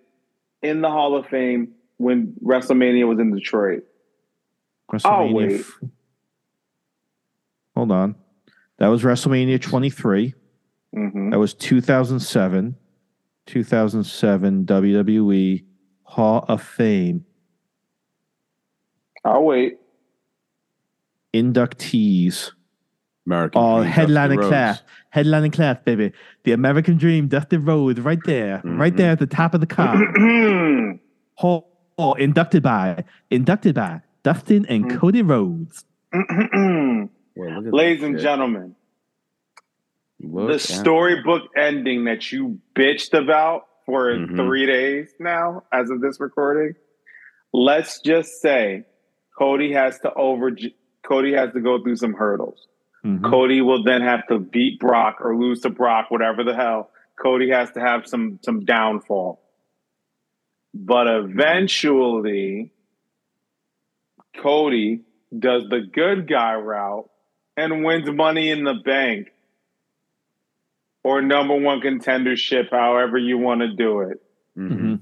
in 0.62 0.80
the 0.80 0.88
Hall 0.88 1.16
of 1.16 1.26
Fame 1.26 1.72
when 1.98 2.34
WrestleMania 2.42 3.06
was 3.06 3.18
in 3.18 3.34
Detroit. 3.34 3.82
WrestleMania. 4.90 5.34
wait. 5.34 5.60
f- 5.60 5.80
Hold 7.74 7.92
on. 7.92 8.14
That 8.78 8.86
was 8.86 9.02
WrestleMania 9.02 9.60
23. 9.60 10.34
Hmm 10.96 11.30
That 11.30 11.38
was 11.38 11.54
2007. 11.54 12.74
2007 13.46 14.64
WWE 14.66 15.64
Hall 16.02 16.44
of 16.48 16.60
Fame 16.62 17.24
I'll 19.24 19.44
wait. 19.44 19.78
inductees. 21.34 22.52
American. 23.26 23.60
Oh, 23.60 23.78
Dream, 23.80 23.90
headline 23.90 24.30
and 24.32 24.40
class, 24.40 24.78
Rhodes. 24.78 24.82
headline 25.10 25.44
and 25.44 25.52
class, 25.52 25.78
baby. 25.84 26.12
The 26.44 26.52
American 26.52 26.96
Dream, 26.96 27.26
Dusty 27.28 27.56
Rhodes, 27.56 28.00
right 28.00 28.20
there, 28.24 28.60
right 28.64 28.92
Mhm. 28.92 28.96
there 28.96 29.10
at 29.12 29.18
the 29.18 29.26
top 29.26 29.52
of 29.54 29.60
the 29.60 29.66
car. 29.66 29.96
oh, 31.42 31.66
oh, 31.98 32.14
inducted 32.14 32.62
by, 32.62 33.04
inducted 33.30 33.74
by 33.74 34.00
Dustin 34.22 34.64
and 34.66 34.84
Mhm. 34.86 34.96
Cody 34.98 35.22
Rhodes. 35.22 35.84
Well, 37.38 37.60
Ladies 37.64 38.02
and 38.02 38.14
shit. 38.14 38.22
gentlemen, 38.22 38.74
Look 40.20 40.48
the 40.48 40.58
storybook 40.58 41.42
ending 41.56 42.04
that 42.04 42.32
you 42.32 42.58
bitched 42.74 43.12
about 43.12 43.66
for 43.84 44.14
Mhm. 44.14 44.36
three 44.36 44.66
days 44.66 45.14
now, 45.20 45.64
as 45.72 45.90
of 45.90 46.00
this 46.00 46.18
recording. 46.20 46.74
Let's 47.52 48.00
just 48.00 48.40
say 48.40 48.84
Cody 49.38 49.72
has 49.72 49.98
to 50.00 50.12
over 50.14 50.56
Cody 51.02 51.32
has 51.34 51.52
to 51.52 51.60
go 51.60 51.80
through 51.82 51.96
some 51.96 52.14
hurdles. 52.14 52.66
Mhm. 53.04 53.22
Cody 53.22 53.60
will 53.60 53.84
then 53.84 54.02
have 54.02 54.26
to 54.28 54.38
beat 54.38 54.80
Brock 54.80 55.18
or 55.20 55.36
lose 55.36 55.60
to 55.60 55.70
Brock, 55.70 56.10
whatever 56.10 56.42
the 56.42 56.54
hell. 56.54 56.90
Cody 57.16 57.50
has 57.50 57.70
to 57.72 57.80
have 57.80 58.06
some 58.06 58.40
some 58.42 58.64
downfall. 58.64 59.40
But 60.74 61.06
eventually, 61.06 62.72
Cody 64.36 65.04
does 65.36 65.68
the 65.68 65.80
good 65.80 66.28
guy 66.28 66.54
route 66.54 67.08
and 67.56 67.84
wins 67.84 68.10
money 68.10 68.50
in 68.50 68.64
the 68.64 68.74
bank 68.74 69.28
or 71.06 71.22
number 71.22 71.54
one 71.54 71.80
contendership, 71.80 72.68
however 72.72 73.16
you 73.16 73.38
want 73.38 73.60
to 73.60 73.68
do 73.68 74.00
it. 74.00 74.20
Mhm. 74.56 74.72
Mhm. 74.72 75.00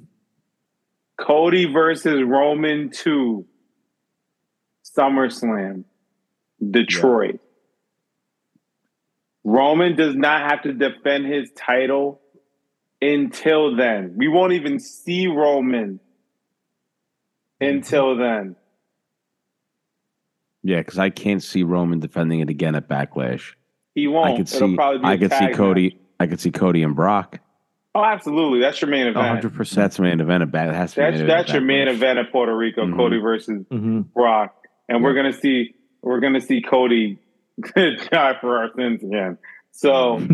Cody 1.16 1.64
versus 1.64 2.22
Roman 2.22 2.90
2, 2.90 3.47
SummerSlam, 4.85 5.85
Detroit. 6.60 7.40
Roman 9.44 9.97
does 9.97 10.14
not 10.14 10.51
have 10.51 10.60
to 10.64 10.74
defend 10.74 11.24
his 11.24 11.51
title 11.52 12.20
until 13.01 13.74
then. 13.74 14.14
We 14.18 14.28
won't 14.28 14.52
even 14.52 14.81
see 14.81 15.26
Roman 15.26 16.01
until 17.62 18.14
then. 18.16 18.56
Yeah, 20.62 20.81
because 20.81 20.98
I 20.98 21.09
can't 21.09 21.43
see 21.43 21.62
Roman 21.62 22.01
defending 22.01 22.40
it 22.40 22.51
again 22.51 22.74
at 22.74 22.89
Backlash. 22.89 23.55
He 23.95 24.09
won't. 24.09 24.33
I 24.33 24.37
could 24.37 24.53
It'll 24.53 24.69
see. 24.69 24.75
probably 24.77 24.99
be 24.99 25.07
a 25.07 25.11
I 25.11 25.16
could 25.16 25.33
see 25.33 25.49
Cody. 25.55 25.89
match. 25.91 25.99
I 26.21 26.27
could 26.27 26.41
see 26.41 26.51
Cody 26.51 26.83
and 26.83 26.95
Brock. 26.97 27.39
Oh, 27.95 28.05
absolutely. 28.05 28.61
That's 28.61 28.81
your 28.81 28.91
main 28.91 29.07
event. 29.07 29.25
hundred 29.27 29.55
percent. 29.55 29.77
That's 29.77 29.99
main 30.01 30.21
event 30.21 30.43
at 30.43 30.51
Back. 30.51 30.69
That 30.69 30.75
has 30.75 30.95
to 30.95 31.01
be 31.01 31.19
That's 31.19 31.29
that's 31.29 31.53
your 31.53 31.62
main 31.62 31.87
event 31.89 32.19
at 32.19 32.33
Puerto 32.33 32.55
Rico, 32.57 32.85
Mhm. 32.87 32.97
Cody 32.97 33.19
versus 33.19 33.65
Mhm. 33.71 34.12
Brock, 34.12 34.55
and 34.89 35.03
we're 35.05 35.15
gonna 35.15 35.33
see 35.33 35.75
we're 36.03 36.19
gonna 36.21 36.41
see 36.41 36.61
Cody 36.61 37.19
die 37.77 38.37
for 38.41 38.59
our 38.59 38.71
sins 38.77 39.03
again. 39.05 39.39
So 39.71 40.21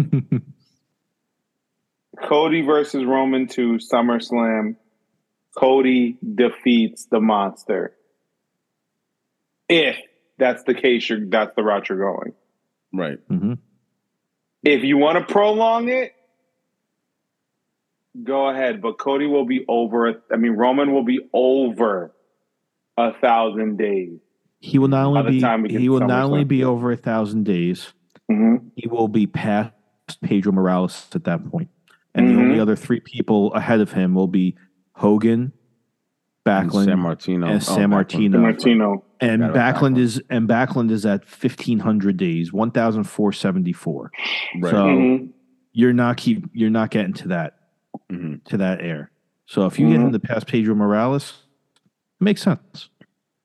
Cody 2.23 2.63
versus 2.63 3.05
Roman 3.05 3.47
to 3.49 3.79
SummerSlam. 3.79 4.77
Cody 5.57 6.17
defeats 6.23 7.07
the 7.07 7.21
monster. 7.21 7.95
If 9.69 9.97
that's 10.39 10.63
the 10.65 10.75
case, 10.75 11.09
you're, 11.09 11.25
that's 11.27 11.55
the 11.57 11.63
route 11.63 11.89
you're 11.89 11.99
going. 11.99 12.33
Right. 12.93 13.19
Mhm. 13.29 13.59
If 14.63 14.85
you 14.85 14.99
want 14.99 15.19
to 15.27 15.33
prolong 15.33 15.89
it, 15.89 16.13
go 18.23 18.49
ahead. 18.49 18.81
But 18.83 18.99
Cody 18.99 19.27
will 19.27 19.47
be 19.47 19.65
over. 19.69 20.23
I 20.33 20.37
mean, 20.37 20.53
Roman 20.53 20.93
will 20.93 21.05
be 21.05 21.21
over 21.33 22.13
a 22.97 23.13
thousand 23.21 23.79
days. 23.79 24.19
He 24.61 24.79
will 24.79 24.89
not 24.89 25.07
only 25.07 25.33
the 25.33 25.41
time 25.41 25.63
we 25.63 25.69
be 25.69 25.79
he 25.79 25.89
will 25.89 26.01
not 26.01 26.25
only 26.25 26.45
be 26.45 26.65
over 26.65 26.93
a 26.93 26.97
thousand 26.97 27.45
days. 27.45 27.93
Mm-hmm. 28.31 28.69
He 28.77 28.87
will 28.89 29.09
be 29.09 29.27
past 29.27 29.73
Pedro 30.23 30.53
Morales 30.53 31.09
at 31.15 31.25
that 31.25 31.45
point, 31.51 31.69
and 32.15 32.29
the 32.29 32.33
Mhm. 32.35 32.39
only 32.43 32.61
other 32.61 32.77
three 32.77 33.01
people 33.01 33.53
ahead 33.55 33.81
of 33.81 33.93
him 33.93 34.15
will 34.15 34.27
be 34.29 34.57
Hogan, 34.93 35.53
And 36.45 36.71
Backlund, 36.71 36.87
Sammartino. 36.89 37.45
and 37.47 37.55
Oh, 37.57 37.59
San 37.61 37.89
Backlund. 37.89 37.91
Martino. 37.91 38.39
Martino. 38.41 39.05
And 39.21 39.43
Forgot 39.43 39.55
Backlund 39.77 39.95
Backlund. 39.95 39.99
is 39.99 40.23
and 40.31 40.49
Backlund 40.49 40.91
is 40.91 41.07
at 41.07 41.25
fifteen 41.27 41.79
hundred 41.79 42.17
days, 42.17 42.53
one 42.53 42.71
thousand 42.71 43.05
four 43.05 43.33
seventy 43.33 43.73
four. 43.73 44.11
Right. 44.61 44.71
So 44.71 44.77
Mhm. 44.87 45.29
you're 45.73 45.93
not 45.93 46.17
keep 46.17 46.45
you're 46.53 46.71
not 46.71 46.91
getting 46.91 47.13
to 47.15 47.29
that 47.29 47.57
Mhm. 48.11 48.43
to 48.45 48.57
that 48.59 48.81
air. 48.81 49.11
So 49.47 49.67
if 49.67 49.79
you 49.79 49.89
get 49.89 49.99
Mhm. 49.99 50.05
him 50.07 50.13
to 50.13 50.21
pass 50.21 50.45
Pedro 50.45 50.75
Morales, 50.75 51.43
it 52.21 52.25
makes 52.25 52.43
sense. 52.43 52.89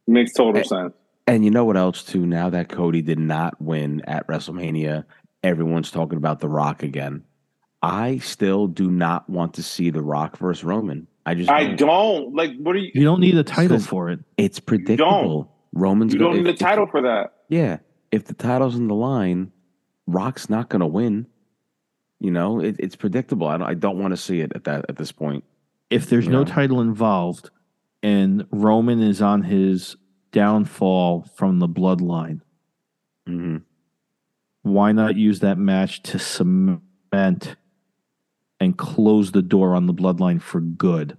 Makes 0.08 0.34
total 0.34 0.62
Eh, 0.62 0.64
sense. 0.64 0.94
And 1.28 1.44
you 1.44 1.50
know 1.50 1.66
what 1.66 1.78
else 1.78 2.04
too? 2.04 2.26
Now 2.26 2.50
that 2.52 2.70
Cody 2.70 3.02
did 3.02 3.18
not 3.18 3.60
win 3.60 4.02
at 4.06 4.28
WrestleMania, 4.28 5.04
everyone's 5.44 5.90
talking 5.90 6.18
about 6.18 6.40
The 6.40 6.48
Rock 6.50 6.84
again. 6.84 7.24
I 7.82 8.18
still 8.20 8.68
do 8.68 8.92
not 8.92 9.28
want 9.30 9.56
to 9.56 9.64
see 9.64 9.90
The 9.90 10.04
Rock 10.04 10.38
versus 10.38 10.64
Roman. 10.64 11.08
I 11.26 11.34
just 11.34 11.50
I 11.50 11.66
don't. 11.74 11.78
don't 11.78 12.36
like. 12.36 12.56
What 12.58 12.76
are 12.76 12.80
you? 12.80 12.92
You 12.94 13.04
don't 13.04 13.20
need 13.20 13.36
a 13.36 13.44
title 13.44 13.80
for 13.80 14.10
it. 14.12 14.20
It's 14.38 14.60
predictable. 14.60 15.52
Roman's 15.76 16.14
You 16.14 16.20
go- 16.20 16.28
don't 16.30 16.38
need 16.38 16.48
a 16.48 16.52
if- 16.52 16.58
title 16.60 16.88
for 16.88 17.02
that. 17.04 17.34
Yeah, 17.50 17.78
if 18.12 18.26
the 18.26 18.34
title's 18.34 18.76
in 18.76 18.88
the 18.88 18.96
line, 18.96 19.52
Rock's 20.08 20.50
not 20.50 20.70
going 20.70 20.80
to 20.80 20.88
win. 20.88 21.28
You 22.20 22.32
know, 22.32 22.60
it, 22.60 22.78
it's 22.80 22.96
predictable. 22.96 23.48
I 23.48 23.58
don't, 23.58 23.68
I 23.68 23.74
don't 23.76 24.00
want 24.00 24.12
to 24.14 24.18
see 24.18 24.40
it 24.42 24.52
at 24.56 24.64
that 24.64 24.86
at 24.90 24.96
this 24.96 25.12
point. 25.12 25.44
If 25.92 26.10
there's 26.10 26.28
no 26.28 26.40
Yeah. 26.40 26.46
title 26.46 26.82
involved 26.82 27.50
and 28.02 28.48
Roman 28.52 29.02
is 29.02 29.22
on 29.22 29.44
his 29.44 29.96
downfall 30.32 31.24
from 31.36 31.60
the 31.60 31.68
bloodline, 31.70 32.42
hmm 33.28 33.58
why 34.64 34.92
not 34.92 35.16
use 35.16 35.42
that 35.42 35.60
match 35.60 36.02
to 36.02 36.18
cement 36.18 37.56
and 38.60 38.76
close 38.78 39.32
the 39.32 39.44
door 39.44 39.76
on 39.76 39.86
the 39.86 39.94
bloodline 39.94 40.42
for 40.42 40.60
good 40.60 41.16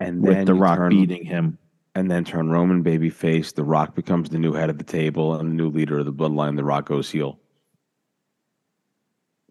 And 0.00 0.22
then 0.22 0.38
with 0.38 0.46
The 0.48 0.54
Rock 0.54 0.76
turn, 0.78 0.90
beating 0.90 1.24
him? 1.24 1.56
And 1.94 2.10
then 2.10 2.24
turn 2.24 2.50
Roman 2.50 2.82
babyface. 2.82 3.54
The 3.54 3.64
Rock 3.64 3.94
becomes 3.94 4.28
the 4.30 4.38
new 4.38 4.52
head 4.52 4.70
of 4.70 4.78
the 4.78 4.84
table 4.84 5.34
and 5.34 5.50
the 5.50 5.54
new 5.54 5.68
leader 5.68 5.98
of 5.98 6.06
the 6.06 6.12
bloodline. 6.12 6.56
The 6.56 6.64
Rock 6.64 6.86
goes 6.86 7.10
heel. 7.10 7.38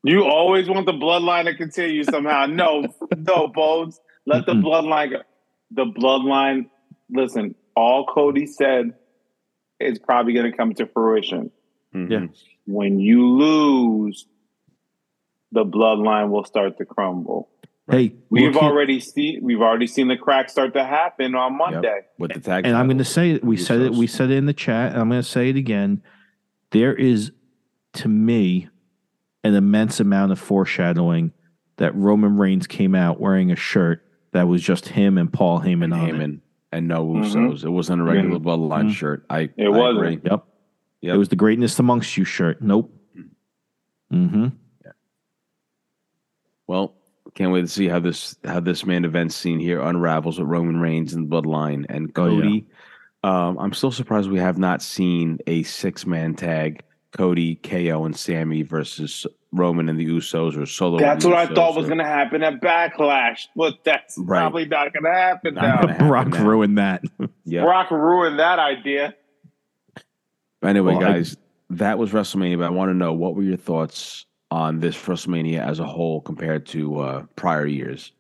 You 0.03 0.25
always 0.25 0.67
want 0.67 0.85
the 0.85 0.91
bloodline 0.93 1.45
to 1.45 1.55
continue 1.55 2.03
somehow. 2.03 2.45
No, 2.47 2.85
no, 3.15 3.47
Bones. 3.47 3.99
Let 4.25 4.45
the 4.45 4.53
bloodline 4.53 5.11
go. 5.11 5.21
The 5.71 5.85
bloodline, 5.85 6.67
listen, 7.09 7.55
all 7.75 8.05
Cody 8.05 8.45
said 8.45 8.93
is 9.79 9.99
probably 9.99 10.33
going 10.33 10.49
to 10.51 10.55
come 10.57 10.73
to 10.75 10.85
fruition. 10.87 11.51
Mhm. 11.93 12.09
Yeah. 12.09 12.27
When 12.65 12.99
you 12.99 13.27
lose, 13.27 14.27
the 15.51 15.65
bloodline 15.65 16.29
will 16.29 16.45
start 16.45 16.77
to 16.77 16.85
crumble. 16.85 17.49
Hey, 17.91 18.15
We've 18.29 18.55
already 18.55 18.99
seen 19.01 19.39
we've 19.43 19.61
already 19.61 19.87
seen 19.87 20.07
the 20.07 20.15
cracks 20.15 20.53
start 20.53 20.73
to 20.73 20.85
happen 20.85 21.35
on 21.35 21.57
Monday. 21.57 22.01
with 22.17 22.33
the 22.33 22.39
tag. 22.39 22.65
and 22.65 22.77
I'm 22.77 22.87
going 22.87 22.97
to 22.99 23.03
say 23.05 23.31
it. 23.31 23.43
We 23.43 23.57
said 23.57 23.81
it. 23.81 23.91
We 23.91 24.07
said 24.07 24.31
it 24.31 24.37
in 24.37 24.45
the 24.45 24.53
chat. 24.53 24.93
And 24.93 25.01
I'm 25.01 25.09
going 25.09 25.21
to 25.21 25.27
say 25.27 25.49
it 25.49 25.57
again. 25.57 26.01
There 26.71 26.95
is, 26.95 27.31
to 27.93 28.07
me, 28.07 28.69
an 29.43 29.53
immense 29.53 29.99
amount 29.99 30.31
of 30.31 30.39
foreshadowing 30.39 31.33
that 31.75 31.93
Roman 31.95 32.37
Reigns 32.37 32.67
came 32.67 32.95
out 32.95 33.19
wearing 33.19 33.51
a 33.51 33.55
shirt 33.57 34.01
that 34.31 34.47
was 34.47 34.61
just 34.61 34.87
him 34.87 35.17
and 35.17 35.31
Paul 35.31 35.59
Heyman 35.59 35.83
and 35.85 35.93
on 35.93 36.09
it. 36.09 36.13
Heyman 36.15 36.39
and 36.71 36.87
no 36.87 37.05
Mhm. 37.05 37.25
Usos. 37.25 37.65
It 37.65 37.69
wasn't 37.69 37.99
a 38.01 38.03
regular 38.05 38.39
Mhm. 38.39 38.43
bloodline 38.43 38.87
Mhm. 38.89 38.93
shirt. 38.93 39.25
I 39.29 39.49
It 39.57 39.65
I 39.65 39.69
wasn't. 39.69 39.97
agree. 39.97 40.19
Yep. 40.23 40.45
Yep. 41.01 41.15
It 41.15 41.17
was 41.17 41.29
the 41.29 41.35
greatness 41.35 41.77
amongst 41.79 42.15
you 42.15 42.23
shirt. 42.23 42.61
Nope. 42.61 42.91
Mm-hmm. 44.11 44.47
Yeah. 44.85 44.91
Well, 46.65 46.95
can't 47.35 47.51
wait 47.51 47.61
to 47.61 47.67
see 47.67 47.87
how 47.87 47.99
this 47.99 48.35
how 48.43 48.59
this 48.59 48.85
main 48.85 49.05
event 49.05 49.33
scene 49.33 49.59
here 49.59 49.81
unravels 49.81 50.39
with 50.39 50.47
Roman 50.47 50.79
Reigns 50.79 51.13
and 51.13 51.29
Bloodline 51.29 51.85
and 51.89 52.11
Oh, 52.15 52.27
yeah. 52.27 52.41
Cody. 52.41 52.65
um, 53.23 53.57
I'm 53.59 53.73
still 53.73 53.91
surprised 53.91 54.29
we 54.29 54.39
have 54.39 54.57
not 54.57 54.81
seen 54.81 55.39
a 55.47 55.63
six 55.63 56.05
man 56.05 56.35
tag: 56.35 56.83
Cody, 57.11 57.55
KO, 57.55 58.05
and 58.05 58.15
Sami 58.15 58.61
versus 58.61 59.25
Roman 59.51 59.87
and 59.89 59.99
the 59.99 60.05
Usos 60.07 60.57
or 60.59 60.65
solo. 60.65 60.97
That's 60.99 61.23
what 61.25 61.35
I 61.35 61.45
Usos 61.47 61.55
thought 61.55 61.75
was 61.75 61.85
or- 61.85 61.89
going 61.89 61.99
to 61.99 62.05
happen 62.05 62.41
at 62.43 62.59
Backlash, 62.61 63.47
but 63.55 63.83
that's 63.83 64.17
Right. 64.17 64.39
probably 64.39 64.65
not 64.65 64.93
going 64.93 65.03
to 65.03 65.11
happen 65.13 65.53
Not 65.55 65.61
now. 65.63 65.87
happen 65.87 66.07
Brock 66.07 66.27
now. 66.29 66.43
ruined 66.45 66.77
that. 66.79 67.03
Yeah. 67.45 67.61
Brock 67.63 67.91
ruined 67.91 68.39
that 68.39 68.57
idea. 68.59 69.13
Anyway, 70.63 70.95
Well, 70.95 71.03
I- 71.05 71.11
guys, 71.13 71.37
that 71.71 71.97
was 71.99 72.11
WrestleMania. 72.11 72.57
But 72.57 72.65
I 72.65 72.69
want 72.69 72.89
to 72.89 72.93
know 72.95 73.13
what 73.13 73.35
were 73.35 73.43
your 73.43 73.57
thoughts 73.57 74.25
on 74.53 74.79
this 74.79 74.95
WrestleMania 74.95 75.65
as 75.67 75.79
a 75.79 75.83
whole 75.83 76.21
compared 76.21 76.67
to 76.67 76.99
uh, 76.99 77.25
prior 77.35 77.65
years? 77.65 78.11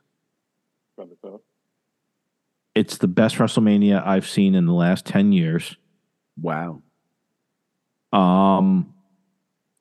It's 2.73 2.97
the 2.97 3.07
best 3.07 3.35
WrestleMania 3.35 4.03
I've 4.03 4.27
seen 4.27 4.55
in 4.55 4.65
the 4.65 4.73
last 4.73 5.05
10 5.05 5.31
years. 5.31 5.77
Wow. 6.41 6.81
Um, 8.11 8.95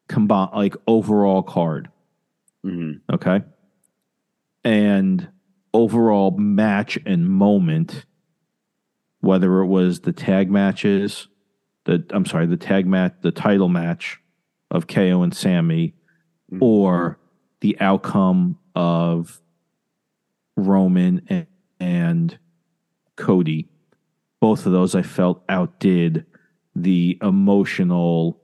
combine 0.08 0.50
like 0.54 0.76
overall 0.86 1.42
card. 1.42 1.88
Mm-hmm. 2.66 3.14
Okay. 3.14 3.40
And 4.62 5.28
overall 5.72 6.32
match 6.32 6.98
and 7.06 7.30
moment, 7.30 8.04
whether 9.20 9.60
it 9.60 9.68
was 9.68 10.00
the 10.00 10.12
tag 10.12 10.50
matches, 10.50 11.28
the 11.86 12.04
I'm 12.10 12.26
sorry, 12.26 12.44
the 12.44 12.58
tag 12.58 12.86
match, 12.86 13.14
the 13.22 13.32
title 13.32 13.70
match, 13.70 14.18
of 14.70 14.86
KO 14.86 15.22
and 15.22 15.34
Sami 15.34 15.94
Mhm. 16.52 16.58
or 16.60 17.18
the 17.60 17.78
outcome 17.80 18.58
of 18.74 19.40
Roman 20.56 21.22
and, 21.28 21.46
and 21.80 22.38
Cody. 23.16 23.68
Both 24.40 24.66
of 24.66 24.72
those 24.72 24.94
I 24.94 25.02
felt 25.02 25.42
outdid 25.48 26.26
the 26.74 27.18
emotional 27.22 28.40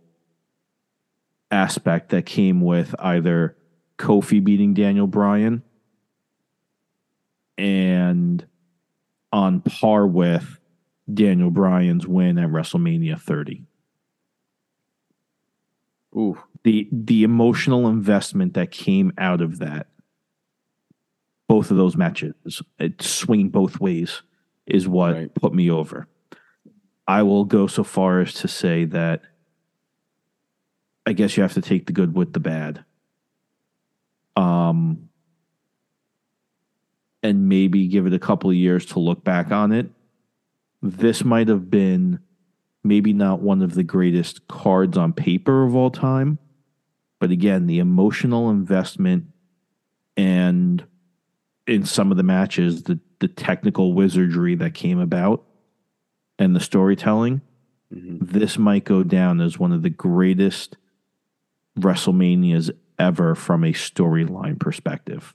aspect 1.50 2.10
that 2.10 2.26
came 2.26 2.60
with 2.60 2.94
either 2.98 3.56
Kofi 3.98 4.42
beating 4.42 4.74
Daniel 4.74 5.06
Bryan 5.06 5.62
and 7.56 8.46
on 9.32 9.60
par 9.62 10.06
with 10.06 10.60
Daniel 11.12 11.50
Bryan's 11.50 12.06
win 12.06 12.38
at 12.38 12.50
WrestleMania 12.50 13.20
30. 13.20 13.64
Ooh, 16.16 16.38
The 16.64 16.88
the 16.90 17.22
emotional 17.22 17.88
investment 17.88 18.54
that 18.54 18.70
came 18.70 19.12
out 19.18 19.40
of 19.40 19.58
that 19.58 19.86
both 21.48 21.70
of 21.70 21.78
those 21.78 21.96
matches, 21.96 22.34
it 22.78 23.00
swinging 23.00 23.48
both 23.48 23.80
ways 23.80 24.20
is 24.66 24.86
what 24.86 25.14
Right. 25.14 25.34
put 25.34 25.54
me 25.54 25.70
over. 25.70 26.06
I 27.06 27.22
will 27.22 27.46
go 27.46 27.66
so 27.66 27.82
far 27.84 28.20
as 28.20 28.34
to 28.34 28.48
say 28.48 28.84
that 28.86 29.22
I 31.06 31.14
guess 31.14 31.36
you 31.38 31.42
have 31.42 31.54
to 31.54 31.62
take 31.62 31.86
the 31.86 31.94
good 31.94 32.14
with 32.14 32.34
the 32.34 32.40
bad. 32.40 32.84
Um 34.36 35.08
and 37.22 37.48
maybe 37.48 37.88
give 37.88 38.06
it 38.06 38.12
a 38.12 38.18
couple 38.18 38.50
of 38.50 38.56
years 38.56 38.84
to 38.86 39.00
look 39.00 39.24
back 39.24 39.50
on 39.50 39.72
it. 39.72 39.90
This 40.82 41.24
might 41.24 41.48
have 41.48 41.68
been 41.70 42.20
maybe 42.88 43.12
not 43.12 43.40
one 43.40 43.62
of 43.62 43.74
the 43.74 43.82
greatest 43.84 44.48
cards 44.48 44.96
on 44.96 45.12
paper 45.12 45.64
of 45.64 45.76
all 45.76 45.90
time, 45.90 46.38
but 47.20 47.30
again, 47.30 47.66
the 47.66 47.78
emotional 47.78 48.50
investment 48.50 49.26
and 50.16 50.84
in 51.66 51.84
some 51.84 52.10
of 52.10 52.16
the 52.16 52.22
matches, 52.22 52.84
the, 52.84 52.98
the 53.20 53.28
technical 53.28 53.92
wizardry 53.92 54.54
that 54.56 54.72
came 54.74 54.98
about 54.98 55.44
and 56.38 56.56
the 56.56 56.60
storytelling, 56.60 57.42
Mhm. 57.94 58.18
this 58.20 58.58
might 58.58 58.84
go 58.84 59.02
down 59.02 59.40
as 59.40 59.58
one 59.58 59.72
of 59.72 59.82
the 59.82 59.88
greatest 59.90 60.76
WrestleManias 61.78 62.70
ever 62.98 63.34
from 63.34 63.64
a 63.64 63.72
storyline 63.72 64.58
perspective. 64.58 65.34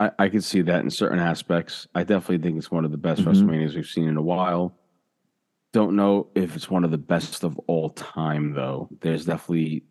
I, 0.00 0.10
I 0.18 0.28
could 0.28 0.44
see 0.44 0.62
that 0.62 0.82
in 0.84 0.90
certain 0.90 1.18
aspects. 1.18 1.86
I 1.94 2.04
definitely 2.04 2.38
think 2.38 2.56
it's 2.58 2.70
one 2.70 2.84
of 2.84 2.90
the 2.90 2.96
best 2.96 3.22
Mhm. 3.22 3.26
WrestleManias 3.32 3.74
we've 3.74 3.86
seen 3.86 4.08
in 4.08 4.16
a 4.16 4.22
while. 4.22 4.74
Don't 5.72 5.96
know 5.96 6.28
if 6.34 6.56
it's 6.56 6.70
one 6.70 6.84
of 6.84 6.90
the 6.90 6.98
best 6.98 7.44
of 7.44 7.58
all 7.66 7.90
time, 7.90 8.52
though. 8.54 8.88
There's 9.00 9.24
definitely 9.26 9.84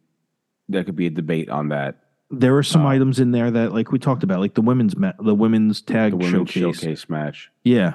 there 0.70 0.84
could 0.84 0.96
be 0.96 1.06
a 1.08 1.10
debate 1.12 1.50
on 1.50 1.70
that. 1.70 1.98
There 2.30 2.58
are 2.58 2.64
some 2.64 2.86
Uh, 2.86 2.90
items 2.90 3.20
in 3.22 3.32
there 3.32 3.50
that, 3.52 3.72
like 3.74 3.92
we 3.94 4.00
talked 4.00 4.22
about, 4.24 4.40
like 4.42 4.54
the 4.56 4.62
women's 4.62 4.98
ma- 4.98 5.14
the 5.20 5.36
women's 5.36 5.82
tag 5.82 6.12
The 6.12 6.18
women's 6.18 6.50
showcase. 6.50 6.80
showcase, 6.82 7.10
match, 7.10 7.50
Yeah, 7.64 7.94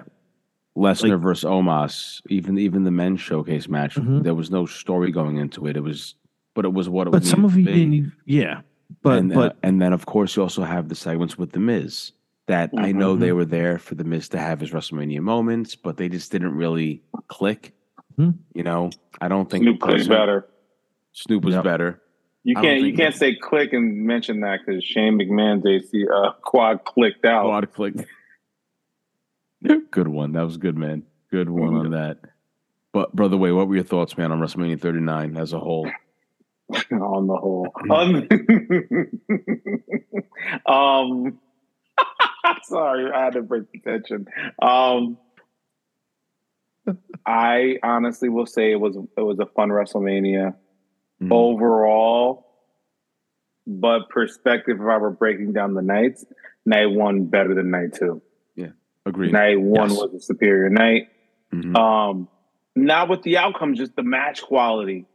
Lesnar 0.74 1.10
Like- 1.10 1.20
versus 1.20 1.44
Omos, 1.44 2.22
even 2.30 2.56
even 2.58 2.84
the 2.84 2.90
men's 2.90 3.20
showcase 3.20 3.68
match. 3.68 3.96
Mhm. 3.96 4.22
There 4.22 4.34
was 4.34 4.50
no 4.50 4.64
story 4.64 5.10
going 5.12 5.36
into 5.36 5.66
it. 5.66 5.76
It 5.76 5.82
was, 5.82 6.14
but 6.54 6.64
it 6.64 6.72
was 6.72 6.88
what 6.88 7.06
it 7.08 7.10
was. 7.10 7.20
but 7.20 7.26
some 7.28 7.44
of 7.44 7.56
you 7.58 7.64
didn't. 7.66 8.12
Yeah, 8.24 8.62
but 9.02 9.18
and, 9.18 9.32
uh, 9.32 9.34
but 9.34 9.56
and 9.62 9.80
then 9.80 9.92
of 9.92 10.06
course 10.06 10.36
you 10.36 10.42
also 10.42 10.62
have 10.62 10.88
the 10.88 10.94
segments 10.94 11.38
with 11.38 11.52
the 11.52 11.60
Miz 11.60 12.12
that 12.46 12.70
I 12.76 12.92
know 12.92 13.16
Mhm. 13.16 13.20
they 13.20 13.32
were 13.32 13.44
there 13.44 13.78
for 13.78 13.94
the 13.94 14.04
Miz 14.04 14.28
to 14.30 14.38
have 14.38 14.60
his 14.60 14.72
WrestleMania 14.72 15.20
moments, 15.20 15.76
but 15.76 15.96
they 15.96 16.08
just 16.08 16.32
didn't 16.32 16.54
really 16.56 17.02
click. 17.28 17.72
Mhm. 18.18 18.38
You 18.54 18.64
know, 18.64 18.90
I 19.20 19.28
don't 19.28 19.48
think 19.48 19.62
Snoop 19.64 19.80
Click's 19.80 20.08
better. 20.08 20.46
Snoop 21.12 21.44
was 21.44 21.54
Yep. 21.54 21.64
better. 21.64 22.02
You 22.44 22.56
can't 22.56 22.80
you 22.82 22.94
can't 22.94 23.14
say 23.14 23.36
click 23.36 23.72
and 23.72 24.04
mention 24.04 24.40
that 24.40 24.60
because 24.66 24.82
Shane 24.82 25.16
McMahon's 25.18 25.64
AC 25.64 26.06
uh, 26.12 26.32
quad 26.42 26.84
clicked 26.84 27.24
out. 27.24 27.44
Quad 27.44 27.72
click. 27.72 27.94
good 29.92 30.08
one. 30.08 30.32
That 30.32 30.42
was 30.42 30.56
good, 30.56 30.76
man. 30.76 31.04
Good 31.30 31.48
one 31.48 31.74
on 31.74 31.90
that. 31.92 32.18
But 32.92 33.14
brother, 33.14 33.36
wait, 33.36 33.52
what 33.52 33.68
were 33.68 33.76
your 33.76 33.84
thoughts, 33.84 34.18
man, 34.18 34.32
on 34.32 34.40
WrestleMania 34.40 34.80
39 34.80 35.36
as 35.36 35.52
a 35.52 35.58
whole? 35.60 35.90
on 36.92 37.26
the 37.26 37.36
whole. 37.36 37.72
Um, 40.66 41.36
um 41.36 41.38
sorry, 42.64 43.10
I 43.12 43.24
had 43.24 43.34
to 43.34 43.42
break 43.42 43.64
the 43.72 43.78
tension. 43.78 44.26
Um 44.60 45.18
I 47.24 47.78
honestly 47.82 48.28
will 48.28 48.46
say 48.46 48.72
it 48.72 48.80
was 48.80 48.96
it 49.16 49.20
was 49.20 49.38
a 49.38 49.46
fun 49.46 49.68
WrestleMania 49.68 50.54
Mhm. 51.22 51.30
overall. 51.32 52.48
But 53.64 54.08
perspective, 54.08 54.78
if 54.80 54.86
I 54.86 54.96
were 54.98 55.10
breaking 55.12 55.52
down 55.52 55.74
the 55.74 55.82
nights, 55.82 56.24
night 56.66 56.86
one 56.86 57.26
better 57.26 57.54
than 57.54 57.70
night 57.70 57.92
two. 57.94 58.20
Yeah, 58.56 58.70
Agreed. 59.06 59.32
Night 59.32 59.60
one 59.60 59.90
Yes. 59.90 59.98
was 60.00 60.14
a 60.14 60.20
superior 60.20 60.68
night. 60.68 61.08
Mhm. 61.52 61.76
Um, 61.76 62.28
not 62.74 63.08
with 63.08 63.22
the 63.22 63.36
outcome, 63.38 63.74
just 63.76 63.94
the 63.94 64.02
match 64.02 64.42
quality. 64.42 65.06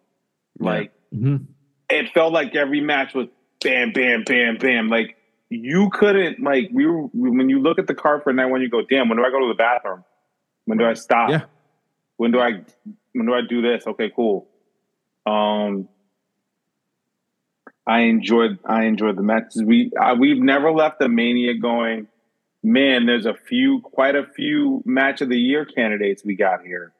Yeah. 0.61 0.65
Like 0.65 0.91
mhm. 1.13 1.45
it 1.89 2.11
felt 2.13 2.33
like 2.33 2.55
every 2.55 2.81
match 2.81 3.13
was 3.13 3.27
bam, 3.61 3.91
bam, 3.93 4.23
bam, 4.23 4.57
bam. 4.57 4.87
Like 4.89 5.17
you 5.49 5.89
couldn't 5.91 6.39
like 6.41 6.69
we 6.71 6.85
were 6.85 7.03
when 7.13 7.49
you 7.49 7.59
look 7.61 7.79
at 7.79 7.87
the 7.87 7.95
card 7.95 8.23
for 8.23 8.33
night 8.33 8.47
one, 8.47 8.61
you 8.61 8.69
go, 8.69 8.81
damn, 8.81 9.09
when 9.09 9.17
do 9.17 9.23
I 9.23 9.29
go 9.29 9.39
to 9.39 9.47
the 9.47 9.57
bathroom? 9.57 10.03
When 10.65 10.77
do 10.77 10.85
I 10.85 10.93
stop? 10.93 11.29
Yeah. 11.29 11.41
When 12.17 12.31
do 12.31 12.39
I 12.39 12.61
when 13.13 13.25
do 13.25 13.33
I 13.33 13.41
do 13.47 13.61
this? 13.61 13.87
Okay, 13.87 14.11
cool. 14.15 14.47
Um 15.25 15.87
I 17.85 18.01
enjoyed 18.01 18.59
I 18.65 18.83
enjoyed 18.85 19.15
the 19.17 19.23
matches. 19.23 19.63
We 19.63 19.91
I, 19.99 20.13
we've 20.13 20.41
never 20.41 20.71
left 20.71 20.99
the 20.99 21.07
mania 21.07 21.53
going, 21.57 22.07
man, 22.61 23.05
there's 23.05 23.25
a 23.25 23.33
few 23.33 23.79
quite 23.81 24.15
a 24.15 24.25
few 24.25 24.83
match 24.85 25.21
of 25.21 25.29
the 25.29 25.39
year 25.39 25.63
candidates 25.65 26.23
we 26.25 26.35
got 26.35 26.63
here. 26.63 26.93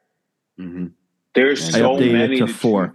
Mhm. 0.58 0.92
There's 1.34 1.68
I 1.74 1.78
so 1.80 1.96
updated 1.96 2.08
it 2.08 2.12
many 2.12 2.38
to 2.38 2.46
to 2.46 2.52
four. 2.52 2.86
choose. 2.86 2.94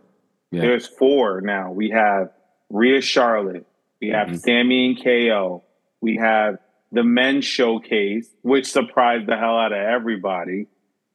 Yeah. 0.54 0.62
There's 0.62 0.88
four 0.88 1.42
now. 1.42 1.72
We 1.72 1.90
have 1.90 2.30
Rhea 2.70 3.02
Charlotte. 3.02 3.66
We 4.02 4.10
have 4.10 4.28
Mhm. 4.30 4.38
Sami 4.40 4.86
and 4.88 5.04
KO. 5.04 5.64
We 6.02 6.18
have 6.18 6.58
the 6.92 7.04
men's 7.04 7.46
showcase, 7.46 8.30
which 8.44 8.72
surprised 8.72 9.28
the 9.28 9.36
hell 9.38 9.58
out 9.58 9.72
of 9.72 9.80
everybody. 9.80 10.68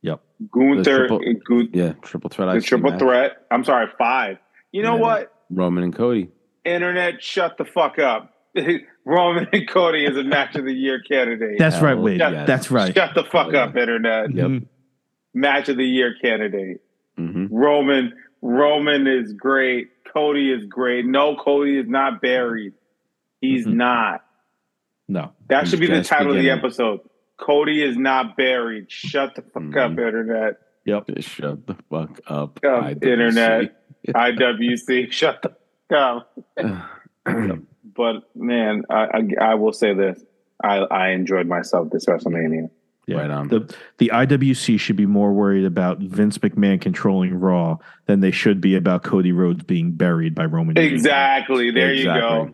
Yep. 0.03 0.21
Gunther, 0.51 1.09
triple- 1.09 1.21
Gun- 1.47 1.69
Yeah, 1.73 1.93
triple 2.03 2.31
threat. 2.31 2.53
the 2.55 2.61
triple 2.61 2.91
match. 2.91 2.99
threat. 3.01 3.37
I'm 3.51 3.65
sorry, 3.65 3.87
five. 3.99 4.39
You 4.73 4.83
know 4.83 4.97
Yeah. 4.97 5.01
what? 5.03 5.33
Roman 5.51 5.85
and 5.85 5.95
Cody. 5.95 6.29
Internet, 6.65 7.23
shut 7.23 7.57
the 7.59 7.65
fuck 7.65 7.99
up. 7.99 8.35
Roman 9.05 9.47
and 9.53 9.69
Cody 9.69 10.05
is 10.05 10.17
a 10.17 10.25
match 10.25 10.57
of 10.57 10.65
the 10.65 10.73
year 10.73 11.01
candidate. 11.01 11.59
That's 11.59 11.81
right, 11.81 11.95
Hell 11.95 12.03
Wade. 12.03 12.19
yes. 12.19 12.47
That's 12.47 12.71
right. 12.71 12.95
Shut 12.95 13.15
the 13.15 13.25
fuck 13.25 13.49
Oh, 13.49 13.53
yeah. 13.53 13.65
up, 13.65 13.77
Internet. 13.77 14.35
Yep. 14.35 14.47
Mhm. 14.47 14.67
Match 15.35 15.69
of 15.69 15.77
the 15.77 15.85
year 15.87 16.15
candidate. 16.21 16.81
hmm 17.17 17.47
Roman 17.51 18.15
Roman 18.43 19.07
is 19.07 19.33
great. 19.33 19.89
Cody 20.13 20.51
is 20.53 20.65
great. 20.67 21.05
No, 21.07 21.37
Cody 21.37 21.79
is 21.79 21.87
not 21.89 22.21
buried. 22.23 22.73
He's 23.41 23.67
Mhm. 23.67 23.75
not. 23.75 24.25
No. 25.09 25.33
That 25.49 25.69
should 25.69 25.81
be 25.81 25.87
the 25.87 26.03
title 26.03 26.35
of 26.37 26.43
the 26.43 26.51
episode. 26.51 27.01
Cody 27.37 27.83
is 27.83 27.97
not 27.97 28.37
buried. 28.37 28.91
Shut 28.91 29.35
the 29.35 29.43
fuck 29.43 29.77
up, 29.77 29.93
Mhm. 29.93 30.07
internet. 30.07 30.59
Yep. 30.85 31.11
Shut 31.21 31.67
the 31.67 31.75
fuck 31.91 32.21
up. 32.27 32.59
Up, 32.65 32.85
IWC. 32.85 33.13
internet. 33.13 33.83
IWC. 34.09 35.11
Shut 35.13 35.43
the 35.43 35.57
fuck 35.89 36.27
up. 36.59 36.79
But 37.95 38.23
man, 38.37 38.85
I, 38.89 39.07
I 39.41 39.51
I 39.51 39.55
will 39.57 39.73
say 39.73 39.93
this. 39.93 40.25
I, 40.63 40.77
I 40.79 41.09
enjoyed 41.11 41.49
myself 41.49 41.91
this 41.91 42.07
WrestleMania. 42.07 42.71
Yeah. 43.09 43.17
Right 43.21 43.31
on. 43.31 43.49
The 43.49 43.75
the 43.97 44.11
IWC 44.13 44.79
should 44.79 44.97
be 44.97 45.07
more 45.07 45.33
worried 45.33 45.65
about 45.65 45.99
Vince 45.99 46.37
McMahon 46.37 46.79
controlling 46.79 47.35
Raw 47.35 47.79
than 48.05 48.21
they 48.21 48.31
should 48.31 48.61
be 48.61 48.75
about 48.75 49.03
Cody 49.03 49.33
Rhodes 49.33 49.65
being 49.65 49.93
buried 49.93 50.35
by 50.35 50.45
Roman. 50.45 50.77
Reigns. 50.77 50.93
Exactly. 50.93 51.71
There 51.71 51.95
you 51.95 52.05
go. 52.05 52.51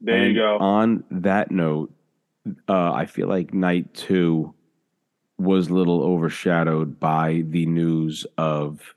There 0.00 0.16
And 0.16 0.34
you 0.34 0.40
go. 0.40 0.58
On 0.58 1.04
that 1.12 1.52
note, 1.52 1.94
uh, 2.68 2.92
I 2.92 3.06
feel 3.06 3.28
like 3.28 3.54
night 3.54 3.94
two 3.94 4.52
was 5.38 5.68
a 5.68 5.74
little 5.74 6.02
overshadowed 6.02 6.98
by 6.98 7.44
the 7.46 7.66
news 7.66 8.26
of 8.36 8.94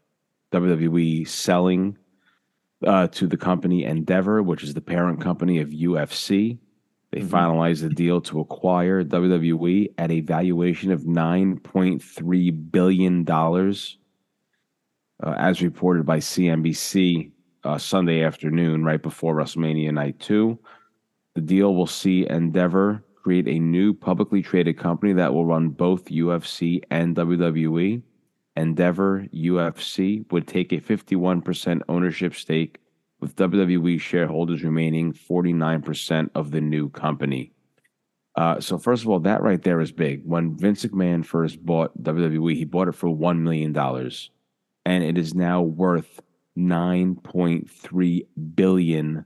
WWE 0.52 1.28
selling 1.28 2.00
uh, 2.86 3.08
to 3.08 3.28
the 3.28 3.38
company 3.38 3.84
Endeavor, 3.84 4.42
which 4.42 4.64
is 4.64 4.74
the 4.74 4.82
parent 4.82 5.22
company 5.22 5.60
of 5.60 5.70
UFC. 5.70 6.58
They 7.12 7.22
Mhm. 7.22 7.28
finalized 7.30 7.82
the 7.82 7.90
deal 7.90 8.20
to 8.22 8.40
acquire 8.42 9.04
WWE 9.04 9.90
at 9.98 10.12
a 10.12 10.22
valuation 10.22 10.92
of 10.92 11.06
$9.3 11.06 12.52
billion, 12.52 13.26
uh, 13.30 13.54
as 15.38 15.62
reported 15.62 16.06
by 16.06 16.20
CNBC 16.20 17.32
uh, 17.64 17.78
Sunday 17.78 18.24
afternoon, 18.24 18.84
right 18.84 19.02
before 19.02 19.36
WrestleMania 19.36 19.94
Night 19.94 20.20
2. 20.20 20.58
The 21.36 21.42
deal 21.42 21.76
will 21.76 21.88
see 21.88 22.28
Endeavor 22.30 23.04
create 23.16 23.48
a 23.48 23.60
new 23.60 23.94
publicly 23.94 24.42
traded 24.42 24.78
company 24.78 25.14
that 25.14 25.34
will 25.34 25.46
run 25.46 25.70
both 25.70 26.06
UFC 26.10 26.82
and 26.92 27.16
WWE. 27.16 28.02
Endeavor 28.56 29.28
UFC 29.34 30.26
would 30.32 30.48
take 30.48 30.72
a 30.72 30.80
51% 30.80 31.82
ownership 31.90 32.34
stake, 32.36 32.80
with 33.20 33.36
WWE 33.36 34.00
shareholders 34.00 34.64
remaining 34.64 35.14
49% 35.14 36.30
of 36.36 36.52
the 36.52 36.62
new 36.62 36.90
company. 36.90 37.52
Uh, 38.36 38.60
so, 38.60 38.78
first 38.78 39.04
of 39.04 39.10
all, 39.10 39.20
that 39.20 39.42
right 39.42 39.62
there 39.62 39.80
is 39.80 39.92
big. 39.92 40.22
When 40.24 40.56
Vince 40.56 40.86
McMahon 40.86 41.26
first 41.26 41.66
bought 41.66 41.98
WWE, 42.04 42.56
he 42.56 42.66
bought 42.66 42.88
it 42.88 42.96
for 42.96 43.10
$1 43.10 43.40
million, 43.40 43.76
and 44.86 45.04
it 45.04 45.18
is 45.18 45.34
now 45.34 45.62
worth 45.62 46.22
$9.3 46.56 48.28
billion. 48.54 49.26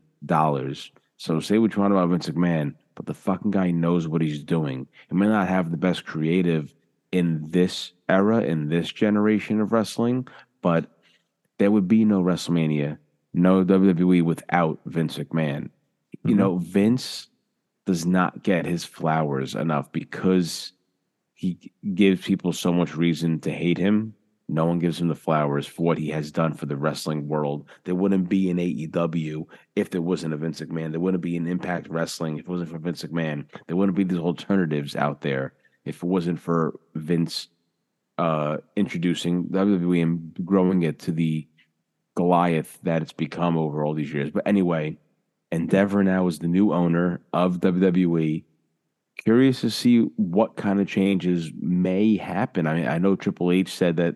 So, 1.17 1.39
say 1.41 1.57
what 1.57 1.75
you 1.75 1.81
want 1.81 1.93
about 1.93 2.09
Vince 2.09 2.29
McMahon, 2.29 2.75
but 2.95 3.05
the 3.05 3.13
fucking 3.13 3.51
guy 3.51 3.71
knows 3.71 4.07
what 4.07 4.21
he's 4.21 4.41
doing. 4.43 4.87
He 5.09 5.15
may 5.15 5.27
not 5.27 5.49
have 5.49 5.71
the 5.71 5.77
best 5.77 6.05
creative 6.05 6.73
in 7.11 7.49
this 7.49 7.91
era, 8.07 8.41
in 8.41 8.69
this 8.69 8.91
generation 8.91 9.59
of 9.59 9.73
wrestling, 9.73 10.27
but 10.61 10.85
there 11.57 11.71
would 11.71 11.87
be 11.87 12.05
no 12.05 12.23
WrestleMania, 12.23 12.97
no 13.33 13.63
WWE 13.63 14.23
without 14.23 14.79
Vince 14.85 15.17
McMahon. 15.17 15.63
Mm-hmm. 15.63 16.29
You 16.29 16.35
know, 16.35 16.57
Vince 16.57 17.27
does 17.85 18.05
not 18.05 18.43
get 18.43 18.65
his 18.65 18.83
flowers 18.83 19.55
enough 19.55 19.91
because 19.91 20.73
he 21.33 21.71
gives 21.95 22.21
people 22.21 22.53
so 22.53 22.71
much 22.71 22.95
reason 22.95 23.39
to 23.39 23.51
hate 23.51 23.77
him. 23.77 24.13
No 24.47 24.65
one 24.65 24.79
gives 24.79 24.99
him 24.99 25.07
the 25.07 25.15
flowers 25.15 25.65
for 25.65 25.83
what 25.83 25.97
he 25.97 26.09
has 26.09 26.29
done 26.29 26.53
for 26.53 26.65
the 26.65 26.75
wrestling 26.75 27.27
world. 27.27 27.65
There 27.85 27.95
wouldn't 27.95 28.27
be 28.27 28.49
an 28.49 28.57
AEW 28.57 29.45
if 29.77 29.89
there 29.89 30.01
wasn't 30.01 30.33
a 30.33 30.37
Vince 30.37 30.59
McMahon. 30.59 30.91
There 30.91 30.99
wouldn't 30.99 31.23
be 31.23 31.37
an 31.37 31.47
Impact 31.47 31.87
Wrestling 31.87 32.37
if 32.37 32.41
it 32.41 32.49
wasn't 32.49 32.69
for 32.69 32.77
Vince 32.77 33.03
McMahon. 33.03 33.45
There 33.67 33.77
wouldn't 33.77 33.97
be 33.97 34.03
these 34.03 34.19
alternatives 34.19 34.95
out 34.95 35.21
there 35.21 35.53
if 35.85 36.03
it 36.03 36.03
wasn't 36.03 36.39
for 36.39 36.79
Vince 36.95 37.47
uh, 38.17 38.57
introducing 38.75 39.45
WWE 39.45 40.03
and 40.03 40.45
growing 40.45 40.83
it 40.83 40.99
to 40.99 41.11
the 41.11 41.47
Goliath 42.15 42.79
that 42.83 43.01
it's 43.01 43.13
become 43.13 43.57
over 43.57 43.83
all 43.83 43.93
these 43.93 44.13
years. 44.13 44.31
But 44.31 44.47
anyway, 44.47 44.97
Endeavor 45.51 46.03
now 46.03 46.27
is 46.27 46.39
the 46.39 46.47
new 46.47 46.71
owner 46.73 47.21
of 47.33 47.59
WWE. 47.59 48.43
Curious 49.23 49.61
to 49.61 49.69
see 49.69 49.99
what 50.15 50.55
kind 50.55 50.79
of 50.79 50.87
changes 50.87 51.51
may 51.59 52.17
happen. 52.17 52.67
I 52.67 52.75
mean, 52.75 52.87
I 52.87 52.97
know 52.97 53.15
Triple 53.15 53.51
H 53.51 53.73
said 53.73 53.97
that 53.97 54.15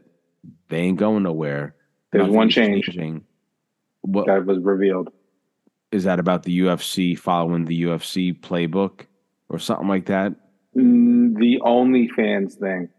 they 0.69 0.77
ain't 0.77 0.97
going 0.97 1.23
nowhere. 1.23 1.75
There's 2.11 2.23
Nothing 2.23 2.35
one 2.35 2.49
change 2.49 2.85
changing. 2.85 3.23
What 4.01 4.27
that 4.27 4.45
was 4.45 4.59
revealed. 4.59 5.09
Is 5.91 6.05
that 6.05 6.19
about 6.19 6.43
the 6.43 6.59
UFC 6.59 7.17
following 7.17 7.65
the 7.65 7.83
UFC 7.83 8.37
playbook 8.37 9.01
or 9.49 9.59
something 9.59 9.87
like 9.87 10.05
that? 10.07 10.33
Mm, 10.75 11.37
the 11.37 11.59
OnlyFans 11.61 12.53
thing. 12.55 12.89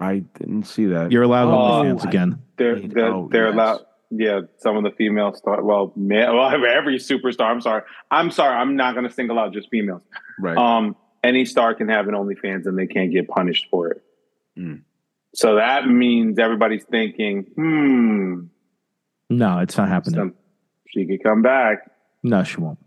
I 0.00 0.18
didn't 0.38 0.64
see 0.64 0.86
that. 0.86 1.12
You're 1.12 1.22
allowed 1.22 1.48
oh, 1.48 1.84
OnlyFans 1.84 2.04
again. 2.04 2.42
They're 2.56 2.80
they're, 2.80 3.12
oh, 3.12 3.28
they're 3.30 3.46
yes. 3.46 3.54
allowed. 3.54 3.80
Yeah, 4.10 4.40
some 4.58 4.76
of 4.76 4.84
the 4.84 4.90
female 4.90 5.34
star. 5.34 5.62
Well, 5.62 5.92
man, 5.96 6.34
well, 6.36 6.48
every 6.48 6.98
superstar. 6.98 7.46
I'm 7.46 7.60
sorry. 7.60 7.82
I'm 8.10 8.30
sorry. 8.30 8.56
I'm 8.56 8.76
not 8.76 8.94
going 8.94 9.06
to 9.06 9.12
single 9.12 9.38
out 9.38 9.52
just 9.52 9.68
females. 9.70 10.02
Right. 10.38 10.56
Um, 10.56 10.96
any 11.22 11.44
star 11.44 11.74
can 11.74 11.88
have 11.88 12.06
an 12.06 12.14
OnlyFans, 12.14 12.66
and 12.66 12.78
they 12.78 12.86
can't 12.86 13.12
get 13.12 13.28
punished 13.28 13.66
for 13.70 13.90
it. 13.90 14.02
Mm. 14.58 14.82
So 15.34 15.56
that 15.56 15.88
means 15.88 16.38
everybody's 16.38 16.84
thinking, 16.84 17.46
hmm. 17.56 18.42
No, 19.30 19.58
it's 19.58 19.76
not 19.76 19.88
happening. 19.88 20.14
Some, 20.14 20.34
she 20.88 21.06
could 21.06 21.22
come 21.22 21.42
back. 21.42 21.90
No, 22.22 22.44
she 22.44 22.58
won't. 22.58 22.78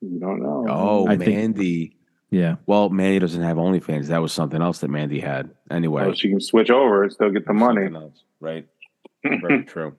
You 0.00 0.18
don't 0.18 0.42
know. 0.42 0.66
Oh, 0.68 1.08
I 1.08 1.16
Mandy. 1.16 1.88
Think, 1.88 1.95
yeah. 2.36 2.56
Well, 2.66 2.90
Mandy 2.90 3.18
doesn't 3.18 3.42
have 3.42 3.56
OnlyFans. 3.56 4.08
That 4.08 4.20
was 4.20 4.32
something 4.32 4.60
else 4.60 4.80
that 4.80 4.90
Mandy 4.90 5.20
had. 5.20 5.50
Anyway. 5.70 6.04
Well, 6.04 6.14
she 6.14 6.28
can 6.28 6.40
switch 6.40 6.70
over 6.70 7.02
and 7.02 7.12
still 7.12 7.30
get 7.30 7.46
the 7.46 7.54
money. 7.54 7.86
Else, 7.94 8.22
right. 8.40 8.66
Very 9.24 9.64
true. 9.64 9.96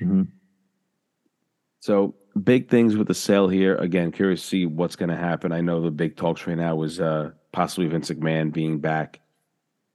Mm-hmm. 0.00 0.22
So 1.80 2.16
big 2.42 2.68
things 2.68 2.96
with 2.96 3.06
the 3.06 3.14
sale 3.14 3.48
here. 3.48 3.76
Again, 3.76 4.10
curious 4.10 4.42
to 4.42 4.46
see 4.48 4.66
what's 4.66 4.96
going 4.96 5.10
to 5.10 5.16
happen. 5.16 5.52
I 5.52 5.60
know 5.60 5.80
the 5.80 5.92
big 5.92 6.16
talks 6.16 6.44
right 6.46 6.56
now 6.56 6.74
was 6.74 7.00
uh, 7.00 7.30
possibly 7.52 7.86
Vince 7.86 8.10
McMahon 8.10 8.52
being 8.52 8.80
back 8.80 9.20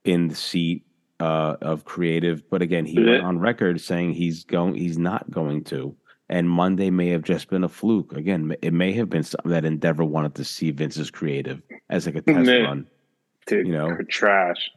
in 0.04 0.28
the 0.28 0.34
seat 0.34 0.84
uh, 1.20 1.56
of 1.60 1.84
creative, 1.84 2.48
but 2.48 2.62
again, 2.62 2.86
he 2.86 2.98
went 2.98 3.22
on 3.22 3.38
record 3.38 3.80
saying 3.80 4.14
he's 4.14 4.44
going. 4.44 4.74
He's 4.74 4.98
not 4.98 5.30
going 5.30 5.64
to. 5.64 5.94
And 6.32 6.48
Monday 6.48 6.88
may 6.88 7.08
have 7.08 7.24
just 7.24 7.50
been 7.50 7.62
a 7.62 7.68
fluke. 7.68 8.14
Again, 8.14 8.56
it 8.62 8.72
may 8.72 8.92
have 8.92 9.10
been 9.10 9.22
something 9.22 9.50
that 9.50 9.66
Endeavor 9.66 10.02
wanted 10.02 10.34
to 10.36 10.44
see 10.44 10.70
Vince's 10.70 11.10
creative 11.10 11.60
as 11.90 12.06
like 12.06 12.14
a 12.14 12.22
test 12.22 12.48
run. 12.48 12.88
Dude, 13.46 13.66
you 13.66 13.74
know, 13.74 13.98
trash. 14.08 14.70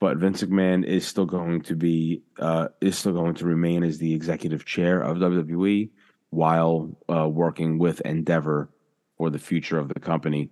But 0.00 0.16
Vince 0.16 0.42
McMahon 0.42 0.86
is 0.86 1.06
still 1.06 1.26
going 1.26 1.60
to 1.64 1.76
be 1.76 2.22
uh, 2.38 2.68
is 2.80 2.96
still 2.96 3.12
going 3.12 3.34
to 3.34 3.44
remain 3.44 3.84
as 3.84 3.98
the 3.98 4.14
executive 4.14 4.64
chair 4.64 5.02
of 5.02 5.18
WWE 5.18 5.90
while 6.30 6.96
uh, 7.14 7.28
working 7.28 7.76
with 7.76 8.00
Endeavor 8.00 8.70
for 9.18 9.28
the 9.28 9.38
future 9.38 9.78
of 9.78 9.88
the 9.88 10.00
company. 10.00 10.48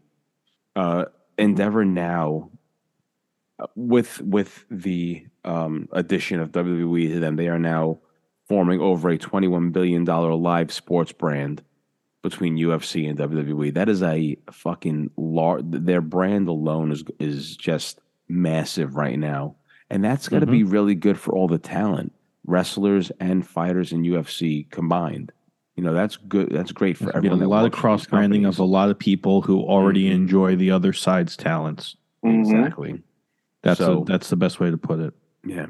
Uh, 0.76 1.06
Endeavor 1.38 1.86
now, 1.86 2.50
uh, 3.58 3.66
with 3.76 4.20
with 4.20 4.66
the 4.70 5.24
um, 5.42 5.88
addition 5.92 6.38
of 6.38 6.52
WWE 6.52 7.14
to 7.14 7.20
them, 7.20 7.36
they 7.36 7.48
are 7.48 7.58
now 7.58 8.00
forming 8.48 8.80
over 8.80 9.10
a 9.10 9.18
$21 9.18 9.72
billion 9.72 10.04
live 10.04 10.72
sports 10.72 11.12
brand 11.12 11.62
between 12.22 12.56
UFC 12.56 13.08
and 13.08 13.18
WWE. 13.18 13.72
That 13.74 13.88
is 13.88 14.02
a 14.02 14.36
fucking 14.50 15.10
large, 15.16 15.62
their 15.66 16.00
brand 16.00 16.48
alone 16.48 16.92
is, 16.92 17.04
is 17.18 17.56
just 17.56 18.00
massive 18.28 18.96
right 18.96 19.18
now. 19.18 19.56
And 19.90 20.02
that's 20.02 20.28
got 20.28 20.40
to 20.40 20.46
mm-hmm. 20.46 20.52
be 20.52 20.64
really 20.64 20.94
good 20.94 21.18
for 21.18 21.34
all 21.34 21.48
the 21.48 21.58
talent, 21.58 22.12
wrestlers 22.46 23.12
and 23.20 23.46
fighters 23.46 23.92
in 23.92 24.02
UFC 24.02 24.68
combined. 24.70 25.32
You 25.76 25.82
know, 25.82 25.92
that's 25.92 26.16
good. 26.16 26.50
That's 26.50 26.72
great 26.72 26.96
for 26.96 27.14
everyone. 27.16 27.42
A 27.42 27.48
lot 27.48 27.66
of 27.66 27.72
cross 27.72 28.06
branding 28.06 28.46
of 28.46 28.58
a 28.58 28.64
lot 28.64 28.90
of 28.90 28.98
people 28.98 29.42
who 29.42 29.60
already 29.60 30.04
mm-hmm. 30.04 30.14
enjoy 30.14 30.56
the 30.56 30.70
other 30.70 30.92
side's 30.92 31.36
talents. 31.36 31.96
Mm-hmm. 32.24 32.40
Exactly. 32.40 33.02
That's 33.62 33.78
so, 33.78 34.02
a, 34.02 34.04
that's 34.04 34.30
the 34.30 34.36
best 34.36 34.60
way 34.60 34.70
to 34.70 34.78
put 34.78 35.00
it. 35.00 35.14
Yeah 35.44 35.66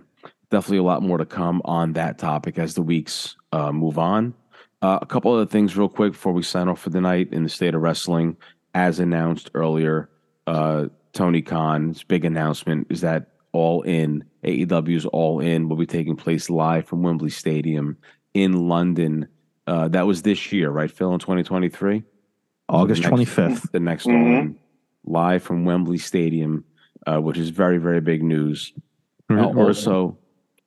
definitely 0.55 0.79
a 0.79 0.85
lot 0.85 1.03
more 1.03 1.19
to 1.19 1.27
come 1.27 1.61
on 1.65 1.95
that 1.95 2.17
topic 2.17 2.61
as 2.61 2.75
the 2.75 2.83
weeks 2.83 3.35
uh, 3.51 3.73
move 3.73 3.99
on. 3.99 4.33
Uh, 4.81 5.01
a 5.03 5.07
couple 5.07 5.33
other 5.33 5.47
things, 5.47 5.77
real 5.77 5.89
quick, 5.89 6.13
before 6.13 6.33
we 6.33 6.45
sign 6.45 6.69
off 6.69 6.79
for 6.79 6.91
the 6.91 7.01
night 7.01 7.33
in 7.33 7.43
the 7.43 7.49
state 7.49 7.75
of 7.75 7.83
wrestling. 7.83 8.37
As 8.73 9.01
announced 9.01 9.51
earlier, 9.55 10.11
uh, 10.47 10.87
Tony 11.13 11.43
Khan's 11.43 12.05
big 12.05 12.25
announcement 12.25 12.87
is 12.89 13.01
that 13.01 13.31
All 13.51 13.83
In, 13.83 14.23
AEW's 14.45 15.07
All 15.07 15.41
In, 15.41 15.69
will 15.69 15.77
be 15.77 15.87
taking 15.87 16.15
place 16.15 16.49
live 16.49 16.87
from 16.87 17.03
Wembley 17.03 17.31
Stadium 17.31 17.97
in 18.33 18.69
London. 18.69 19.27
Uh, 19.67 19.89
that 19.89 20.07
was 20.07 20.23
this 20.23 20.53
year, 20.53 20.71
right, 20.71 20.91
Phil, 20.91 21.13
in 21.15 21.19
2023? 21.19 22.05
August 22.69 23.03
the 23.03 23.11
next, 23.11 23.31
25th. 23.33 23.71
The 23.73 23.81
next 23.81 24.07
mm-hmm. 24.07 24.51
All 24.51 24.55
live 25.05 25.43
from 25.43 25.65
Wembley 25.65 25.99
Stadium, 25.99 26.65
uh, 27.09 27.19
which 27.19 27.39
is 27.39 27.51
very, 27.51 27.79
very 27.79 28.01
big 28.01 28.23
news. 28.23 28.73
Mm-hmm. 29.29 29.59
also, 29.59 30.19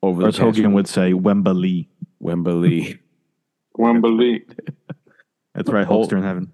over 0.02 0.24
or 0.24 0.28
as 0.28 0.36
Hogan 0.36 0.72
would 0.72 0.88
say, 0.88 1.12
Wembley. 1.12 1.88
Wembley. 2.20 2.98
Wembley. 3.74 4.44
That's 5.54 5.70
right, 5.70 5.86
Hulkster 5.86 6.18
in 6.18 6.22
heaven. 6.22 6.52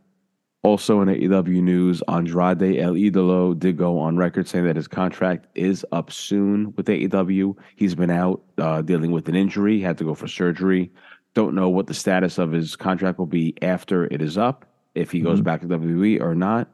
Also 0.62 1.03
in 1.03 1.09
AEW 1.09 1.62
news, 1.62 2.03
Andrade 2.09 2.79
El 2.79 2.95
Idolo 2.95 3.59
did 3.59 3.77
go 3.77 3.99
on 3.99 4.16
record 4.16 4.49
saying 4.49 4.65
that 4.65 4.77
his 4.77 4.89
contract 4.89 5.47
is 5.55 5.85
up 5.93 6.11
soon 6.11 6.73
with 6.75 6.87
AEW. 6.87 7.55
He's 7.77 7.95
been 7.95 8.11
out 8.11 8.43
uh, 8.57 8.81
dealing 8.81 9.12
with 9.12 9.29
an 9.29 9.35
injury, 9.35 9.79
had 9.79 9.99
to 9.99 10.05
go 10.05 10.15
for 10.15 10.27
surgery. 10.27 10.91
Don't 11.35 11.55
know 11.55 11.69
what 11.69 11.87
the 11.87 11.93
status 11.93 12.39
of 12.39 12.51
his 12.53 12.77
contract 12.77 13.19
will 13.19 13.27
be 13.27 13.55
after 13.61 14.07
it 14.07 14.23
is 14.23 14.39
up, 14.39 14.65
if 14.95 15.11
he 15.11 15.21
goes 15.21 15.41
mm-hmm. 15.41 15.45
back 15.45 15.61
to 15.61 15.66
WWE 15.66 16.23
or 16.23 16.35
not. 16.35 16.69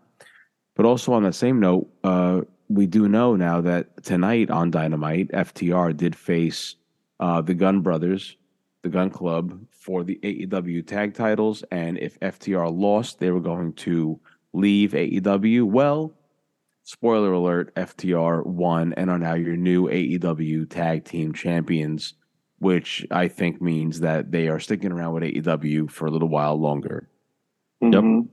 But 0.76 0.86
also 0.86 1.12
on 1.12 1.24
that 1.24 1.34
same 1.34 1.58
note, 1.58 1.88
uh, 2.04 2.42
we 2.70 2.86
do 2.86 3.08
know 3.08 3.34
now 3.34 3.60
that 3.60 4.04
tonight 4.04 4.48
on 4.48 4.70
Dynamite, 4.70 5.32
FTR 5.32 5.94
did 5.96 6.14
face 6.14 6.76
uh, 7.18 7.40
the 7.40 7.52
Gun 7.52 7.80
Brothers, 7.80 8.36
the 8.82 8.88
Gun 8.88 9.10
Club, 9.10 9.60
for 9.72 10.04
the 10.04 10.20
AEW 10.22 10.86
tag 10.86 11.14
titles. 11.14 11.64
And 11.72 11.98
if 11.98 12.18
FTR 12.20 12.72
lost, 12.72 13.18
they 13.18 13.32
were 13.32 13.40
going 13.40 13.72
to 13.72 14.20
leave 14.52 14.92
AEW. 14.92 15.64
Well, 15.64 16.12
spoiler 16.84 17.32
alert, 17.32 17.74
FTR 17.74 18.46
won 18.46 18.94
and 18.96 19.10
are 19.10 19.18
now 19.18 19.34
your 19.34 19.56
new 19.56 19.88
AEW 19.88 20.70
tag 20.70 21.04
team 21.04 21.32
champions, 21.32 22.14
which 22.60 23.04
I 23.10 23.26
think 23.26 23.60
means 23.60 23.98
that 23.98 24.30
they 24.30 24.46
are 24.46 24.60
sticking 24.60 24.92
around 24.92 25.14
with 25.14 25.24
AEW 25.24 25.90
for 25.90 26.06
a 26.06 26.10
little 26.10 26.28
while 26.28 26.54
longer. 26.54 27.08
Mm-hmm. 27.82 27.94
Yep. 27.94 28.24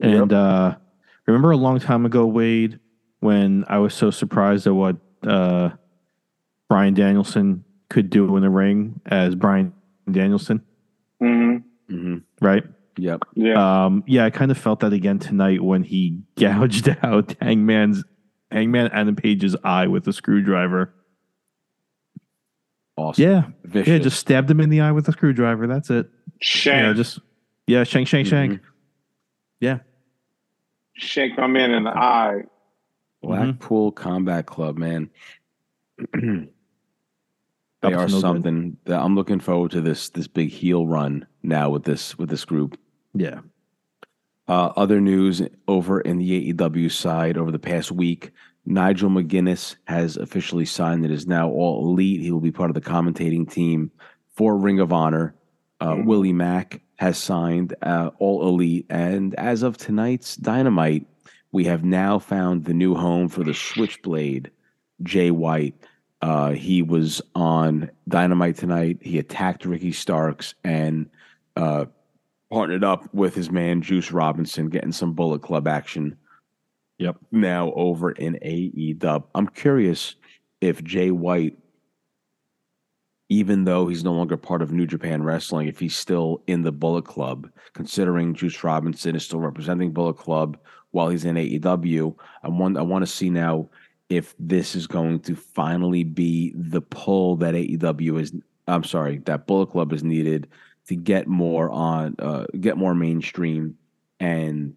And 0.00 0.30
yep. 0.30 0.38
uh 0.38 0.74
remember 1.26 1.52
a 1.52 1.56
long 1.56 1.80
time 1.80 2.04
ago, 2.04 2.26
Wade, 2.26 2.78
when 3.20 3.64
I 3.68 3.78
was 3.78 3.94
so 3.94 4.10
surprised 4.10 4.66
at 4.66 4.74
what 4.74 4.96
uh, 5.26 5.70
Bryan 6.68 6.94
Danielson 6.94 7.64
could 7.88 8.10
do 8.10 8.36
in 8.36 8.42
the 8.42 8.50
ring 8.50 9.00
as 9.06 9.34
Bryan 9.34 9.72
Danielson. 10.10 10.62
Mm-hmm. 11.22 11.94
Mm-hmm. 11.94 12.44
Right? 12.44 12.64
Yep. 12.98 13.22
Yeah. 13.34 13.84
Um, 13.84 14.04
yeah, 14.06 14.24
I 14.24 14.30
kind 14.30 14.50
of 14.50 14.58
felt 14.58 14.80
that 14.80 14.92
again 14.92 15.18
tonight 15.18 15.62
when 15.62 15.82
he 15.82 16.20
gouged 16.38 16.88
out 17.02 17.34
Hangman's 17.40 18.04
Hangman 18.50 18.88
Adam 18.92 19.16
Page's 19.16 19.56
eye 19.64 19.86
with 19.86 20.06
a 20.08 20.12
screwdriver. 20.12 20.92
Awesome. 22.96 23.22
Yeah, 23.24 23.42
Vicious. 23.64 23.88
yeah, 23.88 23.98
just 23.98 24.18
stabbed 24.18 24.50
him 24.50 24.60
in 24.60 24.70
the 24.70 24.80
eye 24.80 24.92
with 24.92 25.06
a 25.08 25.12
screwdriver. 25.12 25.66
That's 25.66 25.90
it. 25.90 26.08
Shank, 26.40 26.82
Yeah, 26.82 26.92
just 26.94 27.18
yeah, 27.66 27.84
shank, 27.84 28.08
shank, 28.08 28.26
shank. 28.26 28.60
Yeah, 29.60 29.80
shank 30.94 31.36
my 31.36 31.46
man 31.46 31.72
in 31.72 31.84
the 31.84 31.90
eye. 31.90 32.42
Blackpool 33.26 33.92
Combat 33.92 34.46
Club, 34.46 34.76
man. 34.78 35.10
they 36.14 36.48
are 37.82 37.90
no 37.90 38.06
good. 38.06 38.20
something 38.20 38.76
that 38.84 39.00
I'm 39.00 39.14
looking 39.14 39.40
forward 39.40 39.70
to 39.72 39.80
this 39.80 40.08
this 40.10 40.26
big 40.28 40.48
heel 40.50 40.86
run 40.86 41.26
now 41.42 41.70
with 41.70 41.84
this 41.84 42.16
with 42.18 42.28
this 42.28 42.44
group. 42.44 42.78
yeah. 43.14 43.40
Uh, 44.48 44.72
other 44.76 45.00
news 45.00 45.42
over 45.66 46.00
in 46.02 46.18
the 46.18 46.52
AEW 46.52 46.88
side 46.92 47.36
over 47.36 47.50
the 47.50 47.58
past 47.58 47.90
week, 47.90 48.30
Nigel 48.64 49.10
McGuinness 49.10 49.74
has 49.88 50.16
officially 50.16 50.64
signed 50.64 51.04
and 51.04 51.12
is 51.12 51.26
now 51.26 51.48
all 51.48 51.84
elite. 51.90 52.20
He 52.20 52.30
will 52.30 52.38
be 52.40 52.52
part 52.52 52.70
of 52.70 52.74
the 52.74 52.80
commentating 52.80 53.50
team 53.50 53.90
for 54.36 54.56
Ring 54.56 54.78
of 54.78 54.92
Honor. 54.92 55.34
Uh, 55.80 55.94
Mhm. 55.94 56.04
Willie 56.06 56.32
Mack 56.32 56.80
has 56.94 57.18
signed 57.18 57.74
uh, 57.82 58.10
all 58.20 58.46
elite, 58.48 58.86
and 58.88 59.34
as 59.34 59.64
of 59.64 59.76
tonight's 59.78 60.36
Dynamite, 60.36 61.08
we 61.52 61.64
have 61.64 61.84
now 61.84 62.18
found 62.18 62.64
the 62.64 62.74
new 62.74 62.94
home 62.94 63.28
for 63.28 63.44
the 63.44 63.54
Switchblade, 63.54 64.50
Jay 65.02 65.30
White. 65.30 65.74
Uh, 66.22 66.50
he 66.50 66.82
was 66.82 67.22
on 67.34 67.90
Dynamite 68.08 68.56
tonight. 68.56 68.98
He 69.00 69.18
attacked 69.18 69.64
Ricky 69.64 69.92
Starks 69.92 70.54
and 70.64 71.08
uh, 71.56 71.86
partnered 72.50 72.84
up 72.84 73.12
with 73.14 73.34
his 73.34 73.50
man 73.50 73.82
Juice 73.82 74.10
Robinson, 74.10 74.68
getting 74.68 74.92
some 74.92 75.12
Bullet 75.12 75.42
Club 75.42 75.68
action. 75.68 76.16
Yep. 76.98 77.16
Now 77.30 77.72
over 77.74 78.12
in 78.12 78.38
AEW. 78.42 79.24
I'm 79.34 79.48
curious 79.48 80.16
if 80.60 80.82
Jay 80.82 81.10
White, 81.10 81.58
even 83.28 83.64
though 83.64 83.86
he's 83.86 84.04
no 84.04 84.12
longer 84.12 84.36
part 84.36 84.62
of 84.62 84.72
New 84.72 84.86
Japan 84.86 85.22
Wrestling, 85.22 85.68
if 85.68 85.78
he's 85.78 85.96
still 85.96 86.42
in 86.46 86.62
the 86.62 86.72
Bullet 86.72 87.04
Club, 87.04 87.50
considering 87.74 88.34
Juice 88.34 88.64
Robinson 88.64 89.14
is 89.14 89.24
still 89.24 89.40
representing 89.40 89.92
Bullet 89.92 90.16
Club 90.16 90.56
while 90.96 91.10
he's 91.10 91.26
in 91.26 91.34
AEW. 91.36 92.16
I 92.42 92.48
want 92.48 92.78
I 92.78 92.82
want 92.82 93.02
to 93.02 93.06
see 93.06 93.28
now 93.28 93.68
if 94.08 94.34
this 94.38 94.74
is 94.74 94.86
going 94.86 95.20
to 95.20 95.36
finally 95.36 96.04
be 96.04 96.54
the 96.56 96.80
pull 96.80 97.36
that 97.36 97.54
AEW 97.54 98.18
is. 98.18 98.32
I'm 98.66 98.82
sorry, 98.82 99.18
that 99.26 99.46
Bullet 99.46 99.66
Club 99.66 99.92
is 99.92 100.02
needed 100.02 100.48
to 100.88 100.96
get 100.96 101.28
more 101.28 101.70
on, 101.70 102.16
uh, 102.18 102.46
get 102.58 102.78
more 102.78 102.94
mainstream, 102.94 103.76
and 104.20 104.74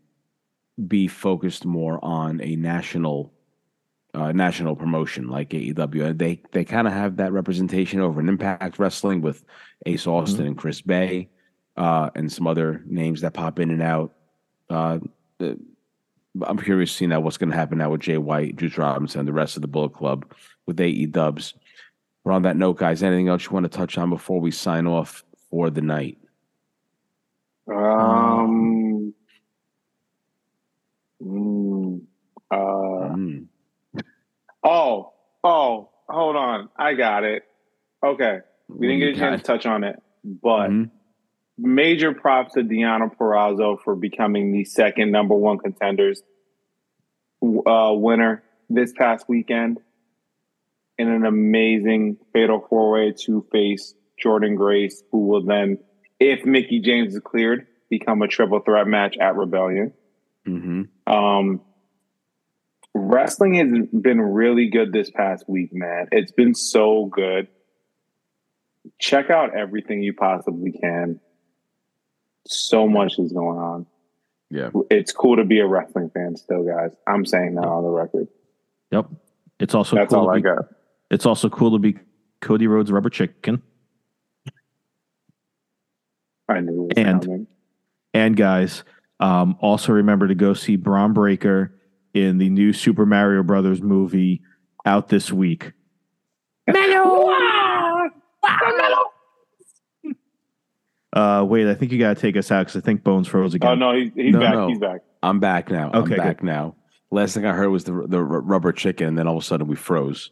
be 0.87 1.07
focused 1.07 1.63
more 1.65 2.03
on 2.03 2.41
a 2.41 2.57
national, 2.57 3.31
uh, 4.13 4.33
national 4.33 4.75
promotion 4.75 5.29
like 5.29 5.51
AEW. 5.51 6.17
They 6.17 6.41
they 6.51 6.65
kind 6.65 6.85
of 6.85 6.91
have 6.91 7.15
that 7.15 7.31
representation 7.31 8.01
over 8.01 8.19
in 8.19 8.27
Impact 8.27 8.77
Wrestling 8.77 9.21
with 9.21 9.45
Ace 9.85 10.05
Austin 10.05 10.47
and 10.47 10.57
Chris 10.57 10.81
Bey, 10.81 11.29
uh, 11.77 12.09
and 12.13 12.29
some 12.29 12.45
other 12.45 12.83
names 12.85 13.21
that 13.21 13.33
pop 13.33 13.57
in 13.57 13.71
and 13.71 13.81
out. 13.81 14.13
Uh, 14.69 14.99
uh, 15.39 15.53
I'm 16.43 16.57
curious 16.59 16.91
to 16.91 16.97
see 16.97 17.07
now 17.07 17.19
what's 17.19 17.37
going 17.37 17.49
to 17.49 17.55
happen 17.55 17.79
now 17.79 17.89
with 17.89 18.01
Jay 18.01 18.17
White, 18.17 18.55
Juice 18.55 18.77
Robinson, 18.77 19.19
and 19.19 19.27
the 19.27 19.33
rest 19.33 19.55
of 19.55 19.61
the 19.61 19.67
Bullet 19.67 19.93
Club 19.93 20.31
with 20.67 20.79
AE 20.79 21.07
Dubs. 21.07 21.53
But 22.23 22.31
on 22.33 22.43
that 22.43 22.57
note, 22.57 22.77
guys, 22.77 23.01
anything 23.01 23.29
else 23.29 23.45
you 23.45 23.51
want 23.51 23.63
to 23.69 23.75
touch 23.77 23.97
on 23.97 24.09
before 24.09 24.39
we 24.39 24.51
sign 24.51 24.85
off 24.87 25.23
for 25.49 25.69
the 25.69 25.81
night? 25.81 26.17
Um. 27.67 29.13
mm, 31.21 32.01
uh, 32.51 32.55
Mm. 32.55 33.45
oh, 34.63 35.13
oh, 35.43 35.89
hold 36.07 36.35
on. 36.35 36.69
I 36.77 36.93
got 36.93 37.23
it. 37.23 37.43
Okay. 38.03 38.39
We 38.67 38.87
didn't 38.87 38.99
get 38.99 39.15
a 39.15 39.19
chance 39.19 39.41
to 39.41 39.47
touch 39.47 39.65
on 39.65 39.83
it, 39.83 40.01
but 40.23 40.69
Mhm. 40.69 40.91
Major 41.61 42.13
props 42.13 42.53
to 42.53 42.61
Deonna 42.61 43.15
Purrazzo 43.15 43.81
for 43.83 43.95
becoming 43.95 44.51
the 44.51 44.63
second 44.63 45.11
number 45.11 45.35
one 45.35 45.57
contenders 45.57 46.21
uh, 47.43 47.91
winner 47.93 48.43
this 48.69 48.93
past 48.93 49.27
weekend 49.27 49.79
in 50.97 51.09
an 51.09 51.25
amazing 51.25 52.17
fatal 52.33 52.65
four 52.69 52.91
way 52.91 53.13
to 53.25 53.45
face 53.51 53.93
Jordynne 54.23 54.55
Grace, 54.55 55.03
who 55.11 55.27
will 55.27 55.43
then, 55.43 55.79
if 56.19 56.45
Mickie 56.45 56.81
James 56.81 57.15
is 57.15 57.21
cleared, 57.21 57.67
become 57.89 58.21
a 58.21 58.27
triple 58.27 58.59
threat 58.59 58.87
match 58.87 59.17
at 59.17 59.35
Rebellion. 59.35 59.93
Mhm. 60.45 60.89
Um, 61.07 61.61
wrestling 62.93 63.55
has 63.55 63.87
been 63.87 64.21
really 64.21 64.69
good 64.69 64.91
this 64.91 65.09
past 65.09 65.47
week, 65.47 65.73
man. 65.73 66.07
It's 66.11 66.31
been 66.31 66.53
so 66.53 67.05
good. 67.05 67.47
Check 68.99 69.29
out 69.29 69.55
everything 69.55 70.01
you 70.01 70.13
possibly 70.13 70.71
can. 70.71 71.19
So 72.51 72.87
much 72.87 73.19
is 73.19 73.31
going 73.31 73.59
on. 73.59 73.85
Yeah. 74.49 74.71
It's 74.89 75.11
cool 75.11 75.35
to 75.35 75.45
be 75.45 75.59
a 75.59 75.67
wrestling 75.67 76.09
fan 76.09 76.35
still, 76.35 76.63
guys. 76.63 76.89
I'm 77.05 77.23
saying 77.23 77.53
that 77.55 77.65
on 77.67 77.83
the 77.83 77.89
record. 77.89 78.27
Yep. 78.91 79.05
It's 79.59 79.75
also 79.75 79.95
That's 79.95 80.09
cool 80.11 80.21
all 80.21 80.25
to 80.25 80.31
I 80.31 80.35
be, 80.37 80.41
got. 80.41 80.65
It's 81.11 81.27
also 81.27 81.47
cool 81.49 81.71
to 81.73 81.77
be 81.77 81.97
Cody 82.41 82.65
Rhodes 82.65 82.91
rubber 82.91 83.11
chicken. 83.11 83.61
I 86.47 86.61
knew 86.61 86.85
it 86.89 86.97
was 86.97 87.05
And- 87.05 87.21
coming. 87.21 87.47
And 88.15 88.35
guys, 88.35 88.83
um, 89.19 89.55
also 89.59 89.93
remember 89.93 90.27
to 90.27 90.33
go 90.33 90.55
see 90.55 90.75
Bron 90.75 91.13
Breakker 91.13 91.75
in 92.15 92.39
the 92.39 92.49
new 92.49 92.73
Super 92.73 93.05
Mario 93.05 93.43
Brothers 93.43 93.83
movie 93.83 94.41
out 94.83 95.09
this 95.09 95.31
week. 95.31 95.73
Uh, 101.13 101.43
wait, 101.47 101.67
I 101.67 101.73
think 101.73 101.91
you 101.91 101.97
got 101.99 102.15
to 102.15 102.21
take 102.21 102.37
us 102.37 102.51
out 102.51 102.67
because 102.67 102.75
I 102.81 102.85
think 102.85 103.03
Bones 103.03 103.27
froze 103.27 103.53
again. 103.55 103.71
Oh 103.71 103.75
no, 103.75 103.95
he's, 103.95 104.11
he's 104.13 104.33
No, 104.33 104.39
back. 104.39 104.53
no. 104.53 104.67
He's 104.67 104.79
back. 104.79 105.01
I'm 105.23 105.39
back 105.39 105.69
now. 105.71 105.91
Okay, 105.91 106.13
I'm 106.13 106.19
back 106.19 106.43
now. 106.43 106.75
Last 107.11 107.33
thing 107.33 107.45
I 107.45 107.53
heard 107.53 107.69
was 107.69 107.83
the 107.85 108.05
the 108.07 108.21
rubber 108.21 108.71
chicken, 108.71 109.07
and 109.07 109.17
then 109.17 109.27
all 109.27 109.37
of 109.37 109.43
a 109.43 109.45
sudden 109.45 109.67
we 109.67 109.75
froze. 109.75 110.29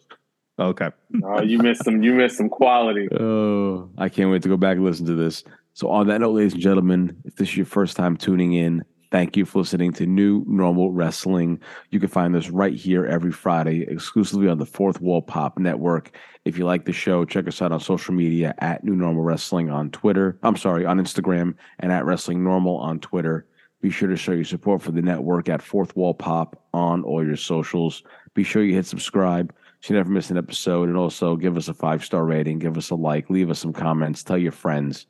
Okay. 0.59 0.89
Oh, 1.23 1.41
you 1.41 1.57
missed 1.59 1.83
some. 1.83 2.03
You 2.03 2.13
missed 2.13 2.37
some 2.37 2.49
quality. 2.49 3.07
Oh, 3.19 3.89
I 3.97 4.09
can't 4.09 4.29
wait 4.31 4.43
to 4.43 4.49
go 4.49 4.57
back 4.57 4.75
and 4.77 4.85
listen 4.85 5.05
to 5.07 5.15
this. 5.15 5.43
So, 5.73 5.89
on 5.89 6.07
that 6.07 6.21
note, 6.21 6.31
ladies 6.31 6.53
and 6.53 6.61
gentlemen, 6.61 7.17
if 7.25 7.35
this 7.35 7.49
is 7.49 7.57
your 7.57 7.65
first 7.67 7.95
time 7.97 8.17
tuning 8.17 8.53
in, 8.53 8.83
thank 9.11 9.37
you 9.37 9.45
for 9.45 9.59
listening 9.59 9.93
to 9.93 10.05
New 10.05 10.43
Normal 10.47 10.91
Wrestling. 10.91 11.59
You 11.91 11.99
can 11.99 12.09
find 12.09 12.35
us 12.35 12.49
right 12.49 12.73
here 12.73 13.05
every 13.05 13.31
Friday, 13.31 13.83
exclusively 13.83 14.47
on 14.47 14.57
the 14.57 14.65
Fourth 14.65 15.01
Wall 15.01 15.21
Pop 15.21 15.57
Network. 15.57 16.17
If 16.45 16.57
you 16.57 16.65
like 16.65 16.85
the 16.85 16.93
show, 16.93 17.25
check 17.25 17.47
us 17.47 17.61
out 17.61 17.71
on 17.71 17.79
social 17.79 18.13
media 18.13 18.55
at 18.59 18.83
New 18.83 18.95
Normal 18.95 19.23
Wrestling 19.23 19.69
on 19.69 19.91
Twitter. 19.91 20.37
I'm 20.43 20.55
sorry, 20.55 20.85
on 20.85 20.99
Instagram 20.99 21.55
and 21.79 21.91
at 21.91 22.05
Wrestling 22.05 22.43
Normal 22.43 22.77
on 22.77 22.99
Twitter. 22.99 23.45
Be 23.81 23.91
sure 23.91 24.09
to 24.09 24.17
show 24.17 24.31
your 24.31 24.43
support 24.43 24.81
for 24.81 24.91
the 24.91 25.01
network 25.01 25.49
at 25.49 25.61
Fourth 25.61 25.95
Wall 25.95 26.13
Pop 26.13 26.61
on 26.73 27.03
all 27.03 27.25
your 27.25 27.35
socials. 27.35 28.03
Be 28.33 28.43
sure 28.43 28.63
you 28.63 28.73
hit 28.73 28.85
subscribe 28.85 29.53
so 29.81 29.93
you 29.93 29.99
never 29.99 30.09
miss 30.09 30.31
an 30.31 30.37
episode. 30.37 30.89
And 30.89 30.97
also 30.97 31.35
give 31.35 31.57
us 31.57 31.67
a 31.67 31.73
five 31.73 32.03
star 32.03 32.25
rating, 32.25 32.59
give 32.59 32.77
us 32.77 32.89
a 32.89 32.95
like, 32.95 33.29
leave 33.29 33.49
us 33.49 33.59
some 33.59 33.73
comments, 33.73 34.23
tell 34.23 34.37
your 34.37 34.51
friends. 34.51 35.05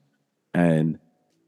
And 0.53 0.99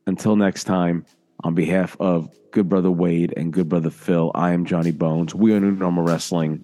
until 0.08 0.36
next 0.36 0.64
time, 0.64 1.06
on 1.44 1.53
behalf 1.56 1.95
of 1.99 2.30
Good 2.52 2.70
Brother 2.70 2.91
Wade 2.91 3.34
and 3.38 3.53
Good 3.53 3.70
Brother 3.70 3.90
Phil, 3.90 4.32
I 4.36 4.52
am 4.52 4.66
Johnny 4.66 4.91
Bones. 4.91 5.36
We 5.36 5.53
are 5.53 5.60
New 5.60 5.72
Normal 5.72 6.03
Wrestling. 6.03 6.61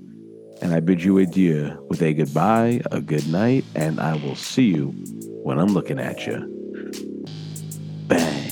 And 0.62 0.74
I 0.74 0.80
bid 0.80 1.04
you 1.04 1.18
adieu 1.18 1.78
with 1.90 2.02
a 2.02 2.14
goodbye, 2.14 2.82
a 2.92 3.02
good 3.02 3.28
night, 3.28 3.66
and 3.76 4.00
I 4.00 4.16
will 4.16 4.36
see 4.36 4.64
you 4.64 4.88
when 5.44 5.60
I'm 5.60 5.74
looking 5.74 6.00
at 6.00 6.26
you. 6.26 6.52
Bang. 8.08 8.45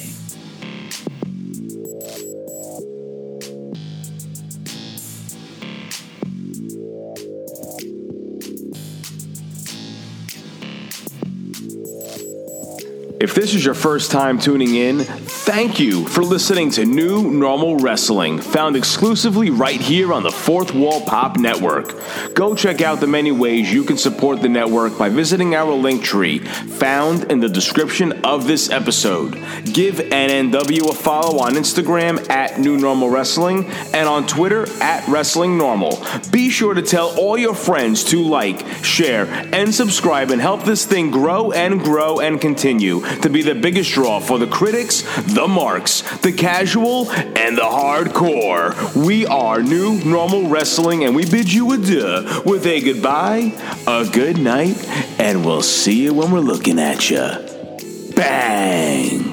If 13.24 13.36
this 13.36 13.56
is 13.56 13.64
your 13.64 13.74
first 13.74 14.12
time 14.12 14.38
tuning 14.38 14.76
in, 14.76 15.00
thank 15.00 15.80
you 15.80 16.06
for 16.06 16.26
listening 16.26 16.72
to 16.72 16.84
New 16.84 17.32
Normal 17.32 17.78
Wrestling, 17.78 18.38
found 18.38 18.76
exclusively 18.76 19.50
right 19.50 19.80
here 19.80 20.12
on 20.12 20.24
the 20.24 20.30
Fourth 20.30 20.74
Wall 20.74 21.00
Pop 21.00 21.38
Network. 21.38 21.96
Go 22.34 22.54
check 22.54 22.82
out 22.82 23.00
the 23.00 23.08
many 23.08 23.32
ways 23.32 23.72
you 23.72 23.86
can 23.86 23.98
support 23.98 24.42
the 24.42 24.50
network 24.50 24.98
by 24.98 25.08
visiting 25.08 25.56
our 25.56 25.72
link 25.72 26.04
tree 26.04 26.40
found 26.40 27.32
in 27.32 27.40
the 27.40 27.48
description 27.48 28.12
of 28.26 28.46
this 28.46 28.70
episode. 28.70 29.36
Give 29.64 29.96
NNW 29.96 30.90
a 30.90 30.94
follow 30.94 31.40
on 31.40 31.54
Instagram 31.54 32.30
at 32.30 32.60
New 32.60 32.76
Normal 32.76 33.10
Wrestling 33.10 33.72
and 33.94 34.10
on 34.10 34.28
Twitter 34.28 34.68
at 34.82 35.08
Wrestling 35.08 35.58
Normal. 35.58 36.06
Be 36.30 36.50
sure 36.50 36.74
to 36.74 36.82
tell 36.82 37.18
all 37.18 37.38
your 37.38 37.56
friends 37.56 38.04
to 38.06 38.22
like, 38.22 38.68
share, 38.84 39.28
and 39.54 39.74
subscribe 39.74 40.30
and 40.30 40.42
help 40.42 40.64
this 40.64 40.86
thing 40.86 41.10
grow 41.10 41.54
and 41.54 41.80
grow 41.80 42.20
and 42.20 42.42
continue. 42.42 43.02
To 43.22 43.30
be 43.30 43.42
the 43.42 43.56
biggest 43.56 43.92
draw 43.92 44.20
for 44.20 44.38
the 44.38 44.48
critics, 44.48 45.02
the 45.34 45.48
marks, 45.48 46.02
the 46.20 46.32
casual, 46.32 47.10
and 47.12 47.58
the 47.58 47.62
hardcore. 47.62 48.96
We 48.96 49.26
are 49.26 49.62
New 49.62 50.04
Normal 50.04 50.48
Wrestling, 50.48 51.04
and 51.04 51.16
we 51.16 51.26
bid 51.26 51.52
you 51.52 51.74
adieu 51.74 52.42
with 52.46 52.66
a 52.66 52.82
goodbye, 52.82 53.54
a 53.88 54.08
good 54.12 54.38
night, 54.38 54.78
and 55.20 55.46
we'll 55.46 55.62
see 55.62 56.04
you 56.04 56.14
when 56.14 56.32
we're 56.32 56.40
looking 56.40 56.80
at 56.80 57.10
you. 57.10 58.14
Bang! 58.16 59.33